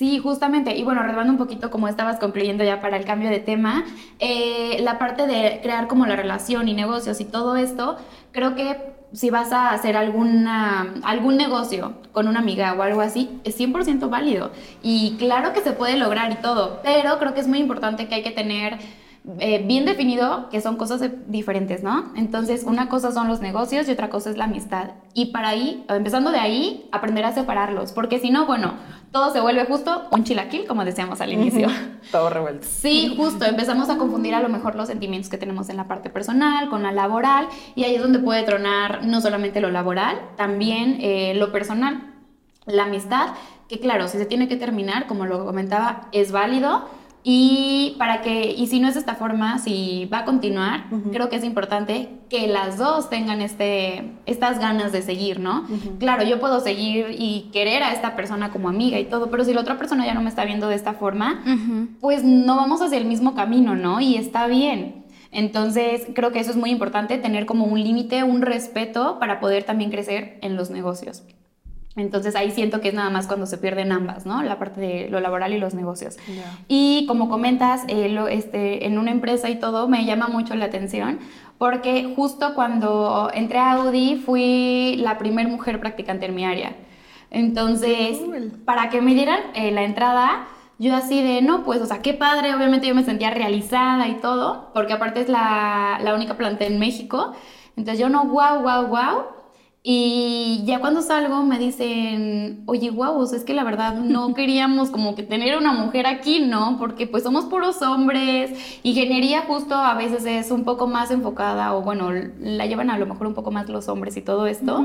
Sí, 0.00 0.18
justamente. 0.18 0.74
Y 0.78 0.82
bueno, 0.82 1.02
retomando 1.02 1.30
un 1.30 1.38
poquito 1.38 1.70
como 1.70 1.86
estabas 1.86 2.18
concluyendo 2.18 2.64
ya 2.64 2.80
para 2.80 2.96
el 2.96 3.04
cambio 3.04 3.28
de 3.28 3.38
tema, 3.38 3.84
eh, 4.18 4.78
la 4.80 4.98
parte 4.98 5.26
de 5.26 5.60
crear 5.62 5.88
como 5.88 6.06
la 6.06 6.16
relación 6.16 6.68
y 6.68 6.72
negocios 6.72 7.20
y 7.20 7.26
todo 7.26 7.54
esto, 7.56 7.98
creo 8.32 8.54
que 8.54 8.78
si 9.12 9.30
vas 9.30 9.52
a 9.52 9.70
hacer 9.70 9.96
alguna, 9.96 10.94
algún 11.02 11.36
negocio 11.36 11.94
con 12.12 12.28
una 12.28 12.40
amiga 12.40 12.74
o 12.74 12.82
algo 12.82 13.00
así, 13.00 13.40
es 13.44 13.58
100% 13.58 14.08
válido. 14.08 14.50
Y 14.82 15.16
claro 15.18 15.52
que 15.52 15.60
se 15.60 15.72
puede 15.72 15.96
lograr 15.96 16.32
y 16.32 16.36
todo, 16.36 16.80
pero 16.82 17.18
creo 17.18 17.34
que 17.34 17.40
es 17.40 17.48
muy 17.48 17.58
importante 17.58 18.08
que 18.08 18.16
hay 18.16 18.22
que 18.22 18.30
tener 18.30 18.78
eh, 19.38 19.62
bien 19.66 19.84
definido 19.84 20.48
que 20.48 20.62
son 20.62 20.76
cosas 20.76 21.02
diferentes, 21.26 21.82
¿no? 21.82 22.10
Entonces, 22.16 22.64
una 22.64 22.88
cosa 22.88 23.12
son 23.12 23.28
los 23.28 23.40
negocios 23.40 23.86
y 23.86 23.92
otra 23.92 24.08
cosa 24.08 24.30
es 24.30 24.38
la 24.38 24.44
amistad. 24.44 24.92
Y 25.12 25.26
para 25.26 25.50
ahí, 25.50 25.84
empezando 25.88 26.30
de 26.30 26.38
ahí, 26.38 26.88
aprender 26.90 27.26
a 27.26 27.32
separarlos, 27.32 27.92
porque 27.92 28.18
si 28.18 28.30
no, 28.30 28.46
bueno, 28.46 28.74
todo 29.12 29.30
se 29.30 29.40
vuelve 29.40 29.66
justo 29.66 30.08
un 30.10 30.24
chilaquil, 30.24 30.66
como 30.66 30.86
decíamos 30.86 31.20
al 31.20 31.32
inicio. 31.32 31.68
todo 32.12 32.30
revuelto. 32.30 32.66
Sí, 32.68 33.14
justo, 33.14 33.44
empezamos 33.44 33.90
a 33.90 33.98
confundir 33.98 34.34
a 34.34 34.40
lo 34.40 34.48
mejor 34.48 34.74
los 34.74 34.88
sentimientos 34.88 35.30
que 35.30 35.36
tenemos 35.36 35.68
en 35.68 35.76
la 35.76 35.86
parte 35.86 36.08
personal 36.08 36.70
con 36.70 36.82
la 36.82 36.90
laboral, 36.90 37.46
y 37.74 37.84
ahí 37.84 37.96
es 37.96 38.02
donde 38.02 38.20
puede 38.20 38.42
tronar 38.44 39.04
no 39.04 39.20
solamente 39.20 39.60
lo 39.60 39.70
laboral, 39.70 40.18
también 40.36 40.96
eh, 41.00 41.34
lo 41.34 41.52
personal, 41.52 42.14
la 42.64 42.84
amistad, 42.84 43.34
que 43.68 43.80
claro, 43.80 44.08
si 44.08 44.16
se 44.16 44.26
tiene 44.26 44.48
que 44.48 44.56
terminar, 44.56 45.06
como 45.06 45.26
lo 45.26 45.44
comentaba, 45.44 46.08
es 46.12 46.32
válido 46.32 46.88
y 47.22 47.96
para 47.98 48.22
que, 48.22 48.50
y 48.52 48.66
si 48.66 48.80
no 48.80 48.88
es 48.88 48.94
de 48.94 49.00
esta 49.00 49.14
forma, 49.14 49.58
si 49.58 50.08
va 50.12 50.20
a 50.20 50.24
continuar, 50.24 50.86
creo 51.12 51.28
que 51.28 51.36
es 51.36 51.44
importante 51.44 52.08
que 52.30 52.46
las 52.46 52.78
dos 52.78 53.10
tengan 53.10 53.42
este, 53.42 54.12
estas 54.24 54.58
ganas 54.58 54.92
de 54.92 55.02
seguir, 55.02 55.38
¿no? 55.38 55.66
Claro, 55.98 56.24
yo 56.24 56.40
puedo 56.40 56.60
seguir 56.60 57.14
y 57.18 57.50
querer 57.52 57.82
a 57.82 57.92
esta 57.92 58.16
persona 58.16 58.50
como 58.50 58.68
amiga 58.70 58.98
y 58.98 59.04
todo, 59.04 59.30
pero 59.30 59.44
si 59.44 59.52
la 59.52 59.60
otra 59.60 59.76
persona 59.76 60.06
ya 60.06 60.14
no 60.14 60.22
me 60.22 60.30
está 60.30 60.44
viendo 60.44 60.68
de 60.68 60.76
esta 60.76 60.94
forma, 60.94 61.44
pues 62.00 62.24
no 62.24 62.56
vamos 62.56 62.80
hacia 62.80 62.96
el 62.96 63.04
mismo 63.04 63.34
camino, 63.34 63.74
¿no? 63.74 64.00
Y 64.00 64.16
está 64.16 64.46
bien. 64.46 65.04
Entonces, 65.32 66.06
creo 66.14 66.32
que 66.32 66.40
eso 66.40 66.50
es 66.50 66.56
muy 66.56 66.70
importante, 66.70 67.18
tener 67.18 67.46
como 67.46 67.66
un 67.66 67.82
límite, 67.82 68.24
un 68.24 68.42
respeto 68.42 69.18
para 69.18 69.40
poder 69.40 69.64
también 69.64 69.90
crecer 69.90 70.38
en 70.42 70.56
los 70.56 70.70
negocios. 70.70 71.22
Entonces 71.96 72.36
ahí 72.36 72.52
siento 72.52 72.80
que 72.80 72.88
es 72.88 72.94
nada 72.94 73.10
más 73.10 73.26
cuando 73.26 73.46
se 73.46 73.58
pierden 73.58 73.90
ambas, 73.90 74.24
¿no? 74.24 74.42
La 74.42 74.58
parte 74.58 74.80
de 74.80 75.08
lo 75.10 75.18
laboral 75.18 75.52
y 75.52 75.58
los 75.58 75.74
negocios. 75.74 76.18
Y 76.68 77.04
como 77.06 77.28
comentas, 77.28 77.82
eh, 77.88 78.16
este, 78.30 78.86
en 78.86 78.96
una 78.96 79.10
empresa 79.10 79.50
y 79.50 79.56
todo, 79.56 79.88
me 79.88 80.04
llama 80.04 80.28
mucho 80.28 80.54
la 80.54 80.66
atención 80.66 81.18
porque 81.58 82.12
justo 82.14 82.54
cuando 82.54 83.30
entré 83.34 83.58
a 83.58 83.72
Audi 83.72 84.16
fui 84.16 84.96
la 84.98 85.18
primera 85.18 85.48
mujer 85.48 85.80
practicante 85.80 86.26
en 86.26 86.34
mi 86.34 86.44
área. 86.44 86.76
Entonces, 87.30 88.18
para 88.64 88.88
que 88.88 89.02
me 89.02 89.14
dieran 89.14 89.40
eh, 89.54 89.70
la 89.72 89.82
entrada, 89.82 90.46
yo 90.78 90.94
así 90.94 91.22
de, 91.22 91.42
no, 91.42 91.64
pues, 91.64 91.82
o 91.82 91.86
sea, 91.86 92.02
qué 92.02 92.14
padre, 92.14 92.54
obviamente 92.54 92.86
yo 92.86 92.94
me 92.94 93.04
sentía 93.04 93.30
realizada 93.30 94.08
y 94.08 94.14
todo, 94.14 94.70
porque 94.74 94.92
aparte 94.92 95.20
es 95.20 95.28
la, 95.28 96.00
la 96.02 96.14
única 96.14 96.36
planta 96.36 96.64
en 96.64 96.78
México. 96.78 97.34
Entonces 97.76 98.00
yo 98.00 98.08
no, 98.08 98.24
wow, 98.24 98.62
wow, 98.62 98.86
wow 98.86 99.39
Y 99.82 100.62
ya 100.66 100.78
cuando 100.80 101.00
salgo 101.00 101.42
me 101.42 101.58
dicen, 101.58 102.64
oye, 102.66 102.90
guau, 102.90 103.22
es 103.22 103.44
que 103.44 103.54
la 103.54 103.64
verdad 103.64 103.94
no 103.94 104.34
queríamos 104.34 104.90
como 104.90 105.14
que 105.14 105.22
tener 105.22 105.56
una 105.56 105.72
mujer 105.72 106.06
aquí, 106.06 106.40
¿no? 106.40 106.76
Porque 106.78 107.06
pues 107.06 107.22
somos 107.22 107.46
puros 107.46 107.80
hombres. 107.80 108.50
Ingeniería 108.82 109.42
justo 109.46 109.74
a 109.74 109.94
veces 109.94 110.26
es 110.26 110.50
un 110.50 110.64
poco 110.64 110.86
más 110.86 111.10
enfocada, 111.10 111.74
o 111.74 111.82
bueno, 111.82 112.10
la 112.12 112.66
llevan 112.66 112.90
a 112.90 112.98
lo 112.98 113.06
mejor 113.06 113.26
un 113.26 113.34
poco 113.34 113.50
más 113.50 113.70
los 113.70 113.88
hombres 113.88 114.16
y 114.18 114.20
todo 114.20 114.46
esto. 114.46 114.84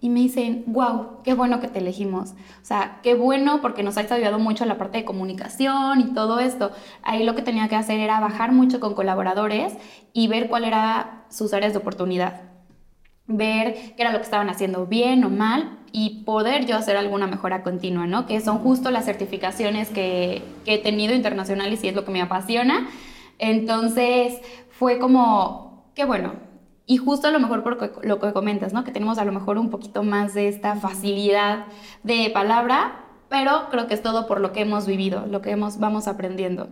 Y 0.00 0.10
me 0.10 0.20
dicen, 0.20 0.62
wow, 0.68 1.22
qué 1.24 1.34
bueno 1.34 1.58
que 1.58 1.66
te 1.66 1.80
elegimos. 1.80 2.32
O 2.62 2.64
sea, 2.64 3.00
qué 3.02 3.14
bueno 3.14 3.60
porque 3.62 3.82
nos 3.82 3.96
ha 3.96 4.02
ayudado 4.02 4.38
mucho 4.38 4.62
en 4.62 4.68
la 4.68 4.78
parte 4.78 4.98
de 4.98 5.04
comunicación 5.04 6.00
y 6.00 6.14
todo 6.14 6.38
esto. 6.38 6.70
Ahí 7.02 7.24
lo 7.24 7.34
que 7.34 7.42
tenía 7.42 7.66
que 7.68 7.76
hacer 7.76 7.98
era 7.98 8.20
bajar 8.20 8.52
mucho 8.52 8.78
con 8.78 8.94
colaboradores 8.94 9.72
y 10.12 10.28
ver 10.28 10.48
cuál 10.48 10.64
era 10.64 11.24
sus 11.30 11.52
áreas 11.52 11.72
de 11.72 11.78
oportunidad 11.78 12.55
ver 13.28 13.74
qué 13.96 14.02
era 14.02 14.12
lo 14.12 14.18
que 14.18 14.24
estaban 14.24 14.48
haciendo 14.48 14.86
bien 14.86 15.24
o 15.24 15.30
mal 15.30 15.78
y 15.92 16.24
poder 16.24 16.66
yo 16.66 16.76
hacer 16.76 16.96
alguna 16.96 17.26
mejora 17.26 17.62
continua, 17.62 18.06
¿no? 18.06 18.26
Que 18.26 18.40
son 18.40 18.58
justo 18.58 18.90
las 18.90 19.04
certificaciones 19.04 19.88
que, 19.88 20.42
he 20.66 20.78
tenido 20.82 21.14
internacionales 21.14 21.82
y 21.82 21.88
es 21.88 21.94
lo 21.94 22.04
que 22.04 22.12
me 22.12 22.22
apasiona. 22.22 22.88
Entonces 23.38 24.40
fue 24.70 24.98
como, 24.98 25.90
qué 25.94 26.04
bueno. 26.04 26.34
Y 26.86 26.98
justo 26.98 27.28
a 27.28 27.30
lo 27.30 27.40
mejor 27.40 27.62
por 27.62 28.04
lo 28.04 28.20
que 28.20 28.32
comentas, 28.32 28.72
¿no? 28.72 28.84
Que 28.84 28.92
tenemos 28.92 29.18
a 29.18 29.24
lo 29.24 29.32
mejor 29.32 29.58
un 29.58 29.70
poquito 29.70 30.02
más 30.02 30.34
de 30.34 30.48
esta 30.48 30.76
facilidad 30.76 31.66
de 32.04 32.30
palabra, 32.30 33.06
pero 33.28 33.68
creo 33.70 33.88
que 33.88 33.94
es 33.94 34.02
todo 34.02 34.28
por 34.28 34.40
lo 34.40 34.52
que 34.52 34.60
hemos 34.60 34.86
vivido, 34.86 35.26
lo 35.26 35.42
que 35.42 35.50
hemos, 35.50 35.78
vamos 35.80 36.06
aprendiendo. 36.06 36.68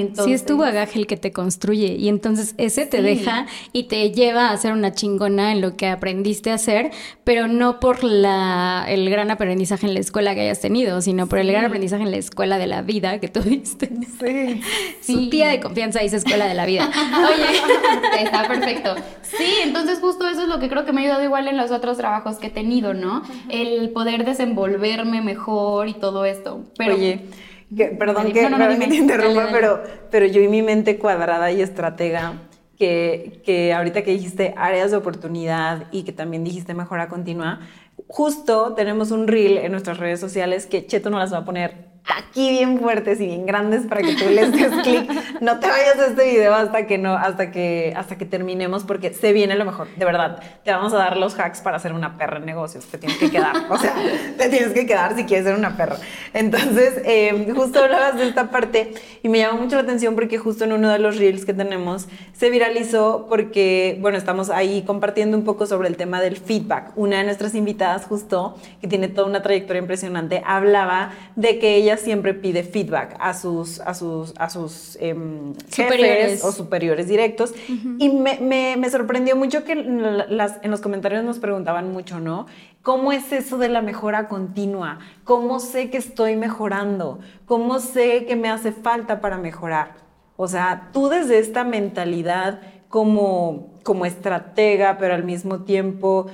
Entonces, 0.00 0.24
sí 0.24 0.32
es 0.32 0.44
tu 0.44 0.56
bagaje 0.56 0.98
el 0.98 1.06
que 1.06 1.16
te 1.16 1.32
construye 1.32 1.96
y 1.96 2.08
entonces 2.08 2.54
ese 2.58 2.86
te 2.86 3.02
deja 3.02 3.46
y 3.72 3.84
te 3.84 4.10
lleva 4.10 4.50
a 4.50 4.56
ser 4.56 4.72
una 4.72 4.92
chingona 4.92 5.52
en 5.52 5.60
lo 5.60 5.76
que 5.76 5.86
aprendiste 5.86 6.50
a 6.50 6.54
hacer, 6.54 6.90
pero 7.22 7.48
no 7.48 7.80
por 7.80 8.02
la, 8.02 8.84
el 8.88 9.08
gran 9.10 9.30
aprendizaje 9.30 9.86
en 9.86 9.94
la 9.94 10.00
escuela 10.00 10.34
que 10.34 10.42
hayas 10.42 10.60
tenido, 10.60 11.00
sino 11.00 11.26
por 11.26 11.38
el 11.38 11.50
gran 11.50 11.64
aprendizaje 11.64 12.02
en 12.02 12.10
la 12.10 12.16
escuela 12.16 12.58
de 12.58 12.66
la 12.66 12.82
vida 12.82 13.20
que 13.20 13.28
tuviste. 13.28 13.90
Sí. 14.20 14.60
Su 15.12 15.30
tía 15.30 15.48
de 15.48 15.60
confianza 15.60 16.00
dice 16.00 16.16
escuela 16.16 16.46
de 16.46 16.54
la 16.54 16.66
vida. 16.66 16.90
Oye, 17.34 18.24
está 18.24 18.46
perfecto. 18.48 18.96
Sí, 19.22 19.58
entonces 19.62 19.98
justo 20.00 20.28
eso 20.28 20.42
es 20.42 20.48
lo 20.48 20.58
que 20.58 20.68
creo 20.68 20.84
que 20.84 20.92
me 20.92 21.00
ha 21.00 21.04
ayudado 21.04 21.24
igual 21.24 21.48
en 21.48 21.56
los 21.56 21.70
otros 21.70 21.96
trabajos 21.96 22.36
que 22.36 22.48
he 22.48 22.50
tenido, 22.50 22.94
¿no? 22.94 23.22
El 23.48 23.90
poder 23.90 24.24
desenvolverme 24.24 25.22
mejor 25.22 25.88
y 25.88 25.94
todo 25.94 26.24
esto. 26.24 26.64
Pero, 26.76 26.94
Oye, 26.94 27.20
perdón 27.98 28.32
que, 28.32 28.48
te 28.88 28.94
interrumpa, 28.94 29.48
pero, 29.50 29.82
pero 30.10 30.26
yo 30.26 30.40
y 30.40 30.48
mi 30.48 30.62
mente 30.62 30.98
cuadrada 30.98 31.50
y 31.50 31.60
estratega, 31.60 32.42
que, 32.76 33.40
que 33.44 33.72
ahorita 33.72 34.02
que 34.02 34.10
dijiste 34.10 34.54
áreas 34.56 34.90
de 34.90 34.96
oportunidad 34.96 35.86
y 35.92 36.02
que 36.02 36.12
también 36.12 36.44
dijiste 36.44 36.74
mejora 36.74 37.08
continua, 37.08 37.60
justo 38.08 38.74
tenemos 38.74 39.10
un 39.10 39.28
reel 39.28 39.58
en 39.58 39.70
nuestras 39.72 39.98
redes 39.98 40.20
sociales 40.20 40.66
que 40.66 40.86
Cheto 40.86 41.10
no 41.10 41.18
las 41.18 41.32
va 41.32 41.38
a 41.38 41.44
poner 41.44 41.93
aquí 42.06 42.50
bien 42.50 42.78
fuertes 42.78 43.20
y 43.20 43.26
bien 43.26 43.46
grandes 43.46 43.86
para 43.86 44.02
que 44.02 44.14
tú 44.14 44.28
les 44.28 44.52
des 44.52 44.72
clic. 44.82 45.10
No 45.40 45.58
te 45.58 45.68
vayas 45.68 45.98
a 45.98 46.06
este 46.06 46.24
video 46.24 46.54
hasta 46.54 46.86
que 46.86 46.98
no, 46.98 47.14
hasta 47.14 47.50
que, 47.50 47.94
hasta 47.96 48.18
que 48.18 48.26
terminemos, 48.26 48.84
porque 48.84 49.12
se 49.12 49.32
viene 49.32 49.54
lo 49.54 49.64
mejor. 49.64 49.88
De 49.96 50.04
verdad, 50.04 50.42
te 50.64 50.70
vamos 50.70 50.92
a 50.92 50.98
dar 50.98 51.16
los 51.16 51.38
hacks 51.38 51.60
para 51.60 51.78
ser 51.78 51.92
una 51.92 52.18
perra 52.18 52.38
en 52.38 52.46
negocios. 52.46 52.84
Te 52.86 52.98
tienes 52.98 53.18
que 53.18 53.30
quedar. 53.30 53.54
O 53.70 53.78
sea, 53.78 53.94
te 54.38 54.48
tienes 54.48 54.72
que 54.72 54.86
quedar 54.86 55.16
si 55.16 55.24
quieres 55.24 55.46
ser 55.46 55.54
una 55.54 55.76
perra. 55.76 55.96
Entonces, 56.32 57.00
eh, 57.04 57.52
justo 57.54 57.82
hablabas 57.82 58.16
de 58.16 58.28
esta 58.28 58.50
parte 58.50 58.94
y 59.22 59.28
me 59.28 59.38
llamó 59.38 59.60
mucho 59.60 59.76
la 59.76 59.82
atención 59.82 60.14
porque 60.14 60.38
justo 60.38 60.64
en 60.64 60.72
uno 60.72 60.90
de 60.90 60.98
los 60.98 61.16
reels 61.16 61.44
que 61.44 61.54
tenemos 61.54 62.08
se 62.32 62.50
viralizó 62.50 63.26
porque, 63.28 63.98
bueno, 64.00 64.18
estamos 64.18 64.50
ahí 64.50 64.82
compartiendo 64.82 65.36
un 65.36 65.44
poco 65.44 65.66
sobre 65.66 65.88
el 65.88 65.96
tema 65.96 66.20
del 66.20 66.36
feedback. 66.36 66.92
Una 66.96 67.18
de 67.18 67.24
nuestras 67.24 67.54
invitadas, 67.54 68.04
justo, 68.06 68.56
que 68.80 68.88
tiene 68.88 69.08
toda 69.08 69.26
una 69.26 69.42
trayectoria 69.42 69.80
impresionante, 69.80 70.42
hablaba 70.44 71.12
de 71.36 71.58
que 71.58 71.76
ella 71.76 71.93
siempre 71.96 72.34
pide 72.34 72.62
feedback 72.62 73.16
a 73.18 73.34
sus, 73.34 73.80
a 73.80 73.94
sus, 73.94 74.34
a 74.38 74.50
sus 74.50 74.96
em, 75.00 75.54
superiores. 75.68 76.44
o 76.44 76.52
superiores 76.52 77.08
directos. 77.08 77.54
Y 77.98 78.08
me, 78.08 78.38
me, 78.40 78.90
sorprendió 78.90 79.36
mucho 79.36 79.64
que 79.64 79.74
las, 79.74 80.58
en 80.62 80.70
los 80.70 80.80
comentarios 80.80 81.24
nos 81.24 81.38
preguntaban 81.38 81.92
mucho, 81.92 82.20
¿no? 82.20 82.46
¿Cómo 82.82 83.12
es 83.12 83.32
eso 83.32 83.58
de 83.58 83.68
la 83.68 83.82
mejora 83.82 84.28
continua? 84.28 84.98
¿Cómo 85.24 85.60
sé 85.60 85.90
que 85.90 85.98
estoy 85.98 86.36
mejorando? 86.36 87.20
¿Cómo 87.46 87.80
sé 87.80 88.26
que 88.26 88.36
me 88.36 88.50
hace 88.50 88.72
falta 88.72 89.20
para 89.20 89.38
mejorar? 89.38 89.96
O 90.36 90.48
sea, 90.48 90.90
tú 90.92 91.08
desde 91.08 91.38
esta 91.38 91.64
mentalidad 91.64 92.60
como, 92.88 93.72
como 93.82 94.06
estratega, 94.06 94.98
pero 94.98 95.14
al 95.14 95.24
mismo 95.24 95.64
tiempo 95.64 96.26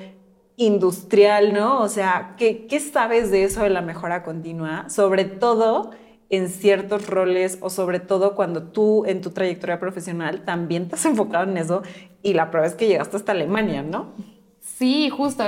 industrial, 0.61 1.55
¿no? 1.55 1.81
O 1.81 1.89
sea, 1.89 2.35
¿qué, 2.37 2.67
¿qué, 2.67 2.81
sabes 2.81 3.31
de 3.31 3.45
eso 3.45 3.63
de 3.63 3.71
la 3.71 3.81
mejora 3.81 4.23
continua? 4.23 4.91
Sobre 4.91 5.25
todo 5.25 5.91
en 6.29 6.51
ciertos 6.51 7.07
roles 7.07 7.57
o 7.63 7.71
sobre 7.71 7.99
todo 7.99 8.35
cuando 8.35 8.65
tú 8.65 9.07
en 9.07 9.23
tu 9.23 9.31
trayectoria 9.31 9.81
profesional 9.81 10.45
también 10.45 10.87
te 10.87 10.97
has 10.97 11.07
enfocado 11.07 11.51
en 11.51 11.57
eso 11.57 11.83
y 12.23 12.35
la 12.35 12.51
prueba 12.51 12.67
es 12.67 12.75
que 12.75 12.89
llegaste 12.89 13.17
hasta 13.17 13.33
Alemania, 13.33 13.83
¿no? 13.83 14.13
Sí, 14.61 15.09
justo. 15.09 15.45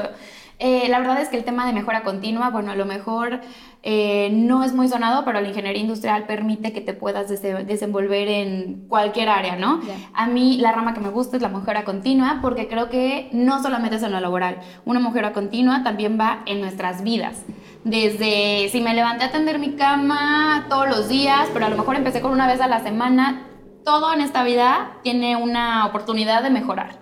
Eh, 0.64 0.86
la 0.88 1.00
verdad 1.00 1.20
es 1.20 1.28
que 1.28 1.36
el 1.36 1.42
tema 1.42 1.66
de 1.66 1.72
mejora 1.72 2.04
continua, 2.04 2.50
bueno, 2.50 2.70
a 2.70 2.76
lo 2.76 2.86
mejor 2.86 3.40
eh, 3.82 4.30
no 4.32 4.62
es 4.62 4.72
muy 4.72 4.86
sonado, 4.86 5.24
pero 5.24 5.40
la 5.40 5.48
ingeniería 5.48 5.82
industrial 5.82 6.24
permite 6.24 6.72
que 6.72 6.80
te 6.80 6.94
puedas 6.94 7.28
desenvolver 7.28 8.28
en 8.28 8.86
cualquier 8.86 9.28
área, 9.28 9.56
¿no? 9.56 9.80
A 10.14 10.28
mí 10.28 10.58
la 10.58 10.70
rama 10.70 10.94
que 10.94 11.00
me 11.00 11.08
gusta 11.08 11.34
es 11.34 11.42
la 11.42 11.48
mejora 11.48 11.82
continua 11.82 12.38
porque 12.40 12.68
creo 12.68 12.90
que 12.90 13.28
no 13.32 13.60
solamente 13.60 13.96
es 13.96 14.04
en 14.04 14.12
lo 14.12 14.20
laboral, 14.20 14.60
una 14.84 15.00
mejora 15.00 15.32
continua 15.32 15.82
también 15.82 16.16
va 16.16 16.44
en 16.46 16.60
nuestras 16.60 17.02
vidas. 17.02 17.42
Desde 17.82 18.68
si 18.70 18.80
me 18.80 18.94
levanté 18.94 19.24
a 19.24 19.26
atender 19.28 19.58
mi 19.58 19.72
cama 19.72 20.66
todos 20.68 20.88
los 20.88 21.08
días, 21.08 21.48
pero 21.52 21.66
a 21.66 21.70
lo 21.70 21.76
mejor 21.76 21.96
empecé 21.96 22.20
con 22.20 22.30
una 22.30 22.46
vez 22.46 22.60
a 22.60 22.68
la 22.68 22.84
semana, 22.84 23.48
todo 23.84 24.14
en 24.14 24.20
esta 24.20 24.44
vida 24.44 24.98
tiene 25.02 25.34
una 25.34 25.86
oportunidad 25.86 26.44
de 26.44 26.50
mejorar. 26.50 27.00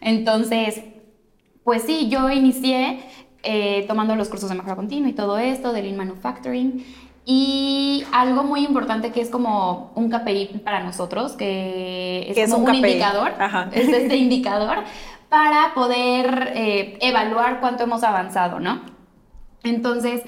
Entonces, 0.00 0.82
pues 1.64 1.82
sí, 1.82 2.08
yo 2.08 2.30
inicié 2.30 3.00
eh, 3.42 3.84
tomando 3.88 4.14
los 4.16 4.28
cursos 4.28 4.48
de 4.48 4.54
mejora 4.54 4.76
continua 4.76 5.08
y 5.08 5.12
todo 5.12 5.38
esto, 5.38 5.72
de 5.72 5.82
Lean 5.82 5.96
Manufacturing. 5.96 6.84
Y 7.24 8.04
algo 8.12 8.42
muy 8.42 8.64
importante 8.64 9.12
que 9.12 9.20
es 9.20 9.30
como 9.30 9.92
un 9.94 10.10
KPI 10.10 10.62
para 10.64 10.82
nosotros, 10.82 11.32
que 11.32 12.32
es, 12.34 12.50
como 12.50 12.66
un, 12.66 12.74
indicador, 12.74 13.32
es 13.72 13.88
este 13.88 14.16
indicador 14.16 14.78
para 15.28 15.72
poder 15.74 16.52
eh, 16.54 16.98
evaluar 17.00 17.60
cuánto 17.60 17.84
hemos 17.84 18.02
avanzado, 18.02 18.58
¿no? 18.58 18.82
Entonces, 19.62 20.22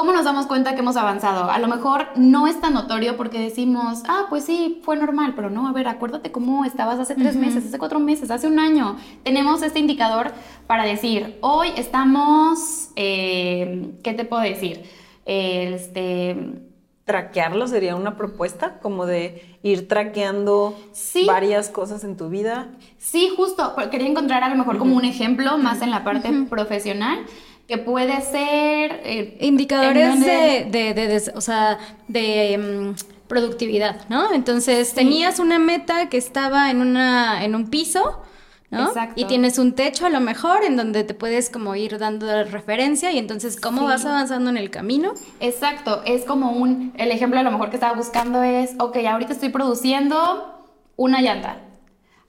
¿Cómo 0.00 0.12
nos 0.12 0.24
damos 0.24 0.46
cuenta 0.46 0.72
que 0.72 0.80
hemos 0.80 0.96
avanzado? 0.96 1.50
A 1.50 1.58
lo 1.58 1.68
mejor 1.68 2.06
no 2.16 2.46
es 2.46 2.58
tan 2.58 2.72
notorio 2.72 3.18
porque 3.18 3.38
decimos, 3.38 4.02
ah, 4.08 4.28
pues 4.30 4.46
sí, 4.46 4.80
fue 4.82 4.96
normal, 4.96 5.34
pero 5.36 5.50
no, 5.50 5.68
a 5.68 5.72
ver, 5.72 5.88
acuérdate 5.88 6.32
cómo 6.32 6.64
estabas 6.64 6.98
hace 6.98 7.14
tres 7.14 7.36
meses, 7.36 7.66
hace 7.66 7.78
cuatro 7.78 8.00
meses, 8.00 8.30
hace 8.30 8.46
un 8.46 8.58
año. 8.58 8.96
Tenemos 9.24 9.60
este 9.60 9.78
indicador 9.78 10.32
para 10.66 10.84
decir, 10.84 11.36
hoy 11.42 11.68
estamos, 11.76 12.88
eh, 12.96 13.90
¿qué 14.02 14.14
te 14.14 14.24
puedo 14.24 14.40
decir? 14.40 14.84
Este 15.26 16.62
traquearlo 17.04 17.66
sería 17.66 17.94
una 17.94 18.16
propuesta, 18.16 18.78
como 18.80 19.04
de 19.04 19.58
ir 19.62 19.86
traqueando 19.86 20.78
varias 21.26 21.68
cosas 21.68 22.04
en 22.04 22.16
tu 22.16 22.30
vida. 22.30 22.68
Sí, 22.96 23.30
justo. 23.36 23.74
Quería 23.90 24.08
encontrar 24.08 24.44
a 24.44 24.48
lo 24.48 24.54
mejor 24.54 24.78
como 24.78 24.96
un 24.96 25.04
ejemplo 25.04 25.58
más 25.58 25.82
en 25.82 25.90
la 25.90 26.04
parte 26.04 26.30
profesional 26.48 27.26
que 27.70 27.78
puede 27.78 28.20
ser... 28.20 29.00
Eh, 29.04 29.38
Indicadores 29.42 30.18
de, 30.18 30.66
de, 30.72 31.32
o 31.36 31.40
sea, 31.40 31.78
de 32.08 32.58
mm, 32.58 33.28
productividad, 33.28 34.08
¿no? 34.08 34.32
Entonces, 34.32 34.92
tenías 34.92 35.38
una 35.38 35.60
meta 35.60 36.08
que 36.08 36.16
estaba 36.16 36.72
en, 36.72 36.80
una, 36.80 37.44
en 37.44 37.54
un 37.54 37.70
piso, 37.70 38.22
¿no? 38.70 38.88
Exacto. 38.88 39.20
Y 39.20 39.24
tienes 39.26 39.56
un 39.58 39.76
techo 39.76 40.04
a 40.04 40.10
lo 40.10 40.18
mejor 40.18 40.64
en 40.64 40.76
donde 40.76 41.04
te 41.04 41.14
puedes 41.14 41.48
como 41.48 41.76
ir 41.76 41.96
dando 41.98 42.42
referencia 42.42 43.12
y 43.12 43.18
entonces 43.18 43.56
cómo 43.60 43.84
vas 43.84 44.04
avanzando 44.04 44.50
en 44.50 44.56
el 44.56 44.70
camino. 44.70 45.14
Exacto, 45.38 46.02
es 46.04 46.24
como 46.24 46.50
un, 46.50 46.92
el 46.96 47.12
ejemplo 47.12 47.38
a 47.38 47.44
lo 47.44 47.52
mejor 47.52 47.70
que 47.70 47.76
estaba 47.76 47.94
buscando 47.96 48.42
es, 48.42 48.74
ok, 48.80 48.96
ahorita 48.96 49.32
estoy 49.32 49.50
produciendo 49.50 50.60
una 50.96 51.20
llanta. 51.20 51.58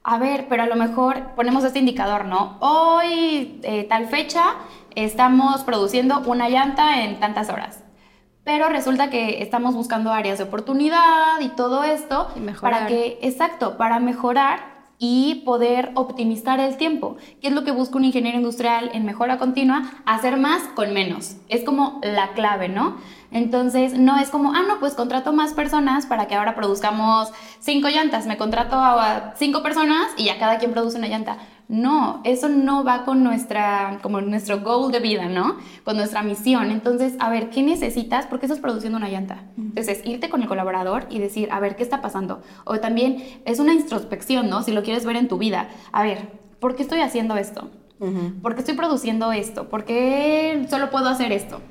A 0.04 0.18
ver, 0.18 0.46
pero 0.48 0.64
a 0.64 0.66
lo 0.66 0.74
mejor 0.74 1.34
ponemos 1.36 1.62
este 1.62 1.78
indicador, 1.78 2.24
¿no? 2.24 2.58
Hoy, 2.58 3.60
eh, 3.62 3.86
tal 3.88 4.08
fecha, 4.08 4.56
estamos 4.96 5.62
produciendo 5.64 6.22
una 6.26 6.48
llanta 6.48 7.02
en 7.02 7.18
tantas 7.20 7.48
horas. 7.48 7.82
Pero 8.44 8.68
resulta 8.68 9.08
que 9.08 9.42
estamos 9.42 9.74
buscando 9.74 10.12
áreas 10.12 10.38
de 10.38 10.44
oportunidad 10.44 11.40
y 11.40 11.48
todo 11.50 11.84
esto 11.84 12.28
para 12.60 12.86
que, 12.86 13.18
exacto, 13.22 13.76
para 13.76 14.00
mejorar 14.00 14.72
y 15.04 15.42
poder 15.44 15.90
optimizar 15.94 16.60
el 16.60 16.76
tiempo, 16.76 17.16
que 17.40 17.48
es 17.48 17.52
lo 17.52 17.64
que 17.64 17.72
busca 17.72 17.96
un 17.96 18.04
ingeniero 18.04 18.38
industrial 18.38 18.90
en 18.94 19.04
mejora 19.04 19.36
continua, 19.36 19.82
hacer 20.06 20.36
más 20.36 20.62
con 20.76 20.92
menos. 20.92 21.38
Es 21.48 21.64
como 21.64 22.00
la 22.04 22.34
clave, 22.34 22.68
¿no? 22.68 22.98
Entonces, 23.32 23.98
no 23.98 24.18
es 24.18 24.30
como, 24.30 24.52
ah, 24.54 24.62
no, 24.66 24.78
pues 24.78 24.94
contrato 24.94 25.32
más 25.32 25.54
personas 25.54 26.06
para 26.06 26.26
que 26.26 26.36
ahora 26.36 26.54
produzcamos 26.54 27.32
cinco 27.58 27.88
llantas. 27.88 28.26
Me 28.26 28.36
contrato 28.36 28.76
a 28.76 29.34
cinco 29.36 29.62
personas 29.62 30.06
y 30.16 30.26
ya 30.26 30.38
cada 30.38 30.58
quien 30.58 30.70
produce 30.70 30.98
una 30.98 31.08
llanta. 31.08 31.38
No, 31.72 32.20
eso 32.24 32.50
no 32.50 32.84
va 32.84 33.06
con 33.06 33.24
nuestra, 33.24 33.98
como 34.02 34.20
nuestro 34.20 34.60
goal 34.60 34.92
de 34.92 35.00
vida, 35.00 35.30
¿no? 35.30 35.56
Con 35.84 35.96
nuestra 35.96 36.22
misión. 36.22 36.70
Entonces, 36.70 37.14
a 37.18 37.30
ver, 37.30 37.48
¿qué 37.48 37.62
necesitas? 37.62 38.26
¿Por 38.26 38.38
qué 38.38 38.44
estás 38.44 38.60
produciendo 38.60 38.98
una 38.98 39.08
llanta? 39.08 39.44
Entonces, 39.56 40.02
irte 40.04 40.28
con 40.28 40.42
el 40.42 40.48
colaborador 40.48 41.06
y 41.08 41.18
decir, 41.18 41.48
a 41.50 41.60
ver, 41.60 41.74
¿qué 41.74 41.82
está 41.82 42.02
pasando? 42.02 42.42
O 42.66 42.78
también 42.78 43.24
es 43.46 43.58
una 43.58 43.72
introspección, 43.72 44.50
¿no? 44.50 44.62
Si 44.62 44.70
lo 44.70 44.82
quieres 44.82 45.06
ver 45.06 45.16
en 45.16 45.28
tu 45.28 45.38
vida. 45.38 45.70
A 45.92 46.02
ver, 46.02 46.32
¿por 46.60 46.76
qué 46.76 46.82
estoy 46.82 47.00
haciendo 47.00 47.38
esto? 47.38 47.70
¿Por 48.42 48.54
qué 48.54 48.60
estoy 48.60 48.74
produciendo 48.74 49.32
esto? 49.32 49.70
¿Por 49.70 49.86
qué 49.86 50.66
solo 50.68 50.90
puedo 50.90 51.08
hacer 51.08 51.32
esto? 51.32 51.62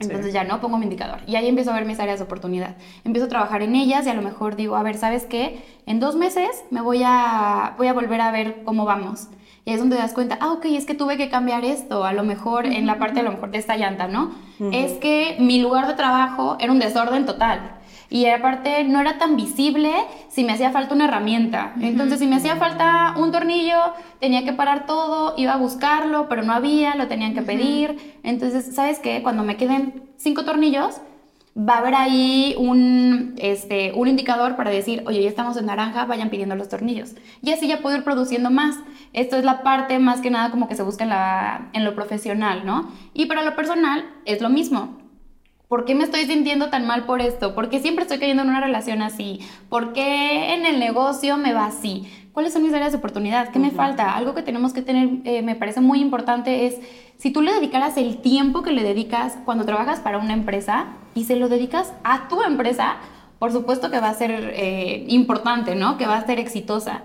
Entonces 0.00 0.32
ya 0.32 0.44
no 0.44 0.60
pongo 0.60 0.78
mi 0.78 0.84
indicador. 0.84 1.20
Y 1.26 1.36
ahí 1.36 1.46
empiezo 1.46 1.70
a 1.70 1.74
ver 1.74 1.84
mis 1.84 2.00
áreas 2.00 2.18
de 2.18 2.24
oportunidad. 2.24 2.76
Empiezo 3.04 3.26
a 3.26 3.28
trabajar 3.28 3.62
en 3.62 3.76
ellas 3.76 4.06
y 4.06 4.10
a 4.10 4.14
lo 4.14 4.22
mejor 4.22 4.56
digo, 4.56 4.76
a 4.76 4.82
ver, 4.82 4.96
¿sabes 4.96 5.26
qué? 5.26 5.62
En 5.86 6.00
dos 6.00 6.16
meses 6.16 6.64
me 6.70 6.80
voy 6.80 7.02
a, 7.04 7.74
voy 7.76 7.86
a 7.86 7.92
volver 7.92 8.20
a 8.20 8.32
ver 8.32 8.62
cómo 8.64 8.84
vamos. 8.86 9.28
Y 9.66 9.72
es 9.72 9.78
donde 9.78 9.96
te 9.96 10.02
das 10.02 10.14
cuenta, 10.14 10.38
ah, 10.40 10.52
ok, 10.52 10.64
es 10.70 10.86
que 10.86 10.94
tuve 10.94 11.18
que 11.18 11.28
cambiar 11.28 11.64
esto, 11.66 12.04
a 12.04 12.14
lo 12.14 12.22
mejor 12.22 12.64
en 12.64 12.86
la 12.86 12.98
parte 12.98 13.20
a 13.20 13.22
lo 13.22 13.30
mejor 13.30 13.50
de 13.50 13.58
esta 13.58 13.76
llanta, 13.76 14.08
¿no? 14.08 14.32
Es 14.72 14.92
que 14.92 15.36
mi 15.38 15.60
lugar 15.60 15.86
de 15.86 15.94
trabajo 15.94 16.56
era 16.60 16.72
un 16.72 16.78
desorden 16.78 17.26
total. 17.26 17.78
Y 18.10 18.26
aparte 18.26 18.82
no 18.84 19.00
era 19.00 19.18
tan 19.18 19.36
visible 19.36 19.92
si 20.28 20.42
me 20.42 20.52
hacía 20.52 20.72
falta 20.72 20.94
una 20.94 21.04
herramienta. 21.04 21.72
Entonces, 21.80 22.18
si 22.18 22.26
me 22.26 22.36
hacía 22.36 22.56
falta 22.56 23.14
un 23.16 23.30
tornillo, 23.30 23.78
tenía 24.18 24.44
que 24.44 24.52
parar 24.52 24.84
todo, 24.84 25.34
iba 25.36 25.52
a 25.52 25.56
buscarlo, 25.56 26.28
pero 26.28 26.42
no 26.42 26.52
había, 26.52 26.96
lo 26.96 27.06
tenían 27.06 27.34
que 27.34 27.42
pedir. 27.42 28.18
Entonces, 28.24 28.74
¿sabes 28.74 28.98
qué? 28.98 29.22
Cuando 29.22 29.44
me 29.44 29.56
queden 29.56 30.02
cinco 30.16 30.44
tornillos, 30.44 31.00
va 31.56 31.74
a 31.74 31.78
haber 31.78 31.94
ahí 31.94 32.54
un, 32.58 33.34
este, 33.38 33.92
un 33.94 34.08
indicador 34.08 34.56
para 34.56 34.70
decir, 34.70 35.02
oye, 35.06 35.22
ya 35.22 35.28
estamos 35.28 35.56
en 35.56 35.66
naranja, 35.66 36.04
vayan 36.04 36.30
pidiendo 36.30 36.56
los 36.56 36.68
tornillos. 36.68 37.14
Y 37.42 37.52
así 37.52 37.68
ya 37.68 37.80
puedo 37.80 37.96
ir 37.96 38.04
produciendo 38.04 38.50
más. 38.50 38.76
Esto 39.12 39.36
es 39.36 39.44
la 39.44 39.62
parte 39.62 39.98
más 39.98 40.20
que 40.20 40.30
nada 40.30 40.50
como 40.50 40.68
que 40.68 40.74
se 40.74 40.82
busca 40.82 41.04
en, 41.04 41.10
la, 41.10 41.70
en 41.72 41.84
lo 41.84 41.94
profesional, 41.94 42.64
¿no? 42.64 42.90
Y 43.14 43.26
para 43.26 43.42
lo 43.42 43.54
personal 43.56 44.04
es 44.24 44.40
lo 44.40 44.48
mismo. 44.48 44.98
¿Por 45.70 45.84
qué 45.84 45.94
me 45.94 46.02
estoy 46.02 46.26
sintiendo 46.26 46.68
tan 46.68 46.84
mal 46.84 47.04
por 47.04 47.20
esto? 47.20 47.54
¿Por 47.54 47.70
qué 47.70 47.78
siempre 47.78 48.02
estoy 48.02 48.18
cayendo 48.18 48.42
en 48.42 48.48
una 48.48 48.60
relación 48.60 49.02
así? 49.02 49.38
¿Por 49.68 49.92
qué 49.92 50.52
en 50.52 50.66
el 50.66 50.80
negocio 50.80 51.36
me 51.36 51.52
va 51.52 51.66
así? 51.66 52.10
¿Cuáles 52.32 52.52
son 52.52 52.64
mis 52.64 52.74
áreas 52.74 52.90
de 52.90 52.98
oportunidad? 52.98 53.50
¿Qué 53.52 53.60
me 53.60 53.70
falta? 53.70 54.16
Algo 54.16 54.34
que 54.34 54.42
tenemos 54.42 54.72
que 54.72 54.82
tener, 54.82 55.08
eh, 55.22 55.42
me 55.42 55.54
parece 55.54 55.80
muy 55.80 56.00
importante, 56.00 56.66
es 56.66 56.80
si 57.18 57.30
tú 57.30 57.40
le 57.40 57.52
dedicaras 57.52 57.96
el 57.98 58.16
tiempo 58.16 58.62
que 58.62 58.72
le 58.72 58.82
dedicas 58.82 59.38
cuando 59.44 59.64
trabajas 59.64 60.00
para 60.00 60.18
una 60.18 60.32
empresa 60.32 60.86
y 61.14 61.22
se 61.22 61.36
lo 61.36 61.48
dedicas 61.48 61.92
a 62.02 62.26
tu 62.26 62.42
empresa, 62.42 62.96
por 63.38 63.52
supuesto 63.52 63.92
que 63.92 64.00
va 64.00 64.08
a 64.08 64.14
ser 64.14 64.52
eh, 64.56 65.04
importante, 65.06 65.76
¿no? 65.76 65.98
Que 65.98 66.06
va 66.08 66.16
a 66.16 66.26
ser 66.26 66.40
exitosa. 66.40 67.04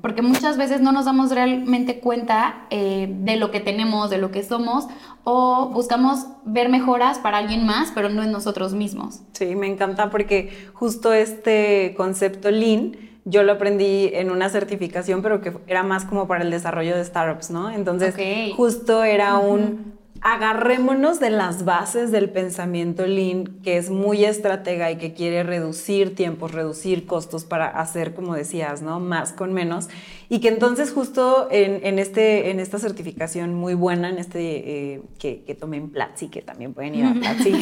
Porque 0.00 0.22
muchas 0.22 0.56
veces 0.56 0.80
no 0.80 0.92
nos 0.92 1.06
damos 1.06 1.30
realmente 1.30 1.98
cuenta 2.00 2.66
eh, 2.70 3.08
de 3.20 3.36
lo 3.36 3.50
que 3.50 3.60
tenemos, 3.60 4.08
de 4.08 4.18
lo 4.18 4.30
que 4.30 4.42
somos, 4.42 4.86
o 5.24 5.70
buscamos 5.72 6.26
ver 6.44 6.68
mejoras 6.68 7.18
para 7.18 7.38
alguien 7.38 7.66
más, 7.66 7.90
pero 7.94 8.08
no 8.08 8.22
en 8.22 8.30
nosotros 8.30 8.74
mismos. 8.74 9.22
Sí, 9.32 9.56
me 9.56 9.66
encanta 9.66 10.10
porque 10.10 10.70
justo 10.74 11.12
este 11.12 11.94
concepto 11.96 12.50
Lean 12.50 12.96
yo 13.24 13.42
lo 13.42 13.52
aprendí 13.52 14.10
en 14.14 14.30
una 14.30 14.48
certificación, 14.48 15.20
pero 15.20 15.42
que 15.42 15.52
era 15.66 15.82
más 15.82 16.06
como 16.06 16.26
para 16.26 16.44
el 16.44 16.50
desarrollo 16.50 16.96
de 16.96 17.04
startups, 17.04 17.50
¿no? 17.50 17.70
Entonces, 17.70 18.14
justo 18.56 19.04
era 19.04 19.36
un 19.36 19.97
agarrémonos 20.20 21.20
de 21.20 21.30
las 21.30 21.64
bases 21.64 22.10
del 22.10 22.30
pensamiento 22.30 23.06
lean, 23.06 23.44
que 23.62 23.76
es 23.76 23.90
muy 23.90 24.24
estratega 24.24 24.90
y 24.90 24.96
que 24.96 25.12
quiere 25.12 25.42
reducir 25.42 26.14
tiempos, 26.14 26.52
reducir 26.52 27.06
costos 27.06 27.44
para 27.44 27.66
hacer, 27.68 28.14
como 28.14 28.34
decías, 28.34 28.82
¿no? 28.82 29.00
Más 29.00 29.32
con 29.32 29.52
menos. 29.52 29.88
Y 30.28 30.40
que 30.40 30.48
entonces 30.48 30.92
justo 30.92 31.48
en, 31.50 31.98
este, 31.98 32.50
en 32.50 32.60
esta 32.60 32.78
certificación 32.78 33.54
muy 33.54 33.74
buena, 33.74 34.10
en 34.10 34.18
este 34.18 34.94
eh, 34.94 35.02
que, 35.18 35.42
que, 35.44 35.54
tomé 35.54 35.78
en 35.78 35.90
Platzi, 35.90 36.28
que 36.28 36.42
también 36.42 36.74
pueden 36.74 36.94
ir 36.94 37.06
a 37.06 37.14
Platzi, 37.20 37.52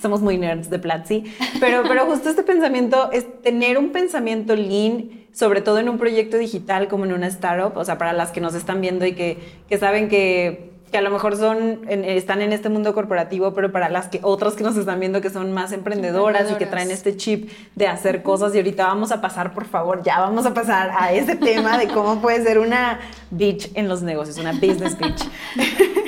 somos 0.00 0.20
muy 0.20 0.38
nerds 0.38 0.70
de 0.70 0.78
Platzi, 0.78 1.24
pero, 1.60 1.82
pero 1.86 2.06
justo 2.06 2.28
este 2.28 2.42
pensamiento 2.42 3.10
es 3.12 3.42
tener 3.42 3.78
un 3.78 3.90
pensamiento 3.90 4.56
lean, 4.56 5.10
sobre 5.32 5.60
todo 5.60 5.78
en 5.78 5.88
un 5.88 5.98
proyecto 5.98 6.38
digital 6.38 6.88
como 6.88 7.04
en 7.04 7.12
una 7.12 7.28
startup, 7.28 7.76
o 7.76 7.84
sea, 7.84 7.98
para 7.98 8.12
las 8.12 8.32
que 8.32 8.40
nos 8.40 8.54
están 8.54 8.80
viendo 8.80 9.06
y 9.06 9.12
que, 9.12 9.38
que 9.68 9.78
saben 9.78 10.08
que 10.08 10.71
que 10.92 10.98
a 10.98 11.00
lo 11.00 11.10
mejor 11.10 11.36
son, 11.36 11.80
están 11.88 12.42
en 12.42 12.52
este 12.52 12.68
mundo 12.68 12.92
corporativo, 12.92 13.54
pero 13.54 13.72
para 13.72 13.88
las 13.88 14.08
que 14.08 14.20
otras 14.22 14.54
que 14.54 14.62
nos 14.62 14.76
están 14.76 15.00
viendo 15.00 15.22
que 15.22 15.30
son 15.30 15.50
más 15.50 15.72
emprendedoras, 15.72 16.52
y 16.52 16.54
que 16.56 16.66
traen 16.66 16.90
este 16.90 17.16
chip 17.16 17.50
de 17.74 17.86
hacer 17.86 18.22
cosas. 18.22 18.54
Y 18.54 18.58
ahorita 18.58 18.86
vamos 18.86 19.10
a 19.10 19.22
pasar, 19.22 19.54
por 19.54 19.64
favor, 19.64 20.02
ya 20.02 20.20
vamos 20.20 20.44
a 20.44 20.52
pasar 20.52 20.92
a 20.96 21.12
ese 21.12 21.34
tema 21.34 21.78
de 21.78 21.88
cómo 21.88 22.20
puede 22.20 22.42
ser 22.44 22.58
una 22.58 23.00
bitch 23.30 23.70
en 23.74 23.88
los 23.88 24.02
negocios, 24.02 24.36
una 24.36 24.52
business 24.52 24.96
bitch. 24.98 25.24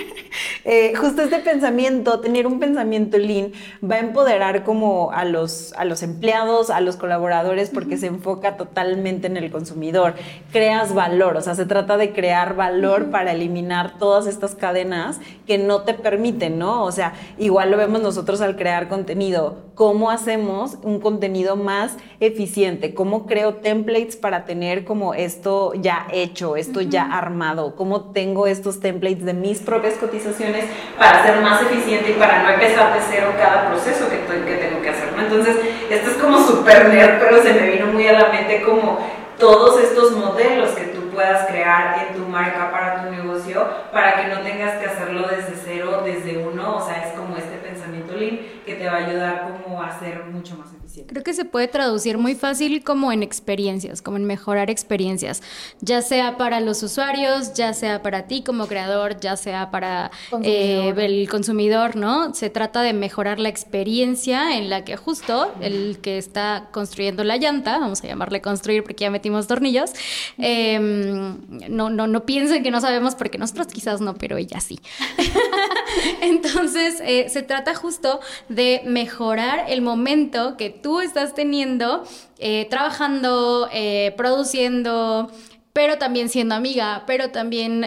Eh, 0.67 0.95
justo 0.97 1.21
este 1.21 1.41
pensamiento, 1.41 2.21
tener 2.21 2.47
un 2.47 2.59
pensamiento 2.59 3.19
lean, 3.19 3.53
va 3.83 3.97
a 3.97 3.99
empoderar 3.99 4.65
como 4.65 5.12
a 5.12 5.27
los, 5.27 5.75
a 5.75 5.85
los 5.85 6.03
empleados, 6.03 6.71
a 6.71 6.81
los 6.81 6.97
colaboradores, 6.97 7.69
porque 7.69 7.99
se 7.99 8.07
enfoca 8.07 8.57
totalmente 8.57 9.27
en 9.27 9.37
el 9.37 9.51
consumidor. 9.51 10.15
Creas 10.53 10.95
valor, 10.95 11.37
o 11.37 11.43
sea, 11.43 11.55
se 11.55 11.67
trata 11.67 11.99
de 11.99 12.12
crear 12.12 12.57
valor 12.57 13.11
para 13.11 13.33
eliminar 13.33 13.99
todas 13.99 14.27
estas 14.27 14.55
cadenas 14.55 15.21
que 15.47 15.59
no 15.59 15.83
te 15.83 15.93
permiten, 15.93 16.59
¿no? 16.59 16.85
O 16.85 16.93
sea, 16.93 17.12
igual 17.39 17.71
lo 17.71 17.77
vemos 17.77 18.01
nosotros 18.01 18.41
al 18.41 18.57
crear 18.57 18.89
contenido. 18.89 19.65
¿Cómo 19.75 20.11
hacemos 20.11 20.79
un 20.83 21.01
contenido 21.01 21.57
más 21.57 21.97
eficiente? 22.21 22.95
¿Cómo 22.95 23.27
creo 23.27 23.57
templates 23.57 24.17
para 24.17 24.45
tener 24.45 24.85
como 24.85 25.15
esto 25.15 25.75
ya 25.75 26.07
hecho, 26.12 26.57
esto 26.57 26.81
ya 26.81 27.03
armado? 27.03 27.75
¿Cómo 27.75 28.12
tengo 28.12 28.47
estos 28.47 28.81
templates 28.81 29.25
de 29.25 29.35
mis 29.35 29.59
propias 29.59 29.95
cotizaciones? 29.95 30.53
Para 30.98 31.22
ser 31.22 31.40
más 31.40 31.62
eficiente 31.62 32.11
y 32.11 32.14
para 32.14 32.42
no 32.42 32.50
empezar 32.50 32.94
de 32.94 33.00
cero 33.09 33.32
cada 33.38 33.68
proceso 33.68 34.09
que, 34.09 34.16
tengo 34.16 34.82
que 34.82 34.90
hacer. 34.90 35.09
Entonces, 35.18 35.57
esto 35.90 36.11
es 36.11 36.16
como 36.16 36.38
súper 36.38 36.88
nerd, 36.88 37.18
pero 37.18 37.42
se 37.42 37.52
me 37.52 37.70
vino 37.70 37.86
muy 37.86 38.07
a 38.07 38.12
la 38.12 38.28
mente 38.28 38.62
como 38.62 38.98
todos 39.38 39.80
estos 39.80 40.12
modelos 40.12 40.70
que 40.70 40.84
tú 40.86 41.11
puedas 41.11 41.46
crear 41.46 42.07
en 42.07 42.16
tu 42.16 42.28
marca 42.28 42.70
para 42.70 43.02
tu 43.02 43.11
negocio 43.11 43.66
para 43.92 44.16
que 44.16 44.28
no 44.28 44.40
tengas 44.40 44.78
que 44.78 44.86
hacerlo 44.86 45.28
desde 45.28 45.55
cero, 45.64 46.02
desde 46.05 46.38
uno, 46.38 46.76
o 46.76 46.80
sea, 46.80 47.05
es 47.05 47.12
como 47.12 47.36
este 47.36 47.57
pensamiento 47.59 48.14
lean 48.14 48.38
que 48.64 48.74
te 48.74 48.86
va 48.86 48.98
a 48.98 49.07
ayudar 49.07 49.48
como 49.62 49.82
a 49.82 49.98
ser 49.98 50.24
mucho 50.24 50.57
más 50.57 50.74
Creo 51.07 51.22
que 51.24 51.34
se 51.34 51.45
puede 51.45 51.68
traducir 51.68 52.18
muy 52.18 52.34
fácil 52.34 52.84
como 52.84 53.11
en 53.11 53.22
experiencias, 53.22 54.01
como 54.03 54.16
en 54.16 54.24
mejorar 54.24 54.70
experiencias, 54.70 55.42
ya 55.80 56.03
sea 56.03 56.36
para 56.36 56.61
los 56.61 56.82
usuarios, 56.82 57.55
ya 57.55 57.74
sea 57.74 58.03
para 58.03 58.26
ti 58.26 58.42
como 58.42 58.66
creador, 58.66 59.18
ya 59.18 59.36
sea 59.36 59.70
para 59.70 60.11
eh, 60.42 60.92
el 60.97 61.28
consumidor, 61.28 61.97
¿no? 61.97 62.34
Se 62.34 62.51
trata 62.51 62.82
de 62.82 62.92
mejorar 62.92 63.40
la 63.40 63.49
experiencia 63.49 64.57
en 64.57 64.70
la 64.70 64.84
que 64.84 64.97
justo 64.97 65.53
el 65.61 65.99
que 66.01 66.18
está 66.18 66.68
construyendo 66.70 67.24
la 67.24 67.36
llanta, 67.38 67.78
vamos 67.78 68.03
a 68.05 68.07
llamarle 68.07 68.40
construir 68.40 68.84
porque 68.84 69.05
ya 69.05 69.11
metimos 69.11 69.47
tornillos, 69.47 69.90
eh, 70.38 70.78
no, 70.78 71.90
no, 71.90 72.07
no 72.07 72.26
piensen 72.26 72.62
que 72.62 72.70
no 72.70 72.80
sabemos 72.80 73.14
porque 73.14 73.38
nosotros 73.38 73.66
quizás 73.68 74.01
no, 74.01 74.14
pero 74.14 74.36
ella 74.36 74.61
sí. 74.61 74.78
Entonces, 76.20 77.01
eh, 77.05 77.28
se 77.28 77.42
trata 77.42 77.74
justo 77.74 78.20
de 78.49 78.82
mejorar 78.84 79.64
el 79.68 79.82
momento 79.82 80.57
que 80.57 80.70
tú 80.85 81.01
estás 81.01 81.35
teniendo, 81.35 82.05
eh, 82.39 82.66
trabajando, 82.68 83.70
eh, 83.72 84.12
produciendo, 84.18 85.32
pero 85.72 85.97
también 85.97 86.28
siendo 86.28 86.55
amiga, 86.55 87.05
pero 87.07 87.30
también 87.30 87.80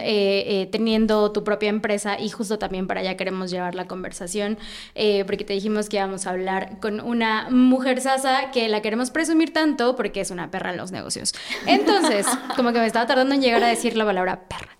teniendo 0.70 1.32
tu 1.32 1.42
propia 1.42 1.70
empresa 1.70 2.18
y 2.20 2.28
justo 2.28 2.58
también 2.58 2.86
para 2.86 3.00
allá 3.00 3.16
queremos 3.16 3.50
llevar 3.50 3.74
la 3.74 3.86
conversación, 3.86 4.58
porque 5.26 5.44
te 5.46 5.54
dijimos 5.54 5.88
que 5.88 5.96
íbamos 5.96 6.26
a 6.26 6.30
hablar 6.32 6.80
con 6.80 7.00
una 7.00 7.48
mujer 7.48 8.02
sasa 8.02 8.50
que 8.50 8.68
la 8.68 8.82
queremos 8.82 9.10
presumir 9.10 9.54
tanto 9.54 9.96
porque 9.96 10.20
es 10.20 10.30
una 10.30 10.50
perra 10.50 10.72
en 10.72 10.76
los 10.76 10.92
negocios. 10.92 11.32
Entonces, 11.66 12.26
como 12.56 12.74
que 12.74 12.80
me 12.80 12.86
estaba 12.86 13.06
tardando 13.06 13.34
en 13.34 13.40
llegar 13.40 13.64
a 13.64 13.68
decir 13.68 13.96
la 13.96 14.04
palabra 14.04 14.46
perra. 14.48 14.76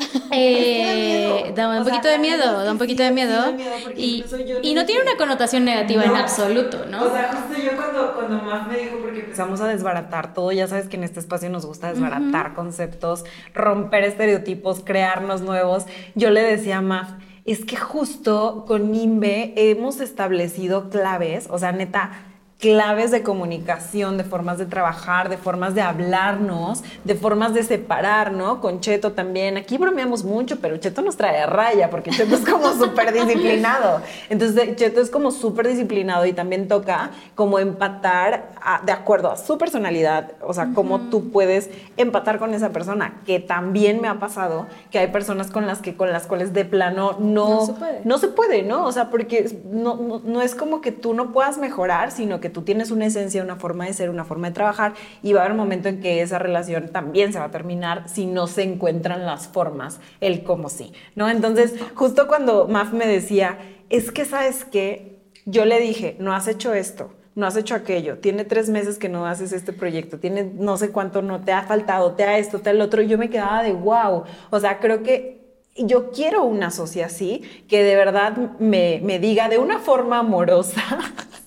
Eh, 0.32 1.52
da 1.56 1.80
un 1.80 1.84
poquito 1.84 2.06
de 2.08 2.18
miedo, 2.18 2.64
da 2.64 2.70
un 2.70 2.78
poquito 2.78 3.02
de 3.02 3.10
miedo. 3.10 3.52
y, 3.96 4.24
y 4.62 4.74
no 4.74 4.86
tiene 4.86 5.02
una 5.02 5.16
connotación 5.16 5.64
negativa 5.64 6.04
en 6.04 6.14
absoluto, 6.14 6.86
¿no? 6.88 7.02
O 7.02 7.10
sea, 7.10 7.32
justo 7.32 7.60
yo 7.60 7.76
cuando, 7.76 8.14
cuando 8.14 8.38
Maf 8.38 8.68
me 8.68 8.78
dijo, 8.78 8.98
porque 9.02 9.20
empezamos 9.20 9.60
a 9.60 9.66
desbaratar 9.66 10.32
todo, 10.32 10.52
ya 10.52 10.68
sabes 10.68 10.88
que 10.88 10.96
en 10.96 11.04
este 11.04 11.18
espacio 11.18 11.50
nos 11.50 11.66
gusta 11.66 11.92
desbaratar 11.92 12.54
conceptos, 12.54 13.24
romper 13.54 14.04
estereotipos, 14.04 14.82
crearnos 14.84 15.40
nuevos. 15.40 15.86
Yo 16.14 16.30
le 16.30 16.42
decía 16.42 16.78
a 16.78 16.82
Maf, 16.82 17.10
es 17.44 17.64
que 17.64 17.76
justo 17.76 18.64
con 18.66 18.92
Nimbe 18.92 19.52
hemos 19.56 20.00
establecido 20.00 20.90
claves, 20.90 21.48
o 21.50 21.58
sea, 21.58 21.72
neta, 21.72 22.12
claves 22.60 23.10
de 23.10 23.22
comunicación, 23.22 24.18
de 24.18 24.24
formas 24.24 24.58
de 24.58 24.66
trabajar, 24.66 25.30
de 25.30 25.38
formas 25.38 25.74
de 25.74 25.80
hablarnos, 25.80 26.84
de 27.04 27.14
formas 27.14 27.54
de 27.54 27.62
separar, 27.62 28.32
¿no? 28.32 28.60
Con 28.60 28.80
Cheto 28.80 29.12
también. 29.12 29.56
Aquí 29.56 29.78
bromeamos 29.78 30.24
mucho, 30.24 30.60
pero 30.60 30.76
Cheto 30.76 31.00
nos 31.00 31.16
trae 31.16 31.40
a 31.40 31.46
raya 31.46 31.88
porque 31.88 32.10
Cheto 32.10 32.34
es 32.34 32.46
como 32.46 32.70
súper 32.78 33.14
disciplinado. 33.14 34.02
Entonces, 34.28 34.76
Cheto 34.76 35.00
es 35.00 35.08
como 35.08 35.30
súper 35.30 35.68
disciplinado 35.68 36.26
y 36.26 36.34
también 36.34 36.68
toca 36.68 37.12
como 37.34 37.58
empatar 37.58 38.52
de 38.84 38.92
acuerdo 38.92 39.32
a 39.32 39.38
su 39.38 39.56
personalidad, 39.56 40.32
o 40.42 40.52
sea, 40.52 40.70
cómo 40.74 41.00
tú 41.08 41.30
puedes 41.30 41.70
empatar 41.96 42.38
con 42.38 42.52
esa 42.52 42.70
persona, 42.70 43.22
que 43.24 43.40
también 43.40 44.02
me 44.02 44.08
ha 44.08 44.18
pasado 44.18 44.66
que 44.90 44.98
hay 44.98 45.06
personas 45.06 45.50
con 45.50 45.66
las 45.66 45.80
que 45.80 45.96
con 45.96 46.12
las 46.12 46.26
cuales 46.26 46.52
de 46.52 46.66
plano 46.66 47.16
no, 47.18 47.74
no 48.04 48.18
se 48.18 48.28
puede, 48.28 48.62
¿no? 48.62 48.84
O 48.84 48.92
sea, 48.92 49.08
porque 49.08 49.50
no, 49.64 49.96
no, 49.96 50.20
no 50.22 50.42
es 50.42 50.54
como 50.54 50.82
que 50.82 50.92
tú 50.92 51.14
no 51.14 51.32
puedas 51.32 51.56
mejorar, 51.56 52.10
sino 52.10 52.38
que 52.38 52.49
tú 52.50 52.62
tienes 52.62 52.90
una 52.90 53.06
esencia, 53.06 53.42
una 53.42 53.56
forma 53.56 53.86
de 53.86 53.92
ser, 53.92 54.10
una 54.10 54.24
forma 54.24 54.48
de 54.48 54.54
trabajar 54.54 54.94
y 55.22 55.32
va 55.32 55.40
a 55.40 55.42
haber 55.44 55.52
un 55.52 55.58
momento 55.58 55.88
en 55.88 56.00
que 56.00 56.22
esa 56.22 56.38
relación 56.38 56.90
también 56.90 57.32
se 57.32 57.38
va 57.38 57.46
a 57.46 57.50
terminar 57.50 58.08
si 58.08 58.26
no 58.26 58.46
se 58.46 58.62
encuentran 58.62 59.26
las 59.26 59.48
formas, 59.48 60.00
el 60.20 60.42
cómo 60.42 60.68
sí, 60.68 60.92
¿no? 61.14 61.28
Entonces, 61.28 61.74
justo 61.94 62.26
cuando 62.26 62.68
Maf 62.68 62.92
me 62.92 63.06
decía, 63.06 63.58
es 63.88 64.10
que 64.12 64.24
sabes 64.24 64.64
que 64.64 65.20
yo 65.46 65.64
le 65.64 65.80
dije, 65.80 66.16
no 66.18 66.34
has 66.34 66.48
hecho 66.48 66.74
esto, 66.74 67.12
no 67.34 67.46
has 67.46 67.56
hecho 67.56 67.74
aquello, 67.74 68.18
tiene 68.18 68.44
tres 68.44 68.68
meses 68.68 68.98
que 68.98 69.08
no 69.08 69.26
haces 69.26 69.52
este 69.52 69.72
proyecto, 69.72 70.18
tiene 70.18 70.44
no 70.44 70.76
sé 70.76 70.90
cuánto, 70.90 71.22
no 71.22 71.40
te 71.40 71.52
ha 71.52 71.62
faltado, 71.62 72.12
te 72.12 72.24
ha 72.24 72.38
esto, 72.38 72.60
te 72.60 72.70
ha 72.70 72.72
el 72.72 72.80
otro, 72.80 73.02
y 73.02 73.08
yo 73.08 73.18
me 73.18 73.30
quedaba 73.30 73.62
de 73.62 73.72
wow, 73.72 74.24
o 74.50 74.60
sea, 74.60 74.78
creo 74.78 75.02
que 75.02 75.39
yo 75.76 76.10
quiero 76.10 76.44
una 76.44 76.70
socia 76.70 77.06
así, 77.06 77.42
que 77.68 77.82
de 77.82 77.96
verdad 77.96 78.36
me, 78.58 79.00
me 79.02 79.18
diga 79.18 79.48
de 79.48 79.58
una 79.58 79.78
forma 79.78 80.18
amorosa, 80.18 80.82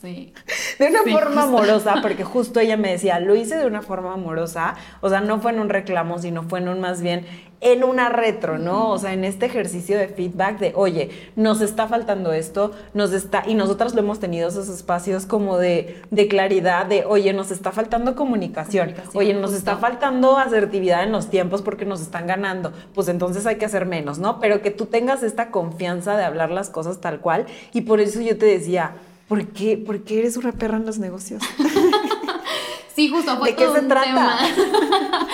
Sí. 0.04 0.34
De 0.80 0.88
una 0.88 1.04
forma 1.04 1.44
amorosa, 1.44 1.96
porque 2.02 2.26
justo 2.26 2.60
ella 2.60 2.76
me 2.76 2.92
decía, 2.92 3.20
lo 3.22 3.36
hice 3.36 3.56
de 3.56 3.66
una 3.66 3.82
forma 3.82 4.14
amorosa, 4.14 4.76
o 5.00 5.08
sea, 5.08 5.22
no 5.22 5.40
fue 5.40 5.52
en 5.52 5.60
un 5.60 5.70
reclamo, 5.70 6.20
sino 6.20 6.44
fue 6.44 6.60
en 6.60 6.68
un 6.68 6.82
más 6.82 7.02
bien 7.02 7.26
en 7.64 7.84
una 7.84 8.10
retro, 8.10 8.58
¿no? 8.58 8.90
O 8.90 8.98
sea, 8.98 9.14
en 9.14 9.24
este 9.24 9.46
ejercicio 9.46 9.98
de 9.98 10.08
feedback 10.08 10.60
de, 10.60 10.74
oye, 10.76 11.10
nos 11.36 11.62
está 11.62 11.88
faltando 11.88 12.34
esto, 12.34 12.72
nos 12.94 13.14
está, 13.14 13.44
y 13.48 13.56
nosotras 13.56 13.96
lo 13.96 14.02
hemos 14.02 14.20
tenido 14.20 14.50
esos 14.50 14.70
espacios 14.70 15.26
como 15.26 15.58
de, 15.58 16.02
de 16.12 16.28
claridad, 16.28 16.86
de, 16.86 17.06
oye, 17.06 17.34
nos 17.34 17.52
está 17.52 17.72
faltando 17.72 18.16
comunicación, 18.16 18.94
oye, 19.14 19.34
nos 19.34 19.54
está 19.54 19.78
faltando 19.78 20.38
asertividad 20.38 21.04
en 21.04 21.12
los 21.12 21.30
tiempos 21.30 21.62
porque 21.62 21.86
nos 21.86 22.02
están 22.02 22.28
ganando, 22.28 22.74
pues 22.94 23.08
entonces 23.08 23.46
hay 23.46 23.56
que 23.56 23.66
hacer 23.66 23.86
menos, 23.86 24.20
¿no? 24.20 24.40
Pero 24.40 24.62
que 24.62 24.72
tú 24.72 24.86
tengas 24.86 25.24
esta 25.24 25.50
confianza 25.50 26.18
de 26.18 26.24
hablar 26.24 26.52
las 26.52 26.70
cosas 26.70 27.02
tal 27.02 27.20
cual, 27.22 27.46
y 27.74 27.82
por 27.82 28.00
eso 28.00 28.22
yo 28.22 28.38
te 28.38 28.46
decía, 28.46 28.94
¿Por 29.28 29.48
qué, 29.48 29.78
¿Por 29.78 30.04
qué 30.04 30.20
eres 30.20 30.38
una 30.38 30.52
perra 30.52 30.78
en 30.78 30.86
los 30.86 31.00
negocios? 31.00 31.42
sí, 32.96 33.10
justo 33.10 33.38
fue 33.38 33.52
¿De 33.52 33.56
qué 33.56 33.68
se 33.68 33.82
trata? 33.82 34.38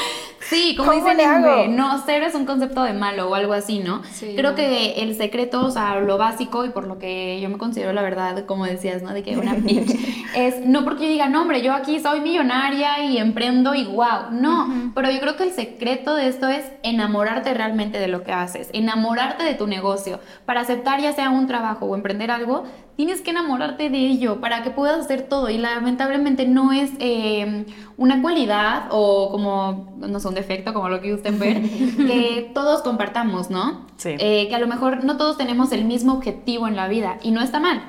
Sí, 0.49 0.73
como 0.75 0.91
dicen 0.93 1.17
no, 1.75 2.01
cero 2.05 2.25
es 2.25 2.33
un 2.33 2.45
concepto 2.45 2.81
de 2.81 2.93
malo 2.93 3.29
o 3.29 3.35
algo 3.35 3.53
así, 3.53 3.79
¿no? 3.79 4.01
Creo 4.19 4.55
que 4.55 4.93
el 5.03 5.15
secreto, 5.15 5.63
o 5.63 5.69
sea, 5.69 5.99
lo 5.99 6.17
básico 6.17 6.65
y 6.65 6.69
por 6.69 6.87
lo 6.87 6.97
que 6.97 7.39
yo 7.39 7.49
me 7.49 7.59
considero 7.59 7.93
la 7.93 8.01
verdad, 8.01 8.45
como 8.45 8.65
decías, 8.65 9.03
¿no? 9.03 9.13
De 9.13 9.21
que 9.21 9.37
una 9.37 9.53
bitch, 9.53 9.91
es 10.35 10.65
no 10.65 10.83
porque 10.83 11.05
yo 11.05 11.11
diga, 11.11 11.29
no, 11.29 11.41
hombre, 11.41 11.61
yo 11.61 11.73
aquí 11.73 11.99
soy 11.99 12.21
millonaria 12.21 13.03
y 13.03 13.19
emprendo 13.19 13.75
y 13.75 13.85
wow, 13.85 14.31
no, 14.31 14.91
pero 14.95 15.11
yo 15.11 15.19
creo 15.19 15.35
que 15.35 15.43
el 15.43 15.51
secreto 15.51 16.15
de 16.15 16.27
esto 16.27 16.47
es 16.47 16.65
enamorarte 16.81 17.53
realmente 17.53 17.99
de 17.99 18.07
lo 18.07 18.23
que 18.23 18.31
haces, 18.31 18.69
enamorarte 18.73 19.43
de 19.43 19.53
tu 19.53 19.67
negocio. 19.67 20.19
Para 20.45 20.61
aceptar 20.61 20.99
ya 20.99 21.13
sea 21.13 21.29
un 21.29 21.45
trabajo 21.45 21.85
o 21.85 21.95
emprender 21.95 22.31
algo, 22.31 22.63
tienes 22.99 23.21
que 23.21 23.29
enamorarte 23.29 23.89
de 23.89 23.97
ello 23.97 24.41
para 24.41 24.61
que 24.61 24.71
puedas 24.71 24.99
hacer 24.99 25.21
todo 25.21 25.49
y 25.49 25.57
lamentablemente 25.57 26.45
no 26.45 26.73
es 26.73 26.91
eh, 26.99 27.65
una 27.95 28.21
cualidad 28.21 28.87
o 28.89 29.31
como, 29.31 29.95
no 29.99 30.19
sé, 30.19 30.27
un 30.27 30.33
defecto 30.33 30.73
como 30.73 30.89
lo 30.89 30.99
que 30.99 31.13
usted 31.13 31.39
ver, 31.39 31.61
que 31.95 32.51
todos 32.53 32.81
compartamos, 32.81 33.49
¿no? 33.49 33.85
Sí. 33.95 34.17
Eh, 34.19 34.47
que 34.49 34.55
a 34.55 34.59
lo 34.59 34.67
mejor 34.67 35.05
no 35.05 35.15
todos 35.15 35.37
tenemos 35.37 35.71
el 35.71 35.85
mismo 35.85 36.11
objetivo 36.11 36.67
en 36.67 36.75
la 36.75 36.89
vida 36.89 37.19
y 37.23 37.31
no 37.31 37.39
está 37.39 37.61
mal. 37.61 37.83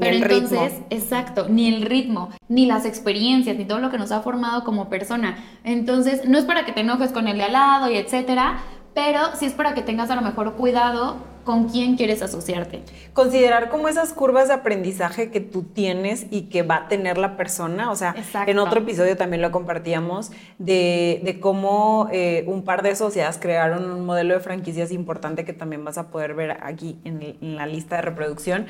Pero 0.00 0.16
entonces, 0.16 0.80
exacto, 0.90 1.46
ni 1.48 1.72
el 1.72 1.82
ritmo, 1.82 2.30
ni 2.48 2.66
las 2.66 2.86
experiencias, 2.86 3.56
ni 3.56 3.66
todo 3.66 3.78
lo 3.78 3.92
que 3.92 3.98
nos 3.98 4.10
ha 4.10 4.20
formado 4.22 4.64
como 4.64 4.88
persona. 4.88 5.36
Entonces, 5.62 6.28
no 6.28 6.38
es 6.38 6.44
para 6.44 6.64
que 6.64 6.72
te 6.72 6.80
enojes 6.80 7.12
con 7.12 7.28
el 7.28 7.38
de 7.38 7.44
al 7.44 7.52
lado 7.52 7.88
y 7.88 7.96
etcétera, 7.98 8.58
pero 8.94 9.20
sí 9.38 9.46
es 9.46 9.52
para 9.52 9.74
que 9.74 9.82
tengas 9.82 10.10
a 10.10 10.16
lo 10.16 10.22
mejor 10.22 10.54
cuidado 10.54 11.35
con 11.46 11.68
quién 11.68 11.96
quieres 11.96 12.22
asociarte. 12.22 12.82
Considerar 13.14 13.70
como 13.70 13.86
esas 13.86 14.12
curvas 14.12 14.48
de 14.48 14.54
aprendizaje 14.54 15.30
que 15.30 15.40
tú 15.40 15.62
tienes 15.62 16.26
y 16.30 16.42
que 16.42 16.64
va 16.64 16.76
a 16.76 16.88
tener 16.88 17.18
la 17.18 17.36
persona. 17.36 17.92
O 17.92 17.96
sea, 17.96 18.16
en 18.46 18.58
otro 18.58 18.80
episodio 18.80 19.16
también 19.16 19.40
lo 19.40 19.52
compartíamos 19.52 20.32
de, 20.58 21.38
cómo 21.40 22.08
eh, 22.12 22.44
un 22.48 22.64
par 22.64 22.82
de 22.82 22.96
sociedades 22.96 23.38
crearon 23.38 23.88
un 23.90 24.04
modelo 24.04 24.34
de 24.34 24.40
franquicias 24.40 24.90
importante 24.90 25.44
que 25.44 25.52
también 25.52 25.84
vas 25.84 25.98
a 25.98 26.08
poder 26.08 26.34
ver 26.34 26.58
aquí 26.62 26.98
en, 27.04 27.22
en 27.40 27.56
la 27.56 27.66
lista 27.66 27.96
de 27.96 28.02
reproducción. 28.02 28.66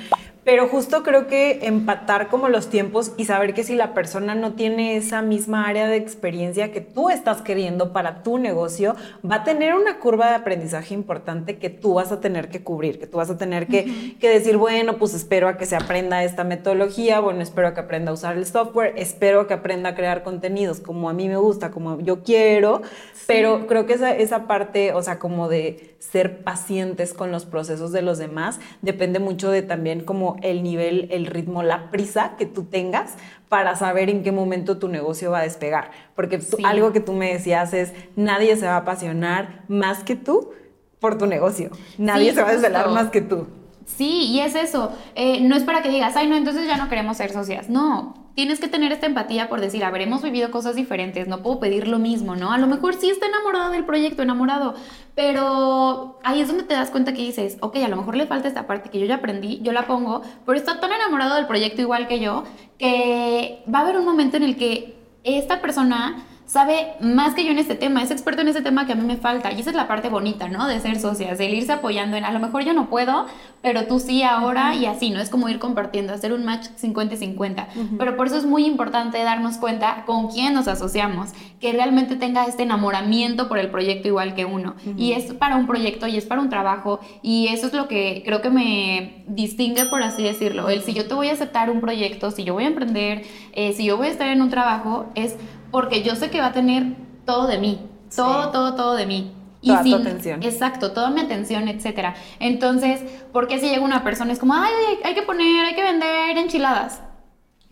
Pero 0.47 0.69
justo 0.69 1.03
creo 1.03 1.27
que 1.27 1.67
empatar 1.67 2.29
como 2.29 2.49
los 2.49 2.71
tiempos 2.71 3.11
y 3.17 3.25
saber 3.25 3.53
que 3.53 3.65
si 3.65 3.75
la 3.75 3.95
persona 3.95 4.37
no 4.37 4.53
tiene 4.53 4.97
esa 4.97 5.21
misma 5.21 5.67
área 5.67 5.89
de 5.89 5.97
experiencia 5.97 6.71
que 6.71 6.81
tú 6.81 7.11
estás 7.11 7.43
queriendo 7.43 7.93
para 7.93 8.23
tu 8.23 8.39
negocio, 8.39 8.95
va 9.29 9.37
a 9.37 9.45
tener 9.45 9.75
una 9.75 9.99
curva 9.99 10.29
de 10.29 10.37
aprendizaje 10.37 10.95
importante 10.95 11.59
que 11.59 11.69
tú 11.69 11.95
vas 11.95 12.13
a 12.13 12.21
tener 12.21 12.49
que 12.49 12.63
cubrir, 12.63 13.01
que 13.01 13.09
tú 13.09 13.17
vas 13.17 13.29
a 13.29 13.37
tener 13.37 13.67
que, 13.67 14.15
decir, 14.21 14.57
bueno, 14.57 14.99
pues 14.99 15.15
espero 15.15 15.49
a 15.49 15.57
que 15.57 15.67
se 15.67 15.75
aprenda 15.75 16.23
esta 16.23 16.45
metodología, 16.45 17.19
bueno, 17.19 17.43
espero 17.43 17.67
a 17.67 17.75
que 17.75 17.81
aprenda 17.81 18.13
a 18.13 18.15
usar 18.15 18.37
el 18.37 18.47
software, 18.47 18.95
espero 18.97 19.41
a 19.41 19.47
que 19.49 19.55
aprenda 19.55 19.91
a 19.91 19.95
crear 19.97 20.23
contenidos 20.23 20.79
como 20.79 21.11
a 21.11 21.13
mí 21.13 21.29
me 21.29 21.39
gusta, 21.39 21.73
como 21.73 21.99
yo 21.99 22.23
quiero, 22.23 22.83
pero 23.27 23.67
creo 23.67 23.87
que 23.87 23.95
esa, 23.95 24.15
esa 24.15 24.47
parte, 24.47 24.93
o 24.93 25.03
sea, 25.03 25.19
como 25.19 25.49
de 25.49 25.97
ser 25.99 26.45
pacientes 26.45 27.13
con 27.13 27.33
los 27.33 27.47
procesos 27.47 27.91
de 27.91 28.03
los 28.03 28.19
demás, 28.19 28.61
depende 28.81 29.19
mucho 29.19 29.51
de 29.51 29.63
también 29.63 30.05
como 30.05 30.36
el 30.43 30.63
nivel, 30.63 31.09
el 31.11 31.27
ritmo, 31.27 31.63
la 31.63 31.91
prisa 31.91 32.37
que 32.39 32.47
tú 32.47 32.65
tengas 32.65 33.15
para 33.49 33.77
saber 33.77 34.11
en 34.11 34.23
qué 34.23 34.33
momento 34.33 34.79
tu 34.79 34.89
negocio 34.89 35.31
va 35.31 35.41
a 35.41 35.43
despegar. 35.43 35.91
Porque 36.15 36.41
algo 36.65 36.93
que 36.93 37.01
tú 37.01 37.13
me 37.13 37.33
decías 37.33 37.73
es, 37.75 37.93
nadie 38.17 38.57
se 38.57 38.67
va 38.67 38.75
a 38.75 38.79
apasionar 38.79 39.65
más 39.69 40.03
que 40.03 40.17
tú 40.17 40.53
por 40.99 41.19
tu 41.19 41.27
negocio. 41.27 41.71
Nadie 41.99 42.35
se 42.35 42.43
va 42.43 42.49
a 42.49 42.53
desvelar 42.53 42.91
más 42.91 43.11
que 43.11 43.21
tú. 43.21 43.47
Sí, 43.87 44.27
y 44.27 44.41
es 44.41 44.55
eso. 44.57 44.93
Eh, 45.15 45.41
no 45.41 45.57
es 45.57 45.63
para 45.63 45.81
que 45.81 45.89
digas, 45.89 46.17
ay, 46.17 46.27
no, 46.27 46.37
entonces 46.37 46.67
ya 46.67 46.77
no 46.77 46.89
queremos 46.89 47.17
ser 47.17 47.33
socias. 47.33 47.71
No, 47.71 48.15
tienes 48.35 48.59
que 48.59 48.69
tener 48.69 48.93
esta 48.93 49.07
empatía 49.07 49.49
por 49.49 49.61
decir, 49.61 49.85
a 49.85 49.91
ver, 49.91 50.03
hemos 50.03 50.23
vivido 50.23 50.51
cosas 50.51 50.75
diferentes, 50.75 51.29
no 51.29 51.43
puedo 51.43 51.61
pedir 51.61 51.87
lo 51.87 51.99
mismo, 52.01 52.35
¿no? 52.35 52.53
A 52.53 52.59
lo 52.59 52.67
mejor 52.67 52.95
sí 52.95 53.09
está 53.09 53.27
enamorado 53.27 53.71
del 53.71 53.85
proyecto, 53.85 54.23
enamorado, 54.23 54.75
pero 55.15 56.19
ahí 56.25 56.41
es 56.41 56.49
donde 56.49 56.65
te 56.65 56.75
das 56.75 56.91
cuenta 56.91 57.15
que 57.15 57.23
dices, 57.23 57.57
ok, 57.61 57.77
a 57.77 57.89
lo 57.89 57.97
mejor 57.97 58.17
le 58.17 58.27
falta 58.27 58.49
esta 58.49 58.67
parte 58.67 58.91
que 58.91 58.99
yo 58.99 59.07
ya 59.07 59.17
aprendí, 59.17 59.61
yo 59.63 59.73
la 59.73 59.87
pongo, 59.87 60.21
pero 60.45 60.59
está 60.59 60.81
tan 60.81 60.93
enamorado 60.93 61.37
del 61.37 61.47
proyecto 61.47 61.81
igual 61.81 62.09
que 62.09 62.19
yo, 62.19 62.43
que 62.79 63.63
va 63.73 63.79
a 63.79 63.83
haber 63.83 63.97
un 63.97 64.05
momento 64.05 64.37
en 64.37 64.43
el 64.43 64.57
que 64.57 64.97
esta 65.25 65.63
persona 65.63 66.27
sabe 66.47 66.95
más 67.01 67.35
que 67.35 67.45
yo 67.45 67.51
en 67.51 67.59
este 67.59 67.75
tema, 67.75 68.03
es 68.03 68.11
experto 68.11 68.43
en 68.43 68.49
ese 68.49 68.63
tema 68.63 68.87
que 68.87 68.93
a 68.93 68.97
mí 68.97 69.05
me 69.05 69.17
falta. 69.17 69.53
Y 69.53 69.61
esa 69.61 69.71
es 69.71 69.77
la 69.77 69.89
parte 69.89 70.09
bonita, 70.09 70.49
¿no? 70.49 70.67
De 70.69 70.81
ser 70.81 70.99
socias, 70.99 71.39
de 71.39 71.51
irse 71.51 71.73
apoyando 71.73 72.17
en, 72.17 72.25
a 72.25 72.31
lo 72.31 72.39
mejor 72.39 72.65
yo 72.65 72.73
no 72.73 72.89
puedo, 72.89 73.27
pero 73.63 73.87
tú 73.87 73.99
sí 73.99 74.23
ahora 74.23 74.75
y 74.75 74.87
así, 74.87 75.11
¿no? 75.11 75.21
Es 75.21 75.29
como 75.29 75.49
ir 75.49 75.59
compartiendo, 75.59 76.13
hacer 76.13 76.33
un 76.33 76.45
match 76.45 76.69
50-50. 76.81 77.67
Pero 77.99 78.17
por 78.17 78.29
eso 78.29 78.37
es 78.37 78.47
muy 78.47 78.65
importante 78.65 79.23
darnos 79.23 79.57
cuenta 79.57 80.05
con 80.07 80.29
quién 80.29 80.55
nos 80.55 80.69
asociamos, 80.69 81.31
que 81.61 81.73
realmente 81.73 82.17
tenga 82.17 82.47
este 82.47 82.63
enamoramiento 82.63 83.49
por 83.49 83.59
el 83.59 83.71
proyecto 83.71 84.09
igual 84.09 84.35
que 84.35 84.45
uno. 84.45 84.77
Y 84.97 85.13
es 85.13 85.35
para 85.35 85.57
un 85.57 85.67
proyecto 85.67 86.07
y 86.07 86.17
es 86.17 86.27
para 86.27 86.41
un 86.41 86.49
trabajo 86.49 87.01
y 87.23 87.49
eso 87.49 87.67
es 87.67 87.73
lo 87.73 87.89
que 87.89 88.23
creo 88.25 88.41
que 88.41 88.51
me 88.51 89.25
distingue, 89.27 89.87
por 89.87 90.03
así 90.03 90.23
decirlo. 90.23 90.69
El 90.69 90.83
si 90.83 90.95
yo 90.95 91.09
te 91.09 91.15
voy 91.15 91.29
a 91.29 91.33
aceptar 91.33 91.71
un 91.71 91.81
proyecto, 91.81 92.31
si 92.31 92.45
yo 92.45 92.55
voy 92.55 92.65
a 92.65 92.69
emprender, 92.69 93.23
eh, 93.53 93.73
si 93.73 93.85
yo 93.85 93.97
voy 93.97 94.07
a 94.07 94.11
estar 94.11 94.29
en 94.29 94.43
un 94.43 94.51
trabajo, 94.51 95.07
es 95.15 95.37
porque 95.71 96.03
yo 96.03 96.15
sé 96.17 96.31
que 96.31 96.41
va 96.41 96.47
a 96.47 96.53
tener 96.53 96.95
todo 97.25 97.47
de 97.47 97.59
mí, 97.59 97.81
todo, 98.15 98.51
todo, 98.51 98.75
todo 98.75 98.95
de 98.95 99.07
mí. 99.07 99.33
Y 99.61 99.69
toda 99.69 99.83
tu 99.83 99.95
atención. 99.97 100.43
Exacto, 100.43 100.93
toda 100.93 101.11
mi 101.11 101.21
atención, 101.21 101.67
etcétera. 101.67 102.15
Entonces, 102.39 103.01
¿por 103.33 103.49
qué 103.49 103.59
si 103.59 103.69
llega 103.69 103.83
una 103.83 104.05
persona 104.05 104.33
es 104.33 104.39
como, 104.39 104.55
ay, 104.55 104.73
hay 105.03 105.15
que 105.15 105.23
poner, 105.23 105.65
hay 105.65 105.75
que 105.75 105.83
vender 105.83 106.39
enchiladas? 106.39 107.01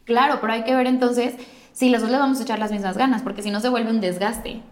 Claro, 0.04 0.38
pero 0.40 0.52
hay 0.52 0.64
que 0.64 0.74
ver 0.74 0.86
entonces 0.86 1.34
si 1.72 1.90
los 1.90 2.02
dos 2.02 2.10
le 2.10 2.18
vamos 2.18 2.40
a 2.40 2.42
echar 2.42 2.58
las 2.58 2.72
mismas 2.72 2.96
ganas, 2.96 3.22
porque 3.22 3.42
si 3.42 3.50
no 3.50 3.60
se 3.60 3.68
vuelve 3.68 3.90
un 3.90 4.00
desgaste. 4.00 4.62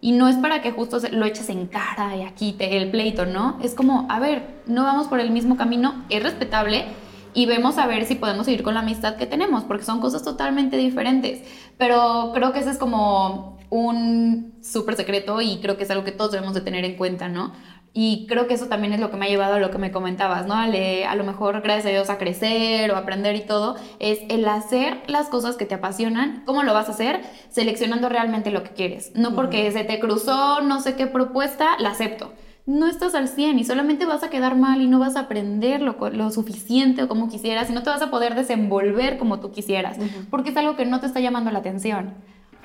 Y 0.00 0.12
no 0.12 0.28
es 0.28 0.36
para 0.36 0.62
que 0.62 0.70
justo 0.70 0.98
lo 1.10 1.26
eches 1.26 1.50
en 1.50 1.66
cara 1.66 2.16
y 2.16 2.22
aquí 2.22 2.52
te, 2.52 2.76
el 2.76 2.90
pleito, 2.90 3.26
¿no? 3.26 3.58
Es 3.62 3.74
como, 3.74 4.06
a 4.08 4.18
ver, 4.18 4.62
no 4.66 4.84
vamos 4.84 5.08
por 5.08 5.20
el 5.20 5.30
mismo 5.30 5.56
camino, 5.56 6.04
es 6.08 6.22
respetable, 6.22 6.86
y 7.32 7.46
vemos 7.46 7.78
a 7.78 7.86
ver 7.86 8.06
si 8.06 8.16
podemos 8.16 8.46
seguir 8.46 8.62
con 8.62 8.74
la 8.74 8.80
amistad 8.80 9.16
que 9.16 9.26
tenemos, 9.26 9.64
porque 9.64 9.84
son 9.84 10.00
cosas 10.00 10.22
totalmente 10.22 10.76
diferentes. 10.76 11.42
Pero 11.80 12.32
creo 12.34 12.52
que 12.52 12.58
ese 12.58 12.68
es 12.68 12.76
como 12.76 13.58
un 13.70 14.52
súper 14.62 14.96
secreto 14.96 15.40
y 15.40 15.60
creo 15.62 15.78
que 15.78 15.84
es 15.84 15.90
algo 15.90 16.04
que 16.04 16.12
todos 16.12 16.30
debemos 16.30 16.52
de 16.52 16.60
tener 16.60 16.84
en 16.84 16.94
cuenta, 16.96 17.28
¿no? 17.30 17.54
Y 17.94 18.26
creo 18.28 18.46
que 18.46 18.52
eso 18.52 18.66
también 18.66 18.92
es 18.92 19.00
lo 19.00 19.10
que 19.10 19.16
me 19.16 19.24
ha 19.24 19.28
llevado 19.30 19.54
a 19.54 19.58
lo 19.58 19.70
que 19.70 19.78
me 19.78 19.90
comentabas, 19.90 20.46
¿no? 20.46 20.52
A, 20.52 20.64
a, 20.64 21.14
lo 21.14 21.24
mejor, 21.24 21.62
gracias 21.62 21.86
a 21.86 21.88
Dios, 21.88 22.10
a 22.10 22.18
crecer 22.18 22.90
o 22.90 22.96
aprender 22.96 23.34
y 23.34 23.46
todo, 23.46 23.76
es 23.98 24.18
el 24.28 24.46
hacer 24.46 24.98
las 25.06 25.28
cosas 25.28 25.56
que 25.56 25.64
te 25.64 25.74
apasionan. 25.74 26.42
¿Cómo 26.44 26.64
lo 26.64 26.74
vas 26.74 26.90
a 26.90 26.92
hacer? 26.92 27.22
Seleccionando 27.48 28.10
realmente 28.10 28.50
lo 28.50 28.62
que 28.62 28.70
quieres. 28.70 29.12
No 29.14 29.34
porque 29.34 29.72
se 29.72 29.82
te 29.82 29.98
cruzó 30.00 30.60
no 30.60 30.82
sé 30.82 30.96
qué 30.96 31.06
propuesta, 31.06 31.78
la 31.78 31.92
acepto. 31.92 32.34
No 32.70 32.86
estás 32.86 33.16
al 33.16 33.26
100 33.26 33.58
y 33.58 33.64
solamente 33.64 34.06
vas 34.06 34.22
a 34.22 34.30
quedar 34.30 34.56
mal 34.56 34.80
y 34.80 34.86
no 34.86 35.00
vas 35.00 35.16
a 35.16 35.20
aprender 35.20 35.82
lo, 35.82 35.96
lo 36.10 36.30
suficiente 36.30 37.02
o 37.02 37.08
como 37.08 37.28
quisieras 37.28 37.68
y 37.68 37.72
no 37.72 37.82
te 37.82 37.90
vas 37.90 38.00
a 38.00 38.10
poder 38.10 38.36
desenvolver 38.36 39.18
como 39.18 39.40
tú 39.40 39.50
quisieras, 39.50 39.98
porque 40.30 40.50
es 40.50 40.56
algo 40.56 40.76
que 40.76 40.86
no 40.86 41.00
te 41.00 41.06
está 41.06 41.18
llamando 41.18 41.50
la 41.50 41.58
atención. 41.58 42.14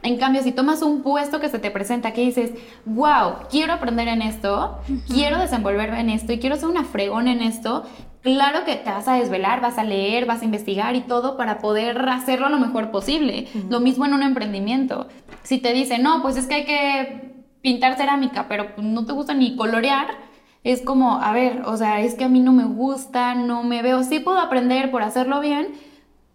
En 0.04 0.18
cambio, 0.18 0.44
si 0.44 0.52
tomas 0.52 0.84
un 0.84 1.02
puesto 1.02 1.40
que 1.40 1.50
se 1.50 1.58
te 1.58 1.72
presenta 1.72 2.14
que 2.14 2.22
dices, 2.22 2.52
wow, 2.86 3.48
quiero 3.50 3.74
aprender 3.74 4.08
en 4.08 4.22
esto, 4.22 4.78
quiero 5.08 5.40
desenvolverme 5.40 6.00
en 6.00 6.12
esto 6.12 6.32
y 6.32 6.38
quiero 6.38 6.56
ser 6.56 6.70
una 6.70 6.84
fregón 6.84 7.28
en 7.28 7.42
esto, 7.42 7.84
claro 8.22 8.66
que 8.66 8.76
te 8.76 8.92
vas 8.92 9.08
a 9.08 9.16
desvelar, 9.16 9.62
vas 9.62 9.80
a 9.80 9.84
leer, 9.84 10.28
vas 10.28 10.44
a 10.44 10.46
investigar 10.46 10.96
y 10.96 11.02
todo 11.02 11.38
para 11.38 11.58
poder 11.58 12.08
hacerlo 12.08 12.50
lo 12.50 12.60
mejor 12.60 12.92
posible. 12.92 13.48
Lo 13.70 13.80
mismo 13.80 14.06
en 14.06 14.14
un 14.14 14.22
emprendimiento. 14.22 15.08
Si 15.42 15.58
te 15.58 15.74
dicen, 15.74 16.04
no, 16.04 16.22
pues 16.22 16.38
es 16.38 16.46
que 16.46 16.54
hay 16.54 16.66
que 16.66 17.35
pintar 17.66 17.98
cerámica, 17.98 18.46
pero 18.48 18.68
no 18.78 19.08
te 19.08 19.14
gusta 19.14 19.34
ni 19.34 19.56
colorear, 19.56 20.06
es 20.64 20.84
como, 20.84 21.20
a 21.20 21.34
ver, 21.34 21.64
o 21.66 21.76
sea, 21.78 22.00
es 22.02 22.14
que 22.14 22.26
a 22.26 22.30
mí 22.30 22.40
no 22.40 22.54
me 22.54 22.66
gusta, 22.66 23.34
no 23.34 23.64
me 23.64 23.82
veo, 23.82 24.04
sí 24.04 24.20
puedo 24.20 24.38
aprender 24.38 24.92
por 24.92 25.02
hacerlo 25.02 25.40
bien, 25.40 25.74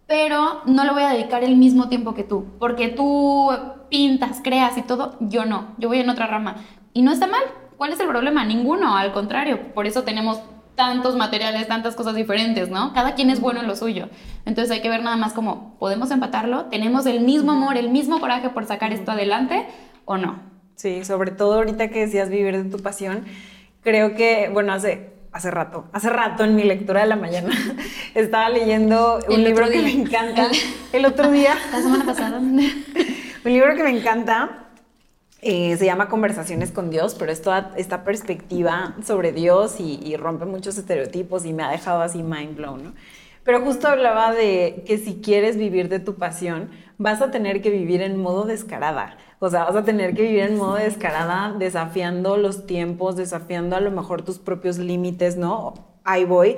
pero 0.07 0.61
no 0.65 0.83
le 0.83 0.91
voy 0.91 1.03
a 1.03 1.11
dedicar 1.11 1.41
el 1.45 1.55
mismo 1.55 1.87
tiempo 1.87 2.13
que 2.13 2.25
tú, 2.25 2.47
porque 2.59 2.89
tú 2.89 3.49
pintas, 3.89 4.41
creas 4.43 4.77
y 4.77 4.81
todo, 4.81 5.15
yo 5.21 5.45
no, 5.45 5.67
yo 5.77 5.87
voy 5.87 6.01
en 6.01 6.09
otra 6.09 6.27
rama. 6.27 6.57
Y 6.91 7.01
no 7.01 7.13
está 7.13 7.27
mal, 7.27 7.43
¿cuál 7.77 7.93
es 7.93 8.01
el 8.01 8.09
problema? 8.09 8.43
Ninguno, 8.43 8.97
al 8.97 9.13
contrario, 9.13 9.73
por 9.73 9.87
eso 9.87 10.03
tenemos 10.03 10.41
tantos 10.75 11.15
materiales, 11.15 11.65
tantas 11.65 11.95
cosas 11.95 12.13
diferentes, 12.13 12.69
¿no? 12.69 12.91
Cada 12.91 13.15
quien 13.15 13.29
es 13.29 13.39
bueno 13.39 13.61
en 13.61 13.67
lo 13.67 13.77
suyo. 13.77 14.09
Entonces 14.43 14.69
hay 14.69 14.81
que 14.81 14.89
ver 14.89 15.01
nada 15.01 15.15
más 15.15 15.31
como, 15.31 15.77
¿podemos 15.79 16.11
empatarlo? 16.11 16.65
¿Tenemos 16.65 17.05
el 17.05 17.21
mismo 17.21 17.53
amor, 17.53 17.77
el 17.77 17.89
mismo 17.89 18.19
coraje 18.19 18.49
por 18.49 18.65
sacar 18.65 18.91
esto 18.91 19.11
adelante 19.11 19.65
o 20.03 20.17
no? 20.17 20.50
Sí, 20.81 21.05
sobre 21.05 21.29
todo 21.29 21.53
ahorita 21.59 21.89
que 21.89 21.99
decías 21.99 22.29
vivir 22.29 22.57
de 22.57 22.67
tu 22.67 22.81
pasión, 22.81 23.25
creo 23.83 24.15
que, 24.15 24.49
bueno, 24.51 24.73
hace 24.73 25.11
hace 25.31 25.51
rato, 25.51 25.85
hace 25.93 26.09
rato 26.09 26.43
en 26.43 26.55
mi 26.55 26.63
lectura 26.63 27.01
de 27.01 27.05
la 27.05 27.15
mañana, 27.15 27.51
estaba 28.15 28.49
leyendo 28.49 29.19
un 29.29 29.43
libro 29.43 29.69
que 29.69 29.79
me 29.79 29.91
encanta. 29.91 30.47
El 30.91 31.05
otro 31.05 31.29
día. 31.29 31.55
La 31.71 31.81
semana 31.83 32.03
pasada. 32.03 32.39
un 32.39 32.57
libro 33.43 33.75
que 33.75 33.83
me 33.83 33.91
encanta. 33.91 34.69
Eh, 35.43 35.77
se 35.77 35.85
llama 35.85 36.09
Conversaciones 36.09 36.71
con 36.71 36.89
Dios, 36.89 37.15
pero 37.17 37.31
es 37.31 37.43
toda 37.43 37.73
esta 37.77 38.03
perspectiva 38.03 38.95
sobre 39.05 39.31
Dios 39.33 39.79
y, 39.79 39.99
y, 40.03 40.17
rompe 40.17 40.45
muchos 40.45 40.79
estereotipos 40.79 41.45
y 41.45 41.53
me 41.53 41.61
ha 41.61 41.69
dejado 41.69 42.01
así 42.01 42.23
mind 42.23 42.57
blown, 42.57 42.83
¿no? 42.83 42.93
Pero 43.43 43.61
justo 43.61 43.87
hablaba 43.87 44.33
de 44.33 44.83
que 44.87 44.97
si 44.97 45.21
quieres 45.21 45.57
vivir 45.57 45.89
de 45.89 45.99
tu 45.99 46.15
pasión, 46.15 46.69
vas 46.97 47.21
a 47.21 47.29
tener 47.29 47.61
que 47.61 47.69
vivir 47.69 48.01
en 48.01 48.19
modo 48.19 48.45
descarada. 48.45 49.17
O 49.43 49.49
sea, 49.49 49.63
vas 49.63 49.75
a 49.75 49.83
tener 49.83 50.13
que 50.13 50.21
vivir 50.21 50.41
en 50.41 50.55
modo 50.55 50.75
descarada, 50.75 51.55
desafiando 51.57 52.37
los 52.37 52.67
tiempos, 52.67 53.15
desafiando 53.15 53.75
a 53.75 53.81
lo 53.81 53.89
mejor 53.89 54.21
tus 54.21 54.37
propios 54.37 54.77
límites, 54.77 55.35
¿no? 55.35 55.73
Ahí 56.03 56.25
voy 56.25 56.57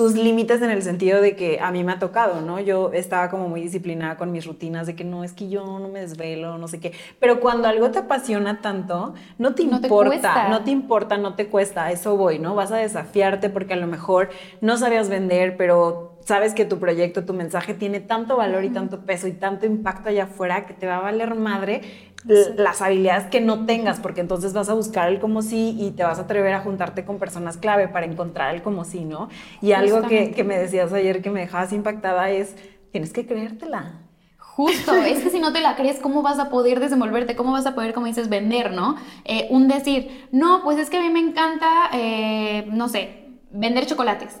tus 0.00 0.14
límites 0.14 0.62
en 0.62 0.70
el 0.70 0.82
sentido 0.82 1.20
de 1.20 1.36
que 1.36 1.60
a 1.60 1.70
mí 1.72 1.84
me 1.84 1.92
ha 1.92 1.98
tocado, 1.98 2.40
¿no? 2.40 2.58
Yo 2.58 2.90
estaba 2.94 3.28
como 3.28 3.48
muy 3.48 3.60
disciplinada 3.60 4.16
con 4.16 4.32
mis 4.32 4.46
rutinas 4.46 4.86
de 4.86 4.94
que 4.94 5.04
no, 5.04 5.24
es 5.24 5.32
que 5.32 5.50
yo 5.50 5.78
no 5.78 5.88
me 5.88 6.00
desvelo, 6.00 6.56
no 6.56 6.68
sé 6.68 6.80
qué. 6.80 6.92
Pero 7.18 7.40
cuando 7.40 7.68
algo 7.68 7.90
te 7.90 7.98
apasiona 7.98 8.62
tanto, 8.62 9.12
no 9.38 9.54
te 9.54 9.62
importa, 9.62 10.48
no 10.48 10.62
te 10.62 10.70
importa, 10.70 11.18
no 11.18 11.34
te 11.34 11.48
cuesta, 11.48 11.90
eso 11.90 12.16
voy, 12.16 12.38
¿no? 12.38 12.54
Vas 12.54 12.72
a 12.72 12.76
desafiarte 12.76 13.50
porque 13.50 13.74
a 13.74 13.76
lo 13.76 13.86
mejor 13.86 14.30
no 14.60 14.78
sabías 14.78 15.08
vender, 15.10 15.56
pero 15.58 16.18
sabes 16.24 16.54
que 16.54 16.64
tu 16.64 16.78
proyecto, 16.78 17.24
tu 17.24 17.34
mensaje 17.34 17.74
tiene 17.74 18.00
tanto 18.00 18.36
valor 18.36 18.64
y 18.64 18.70
tanto 18.70 19.00
peso 19.04 19.26
y 19.26 19.32
tanto 19.32 19.66
impacto 19.66 20.10
allá 20.10 20.24
afuera 20.24 20.66
que 20.66 20.74
te 20.74 20.86
va 20.86 20.98
a 20.98 21.00
valer 21.00 21.34
madre 21.34 21.82
las 22.24 22.82
habilidades 22.82 23.28
que 23.28 23.40
no 23.40 23.64
tengas, 23.64 23.98
porque 23.98 24.20
entonces 24.20 24.52
vas 24.52 24.68
a 24.68 24.74
buscar 24.74 25.08
el 25.08 25.20
como 25.20 25.42
sí 25.42 25.76
y 25.78 25.92
te 25.92 26.02
vas 26.02 26.18
a 26.18 26.22
atrever 26.22 26.52
a 26.52 26.60
juntarte 26.60 27.04
con 27.04 27.18
personas 27.18 27.56
clave 27.56 27.88
para 27.88 28.06
encontrar 28.06 28.54
el 28.54 28.62
como 28.62 28.84
sí, 28.84 29.04
¿no? 29.04 29.28
Y 29.62 29.72
algo 29.72 30.02
que, 30.02 30.32
que 30.32 30.44
me 30.44 30.58
decías 30.58 30.92
ayer 30.92 31.22
que 31.22 31.30
me 31.30 31.40
dejabas 31.40 31.72
impactada 31.72 32.30
es, 32.30 32.56
tienes 32.92 33.12
que 33.12 33.26
creértela. 33.26 34.00
Justo, 34.38 34.94
es 34.94 35.20
que 35.20 35.30
si 35.30 35.38
no 35.38 35.52
te 35.52 35.60
la 35.60 35.76
crees, 35.76 36.00
¿cómo 36.00 36.20
vas 36.22 36.38
a 36.38 36.50
poder 36.50 36.80
desenvolverte? 36.80 37.34
¿Cómo 37.36 37.52
vas 37.52 37.64
a 37.64 37.74
poder, 37.74 37.94
como 37.94 38.06
dices, 38.06 38.28
vender, 38.28 38.72
no? 38.72 38.96
Eh, 39.24 39.46
un 39.48 39.68
decir, 39.68 40.28
no, 40.32 40.62
pues 40.62 40.76
es 40.78 40.90
que 40.90 40.98
a 40.98 41.00
mí 41.00 41.08
me 41.08 41.20
encanta, 41.20 41.88
eh, 41.94 42.66
no 42.70 42.88
sé, 42.88 43.38
vender 43.50 43.86
chocolates. 43.86 44.38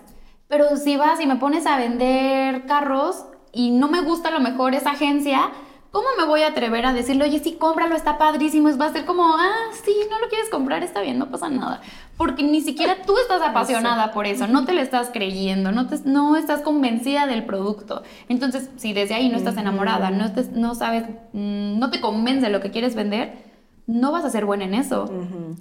Pero 0.48 0.76
si 0.76 0.96
vas 0.96 1.20
y 1.20 1.26
me 1.26 1.36
pones 1.36 1.64
a 1.64 1.78
vender 1.78 2.66
carros 2.66 3.24
y 3.52 3.70
no 3.70 3.88
me 3.88 4.02
gusta 4.02 4.28
a 4.28 4.32
lo 4.32 4.40
mejor 4.40 4.74
esa 4.74 4.90
agencia, 4.90 5.52
¿cómo 5.90 6.06
me 6.16 6.24
voy 6.24 6.42
a 6.42 6.48
atrever 6.48 6.86
a 6.86 6.92
decirle, 6.92 7.24
oye, 7.24 7.40
sí, 7.40 7.56
cómpralo, 7.58 7.96
está 7.96 8.18
padrísimo? 8.18 8.68
Es, 8.68 8.80
va 8.80 8.86
a 8.86 8.92
ser 8.92 9.04
como, 9.04 9.24
ah, 9.36 9.70
sí, 9.84 9.94
no 10.08 10.18
lo 10.18 10.28
quieres 10.28 10.48
comprar, 10.48 10.82
está 10.82 11.00
bien, 11.00 11.18
no 11.18 11.30
pasa 11.30 11.48
nada. 11.48 11.80
Porque 12.16 12.42
ni 12.42 12.60
siquiera 12.60 13.02
tú 13.06 13.16
estás 13.18 13.42
apasionada 13.42 14.12
por 14.12 14.26
eso, 14.26 14.46
no 14.46 14.64
te 14.64 14.72
lo 14.72 14.80
estás 14.80 15.10
creyendo, 15.12 15.72
no, 15.72 15.86
te, 15.86 15.98
no 16.04 16.36
estás 16.36 16.60
convencida 16.60 17.26
del 17.26 17.44
producto. 17.44 18.02
Entonces, 18.28 18.70
si 18.76 18.92
desde 18.92 19.14
ahí 19.14 19.28
no 19.28 19.38
estás 19.38 19.56
enamorada, 19.56 20.10
no, 20.10 20.30
no 20.52 20.74
sabes, 20.74 21.04
mm, 21.32 21.78
no 21.78 21.90
te 21.90 22.00
convence 22.00 22.48
lo 22.50 22.60
que 22.60 22.70
quieres 22.70 22.94
vender, 22.94 23.50
no 23.86 24.12
vas 24.12 24.24
a 24.24 24.30
ser 24.30 24.46
buena 24.46 24.64
en 24.64 24.74
eso. 24.74 25.10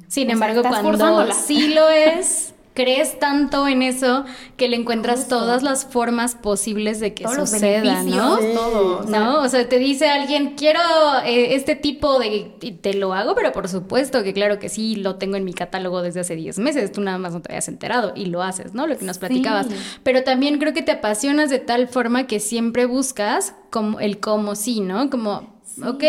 Sin 0.08 0.30
embargo, 0.30 0.62
cuando 0.62 1.32
sí 1.34 1.74
lo 1.74 1.90
es 1.90 2.54
crees 2.80 3.20
tanto 3.20 3.68
en 3.68 3.82
eso 3.82 4.24
que 4.56 4.70
le 4.70 4.78
encuentras 4.78 5.28
todas 5.28 5.64
las 5.64 5.84
formas 5.84 6.36
posibles 6.36 7.02
de 7.02 7.14
que 7.14 7.28
suceda, 7.28 8.04
¿no? 8.04 8.38
Todo, 8.38 9.04
¿No? 9.04 9.42
O 9.42 9.50
sea, 9.50 9.68
te 9.68 9.80
dice 9.80 10.08
alguien, 10.08 10.54
quiero 10.56 10.80
eh, 11.26 11.56
este 11.56 11.76
tipo 11.76 12.20
de... 12.20 12.54
Y 12.62 12.72
te 12.72 12.94
lo 12.94 13.14
hago, 13.14 13.36
pero 13.36 13.52
por 13.52 13.68
supuesto 13.68 14.24
que 14.24 14.32
claro 14.32 14.60
que 14.60 14.70
sí, 14.70 14.96
lo 14.96 15.18
tengo 15.18 15.36
en 15.36 15.44
mi 15.44 15.54
catálogo 15.54 16.02
desde 16.02 16.22
hace 16.22 16.38
10 16.38 16.58
meses, 16.60 16.94
tú 16.94 17.02
nada 17.02 17.18
más 17.18 17.34
no 17.34 17.42
te 17.42 17.52
habías 17.52 17.68
enterado 17.68 18.14
y 18.16 18.28
lo 18.28 18.42
haces, 18.44 18.74
¿no? 18.74 18.88
Lo 18.88 18.98
que 18.98 19.04
nos 19.04 19.18
platicabas. 19.18 19.68
Pero 20.04 20.24
también 20.24 20.58
creo 20.58 20.72
que 20.72 20.82
te 20.82 20.94
apasionas 20.94 21.50
de 21.50 21.60
tal 21.60 21.90
forma 21.90 22.28
que 22.28 22.40
siempre 22.40 22.86
buscas 22.86 23.56
como 23.72 24.00
el 24.00 24.22
cómo 24.22 24.56
sí, 24.56 24.80
¿no? 24.80 25.10
Como 25.10 25.59
¿ok? 25.86 26.04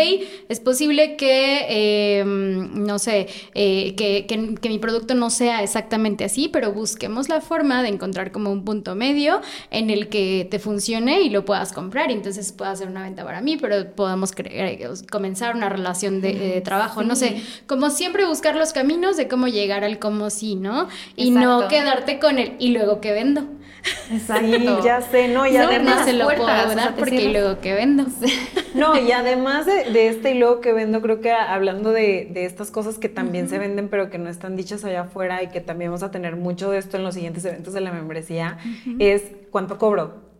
Es 0.49 0.59
posible 0.59 1.15
que, 1.15 2.19
em, 2.19 2.85
no 2.85 2.99
sé, 2.99 3.27
eh, 3.53 3.95
que, 3.95 4.25
que, 4.25 4.69
mi 4.69 4.79
producto 4.79 5.15
no 5.15 5.29
sea 5.29 5.63
exactamente 5.63 6.23
así, 6.23 6.47
pero 6.47 6.71
busquemos 6.71 7.27
la 7.29 7.41
forma 7.41 7.83
de 7.83 7.89
encontrar 7.89 8.31
como 8.31 8.51
un 8.51 8.63
punto 8.63 8.95
medio 8.95 9.41
en 9.69 9.89
el 9.89 10.07
que 10.07 10.47
te 10.49 10.59
funcione 10.59 11.21
y 11.21 11.29
lo 11.29 11.43
puedas 11.45 11.73
comprar 11.73 12.11
entonces 12.13 12.51
pueda 12.51 12.71
hacer 12.71 12.87
una 12.87 13.03
venta 13.03 13.23
para 13.23 13.41
mí, 13.41 13.57
pero 13.57 13.91
podamos 13.95 14.31
eh, 14.37 14.89
comenzar 15.09 15.55
una 15.55 15.69
relación 15.69 16.21
de, 16.21 16.61
trabajo, 16.63 17.03
no 17.03 17.15
sé, 17.15 17.41
como 17.67 17.89
siempre 17.89 18.25
buscar 18.25 18.55
los 18.55 18.73
caminos 18.73 19.17
de 19.17 19.27
cómo 19.27 19.47
llegar 19.47 19.83
al 19.83 19.99
como 19.99 20.29
sí, 20.29 20.55
¿no? 20.55 20.87
Y 21.15 21.31
no 21.31 21.67
quedarte 21.67 22.19
con 22.19 22.39
el 22.39 22.53
y 22.59 22.69
luego 22.69 23.01
que 23.01 23.11
vendo. 23.11 23.45
Exacto. 24.11 24.83
ya 24.83 25.01
sé, 25.01 25.27
no, 25.27 25.45
y 25.47 25.57
además 25.57 25.99
no 25.99 26.05
se 26.05 26.13
lo 26.13 26.25
puedo 26.25 26.45
dar 26.45 26.95
porque 26.95 27.21
y 27.21 27.31
luego 27.33 27.59
que 27.59 27.73
vendo. 27.73 28.05
No, 28.75 28.99
y 28.99 29.11
además 29.11 29.65
de, 29.65 30.07
este 30.07 30.31
y 30.31 30.39
luego 30.39 30.61
que 30.61 30.73
vendo, 30.73 31.01
creo 31.01 31.21
que 31.21 31.31
hablando 31.31 31.91
de, 31.91 32.31
estas 32.35 32.71
cosas 32.71 32.97
que 32.97 33.09
también 33.09 33.49
se 33.49 33.57
venden, 33.57 33.89
pero 33.89 34.09
que 34.09 34.17
no 34.17 34.29
están 34.29 34.55
dichas 34.55 34.83
allá 34.85 35.01
afuera 35.01 35.41
y 35.43 35.47
que 35.47 35.61
también 35.61 35.91
vamos 35.91 36.03
a 36.03 36.11
tener 36.11 36.35
mucho 36.35 36.71
de 36.71 36.77
esto 36.77 36.97
en 36.97 37.03
los 37.03 37.15
siguientes 37.15 37.43
eventos 37.45 37.73
de 37.73 37.81
la 37.81 37.91
membresía, 37.91 38.57
es 38.99 39.23
cuánto 39.49 39.77
cobro. 39.77 40.31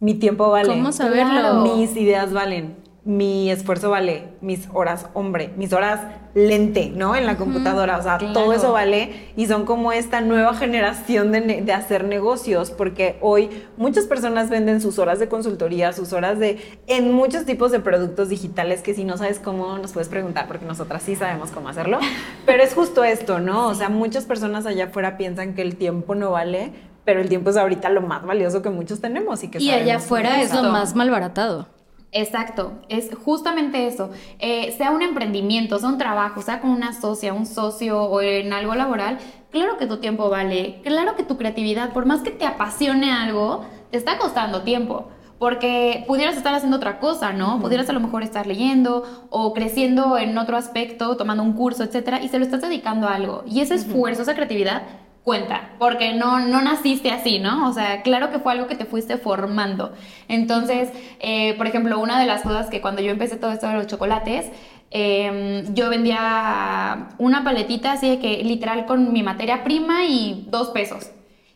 Mi 0.00 0.14
tiempo 0.14 0.50
vale. 0.50 0.68
¿Cómo 0.68 0.92
saberlo? 0.92 1.62
Mis 1.62 1.96
ideas 1.96 2.32
valen 2.32 2.85
mi 3.06 3.52
esfuerzo 3.52 3.90
vale, 3.90 4.24
mis 4.40 4.68
horas 4.72 5.06
hombre, 5.14 5.52
mis 5.56 5.72
horas 5.72 6.00
lente, 6.34 6.90
¿no? 6.92 7.14
En 7.14 7.24
la 7.24 7.36
computadora, 7.36 7.98
o 7.98 8.02
sea, 8.02 8.18
todo 8.18 8.52
eso 8.52 8.72
vale 8.72 9.30
y 9.36 9.46
son 9.46 9.64
como 9.64 9.92
esta 9.92 10.20
nueva 10.20 10.54
generación 10.54 11.30
de, 11.30 11.72
hacer 11.72 12.02
negocios, 12.02 12.72
porque 12.72 13.16
hoy 13.20 13.62
muchas 13.76 14.06
personas 14.06 14.50
venden 14.50 14.80
sus 14.80 14.98
horas 14.98 15.20
de 15.20 15.28
consultoría, 15.28 15.92
sus 15.92 16.12
horas 16.12 16.40
de, 16.40 16.58
en 16.88 17.12
muchos 17.12 17.44
tipos 17.44 17.70
de 17.70 17.78
productos 17.78 18.28
digitales 18.28 18.82
que 18.82 18.92
si 18.92 19.04
no 19.04 19.16
sabes 19.16 19.38
cómo 19.38 19.78
nos 19.78 19.92
puedes 19.92 20.08
preguntar, 20.08 20.48
porque 20.48 20.66
nosotras 20.66 21.04
sí 21.04 21.14
sabemos 21.14 21.52
cómo 21.52 21.68
hacerlo, 21.68 22.00
pero 22.44 22.64
es 22.64 22.74
justo 22.74 23.04
esto, 23.04 23.38
¿no? 23.38 23.68
O 23.68 23.74
sea, 23.74 23.88
muchas 23.88 24.24
personas 24.24 24.66
allá 24.66 24.86
afuera 24.86 25.16
piensan 25.16 25.54
que 25.54 25.62
el 25.62 25.76
tiempo 25.76 26.16
no 26.16 26.32
vale, 26.32 26.72
pero 27.04 27.20
el 27.20 27.28
tiempo 27.28 27.50
es 27.50 27.56
ahorita 27.56 27.88
lo 27.88 28.00
más 28.00 28.26
valioso 28.26 28.62
que 28.62 28.70
muchos 28.70 29.00
tenemos 29.00 29.44
y 29.44 29.48
que... 29.48 29.62
Y 29.62 29.70
allá 29.70 29.98
afuera 29.98 30.42
es 30.42 30.52
lo 30.52 30.64
más 30.64 30.96
malbaratado. 30.96 31.75
Exacto, 32.18 32.72
es 32.88 33.10
justamente 33.14 33.86
eso. 33.86 34.08
Eh, 34.38 34.74
sea 34.78 34.90
un 34.90 35.02
emprendimiento, 35.02 35.78
sea 35.78 35.90
un 35.90 35.98
trabajo, 35.98 36.40
sea 36.40 36.62
con 36.62 36.70
una 36.70 36.94
socia, 36.98 37.34
un 37.34 37.44
socio 37.44 38.02
o 38.04 38.22
en 38.22 38.54
algo 38.54 38.74
laboral, 38.74 39.18
claro 39.50 39.76
que 39.76 39.86
tu 39.86 39.98
tiempo 39.98 40.30
vale, 40.30 40.80
claro 40.82 41.14
que 41.14 41.24
tu 41.24 41.36
creatividad, 41.36 41.92
por 41.92 42.06
más 42.06 42.22
que 42.22 42.30
te 42.30 42.46
apasione 42.46 43.12
algo, 43.12 43.66
te 43.90 43.98
está 43.98 44.16
costando 44.16 44.62
tiempo. 44.62 45.08
porque 45.38 46.04
pudieras 46.06 46.36
estar 46.38 46.54
haciendo 46.54 46.78
otra 46.78 46.98
cosa, 46.98 47.32
¿no? 47.32 47.60
Pudieras 47.60 47.88
a 47.90 47.92
lo 47.92 48.00
mejor 48.00 48.22
estar 48.22 48.46
leyendo 48.46 49.02
o 49.28 49.52
creciendo 49.52 50.16
en 50.16 50.38
otro 50.38 50.56
aspecto, 50.56 51.16
tomando 51.18 51.42
un 51.42 51.52
curso, 51.52 51.84
etcétera, 51.84 52.22
y 52.22 52.28
se 52.28 52.38
lo 52.38 52.44
estás 52.46 52.62
dedicando 52.62 53.06
a 53.06 53.14
algo. 53.14 53.42
Y 53.46 53.60
ese 53.60 53.74
esfuerzo, 53.74 54.22
esa 54.22 54.34
creatividad, 54.34 54.82
cuenta, 55.26 55.70
porque 55.80 56.12
no, 56.12 56.38
no 56.38 56.62
naciste 56.62 57.10
así, 57.10 57.40
¿no? 57.40 57.68
O 57.68 57.72
sea, 57.72 58.02
claro 58.02 58.30
que 58.30 58.38
fue 58.38 58.52
algo 58.52 58.68
que 58.68 58.76
te 58.76 58.84
fuiste 58.84 59.16
formando. 59.18 59.92
Entonces, 60.28 60.90
eh, 61.18 61.54
por 61.58 61.66
ejemplo, 61.66 61.98
una 61.98 62.20
de 62.20 62.26
las 62.26 62.42
cosas 62.42 62.70
que 62.70 62.80
cuando 62.80 63.02
yo 63.02 63.10
empecé 63.10 63.34
todo 63.34 63.50
esto 63.50 63.66
de 63.66 63.74
los 63.74 63.88
chocolates, 63.88 64.46
em, 64.92 65.74
yo 65.74 65.90
vendía 65.90 67.08
una 67.18 67.42
paletita 67.42 67.90
así 67.94 68.08
de 68.08 68.18
que 68.20 68.44
literal 68.44 68.86
con 68.86 69.12
mi 69.12 69.24
materia 69.24 69.64
prima 69.64 70.04
y 70.04 70.46
dos 70.48 70.68
pesos. 70.68 71.10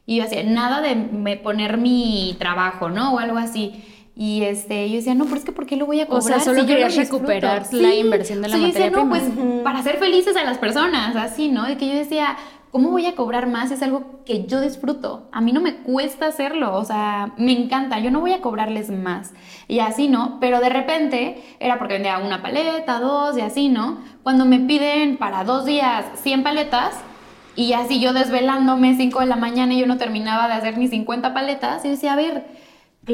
Y 0.04 0.16
yo 0.16 0.24
hacía 0.24 0.42
nada 0.42 0.80
de 0.80 0.96
me 0.96 1.36
poner 1.36 1.76
mi 1.78 2.34
trabajo, 2.40 2.90
¿no? 2.90 3.14
O 3.14 3.18
algo 3.20 3.38
así. 3.38 3.84
Y 4.16 4.42
este, 4.42 4.90
yo 4.90 4.96
decía, 4.96 5.14
no, 5.14 5.26
pero 5.26 5.36
es 5.36 5.44
que 5.44 5.52
¿por 5.52 5.66
qué 5.66 5.76
lo 5.76 5.86
voy 5.86 6.00
a 6.00 6.06
cobrar? 6.06 6.22
O 6.24 6.26
sea, 6.26 6.40
solo 6.40 6.56
si 6.56 6.62
yo 6.62 6.66
quería 6.66 6.88
lo 6.88 6.92
disfruto?" 6.92 7.24
recuperar 7.24 7.72
la 7.72 7.94
inversión 7.94 8.42
de 8.42 8.48
la 8.48 8.56
Sí, 8.56 8.60
yo 8.62 8.66
materia 8.66 8.86
decía, 8.90 9.04
no, 9.04 9.08
prima. 9.08 9.34
pues 9.36 9.62
para 9.62 9.78
hacer 9.78 9.96
felices 9.98 10.36
a 10.36 10.42
las 10.42 10.58
personas, 10.58 11.14
así, 11.14 11.48
¿no? 11.48 11.64
De 11.64 11.76
que 11.76 11.86
yo 11.86 11.94
decía, 11.94 12.36
¿cómo 12.70 12.90
voy 12.90 13.06
a 13.06 13.14
cobrar 13.14 13.46
más? 13.48 13.70
Es 13.70 13.82
algo 13.82 14.22
que 14.24 14.46
yo 14.46 14.60
disfruto. 14.60 15.28
A 15.32 15.40
mí 15.40 15.52
no 15.52 15.60
me 15.60 15.76
cuesta 15.78 16.26
hacerlo, 16.26 16.76
o 16.76 16.84
sea, 16.84 17.32
me 17.36 17.52
encanta. 17.52 17.98
Yo 17.98 18.10
no 18.10 18.20
voy 18.20 18.32
a 18.32 18.40
cobrarles 18.40 18.90
más. 18.90 19.32
Y 19.68 19.80
así, 19.80 20.08
¿no? 20.08 20.38
Pero 20.40 20.60
de 20.60 20.68
repente 20.68 21.42
era 21.58 21.78
porque 21.78 21.94
vendía 21.94 22.18
una 22.18 22.42
paleta, 22.42 23.00
dos 23.00 23.36
y 23.36 23.40
así, 23.40 23.68
¿no? 23.68 23.98
Cuando 24.22 24.44
me 24.44 24.60
piden 24.60 25.16
para 25.16 25.44
dos 25.44 25.64
días 25.64 26.04
100 26.22 26.42
paletas, 26.42 26.94
y 27.56 27.72
así 27.72 28.00
yo 28.00 28.12
desvelándome 28.12 28.94
5 28.94 29.20
de 29.20 29.26
la 29.26 29.36
mañana 29.36 29.74
y 29.74 29.80
yo 29.80 29.86
no 29.86 29.98
terminaba 29.98 30.46
de 30.46 30.54
hacer 30.54 30.78
ni 30.78 30.88
50 30.88 31.34
paletas, 31.34 31.84
y 31.84 31.90
decía, 31.90 32.12
a 32.12 32.16
ver, 32.16 32.46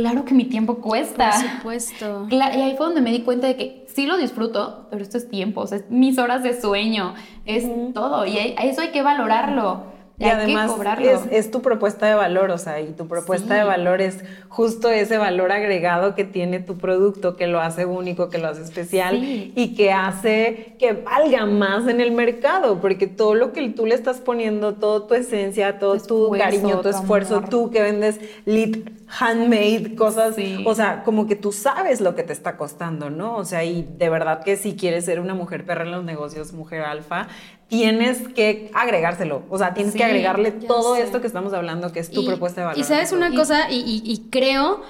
claro 0.00 0.24
que 0.24 0.34
mi 0.34 0.44
tiempo 0.44 0.76
cuesta. 0.78 1.30
Por 1.30 1.50
supuesto. 1.50 2.26
Y 2.30 2.36
ahí 2.40 2.74
fue 2.76 2.86
donde 2.86 3.00
me 3.00 3.10
di 3.10 3.20
cuenta 3.22 3.46
de 3.46 3.56
que 3.56 3.84
sí 3.88 4.06
lo 4.06 4.16
disfruto, 4.16 4.86
pero 4.90 5.02
esto 5.02 5.16
es 5.18 5.28
tiempo, 5.28 5.62
o 5.62 5.66
sea, 5.66 5.78
es 5.78 5.84
mis 5.90 6.18
horas 6.18 6.42
de 6.42 6.60
sueño, 6.60 7.14
es 7.44 7.64
todo, 7.94 8.26
y 8.26 8.36
eso 8.38 8.80
hay 8.82 8.88
que 8.88 9.02
valorarlo. 9.02 9.94
Y 10.18 10.24
hay 10.24 10.30
además 10.30 10.70
que 10.70 10.76
cobrarlo. 10.78 11.10
es, 11.10 11.20
es 11.30 11.50
tu 11.50 11.60
propuesta 11.60 12.06
de 12.06 12.14
valor, 12.14 12.50
o 12.50 12.56
sea, 12.56 12.80
y 12.80 12.92
tu 12.92 13.06
propuesta 13.06 13.52
Sí. 13.52 13.60
de 13.60 13.64
valor 13.64 14.00
es 14.00 14.24
justo 14.48 14.88
ese 14.88 15.18
valor 15.18 15.52
agregado 15.52 16.14
que 16.14 16.24
tiene 16.24 16.58
tu 16.58 16.78
producto, 16.78 17.36
que 17.36 17.46
lo 17.46 17.60
hace 17.60 17.84
único, 17.84 18.30
que 18.30 18.38
lo 18.38 18.48
hace 18.48 18.62
especial 18.62 19.20
Sí. 19.20 19.52
y 19.54 19.74
que 19.74 19.92
hace 19.92 20.74
que 20.78 20.92
valga 20.94 21.44
más 21.44 21.86
en 21.86 22.00
el 22.00 22.12
mercado, 22.12 22.80
porque 22.80 23.06
todo 23.08 23.34
lo 23.34 23.52
que 23.52 23.68
tú 23.68 23.84
le 23.84 23.94
estás 23.94 24.22
poniendo, 24.22 24.72
toda 24.76 25.06
tu 25.06 25.12
esencia, 25.12 25.78
todo 25.78 25.98
Tu 26.00 26.30
cariño, 26.30 26.76
tu 26.76 26.82
tu 26.84 26.88
esfuerzo, 26.88 27.36
amor. 27.36 27.50
tú 27.50 27.70
que 27.70 27.82
vendes 27.82 28.18
lit 28.46 28.88
handmade, 29.08 29.94
cosas, 29.94 30.34
Sí. 30.36 30.62
o 30.66 30.74
sea, 30.74 31.02
como 31.04 31.26
que 31.26 31.36
tú 31.36 31.52
sabes 31.52 32.00
lo 32.00 32.14
que 32.14 32.22
te 32.22 32.32
está 32.32 32.56
costando, 32.56 33.10
¿no? 33.10 33.36
O 33.36 33.44
sea, 33.44 33.64
y 33.64 33.82
de 33.98 34.08
verdad 34.08 34.42
que 34.42 34.56
si 34.56 34.74
quieres 34.76 35.04
ser 35.04 35.20
una 35.20 35.34
mujer 35.34 35.64
perra 35.64 35.84
en 35.84 35.92
los 35.92 36.04
negocios, 36.04 36.52
mujer 36.52 36.82
alfa, 36.82 37.28
tienes 37.68 38.28
que 38.28 38.70
agregárselo, 38.74 39.42
o 39.50 39.58
sea, 39.58 39.74
tienes 39.74 39.92
Sí, 39.92 39.98
que 39.98 40.04
agregarle 40.04 40.50
todo 40.52 40.96
sé. 40.96 41.02
esto 41.02 41.20
que 41.20 41.26
estamos 41.26 41.52
hablando, 41.52 41.92
que 41.92 42.00
es 42.00 42.10
tu 42.10 42.22
Y- 42.22 42.26
propuesta 42.26 42.60
de 42.60 42.66
valor. 42.68 42.80
Y 42.80 42.84
sabes 42.84 43.12
una 43.12 43.34
cosa, 43.34 43.70
y, 43.70 43.76
y- 43.80 44.02
y 44.10 44.28
creo 44.30 44.82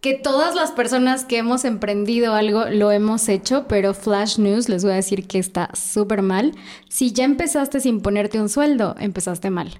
que 0.00 0.14
todas 0.14 0.54
las 0.54 0.70
personas 0.72 1.24
que 1.26 1.36
hemos 1.38 1.64
emprendido 1.66 2.34
algo 2.34 2.64
lo 2.70 2.90
hemos 2.90 3.28
hecho, 3.28 3.66
pero 3.68 3.92
Flash 3.92 4.38
News 4.38 4.68
les 4.68 4.82
voy 4.82 4.92
a 4.92 4.96
decir 4.96 5.26
que 5.28 5.38
está 5.38 5.68
súper 5.74 6.22
mal. 6.22 6.52
Si 6.88 7.12
ya 7.12 7.24
empezaste 7.24 7.80
sin 7.80 8.00
ponerte 8.00 8.40
un 8.40 8.48
sueldo, 8.48 8.96
empezaste 8.98 9.50
mal. 9.50 9.78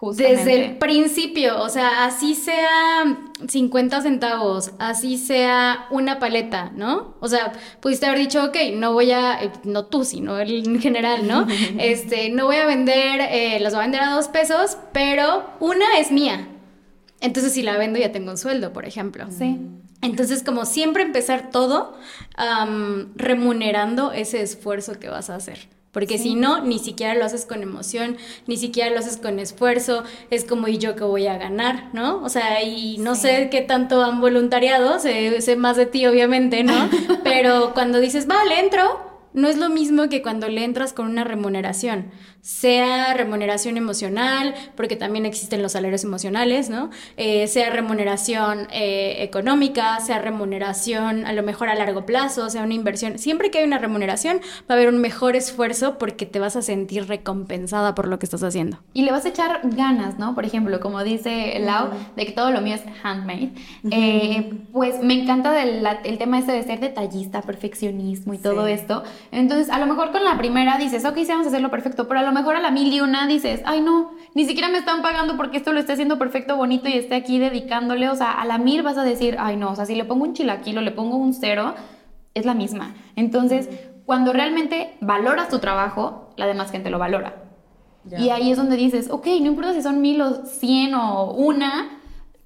Justamente. 0.00 0.38
Desde 0.44 0.64
el 0.64 0.78
principio, 0.78 1.60
o 1.60 1.68
sea, 1.68 2.06
así 2.06 2.34
sea 2.34 3.18
50 3.46 4.00
centavos, 4.00 4.72
así 4.78 5.18
sea 5.18 5.86
una 5.90 6.18
paleta, 6.18 6.72
¿no? 6.74 7.16
O 7.20 7.28
sea, 7.28 7.52
pudiste 7.80 8.06
haber 8.06 8.20
dicho, 8.20 8.42
ok, 8.46 8.56
no 8.76 8.94
voy 8.94 9.10
a, 9.10 9.42
eh, 9.44 9.52
no 9.64 9.84
tú, 9.84 10.06
sino 10.06 10.38
el- 10.38 10.66
en 10.66 10.80
general, 10.80 11.28
¿no? 11.28 11.46
Este, 11.78 12.30
no 12.30 12.46
voy 12.46 12.56
a 12.56 12.64
vender, 12.64 13.20
eh, 13.20 13.58
las 13.60 13.74
voy 13.74 13.80
a 13.80 13.82
vender 13.82 14.00
a 14.00 14.10
dos 14.14 14.28
pesos, 14.28 14.78
pero 14.94 15.44
una 15.60 15.98
es 15.98 16.10
mía. 16.10 16.48
Entonces, 17.20 17.52
si 17.52 17.62
la 17.62 17.76
vendo, 17.76 17.98
ya 17.98 18.10
tengo 18.10 18.30
un 18.30 18.38
sueldo, 18.38 18.72
por 18.72 18.86
ejemplo. 18.86 19.26
Sí. 19.30 19.58
Entonces, 20.00 20.42
como 20.42 20.64
siempre 20.64 21.02
empezar 21.02 21.50
todo 21.50 21.94
remunerando 23.16 24.12
ese 24.12 24.40
esfuerzo 24.40 24.98
que 24.98 25.10
vas 25.10 25.28
a 25.28 25.34
hacer. 25.36 25.68
Porque 25.92 26.18
si 26.18 26.36
no, 26.36 26.62
ni 26.64 26.78
siquiera 26.78 27.14
lo 27.14 27.24
haces 27.24 27.46
con 27.46 27.62
emoción, 27.62 28.16
ni 28.46 28.56
siquiera 28.56 28.90
lo 28.90 28.98
haces 29.00 29.16
con 29.16 29.40
esfuerzo, 29.40 30.04
es 30.30 30.44
como 30.44 30.68
y 30.68 30.78
yo 30.78 30.94
que 30.94 31.02
voy 31.02 31.26
a 31.26 31.36
ganar, 31.36 31.90
¿no? 31.94 32.22
O 32.22 32.28
sea, 32.28 32.62
y 32.62 32.98
no 32.98 33.14
Sí. 33.16 33.22
sé 33.22 33.48
qué 33.50 33.60
tanto 33.62 34.02
han 34.04 34.20
voluntariado, 34.20 35.00
sé, 35.00 35.40
sé 35.40 35.56
más 35.56 35.76
de 35.76 35.86
ti 35.86 36.06
obviamente, 36.06 36.62
¿no? 36.62 36.72
Pero 37.24 37.72
cuando 37.74 37.98
dices, 37.98 38.26
vale, 38.28 38.60
entro, 38.60 39.10
no 39.32 39.48
es 39.48 39.56
lo 39.58 39.68
mismo 39.68 40.08
que 40.08 40.22
cuando 40.22 40.48
le 40.48 40.64
entras 40.64 40.92
con 40.92 41.06
una 41.08 41.24
remuneración, 41.24 42.10
sea 42.42 43.14
remuneración 43.14 43.76
emocional, 43.76 44.54
porque 44.76 44.96
también 44.96 45.26
existen 45.26 45.62
los 45.62 45.72
salarios 45.72 46.04
emocionales, 46.04 46.70
¿no? 46.70 46.90
Eh, 47.16 47.46
sea 47.48 47.70
remuneración 47.70 48.66
eh, 48.72 49.16
económica, 49.22 50.00
sea 50.00 50.18
remuneración 50.20 51.26
a 51.26 51.32
lo 51.32 51.42
mejor 51.42 51.68
a 51.68 51.74
largo 51.74 52.06
plazo, 52.06 52.48
sea 52.50 52.62
una 52.62 52.74
inversión. 52.74 53.18
Siempre 53.18 53.50
que 53.50 53.58
hay 53.58 53.64
una 53.64 53.78
remuneración 53.78 54.38
va 54.68 54.74
a 54.74 54.78
haber 54.78 54.88
un 54.88 55.00
mejor 55.00 55.36
esfuerzo 55.36 55.98
porque 55.98 56.26
te 56.26 56.38
vas 56.38 56.56
a 56.56 56.62
sentir 56.62 57.06
recompensada 57.08 57.94
por 57.94 58.08
lo 58.08 58.18
que 58.18 58.26
estás 58.26 58.42
haciendo. 58.42 58.78
Y 58.94 59.02
le 59.02 59.12
vas 59.12 59.24
a 59.24 59.28
echar 59.28 59.60
ganas, 59.64 60.18
¿no? 60.18 60.34
Por 60.34 60.44
ejemplo, 60.44 60.80
como 60.80 61.02
dice 61.04 61.58
Lau, 61.60 61.90
de 62.16 62.26
que 62.26 62.32
todo 62.32 62.50
lo 62.50 62.60
mío 62.60 62.74
es 62.74 62.82
handmade. 63.02 63.50
eh, 63.90 64.52
pues 64.72 65.02
me 65.02 65.14
encanta 65.14 65.52
del- 65.52 65.82
la- 65.82 66.00
el 66.04 66.18
tema 66.18 66.38
ese 66.38 66.52
de 66.52 66.62
ser 66.62 66.80
detallista, 66.80 67.42
perfeccionismo 67.42 68.34
y 68.34 68.38
todo 68.38 68.66
esto. 68.66 69.02
Entonces, 69.32 69.70
a 69.70 69.78
lo 69.78 69.86
mejor 69.86 70.12
con 70.12 70.24
la 70.24 70.36
primera 70.38 70.78
dices, 70.78 71.04
ok, 71.04 71.16
sí, 71.18 71.26
vamos 71.28 71.46
a 71.46 71.48
hacerlo 71.48 71.70
perfecto, 71.70 72.06
pero 72.08 72.20
a 72.20 72.22
lo 72.22 72.29
mejor 72.32 72.56
a 72.56 72.60
la 72.60 72.70
mil 72.70 72.92
y 72.92 73.00
una 73.00 73.26
dices, 73.26 73.62
ay, 73.64 73.80
no, 73.80 74.12
ni 74.34 74.44
siquiera 74.44 74.68
me 74.68 74.78
están 74.78 75.02
pagando 75.02 75.36
porque 75.36 75.56
esto 75.56 75.72
lo 75.72 75.80
esté 75.80 75.92
haciendo 75.92 76.18
perfecto, 76.18 76.56
bonito 76.56 76.88
y 76.88 76.94
esté 76.94 77.14
aquí 77.14 77.38
dedicándole. 77.38 78.08
O 78.08 78.16
sea, 78.16 78.32
a 78.32 78.44
la 78.44 78.58
mil 78.58 78.82
vas 78.82 78.98
a 78.98 79.04
decir, 79.04 79.36
ay, 79.38 79.56
no, 79.56 79.70
o 79.70 79.76
sea, 79.76 79.86
si 79.86 79.94
le 79.94 80.04
pongo 80.04 80.24
un 80.24 80.34
chilaquilo, 80.34 80.80
le 80.80 80.92
pongo 80.92 81.16
un 81.16 81.34
cero, 81.34 81.74
es 82.34 82.44
la 82.46 82.54
misma. 82.54 82.94
Entonces, 83.16 83.68
cuando 84.06 84.32
realmente 84.32 84.96
valoras 85.00 85.48
tu 85.48 85.58
trabajo, 85.58 86.30
la 86.36 86.46
demás 86.46 86.70
gente 86.70 86.90
lo 86.90 86.98
valora. 86.98 87.44
Ya. 88.04 88.18
Y 88.18 88.30
ahí 88.30 88.50
es 88.50 88.56
donde 88.56 88.76
dices, 88.76 89.10
ok, 89.10 89.26
no 89.40 89.46
importa 89.46 89.74
si 89.74 89.82
son 89.82 90.00
mil 90.00 90.20
o 90.22 90.46
cien 90.46 90.94
o 90.94 91.32
una, 91.32 92.00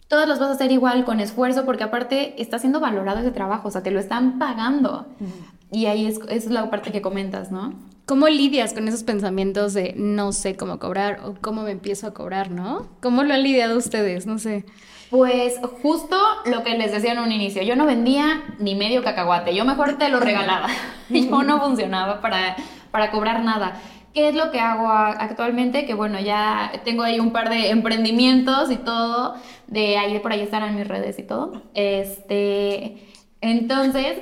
todas 0.08 0.28
las 0.28 0.38
vas 0.38 0.48
a 0.48 0.52
hacer 0.52 0.72
igual 0.72 1.04
con 1.04 1.20
esfuerzo 1.20 1.64
porque 1.64 1.84
aparte 1.84 2.40
está 2.42 2.58
siendo 2.58 2.80
valorado 2.80 3.20
ese 3.20 3.30
trabajo, 3.30 3.68
o 3.68 3.70
sea, 3.70 3.82
te 3.82 3.90
lo 3.90 4.00
están 4.00 4.38
pagando. 4.38 5.06
Y 5.70 5.86
ahí 5.86 6.06
es 6.06 6.50
la 6.50 6.70
parte 6.70 6.92
que 6.92 7.02
comentas, 7.02 7.50
¿no? 7.50 7.72
¿Cómo 8.06 8.28
lidias 8.28 8.74
con 8.74 8.86
esos 8.86 9.02
pensamientos 9.02 9.72
de 9.72 9.94
no 9.96 10.32
sé 10.32 10.56
cómo 10.56 10.78
cobrar 10.78 11.20
o 11.24 11.36
cómo 11.40 11.62
me 11.62 11.70
empiezo 11.70 12.06
a 12.06 12.12
cobrar, 12.12 12.50
no? 12.50 12.86
¿Cómo 13.00 13.22
lo 13.22 13.32
han 13.32 13.42
lidiado 13.42 13.78
ustedes? 13.78 14.26
No 14.26 14.38
sé. 14.38 14.66
Pues 15.08 15.58
justo 15.82 16.16
lo 16.44 16.62
que 16.64 16.76
les 16.76 16.92
decía 16.92 17.12
en 17.12 17.20
un 17.20 17.32
inicio, 17.32 17.62
yo 17.62 17.76
no 17.76 17.86
vendía 17.86 18.42
ni 18.58 18.74
medio 18.74 19.02
cacahuate, 19.02 19.54
yo 19.54 19.64
mejor 19.64 19.96
te 19.96 20.10
lo 20.10 20.20
regalaba. 20.20 20.68
yo 21.08 21.42
no 21.42 21.60
funcionaba 21.60 22.20
para, 22.20 22.56
para 22.90 23.10
cobrar 23.10 23.42
nada. 23.42 23.80
¿Qué 24.12 24.28
es 24.28 24.34
lo 24.34 24.50
que 24.50 24.60
hago 24.60 24.88
actualmente? 24.88 25.86
Que 25.86 25.94
bueno, 25.94 26.20
ya 26.20 26.72
tengo 26.84 27.04
ahí 27.04 27.20
un 27.20 27.32
par 27.32 27.48
de 27.48 27.70
emprendimientos 27.70 28.70
y 28.70 28.76
todo, 28.76 29.34
de 29.66 29.96
ahí 29.96 30.18
por 30.18 30.32
ahí 30.32 30.40
estarán 30.40 30.76
mis 30.76 30.86
redes 30.86 31.18
y 31.18 31.22
todo. 31.22 31.62
Este, 31.72 33.08
entonces, 33.40 34.18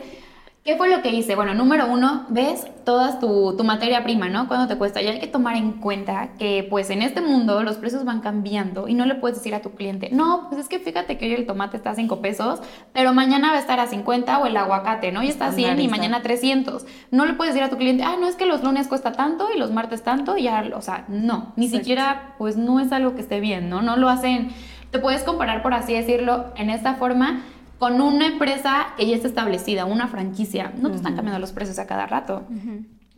¿Qué 0.65 0.77
fue 0.77 0.89
lo 0.89 1.03
que 1.03 1.11
hice? 1.11 1.35
Bueno, 1.35 1.55
número 1.55 1.87
uno, 1.91 2.25
ves 2.29 2.69
toda 2.85 3.19
tu, 3.19 3.57
tu 3.57 3.65
materia 3.65 4.05
prima, 4.05 4.29
¿no? 4.29 4.47
¿Cuánto 4.47 4.69
te 4.69 4.79
cuesta? 4.79 5.03
Y 5.03 5.09
hay 5.09 5.19
que 5.19 5.27
tomar 5.27 5.57
en 5.57 5.73
cuenta 5.73 6.35
que, 6.39 6.65
pues, 6.71 6.91
en 6.91 7.03
este 7.03 7.21
mundo 7.21 7.65
los 7.65 7.79
precios 7.79 8.05
van 8.05 8.21
cambiando 8.21 8.87
y 8.87 8.95
no 8.95 9.05
le 9.05 9.17
puedes 9.17 9.39
decir 9.39 9.57
a 9.57 9.61
tu 9.61 9.73
cliente, 9.73 10.11
no, 10.13 10.47
pues 10.49 10.61
es 10.61 10.69
que 10.69 10.79
fíjate 10.79 11.19
que 11.19 11.25
hoy 11.25 11.33
el 11.33 11.47
tomate 11.47 11.77
está 11.77 11.91
a 11.91 11.95
5 11.97 12.21
pesos, 12.21 12.61
pero 12.93 13.13
mañana 13.13 13.51
va 13.51 13.57
a 13.57 13.59
estar 13.59 13.81
a 13.81 13.89
50 13.89 14.39
o 14.39 14.47
el 14.47 14.57
aguacate, 14.57 15.11
¿no? 15.11 15.25
Y 15.25 15.29
está 15.31 15.47
a 15.47 15.53
100 15.53 15.81
y 15.81 15.89
mañana 15.89 16.23
300. 16.23 16.87
No 17.11 17.27
le 17.27 17.35
puedes 17.35 17.55
decir 17.55 17.67
a 17.67 17.69
tu 17.69 17.77
cliente, 17.77 18.05
ah, 18.05 18.15
no, 18.21 18.29
es 18.29 18.37
que 18.37 18.47
los 18.47 18.63
lunes 18.63 18.87
cuesta 18.87 19.11
tanto 19.11 19.49
y 19.53 19.59
los 19.59 19.73
martes 19.73 20.05
tanto 20.05 20.37
y 20.37 20.45
ya, 20.45 20.65
o 20.77 20.81
sea, 20.81 21.07
no, 21.09 21.55
ni 21.57 21.65
Exacto. 21.67 21.83
siquiera, 21.83 22.35
pues, 22.39 22.57
no 22.57 22.79
es 22.79 22.93
algo 22.93 23.17
que 23.17 23.23
esté 23.23 23.41
bien, 23.41 23.69
¿no? 23.69 23.83
No 23.83 23.97
lo 23.97 24.09
hacen, 24.09 24.51
te 24.93 25.01
puedes 25.01 25.25
comparar, 25.25 25.61
por 25.61 25.75
así 25.75 25.93
decirlo, 25.93 26.53
en 26.55 26.71
esta 26.71 26.95
forma 26.95 27.43
con 27.83 28.01
una 28.01 28.29
empresa 28.29 28.95
que 28.97 29.09
ya 29.09 29.17
está 29.17 29.27
establecida, 29.27 29.87
una 29.87 30.07
franquicia. 30.07 30.73
No 30.79 30.91
te 30.91 30.99
están 30.99 31.17
cambiando 31.17 31.41
los 31.41 31.51
precios 31.51 31.81
a 31.81 31.87
cada 31.89 32.07
rato. 32.07 32.45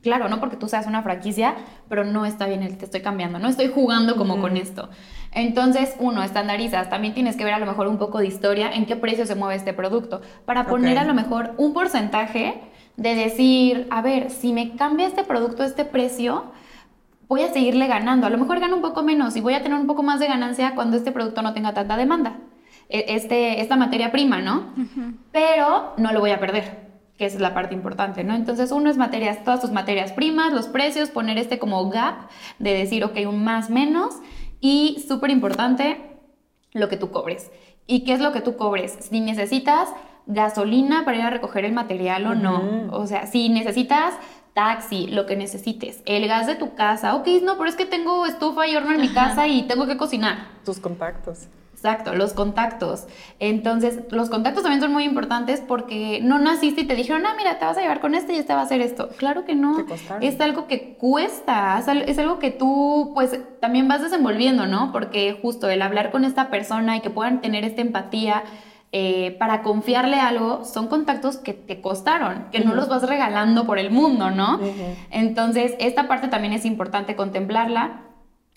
Claro, 0.00 0.30
no 0.30 0.40
porque 0.40 0.56
tú 0.56 0.68
seas 0.68 0.86
una 0.86 1.02
franquicia, 1.02 1.54
pero 1.90 2.02
no 2.02 2.24
está 2.24 2.46
bien 2.46 2.62
el 2.62 2.78
te 2.78 2.86
estoy 2.86 3.02
cambiando, 3.02 3.38
no 3.38 3.48
estoy 3.48 3.68
jugando 3.68 4.16
como 4.16 4.40
con 4.40 4.56
esto. 4.56 4.88
Entonces, 5.32 5.94
uno, 5.98 6.22
estandarizas, 6.22 6.88
también 6.88 7.12
tienes 7.12 7.36
que 7.36 7.44
ver 7.44 7.52
a 7.52 7.58
lo 7.58 7.66
mejor 7.66 7.88
un 7.88 7.98
poco 7.98 8.20
de 8.20 8.26
historia, 8.26 8.72
en 8.72 8.86
qué 8.86 8.96
precio 8.96 9.26
se 9.26 9.34
mueve 9.34 9.56
este 9.56 9.74
producto, 9.74 10.22
para 10.46 10.64
poner 10.64 10.96
a 10.96 11.04
lo 11.04 11.12
mejor 11.12 11.52
un 11.58 11.74
porcentaje 11.74 12.62
de 12.96 13.14
decir, 13.14 13.86
a 13.90 14.00
ver, 14.00 14.30
si 14.30 14.54
me 14.54 14.76
cambia 14.76 15.06
este 15.06 15.24
producto 15.24 15.62
a 15.62 15.66
este 15.66 15.84
precio, 15.84 16.46
voy 17.28 17.42
a 17.42 17.52
seguirle 17.52 17.86
ganando. 17.86 18.26
A 18.26 18.30
lo 18.30 18.38
mejor 18.38 18.60
gano 18.60 18.76
un 18.76 18.82
poco 18.82 19.02
menos 19.02 19.36
y 19.36 19.42
voy 19.42 19.52
a 19.52 19.62
tener 19.62 19.78
un 19.78 19.86
poco 19.86 20.02
más 20.02 20.20
de 20.20 20.26
ganancia 20.26 20.74
cuando 20.74 20.96
este 20.96 21.12
producto 21.12 21.42
no 21.42 21.52
tenga 21.52 21.74
tanta 21.74 21.98
demanda. 21.98 22.38
E- 22.88 23.04
este, 23.08 23.60
esta 23.60 23.76
materia 23.76 24.12
prima, 24.12 24.40
¿no? 24.40 24.74
Pero 25.32 25.94
no 25.96 26.12
lo 26.12 26.20
voy 26.20 26.30
a 26.30 26.40
perder, 26.40 26.88
que 27.18 27.26
esa 27.26 27.36
es 27.36 27.40
la 27.40 27.54
parte 27.54 27.74
importante, 27.74 28.24
¿no? 28.24 28.34
Entonces, 28.34 28.70
uno 28.72 28.90
es 28.90 28.96
materias, 28.96 29.44
todas 29.44 29.60
tus 29.60 29.70
materias 29.70 30.12
primas, 30.12 30.52
los 30.52 30.66
precios, 30.66 31.10
poner 31.10 31.38
este 31.38 31.58
como 31.58 31.88
gap 31.90 32.28
de 32.58 32.74
decir, 32.74 33.04
ok, 33.04 33.18
un 33.28 33.44
más 33.44 33.70
menos, 33.70 34.16
y 34.60 35.04
súper 35.06 35.30
importante, 35.30 36.18
lo 36.72 36.88
que 36.88 36.96
tú 36.96 37.10
cobres. 37.10 37.50
¿Y 37.86 38.04
qué 38.04 38.14
es 38.14 38.20
lo 38.20 38.32
que 38.32 38.40
tú 38.40 38.56
cobres? 38.56 38.96
Si 39.00 39.20
necesitas 39.20 39.88
gasolina 40.26 41.04
para 41.04 41.18
ir 41.18 41.22
a 41.22 41.30
recoger 41.30 41.64
el 41.64 41.72
material 41.72 42.26
o 42.26 42.34
no. 42.34 42.88
O 42.92 43.06
sea, 43.06 43.26
si 43.26 43.48
necesitas 43.48 44.14
taxi, 44.54 45.08
lo 45.08 45.26
que 45.26 45.36
necesites, 45.36 46.02
el 46.06 46.26
gas 46.28 46.46
de 46.46 46.54
tu 46.54 46.74
casa, 46.74 47.16
ok, 47.16 47.26
no, 47.42 47.56
pero 47.58 47.68
es 47.68 47.76
que 47.76 47.86
tengo 47.86 48.24
estufa 48.24 48.66
y 48.68 48.76
horno 48.76 48.92
en 48.92 49.00
mi 49.00 49.08
casa 49.08 49.46
y 49.48 49.64
tengo 49.64 49.86
que 49.86 49.96
cocinar. 49.96 50.48
Tus 50.64 50.78
contactos. 50.78 51.48
Exacto, 51.84 52.14
los 52.14 52.32
contactos. 52.32 53.06
Entonces, 53.40 54.00
los 54.08 54.30
contactos 54.30 54.62
también 54.62 54.80
son 54.80 54.90
muy 54.90 55.04
importantes 55.04 55.60
porque 55.60 56.18
no 56.22 56.38
naciste 56.38 56.80
y 56.80 56.86
te 56.86 56.94
dijeron, 56.94 57.26
ah, 57.26 57.34
mira, 57.36 57.58
te 57.58 57.66
vas 57.66 57.76
a 57.76 57.82
llevar 57.82 58.00
con 58.00 58.14
este 58.14 58.32
y 58.32 58.36
este 58.36 58.54
va 58.54 58.60
a 58.60 58.62
hacer 58.62 58.80
esto. 58.80 59.10
Claro 59.18 59.44
que 59.44 59.54
no. 59.54 59.76
Te 59.76 59.84
costaron. 59.84 60.22
Es 60.22 60.40
algo 60.40 60.66
que 60.66 60.94
cuesta, 60.94 61.78
es 62.06 62.18
algo 62.18 62.38
que 62.38 62.50
tú, 62.50 63.10
pues, 63.12 63.38
también 63.60 63.86
vas 63.86 64.00
desenvolviendo, 64.00 64.66
¿no? 64.66 64.92
Porque 64.92 65.38
justo 65.42 65.68
el 65.68 65.82
hablar 65.82 66.10
con 66.10 66.24
esta 66.24 66.48
persona 66.48 66.96
y 66.96 67.00
que 67.00 67.10
puedan 67.10 67.42
tener 67.42 67.64
esta 67.64 67.82
empatía 67.82 68.44
eh, 68.92 69.36
para 69.38 69.60
confiarle 69.60 70.16
algo, 70.16 70.64
son 70.64 70.88
contactos 70.88 71.36
que 71.36 71.52
te 71.52 71.82
costaron, 71.82 72.46
que 72.50 72.60
no 72.60 72.74
los 72.74 72.88
vas 72.88 73.02
regalando 73.02 73.66
por 73.66 73.78
el 73.78 73.90
mundo, 73.90 74.30
¿no? 74.30 74.58
Entonces, 75.10 75.74
esta 75.80 76.08
parte 76.08 76.28
también 76.28 76.54
es 76.54 76.64
importante 76.64 77.14
contemplarla 77.14 78.04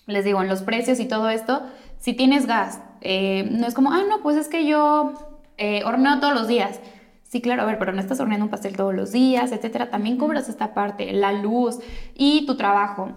les 0.08 0.24
digo, 0.24 0.42
en 0.42 0.48
los 0.48 0.62
precios 0.62 0.98
y 1.00 1.04
todo 1.06 1.28
esto, 1.28 1.62
si 1.98 2.14
tienes 2.14 2.46
gas, 2.46 2.80
eh, 3.00 3.48
no 3.50 3.66
es 3.66 3.74
como, 3.74 3.92
ah, 3.92 4.02
no, 4.08 4.20
pues 4.22 4.36
es 4.36 4.48
que 4.48 4.66
yo 4.66 5.14
eh, 5.56 5.82
horneo 5.84 6.20
todos 6.20 6.34
los 6.34 6.48
días. 6.48 6.80
Sí, 7.24 7.42
claro, 7.42 7.62
a 7.62 7.66
ver, 7.66 7.78
pero 7.78 7.92
no 7.92 8.00
estás 8.00 8.20
horneando 8.20 8.46
un 8.46 8.50
pastel 8.50 8.76
todos 8.76 8.94
los 8.94 9.12
días, 9.12 9.52
etcétera. 9.52 9.90
También 9.90 10.16
cobras 10.16 10.48
esta 10.48 10.72
parte, 10.72 11.12
la 11.12 11.32
luz 11.32 11.78
y 12.14 12.46
tu 12.46 12.56
trabajo. 12.56 13.10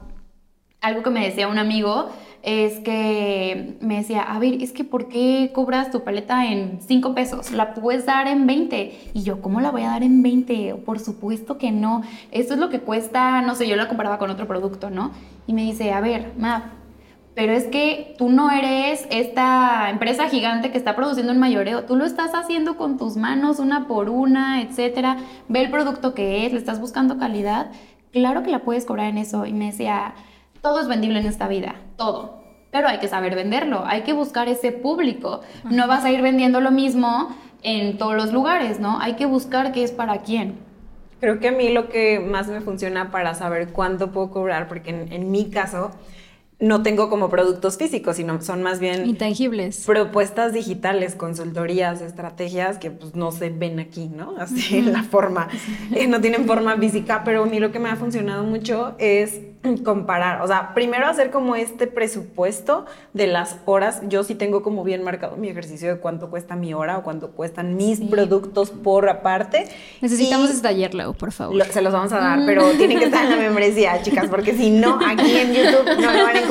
Algo 0.82 1.04
que 1.04 1.12
me 1.12 1.24
decía 1.24 1.48
un 1.48 1.60
amigo 1.60 2.10
es 2.44 2.80
que 2.80 3.78
me 3.82 3.98
decía, 3.98 4.22
a 4.24 4.40
ver, 4.40 4.62
es 4.62 4.72
que 4.72 4.84
¿por 4.84 5.08
qué 5.08 5.52
cobras 5.54 5.92
tu 5.92 6.04
paleta 6.04 6.48
en 6.48 6.80
5 6.82 7.14
pesos? 7.14 7.52
La 7.52 7.74
puedes 7.74 8.06
dar 8.06 8.28
en 8.28 8.48
20. 8.48 9.12
Y 9.14 9.24
yo, 9.24 9.42
¿cómo 9.42 9.62
la 9.62 9.72
voy 9.72 9.84
a 9.84 9.90
dar 9.90 10.04
en 10.04 10.24
20? 10.24 10.76
Por 10.86 11.00
supuesto 11.00 11.58
que 11.58 11.72
no. 11.72 12.02
Esto 12.32 12.56
es 12.56 12.60
lo 12.60 12.70
que 12.70 12.80
cuesta, 12.80 13.42
no 13.42 13.56
sé, 13.56 13.68
yo 13.68 13.76
la 13.76 13.88
comparaba 13.88 14.18
con 14.18 14.30
otro 14.30 14.48
producto, 14.48 14.90
¿no? 14.90 15.12
Y 15.48 15.54
me 15.54 15.62
dice, 15.62 15.94
a 15.94 16.02
ver, 16.02 16.34
Map, 16.38 16.64
pero 17.34 17.54
es 17.54 17.66
que 17.66 18.14
tú 18.18 18.30
no 18.30 18.52
eres 18.52 19.08
esta 19.10 19.90
empresa 19.90 20.28
gigante 20.28 20.72
que 20.72 20.78
está 20.78 20.96
produciendo 20.96 21.32
un 21.32 21.40
mayoreo, 21.40 21.86
tú 21.86 21.96
lo 21.96 22.06
estás 22.06 22.32
haciendo 22.34 22.76
con 22.76 22.98
tus 22.98 23.16
manos, 23.16 23.60
una 23.60 23.88
por 23.88 24.10
una, 24.10 24.62
etcétera. 24.62 25.18
Ve 25.48 25.62
el 25.62 25.72
producto 25.72 26.14
que 26.14 26.46
es, 26.46 26.52
le 26.52 26.60
estás 26.60 26.82
buscando 26.82 27.18
calidad. 27.18 27.72
Claro 28.12 28.44
que 28.44 28.52
la 28.52 28.60
puedes 28.60 28.86
cobrar 28.86 29.08
en 29.08 29.18
eso. 29.18 29.46
Y 29.46 29.54
me 29.54 29.68
decía, 29.68 30.14
todo 30.62 30.82
es 30.82 30.90
vendible 30.90 31.20
en 31.20 31.26
esta 31.26 31.48
vida, 31.48 31.76
todo. 31.96 32.42
Pero 32.70 32.90
hay 32.90 33.00
que 33.00 33.08
saber 33.08 33.36
venderlo, 33.36 33.84
hay 33.86 34.02
que 34.02 34.14
buscar 34.14 34.50
ese 34.50 34.74
público. 34.74 35.42
No 35.64 35.88
vas 35.88 36.04
a 36.04 36.12
ir 36.12 36.22
vendiendo 36.22 36.60
lo 36.60 36.72
mismo 36.72 37.34
en 37.64 37.98
todos 37.98 38.16
los 38.16 38.34
lugares, 38.34 38.80
¿no? 38.80 39.00
Hay 39.00 39.14
que 39.14 39.26
buscar 39.26 39.72
qué 39.72 39.84
es 39.84 39.92
para 39.92 40.22
quién. 40.22 40.60
Creo 41.22 41.40
que 41.40 41.50
a 41.50 41.52
mí 41.52 41.70
lo 41.70 41.88
que 41.88 42.20
más 42.20 42.48
me 42.48 42.62
funciona 42.62 43.12
para 43.12 43.36
saber 43.36 43.70
cuánto 43.70 44.12
puedo 44.12 44.32
cobrar, 44.32 44.68
porque 44.68 44.90
en, 44.90 45.14
en 45.14 45.32
mi 45.32 45.50
caso 45.50 45.92
no 46.62 46.84
tengo 46.84 47.10
como 47.10 47.30
productos 47.30 47.78
físicos, 47.78 48.16
sino 48.16 48.40
son 48.42 48.62
más 48.64 48.80
bien 48.80 49.06
Intangibles. 49.08 49.84
propuestas 49.86 50.54
digitales, 50.54 51.16
consultorías, 51.16 52.02
estrategias 52.02 52.78
que 52.78 52.92
pues 52.92 53.16
no 53.16 53.32
se 53.32 53.50
ven 53.50 53.80
aquí, 53.80 54.08
¿no? 54.08 54.36
Así 54.38 54.78
en 54.78 54.94
la 54.94 55.04
forma, 55.04 55.48
eh, 55.96 56.08
no 56.08 56.22
tienen 56.22 56.46
forma 56.46 56.78
física, 56.78 57.24
pero 57.26 57.44
a 57.44 57.46
mí 57.48 57.60
lo 57.60 57.72
que 57.72 57.80
me 57.80 57.90
ha 57.90 57.96
funcionado 57.96 58.44
mucho 58.44 58.94
es 59.00 59.42
comparar, 59.84 60.42
o 60.42 60.48
sea, 60.48 60.74
primero 60.74 61.06
hacer 61.06 61.30
como 61.30 61.56
este 61.56 61.86
presupuesto 61.86 62.86
de 63.14 63.28
las 63.28 63.58
horas, 63.66 64.02
yo 64.10 64.24
sí 64.24 64.34
tengo 64.34 64.64
como 64.64 64.84
bien 64.84 65.04
marcado 65.04 65.38
mi 65.38 65.50
ejercicio 65.50 65.88
de 65.94 66.00
cuánto 66.00 66.32
cuesta 66.32 66.56
mi 66.56 66.74
hora 66.74 66.98
o 66.98 67.04
cuánto 67.04 67.30
cuestan 67.32 67.76
mis 67.76 68.00
Sí. 68.00 68.06
productos 68.06 68.72
por 68.72 69.08
aparte. 69.08 69.68
Necesitamos 70.02 70.52
Y- 70.58 70.62
taller, 70.64 70.96
Leo, 70.96 71.14
por 71.14 71.32
favor. 71.32 71.56
lo- 71.56 71.66
se 71.66 71.82
los 71.84 71.94
vamos 71.94 72.12
a 72.12 72.18
dar, 72.18 72.40
pero 72.48 72.72
tienen 72.72 72.98
que 72.98 73.06
estar 73.06 73.24
en 73.24 73.30
la 73.32 73.38
membresía, 73.38 74.02
chicas, 74.02 74.28
porque 74.30 74.56
si 74.56 74.72
no, 74.72 74.98
aquí 75.06 75.32
en 75.36 75.54
YouTube 75.54 75.86
no 76.02 76.12
me 76.12 76.24
van 76.24 76.36
a 76.38 76.40
encontrar 76.40 76.51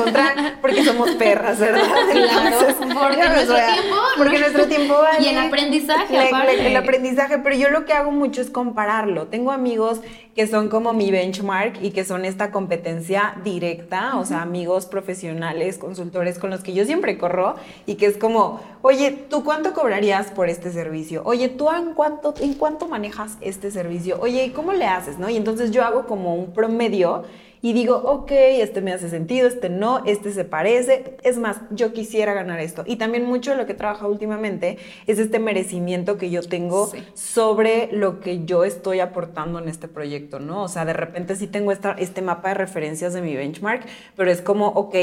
porque 0.61 0.83
somos 0.83 1.11
perras, 1.11 1.59
¿verdad? 1.59 1.81
Claro, 2.11 2.57
porque 2.77 3.17
nuestro 3.17 3.55
tiempo, 3.55 3.95
Porque 4.17 4.33
¿no? 4.33 4.39
nuestro 4.39 4.65
tiempo 4.67 4.93
vale. 5.01 5.23
Y 5.23 5.27
el 5.29 5.37
aprendizaje, 5.39 6.13
Le- 6.13 6.19
le- 6.19 6.27
aparte. 6.27 6.67
el 6.67 6.75
aprendizaje, 6.75 7.37
pero 7.39 7.55
yo 7.55 7.69
lo 7.69 7.85
que 7.85 7.93
hago 7.93 8.11
mucho 8.11 8.41
es 8.41 8.49
compararlo. 8.49 9.27
Tengo 9.27 9.51
amigos 9.51 10.01
que 10.35 10.47
son 10.47 10.69
como 10.69 10.93
mi 10.93 11.11
benchmark 11.11 11.81
y 11.81 11.91
que 11.91 12.03
son 12.05 12.25
esta 12.25 12.51
competencia 12.51 13.35
directa, 13.43 14.17
o 14.17 14.25
sea, 14.25 14.41
amigos 14.41 14.85
profesionales, 14.85 15.77
consultores 15.77 16.39
con 16.39 16.49
los 16.49 16.61
que 16.61 16.73
yo 16.73 16.85
siempre 16.85 17.17
corro 17.17 17.55
y 17.85 17.95
que 17.95 18.05
es 18.05 18.17
como, 18.17 18.61
oye, 18.81 19.11
¿tú 19.11 19.43
cuánto 19.43 19.73
cobrarías 19.73 20.31
por 20.31 20.49
este 20.49 20.71
servicio? 20.71 21.21
Oye, 21.25 21.49
¿tú 21.49 21.69
en 21.71 21.93
cuánto, 21.93 22.33
en 22.39 22.53
cuánto 22.53 22.87
manejas 22.87 23.37
este 23.41 23.71
servicio? 23.71 24.17
Oye, 24.21 24.45
¿y 24.45 24.49
cómo 24.51 24.71
le 24.73 24.85
haces? 24.85 25.17
¿no? 25.19 25.29
Y 25.29 25.35
entonces 25.37 25.71
yo 25.71 25.83
hago 25.83 26.05
como 26.05 26.35
un 26.35 26.53
promedio 26.53 27.23
y 27.63 27.73
digo, 27.73 27.97
ok, 27.97 28.31
este 28.31 28.81
me 28.81 28.91
hace 28.91 29.09
sentido, 29.09 29.47
este 29.47 29.69
no, 29.69 30.03
este 30.05 30.31
se 30.31 30.45
parece. 30.45 31.15
Es 31.23 31.37
más, 31.37 31.57
yo 31.69 31.93
quisiera 31.93 32.33
ganar 32.33 32.59
esto. 32.59 32.83
Y 32.87 32.95
también 32.95 33.25
mucho 33.25 33.51
de 33.51 33.57
lo 33.57 33.65
que 33.67 33.73
he 33.73 33.75
trabajado 33.75 34.11
últimamente 34.11 34.77
es 35.05 35.19
este 35.19 35.37
merecimiento 35.39 36.17
que 36.17 36.29
yo 36.31 36.41
tengo 36.41 36.87
Sí. 36.87 37.03
sobre 37.13 37.89
lo 37.91 38.19
que 38.19 38.45
yo 38.45 38.63
estoy 38.63 38.99
aportando 38.99 39.59
en 39.59 39.69
este 39.69 39.87
proyecto, 39.87 40.39
¿no? 40.39 40.63
O 40.63 40.67
sea, 40.67 40.85
de 40.85 40.93
repente 40.93 41.35
sí 41.35 41.45
tengo 41.47 41.71
esta, 41.71 41.91
este 41.91 42.21
mapa 42.21 42.49
de 42.49 42.55
referencias 42.55 43.13
de 43.13 43.21
mi 43.21 43.35
benchmark, 43.35 43.85
pero 44.15 44.31
es 44.31 44.41
como, 44.41 44.67
ok, 44.69 44.95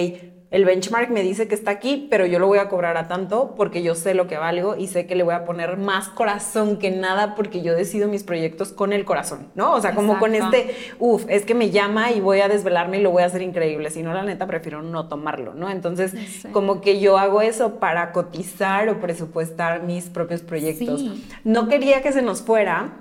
el 0.50 0.64
benchmark 0.64 1.10
me 1.10 1.22
dice 1.22 1.46
que 1.46 1.54
está 1.54 1.70
aquí, 1.72 2.06
pero 2.10 2.24
yo 2.24 2.38
lo 2.38 2.46
voy 2.46 2.58
a 2.58 2.70
cobrar 2.70 2.96
a 2.96 3.06
tanto 3.06 3.54
porque 3.54 3.82
yo 3.82 3.94
sé 3.94 4.14
lo 4.14 4.26
que 4.28 4.38
valgo 4.38 4.76
y 4.76 4.86
sé 4.86 5.06
que 5.06 5.14
le 5.14 5.22
voy 5.22 5.34
a 5.34 5.44
poner 5.44 5.76
más 5.76 6.08
corazón 6.08 6.78
que 6.78 6.90
nada 6.90 7.34
porque 7.34 7.60
yo 7.60 7.74
decido 7.74 8.08
mis 8.08 8.24
proyectos 8.24 8.72
con 8.72 8.94
el 8.94 9.04
corazón, 9.04 9.48
¿no? 9.54 9.74
O 9.74 9.80
sea, 9.82 9.94
como 9.94 10.18
con 10.18 10.34
este, 10.34 10.74
uff, 10.98 11.26
es 11.28 11.44
que 11.44 11.54
me 11.54 11.68
llama 11.68 12.12
y 12.12 12.20
voy 12.20 12.40
a 12.40 12.48
desvelarme 12.48 12.98
y 12.98 13.02
lo 13.02 13.10
voy 13.10 13.24
a 13.24 13.26
hacer 13.26 13.42
increíble. 13.42 13.90
Si 13.90 14.02
no, 14.02 14.14
la 14.14 14.22
neta, 14.22 14.46
prefiero 14.46 14.80
no 14.80 15.06
tomarlo, 15.08 15.52
¿no? 15.52 15.68
Entonces, 15.68 16.12
Sí. 16.12 16.48
como 16.48 16.80
que 16.80 16.98
yo 16.98 17.18
hago 17.18 17.42
eso 17.42 17.78
para 17.78 18.12
cotizar 18.12 18.88
o 18.88 19.00
presupuestar 19.00 19.82
mis 19.82 20.04
propios 20.08 20.40
proyectos. 20.40 21.00
Sí. 21.00 21.28
No 21.44 21.68
quería 21.68 22.00
que 22.00 22.10
se 22.12 22.22
nos 22.22 22.40
fuera 22.40 22.92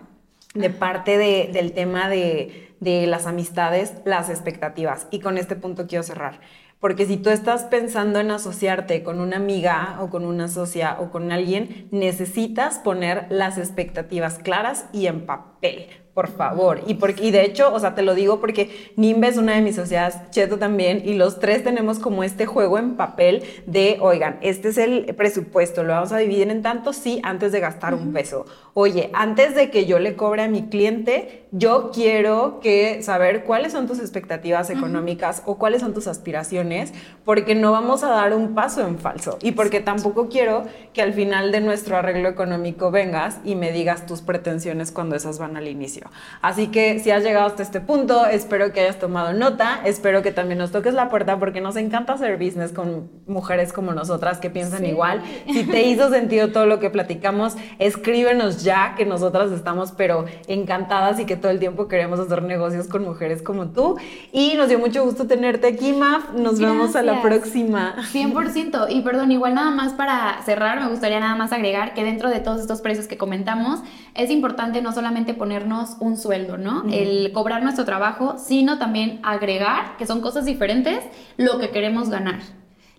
de 0.53 0.69
parte 0.69 1.17
de- 1.17 1.49
del 1.53 1.71
tema 1.71 2.09
de, 2.09 2.73
de 2.81 3.07
las 3.07 3.25
amistades, 3.25 3.93
las 4.03 4.29
expectativas. 4.29 5.07
Y 5.11 5.19
con 5.21 5.37
este 5.37 5.55
punto 5.55 5.87
quiero 5.87 6.03
cerrar. 6.03 6.39
Porque 6.79 7.07
si 7.07 7.17
tú 7.17 7.31
estás 7.31 7.63
pensando 7.63 8.19
en 8.19 8.29
asociarte 8.29 9.01
con 9.01 9.19
una 9.19 9.37
amiga 9.37 9.97
o 9.99 10.09
con 10.11 10.25
una 10.25 10.47
socia 10.47 10.97
o 10.99 11.09
con 11.09 11.31
alguien, 11.31 11.87
necesitas 11.91 12.77
poner 12.77 13.25
las 13.29 13.57
expectativas 13.57 14.37
claras 14.37 14.85
y 14.93 15.07
en 15.07 15.25
papel, 15.25 15.87
por 16.13 16.27
favor. 16.27 16.81
Y, 16.85 16.93
porque, 16.95 17.25
y 17.25 17.31
de 17.31 17.45
hecho, 17.45 17.73
o 17.73 17.79
sea, 17.79 17.95
te 17.95 18.03
lo 18.03 18.13
digo 18.13 18.39
porque 18.39 18.91
Nimbe 18.95 19.27
es 19.27 19.37
una 19.37 19.55
de 19.55 19.61
mis 19.61 19.75
socias, 19.75 20.29
Cheto 20.29 20.59
también, 20.59 21.01
y 21.03 21.15
los 21.15 21.39
tres 21.39 21.63
tenemos 21.63 21.97
como 21.97 22.23
este 22.23 22.45
juego 22.45 22.77
en 22.77 22.95
papel 22.95 23.43
de, 23.65 23.97
oigan, 23.99 24.37
este 24.41 24.69
es 24.69 24.77
el 24.77 25.15
presupuesto, 25.15 25.83
lo 25.83 25.93
vamos 25.93 26.11
a 26.11 26.17
dividir 26.17 26.49
en 26.49 26.61
tanto, 26.61 26.93
sí, 26.93 27.19
antes 27.23 27.51
de 27.51 27.59
gastar 27.59 27.95
un 27.95 28.13
peso. 28.13 28.45
Oye, 28.79 29.09
antes 29.15 29.55
de 29.55 29.71
que 29.71 29.87
yo 29.87 29.97
le 29.97 30.15
cobre 30.15 30.43
a 30.43 30.47
mi 30.47 30.67
cliente, 30.69 31.47
yo 31.51 31.89
quiero 31.91 32.59
que 32.61 33.01
saber 33.01 33.43
cuáles 33.43 33.71
son 33.71 33.87
tus 33.87 33.99
expectativas 33.99 34.69
económicas 34.69 35.41
o 35.47 35.57
cuáles 35.57 35.81
son 35.81 35.95
tus 35.95 36.05
aspiraciones, 36.05 36.93
porque 37.25 37.55
no 37.55 37.71
vamos 37.71 38.03
a 38.03 38.09
dar 38.09 38.35
un 38.35 38.53
paso 38.53 38.85
en 38.85 38.99
falso 38.99 39.39
y 39.41 39.53
porque 39.53 39.79
tampoco 39.79 40.29
quiero 40.29 40.65
que 40.93 41.01
al 41.01 41.13
final 41.13 41.51
de 41.51 41.61
nuestro 41.61 41.97
arreglo 41.97 42.29
económico 42.29 42.91
vengas 42.91 43.39
y 43.43 43.55
me 43.55 43.71
digas 43.71 44.05
tus 44.05 44.21
pretensiones 44.21 44.91
cuando 44.91 45.15
esas 45.15 45.39
van 45.39 45.57
al 45.57 45.67
inicio. 45.67 46.11
Así 46.43 46.67
que 46.67 46.99
si 46.99 47.09
has 47.09 47.23
llegado 47.23 47.47
hasta 47.47 47.63
este 47.63 47.81
punto, 47.81 48.27
espero 48.27 48.73
que 48.73 48.81
hayas 48.81 48.99
tomado 48.99 49.33
nota, 49.33 49.81
espero 49.85 50.21
que 50.21 50.31
también 50.31 50.59
nos 50.59 50.71
toques 50.71 50.93
la 50.93 51.09
puerta 51.09 51.39
porque 51.39 51.61
nos 51.61 51.77
encanta 51.77 52.13
hacer 52.13 52.37
business 52.37 52.73
con 52.73 53.09
mujeres 53.25 53.73
como 53.73 53.93
nosotras 53.93 54.37
que 54.37 54.51
piensan 54.51 54.81
Sí. 54.81 54.89
igual. 54.89 55.23
Si 55.51 55.63
te 55.63 55.81
hizo 55.87 56.11
sentido 56.11 56.49
todo 56.51 56.67
lo 56.67 56.79
que 56.79 56.91
platicamos, 56.91 57.55
escríbenos 57.79 58.63
ya 58.63 58.66
que 58.95 59.05
nosotras 59.05 59.51
estamos 59.51 59.91
pero 59.91 60.25
encantadas 60.47 61.19
y 61.19 61.25
que 61.25 61.35
todo 61.35 61.51
el 61.51 61.59
tiempo 61.59 61.87
queremos 61.87 62.19
hacer 62.19 62.43
negocios 62.43 62.87
con 62.87 63.03
mujeres 63.03 63.41
como 63.41 63.67
tú. 63.67 63.97
Y 64.31 64.55
nos 64.55 64.69
dio 64.69 64.79
mucho 64.79 65.03
gusto 65.03 65.25
tenerte 65.25 65.67
aquí, 65.67 65.93
Maf. 65.93 66.33
Nos 66.33 66.59
vemos 66.59 66.95
a 66.95 67.01
la 67.01 67.13
Gracias. 67.21 67.39
próxima. 67.39 67.95
100%. 68.11 68.87
Y 68.89 69.01
perdón, 69.01 69.31
igual 69.31 69.55
nada 69.55 69.71
más 69.71 69.93
para 69.93 70.41
cerrar, 70.43 70.81
me 70.81 70.89
gustaría 70.89 71.19
nada 71.19 71.35
más 71.35 71.51
agregar 71.51 71.93
que 71.93 72.03
dentro 72.03 72.29
de 72.29 72.39
todos 72.39 72.61
estos 72.61 72.81
precios 72.81 73.07
que 73.07 73.17
comentamos, 73.17 73.81
es 74.15 74.29
importante 74.29 74.81
no 74.81 74.91
solamente 74.91 75.33
ponernos 75.33 75.95
un 75.99 76.17
sueldo, 76.17 76.57
¿no? 76.57 76.83
El 76.91 77.31
cobrar 77.31 77.63
nuestro 77.63 77.85
trabajo, 77.85 78.35
sino 78.37 78.77
también 78.77 79.19
agregar, 79.23 79.97
que 79.97 80.05
son 80.05 80.21
cosas 80.21 80.45
diferentes, 80.45 80.99
lo 81.37 81.59
que 81.59 81.69
queremos 81.69 82.09
ganar. 82.09 82.39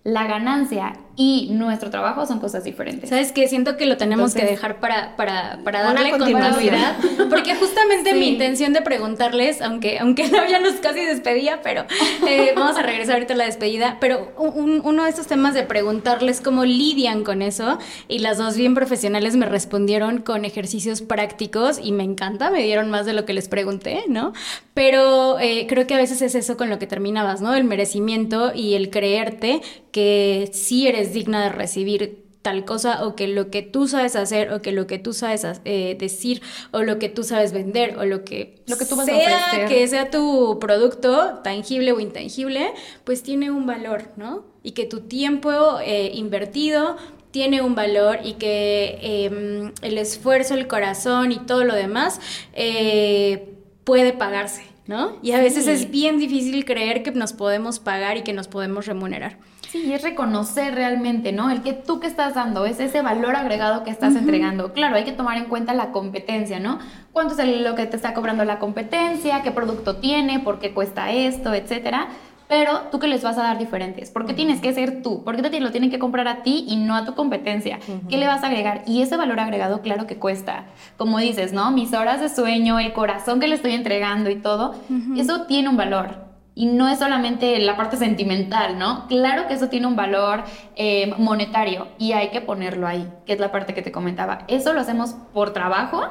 La 0.05 0.27
ganancia 0.27 0.95
y 1.21 1.49
nuestro 1.51 1.91
trabajo 1.91 2.25
son 2.27 2.39
cosas 2.39 2.63
diferentes. 2.63 3.11
¿Sabes 3.11 3.33
qué? 3.33 3.49
Siento 3.49 3.77
que 3.77 3.87
lo 3.87 3.97
tenemos 3.97 4.35
que 4.35 4.45
dejar 4.45 4.79
para, 4.79 5.17
para, 5.17 5.59
para 5.65 5.83
darle 5.83 6.11
continuidad. 6.13 6.97
Porque 7.29 7.57
justamente 7.57 8.15
mi 8.15 8.29
intención 8.29 8.73
de 8.73 8.83
preguntarles, 8.83 9.61
aunque, 9.61 9.99
aunque 9.99 10.29
no, 10.29 10.49
ya 10.49 10.61
nos 10.61 10.75
casi 10.75 11.05
despedía, 11.05 11.61
pero 11.61 11.87
eh, 12.25 12.53
vamos 12.57 12.77
a 12.77 12.83
regresar 12.83 13.15
ahorita 13.15 13.35
a 13.35 13.37
la 13.37 13.47
despedida, 13.47 13.97
pero 14.01 14.33
uno 14.39 15.03
de 15.03 15.11
estos 15.11 15.27
temas 15.27 15.55
de 15.55 15.65
preguntarles 15.65 16.41
cómo 16.41 16.65
lidian 16.65 17.25
con 17.25 17.43
eso, 17.43 17.81
y 18.07 18.21
las 18.21 18.39
dos 18.39 18.57
bien 18.57 18.75
profesionales 18.75 19.35
me 19.35 19.47
respondieron 19.47 20.19
con 20.19 20.45
ejercicios 20.45 21.03
prácticos 21.03 21.81
y 21.83 21.91
me 21.91 22.05
encanta, 22.05 22.53
me 22.53 22.63
dieron 22.63 22.91
más 22.91 23.07
de 23.07 23.13
lo 23.13 23.25
que 23.25 23.33
les 23.33 23.49
pregunté, 23.49 24.05
¿no? 24.07 24.35
Pero 24.73 25.41
eh, 25.41 25.67
creo 25.69 25.89
que 25.89 25.95
a 25.95 25.99
veces 25.99 26.23
es 26.23 26.37
eso 26.37 26.57
con 26.57 26.71
lo 26.71 26.79
que 26.79 26.87
terminabas, 26.87 27.41
¿no? 27.41 27.57
El 27.57 27.65
merecimiento 27.65 28.53
y 28.55 28.75
el 28.75 28.91
creerte 28.91 29.63
que 29.91 30.51
sí 30.53 30.87
eres 30.87 31.08
digna 31.13 31.43
de 31.45 31.49
recibir 31.51 32.29
tal 32.43 32.65
cosa 32.65 33.05
o 33.05 33.17
que 33.17 33.27
lo 33.29 33.51
que 33.51 33.63
tú 33.63 33.89
sabes 33.89 34.17
hacer 34.17 34.53
o 34.53 34.63
que 34.63 34.73
lo 34.73 34.87
que 34.87 34.99
tú 34.99 35.13
sabes 35.13 35.47
eh, 35.65 35.97
decir 35.99 36.41
o 36.71 36.83
lo 36.83 36.99
que 36.99 37.09
tú 37.09 37.25
sabes 37.25 37.53
vender 37.53 37.99
o 37.99 38.05
lo 38.05 38.25
que, 38.25 38.63
lo 38.67 38.79
que 38.79 38.87
tú 38.87 38.97
vas 38.97 39.07
sea 39.07 39.65
a 39.65 39.67
que 39.67 39.87
sea 39.89 40.11
tu 40.11 40.59
producto 40.61 41.41
tangible 41.43 41.93
o 41.93 42.01
intangible 42.01 42.71
pues 43.05 43.23
tiene 43.23 43.51
un 43.51 43.67
valor 43.67 44.05
no 44.17 44.45
y 44.63 44.73
que 44.73 44.87
tu 44.87 45.01
tiempo 45.01 45.79
eh, 45.85 46.13
invertido 46.15 46.97
tiene 47.33 47.61
un 47.61 47.75
valor 47.75 48.21
y 48.25 48.35
que 48.35 48.99
em, 49.03 49.73
el 49.83 49.99
esfuerzo 49.99 50.55
el 50.55 50.69
corazón 50.69 51.33
y 51.33 51.39
todo 51.41 51.65
lo 51.65 51.75
demás 51.75 52.21
eh, 52.55 53.57
puede 53.85 54.13
pagarse 54.13 54.63
¿no? 54.87 55.19
Y 55.23 55.33
a 55.33 55.39
veces 55.39 55.67
es 55.67 55.91
bien 55.91 56.19
difícil 56.19 56.65
creer 56.65 57.03
que 57.03 57.11
nos 57.11 57.35
podemos 57.35 57.79
pagar 57.79 58.17
y 58.17 58.23
que 58.23 58.33
nos 58.33 58.49
podemos 58.49 58.87
remunerar. 58.87 59.37
Sí, 59.69 59.93
es 59.93 60.03
reconocer 60.03 60.75
realmente, 60.75 61.31
¿no? 61.33 61.51
El 61.51 61.63
que 61.63 61.75
tú 61.75 62.01
que 62.01 62.07
estás 62.07 62.35
dando 62.35 62.65
es 62.65 62.81
ese 62.81 63.03
valor 63.03 63.37
agregado 63.37 63.85
que 63.85 63.91
estás 63.91 64.17
entregando. 64.17 64.73
Claro, 64.73 64.97
hay 64.97 65.05
que 65.05 65.13
tomar 65.13 65.37
en 65.37 65.45
cuenta 65.45 65.75
la 65.75 65.93
competencia, 65.93 66.59
¿no? 66.59 66.79
¿Cuánto 67.13 67.41
es 67.41 67.61
lo 67.61 67.75
que 67.75 67.87
te 67.87 67.97
está 67.97 68.15
cobrando 68.15 68.45
la 68.45 68.59
competencia? 68.59 69.43
¿Qué 69.43 69.51
producto 69.51 69.97
tiene? 69.97 70.41
¿Por 70.41 70.59
qué 70.59 70.73
cuesta 70.73 71.13
esto? 71.13 71.53
Etcétera 71.53 72.09
pero 72.49 72.81
tú 72.91 72.99
que 72.99 73.07
les 73.07 73.23
vas 73.23 73.37
a 73.39 73.43
dar 73.43 73.59
diferentes. 73.59 74.11
¿Por 74.11 74.25
qué 74.25 74.33
tienes 74.33 74.61
que 74.61 74.73
ser 74.73 75.03
tú? 75.03 75.23
¿Por 75.23 75.37
qué 75.37 75.49
te 75.49 75.61
lo 75.61 75.71
tienen 75.71 75.91
que 75.91 75.99
comprar 75.99 76.27
a 76.29 76.43
ti 76.43 76.65
y 76.67 76.77
no 76.77 76.97
a 76.97 77.05
tu 77.05 77.15
competencia? 77.15 77.79
¿Qué 78.09 78.17
le 78.17 78.27
vas 78.27 78.43
a 78.43 78.47
agregar? 78.47 78.83
Y 78.87 79.03
ese 79.03 79.17
valor 79.17 79.39
agregado, 79.39 79.83
claro 79.83 80.07
que 80.07 80.17
cuesta. 80.17 80.65
Como 80.97 81.19
dices, 81.19 81.53
¿no? 81.53 81.71
Mis 81.71 81.93
horas 81.93 82.21
de 82.21 82.31
sueño, 82.31 82.79
el 82.79 82.95
corazón 82.95 83.39
que 83.39 83.49
le 83.49 83.55
estoy 83.55 83.73
entregando 83.73 84.31
y 84.31 84.37
todo, 84.37 84.75
eso 85.17 85.43
tiene 85.43 85.69
un 85.69 85.77
valor. 85.77 86.28
Y 86.59 86.67
no 86.67 86.89
es 86.89 86.99
solamente 86.99 87.57
la 87.61 87.77
parte 87.77 87.97
sentimental, 87.97 88.81
¿no? 88.81 89.07
Claro 89.07 89.47
que 89.47 89.55
eso 89.55 89.69
tiene 89.69 89.87
un 89.87 89.95
valor 89.95 90.43
eh, 90.75 91.15
monetario 91.17 91.87
y 91.99 92.15
hay 92.15 92.31
que 92.31 92.41
ponerlo 92.41 92.89
ahí, 92.89 93.09
que 93.27 93.35
es 93.35 93.39
la 93.39 93.53
parte 93.53 93.75
que 93.75 93.83
te 93.83 93.93
comentaba. 93.93 94.45
Eso 94.49 94.73
lo 94.73 94.81
hacemos 94.81 95.15
por 95.33 95.53
trabajo, 95.53 96.03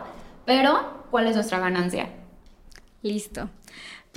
pero 0.45 1.03
¿cuál 1.11 1.27
es 1.27 1.35
nuestra 1.35 1.59
ganancia? 1.59 2.07
Listo. 3.01 3.49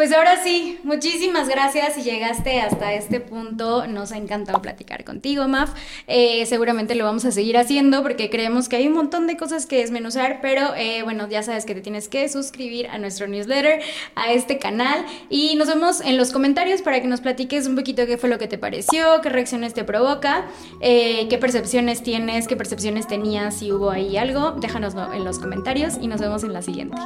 Pues 0.00 0.14
ahora 0.14 0.42
sí, 0.42 0.78
muchísimas 0.82 1.46
gracias 1.46 1.92
si 1.92 2.02
llegaste 2.02 2.62
hasta 2.62 2.94
este 2.94 3.20
punto. 3.20 3.86
Nos 3.86 4.12
ha 4.12 4.16
encantado 4.16 4.62
platicar 4.62 5.04
contigo, 5.04 5.46
Maf. 5.46 5.74
Eh, 6.06 6.46
seguramente 6.46 6.94
lo 6.94 7.04
vamos 7.04 7.26
a 7.26 7.32
seguir 7.32 7.58
haciendo 7.58 8.02
porque 8.02 8.30
creemos 8.30 8.70
que 8.70 8.76
hay 8.76 8.86
un 8.86 8.94
montón 8.94 9.26
de 9.26 9.36
cosas 9.36 9.66
que 9.66 9.76
desmenuzar, 9.76 10.38
pero 10.40 10.74
eh, 10.74 11.02
bueno, 11.02 11.28
ya 11.28 11.42
sabes 11.42 11.66
que 11.66 11.74
te 11.74 11.82
tienes 11.82 12.08
que 12.08 12.26
suscribir 12.30 12.86
a 12.86 12.96
nuestro 12.96 13.26
newsletter, 13.26 13.82
a 14.14 14.32
este 14.32 14.58
canal 14.58 15.04
y 15.28 15.54
nos 15.56 15.68
vemos 15.68 16.00
en 16.00 16.16
los 16.16 16.32
comentarios 16.32 16.80
para 16.80 17.02
que 17.02 17.06
nos 17.06 17.20
platiques 17.20 17.66
un 17.66 17.76
poquito 17.76 18.06
qué 18.06 18.16
fue 18.16 18.30
lo 18.30 18.38
que 18.38 18.48
te 18.48 18.56
pareció, 18.56 19.20
qué 19.20 19.28
reacciones 19.28 19.74
te 19.74 19.84
provoca, 19.84 20.46
eh, 20.80 21.26
qué 21.28 21.36
percepciones 21.36 22.02
tienes, 22.02 22.48
qué 22.48 22.56
percepciones 22.56 23.06
tenías, 23.06 23.58
si 23.58 23.70
hubo 23.70 23.90
ahí 23.90 24.16
algo. 24.16 24.52
Déjanoslo 24.52 25.12
en 25.12 25.24
los 25.24 25.38
comentarios 25.38 25.98
y 26.00 26.08
nos 26.08 26.22
vemos 26.22 26.42
en 26.42 26.54
la 26.54 26.62
siguiente. 26.62 26.96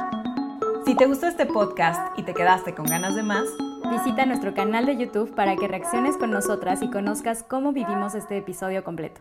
Si 0.85 0.93
te 0.93 1.07
gustó 1.07 1.25
este 1.25 1.47
podcast 1.47 1.99
y 2.15 2.21
te 2.21 2.35
quedaste 2.35 2.75
con 2.75 2.85
ganas 2.85 3.15
de 3.15 3.23
más, 3.23 3.45
visita 3.89 4.27
nuestro 4.27 4.53
canal 4.53 4.85
de 4.85 4.95
YouTube 4.95 5.33
para 5.33 5.55
que 5.55 5.67
reacciones 5.67 6.15
con 6.15 6.29
nosotras 6.29 6.83
y 6.83 6.91
conozcas 6.91 7.41
cómo 7.41 7.73
vivimos 7.73 8.13
este 8.13 8.37
episodio 8.37 8.83
completo. 8.83 9.19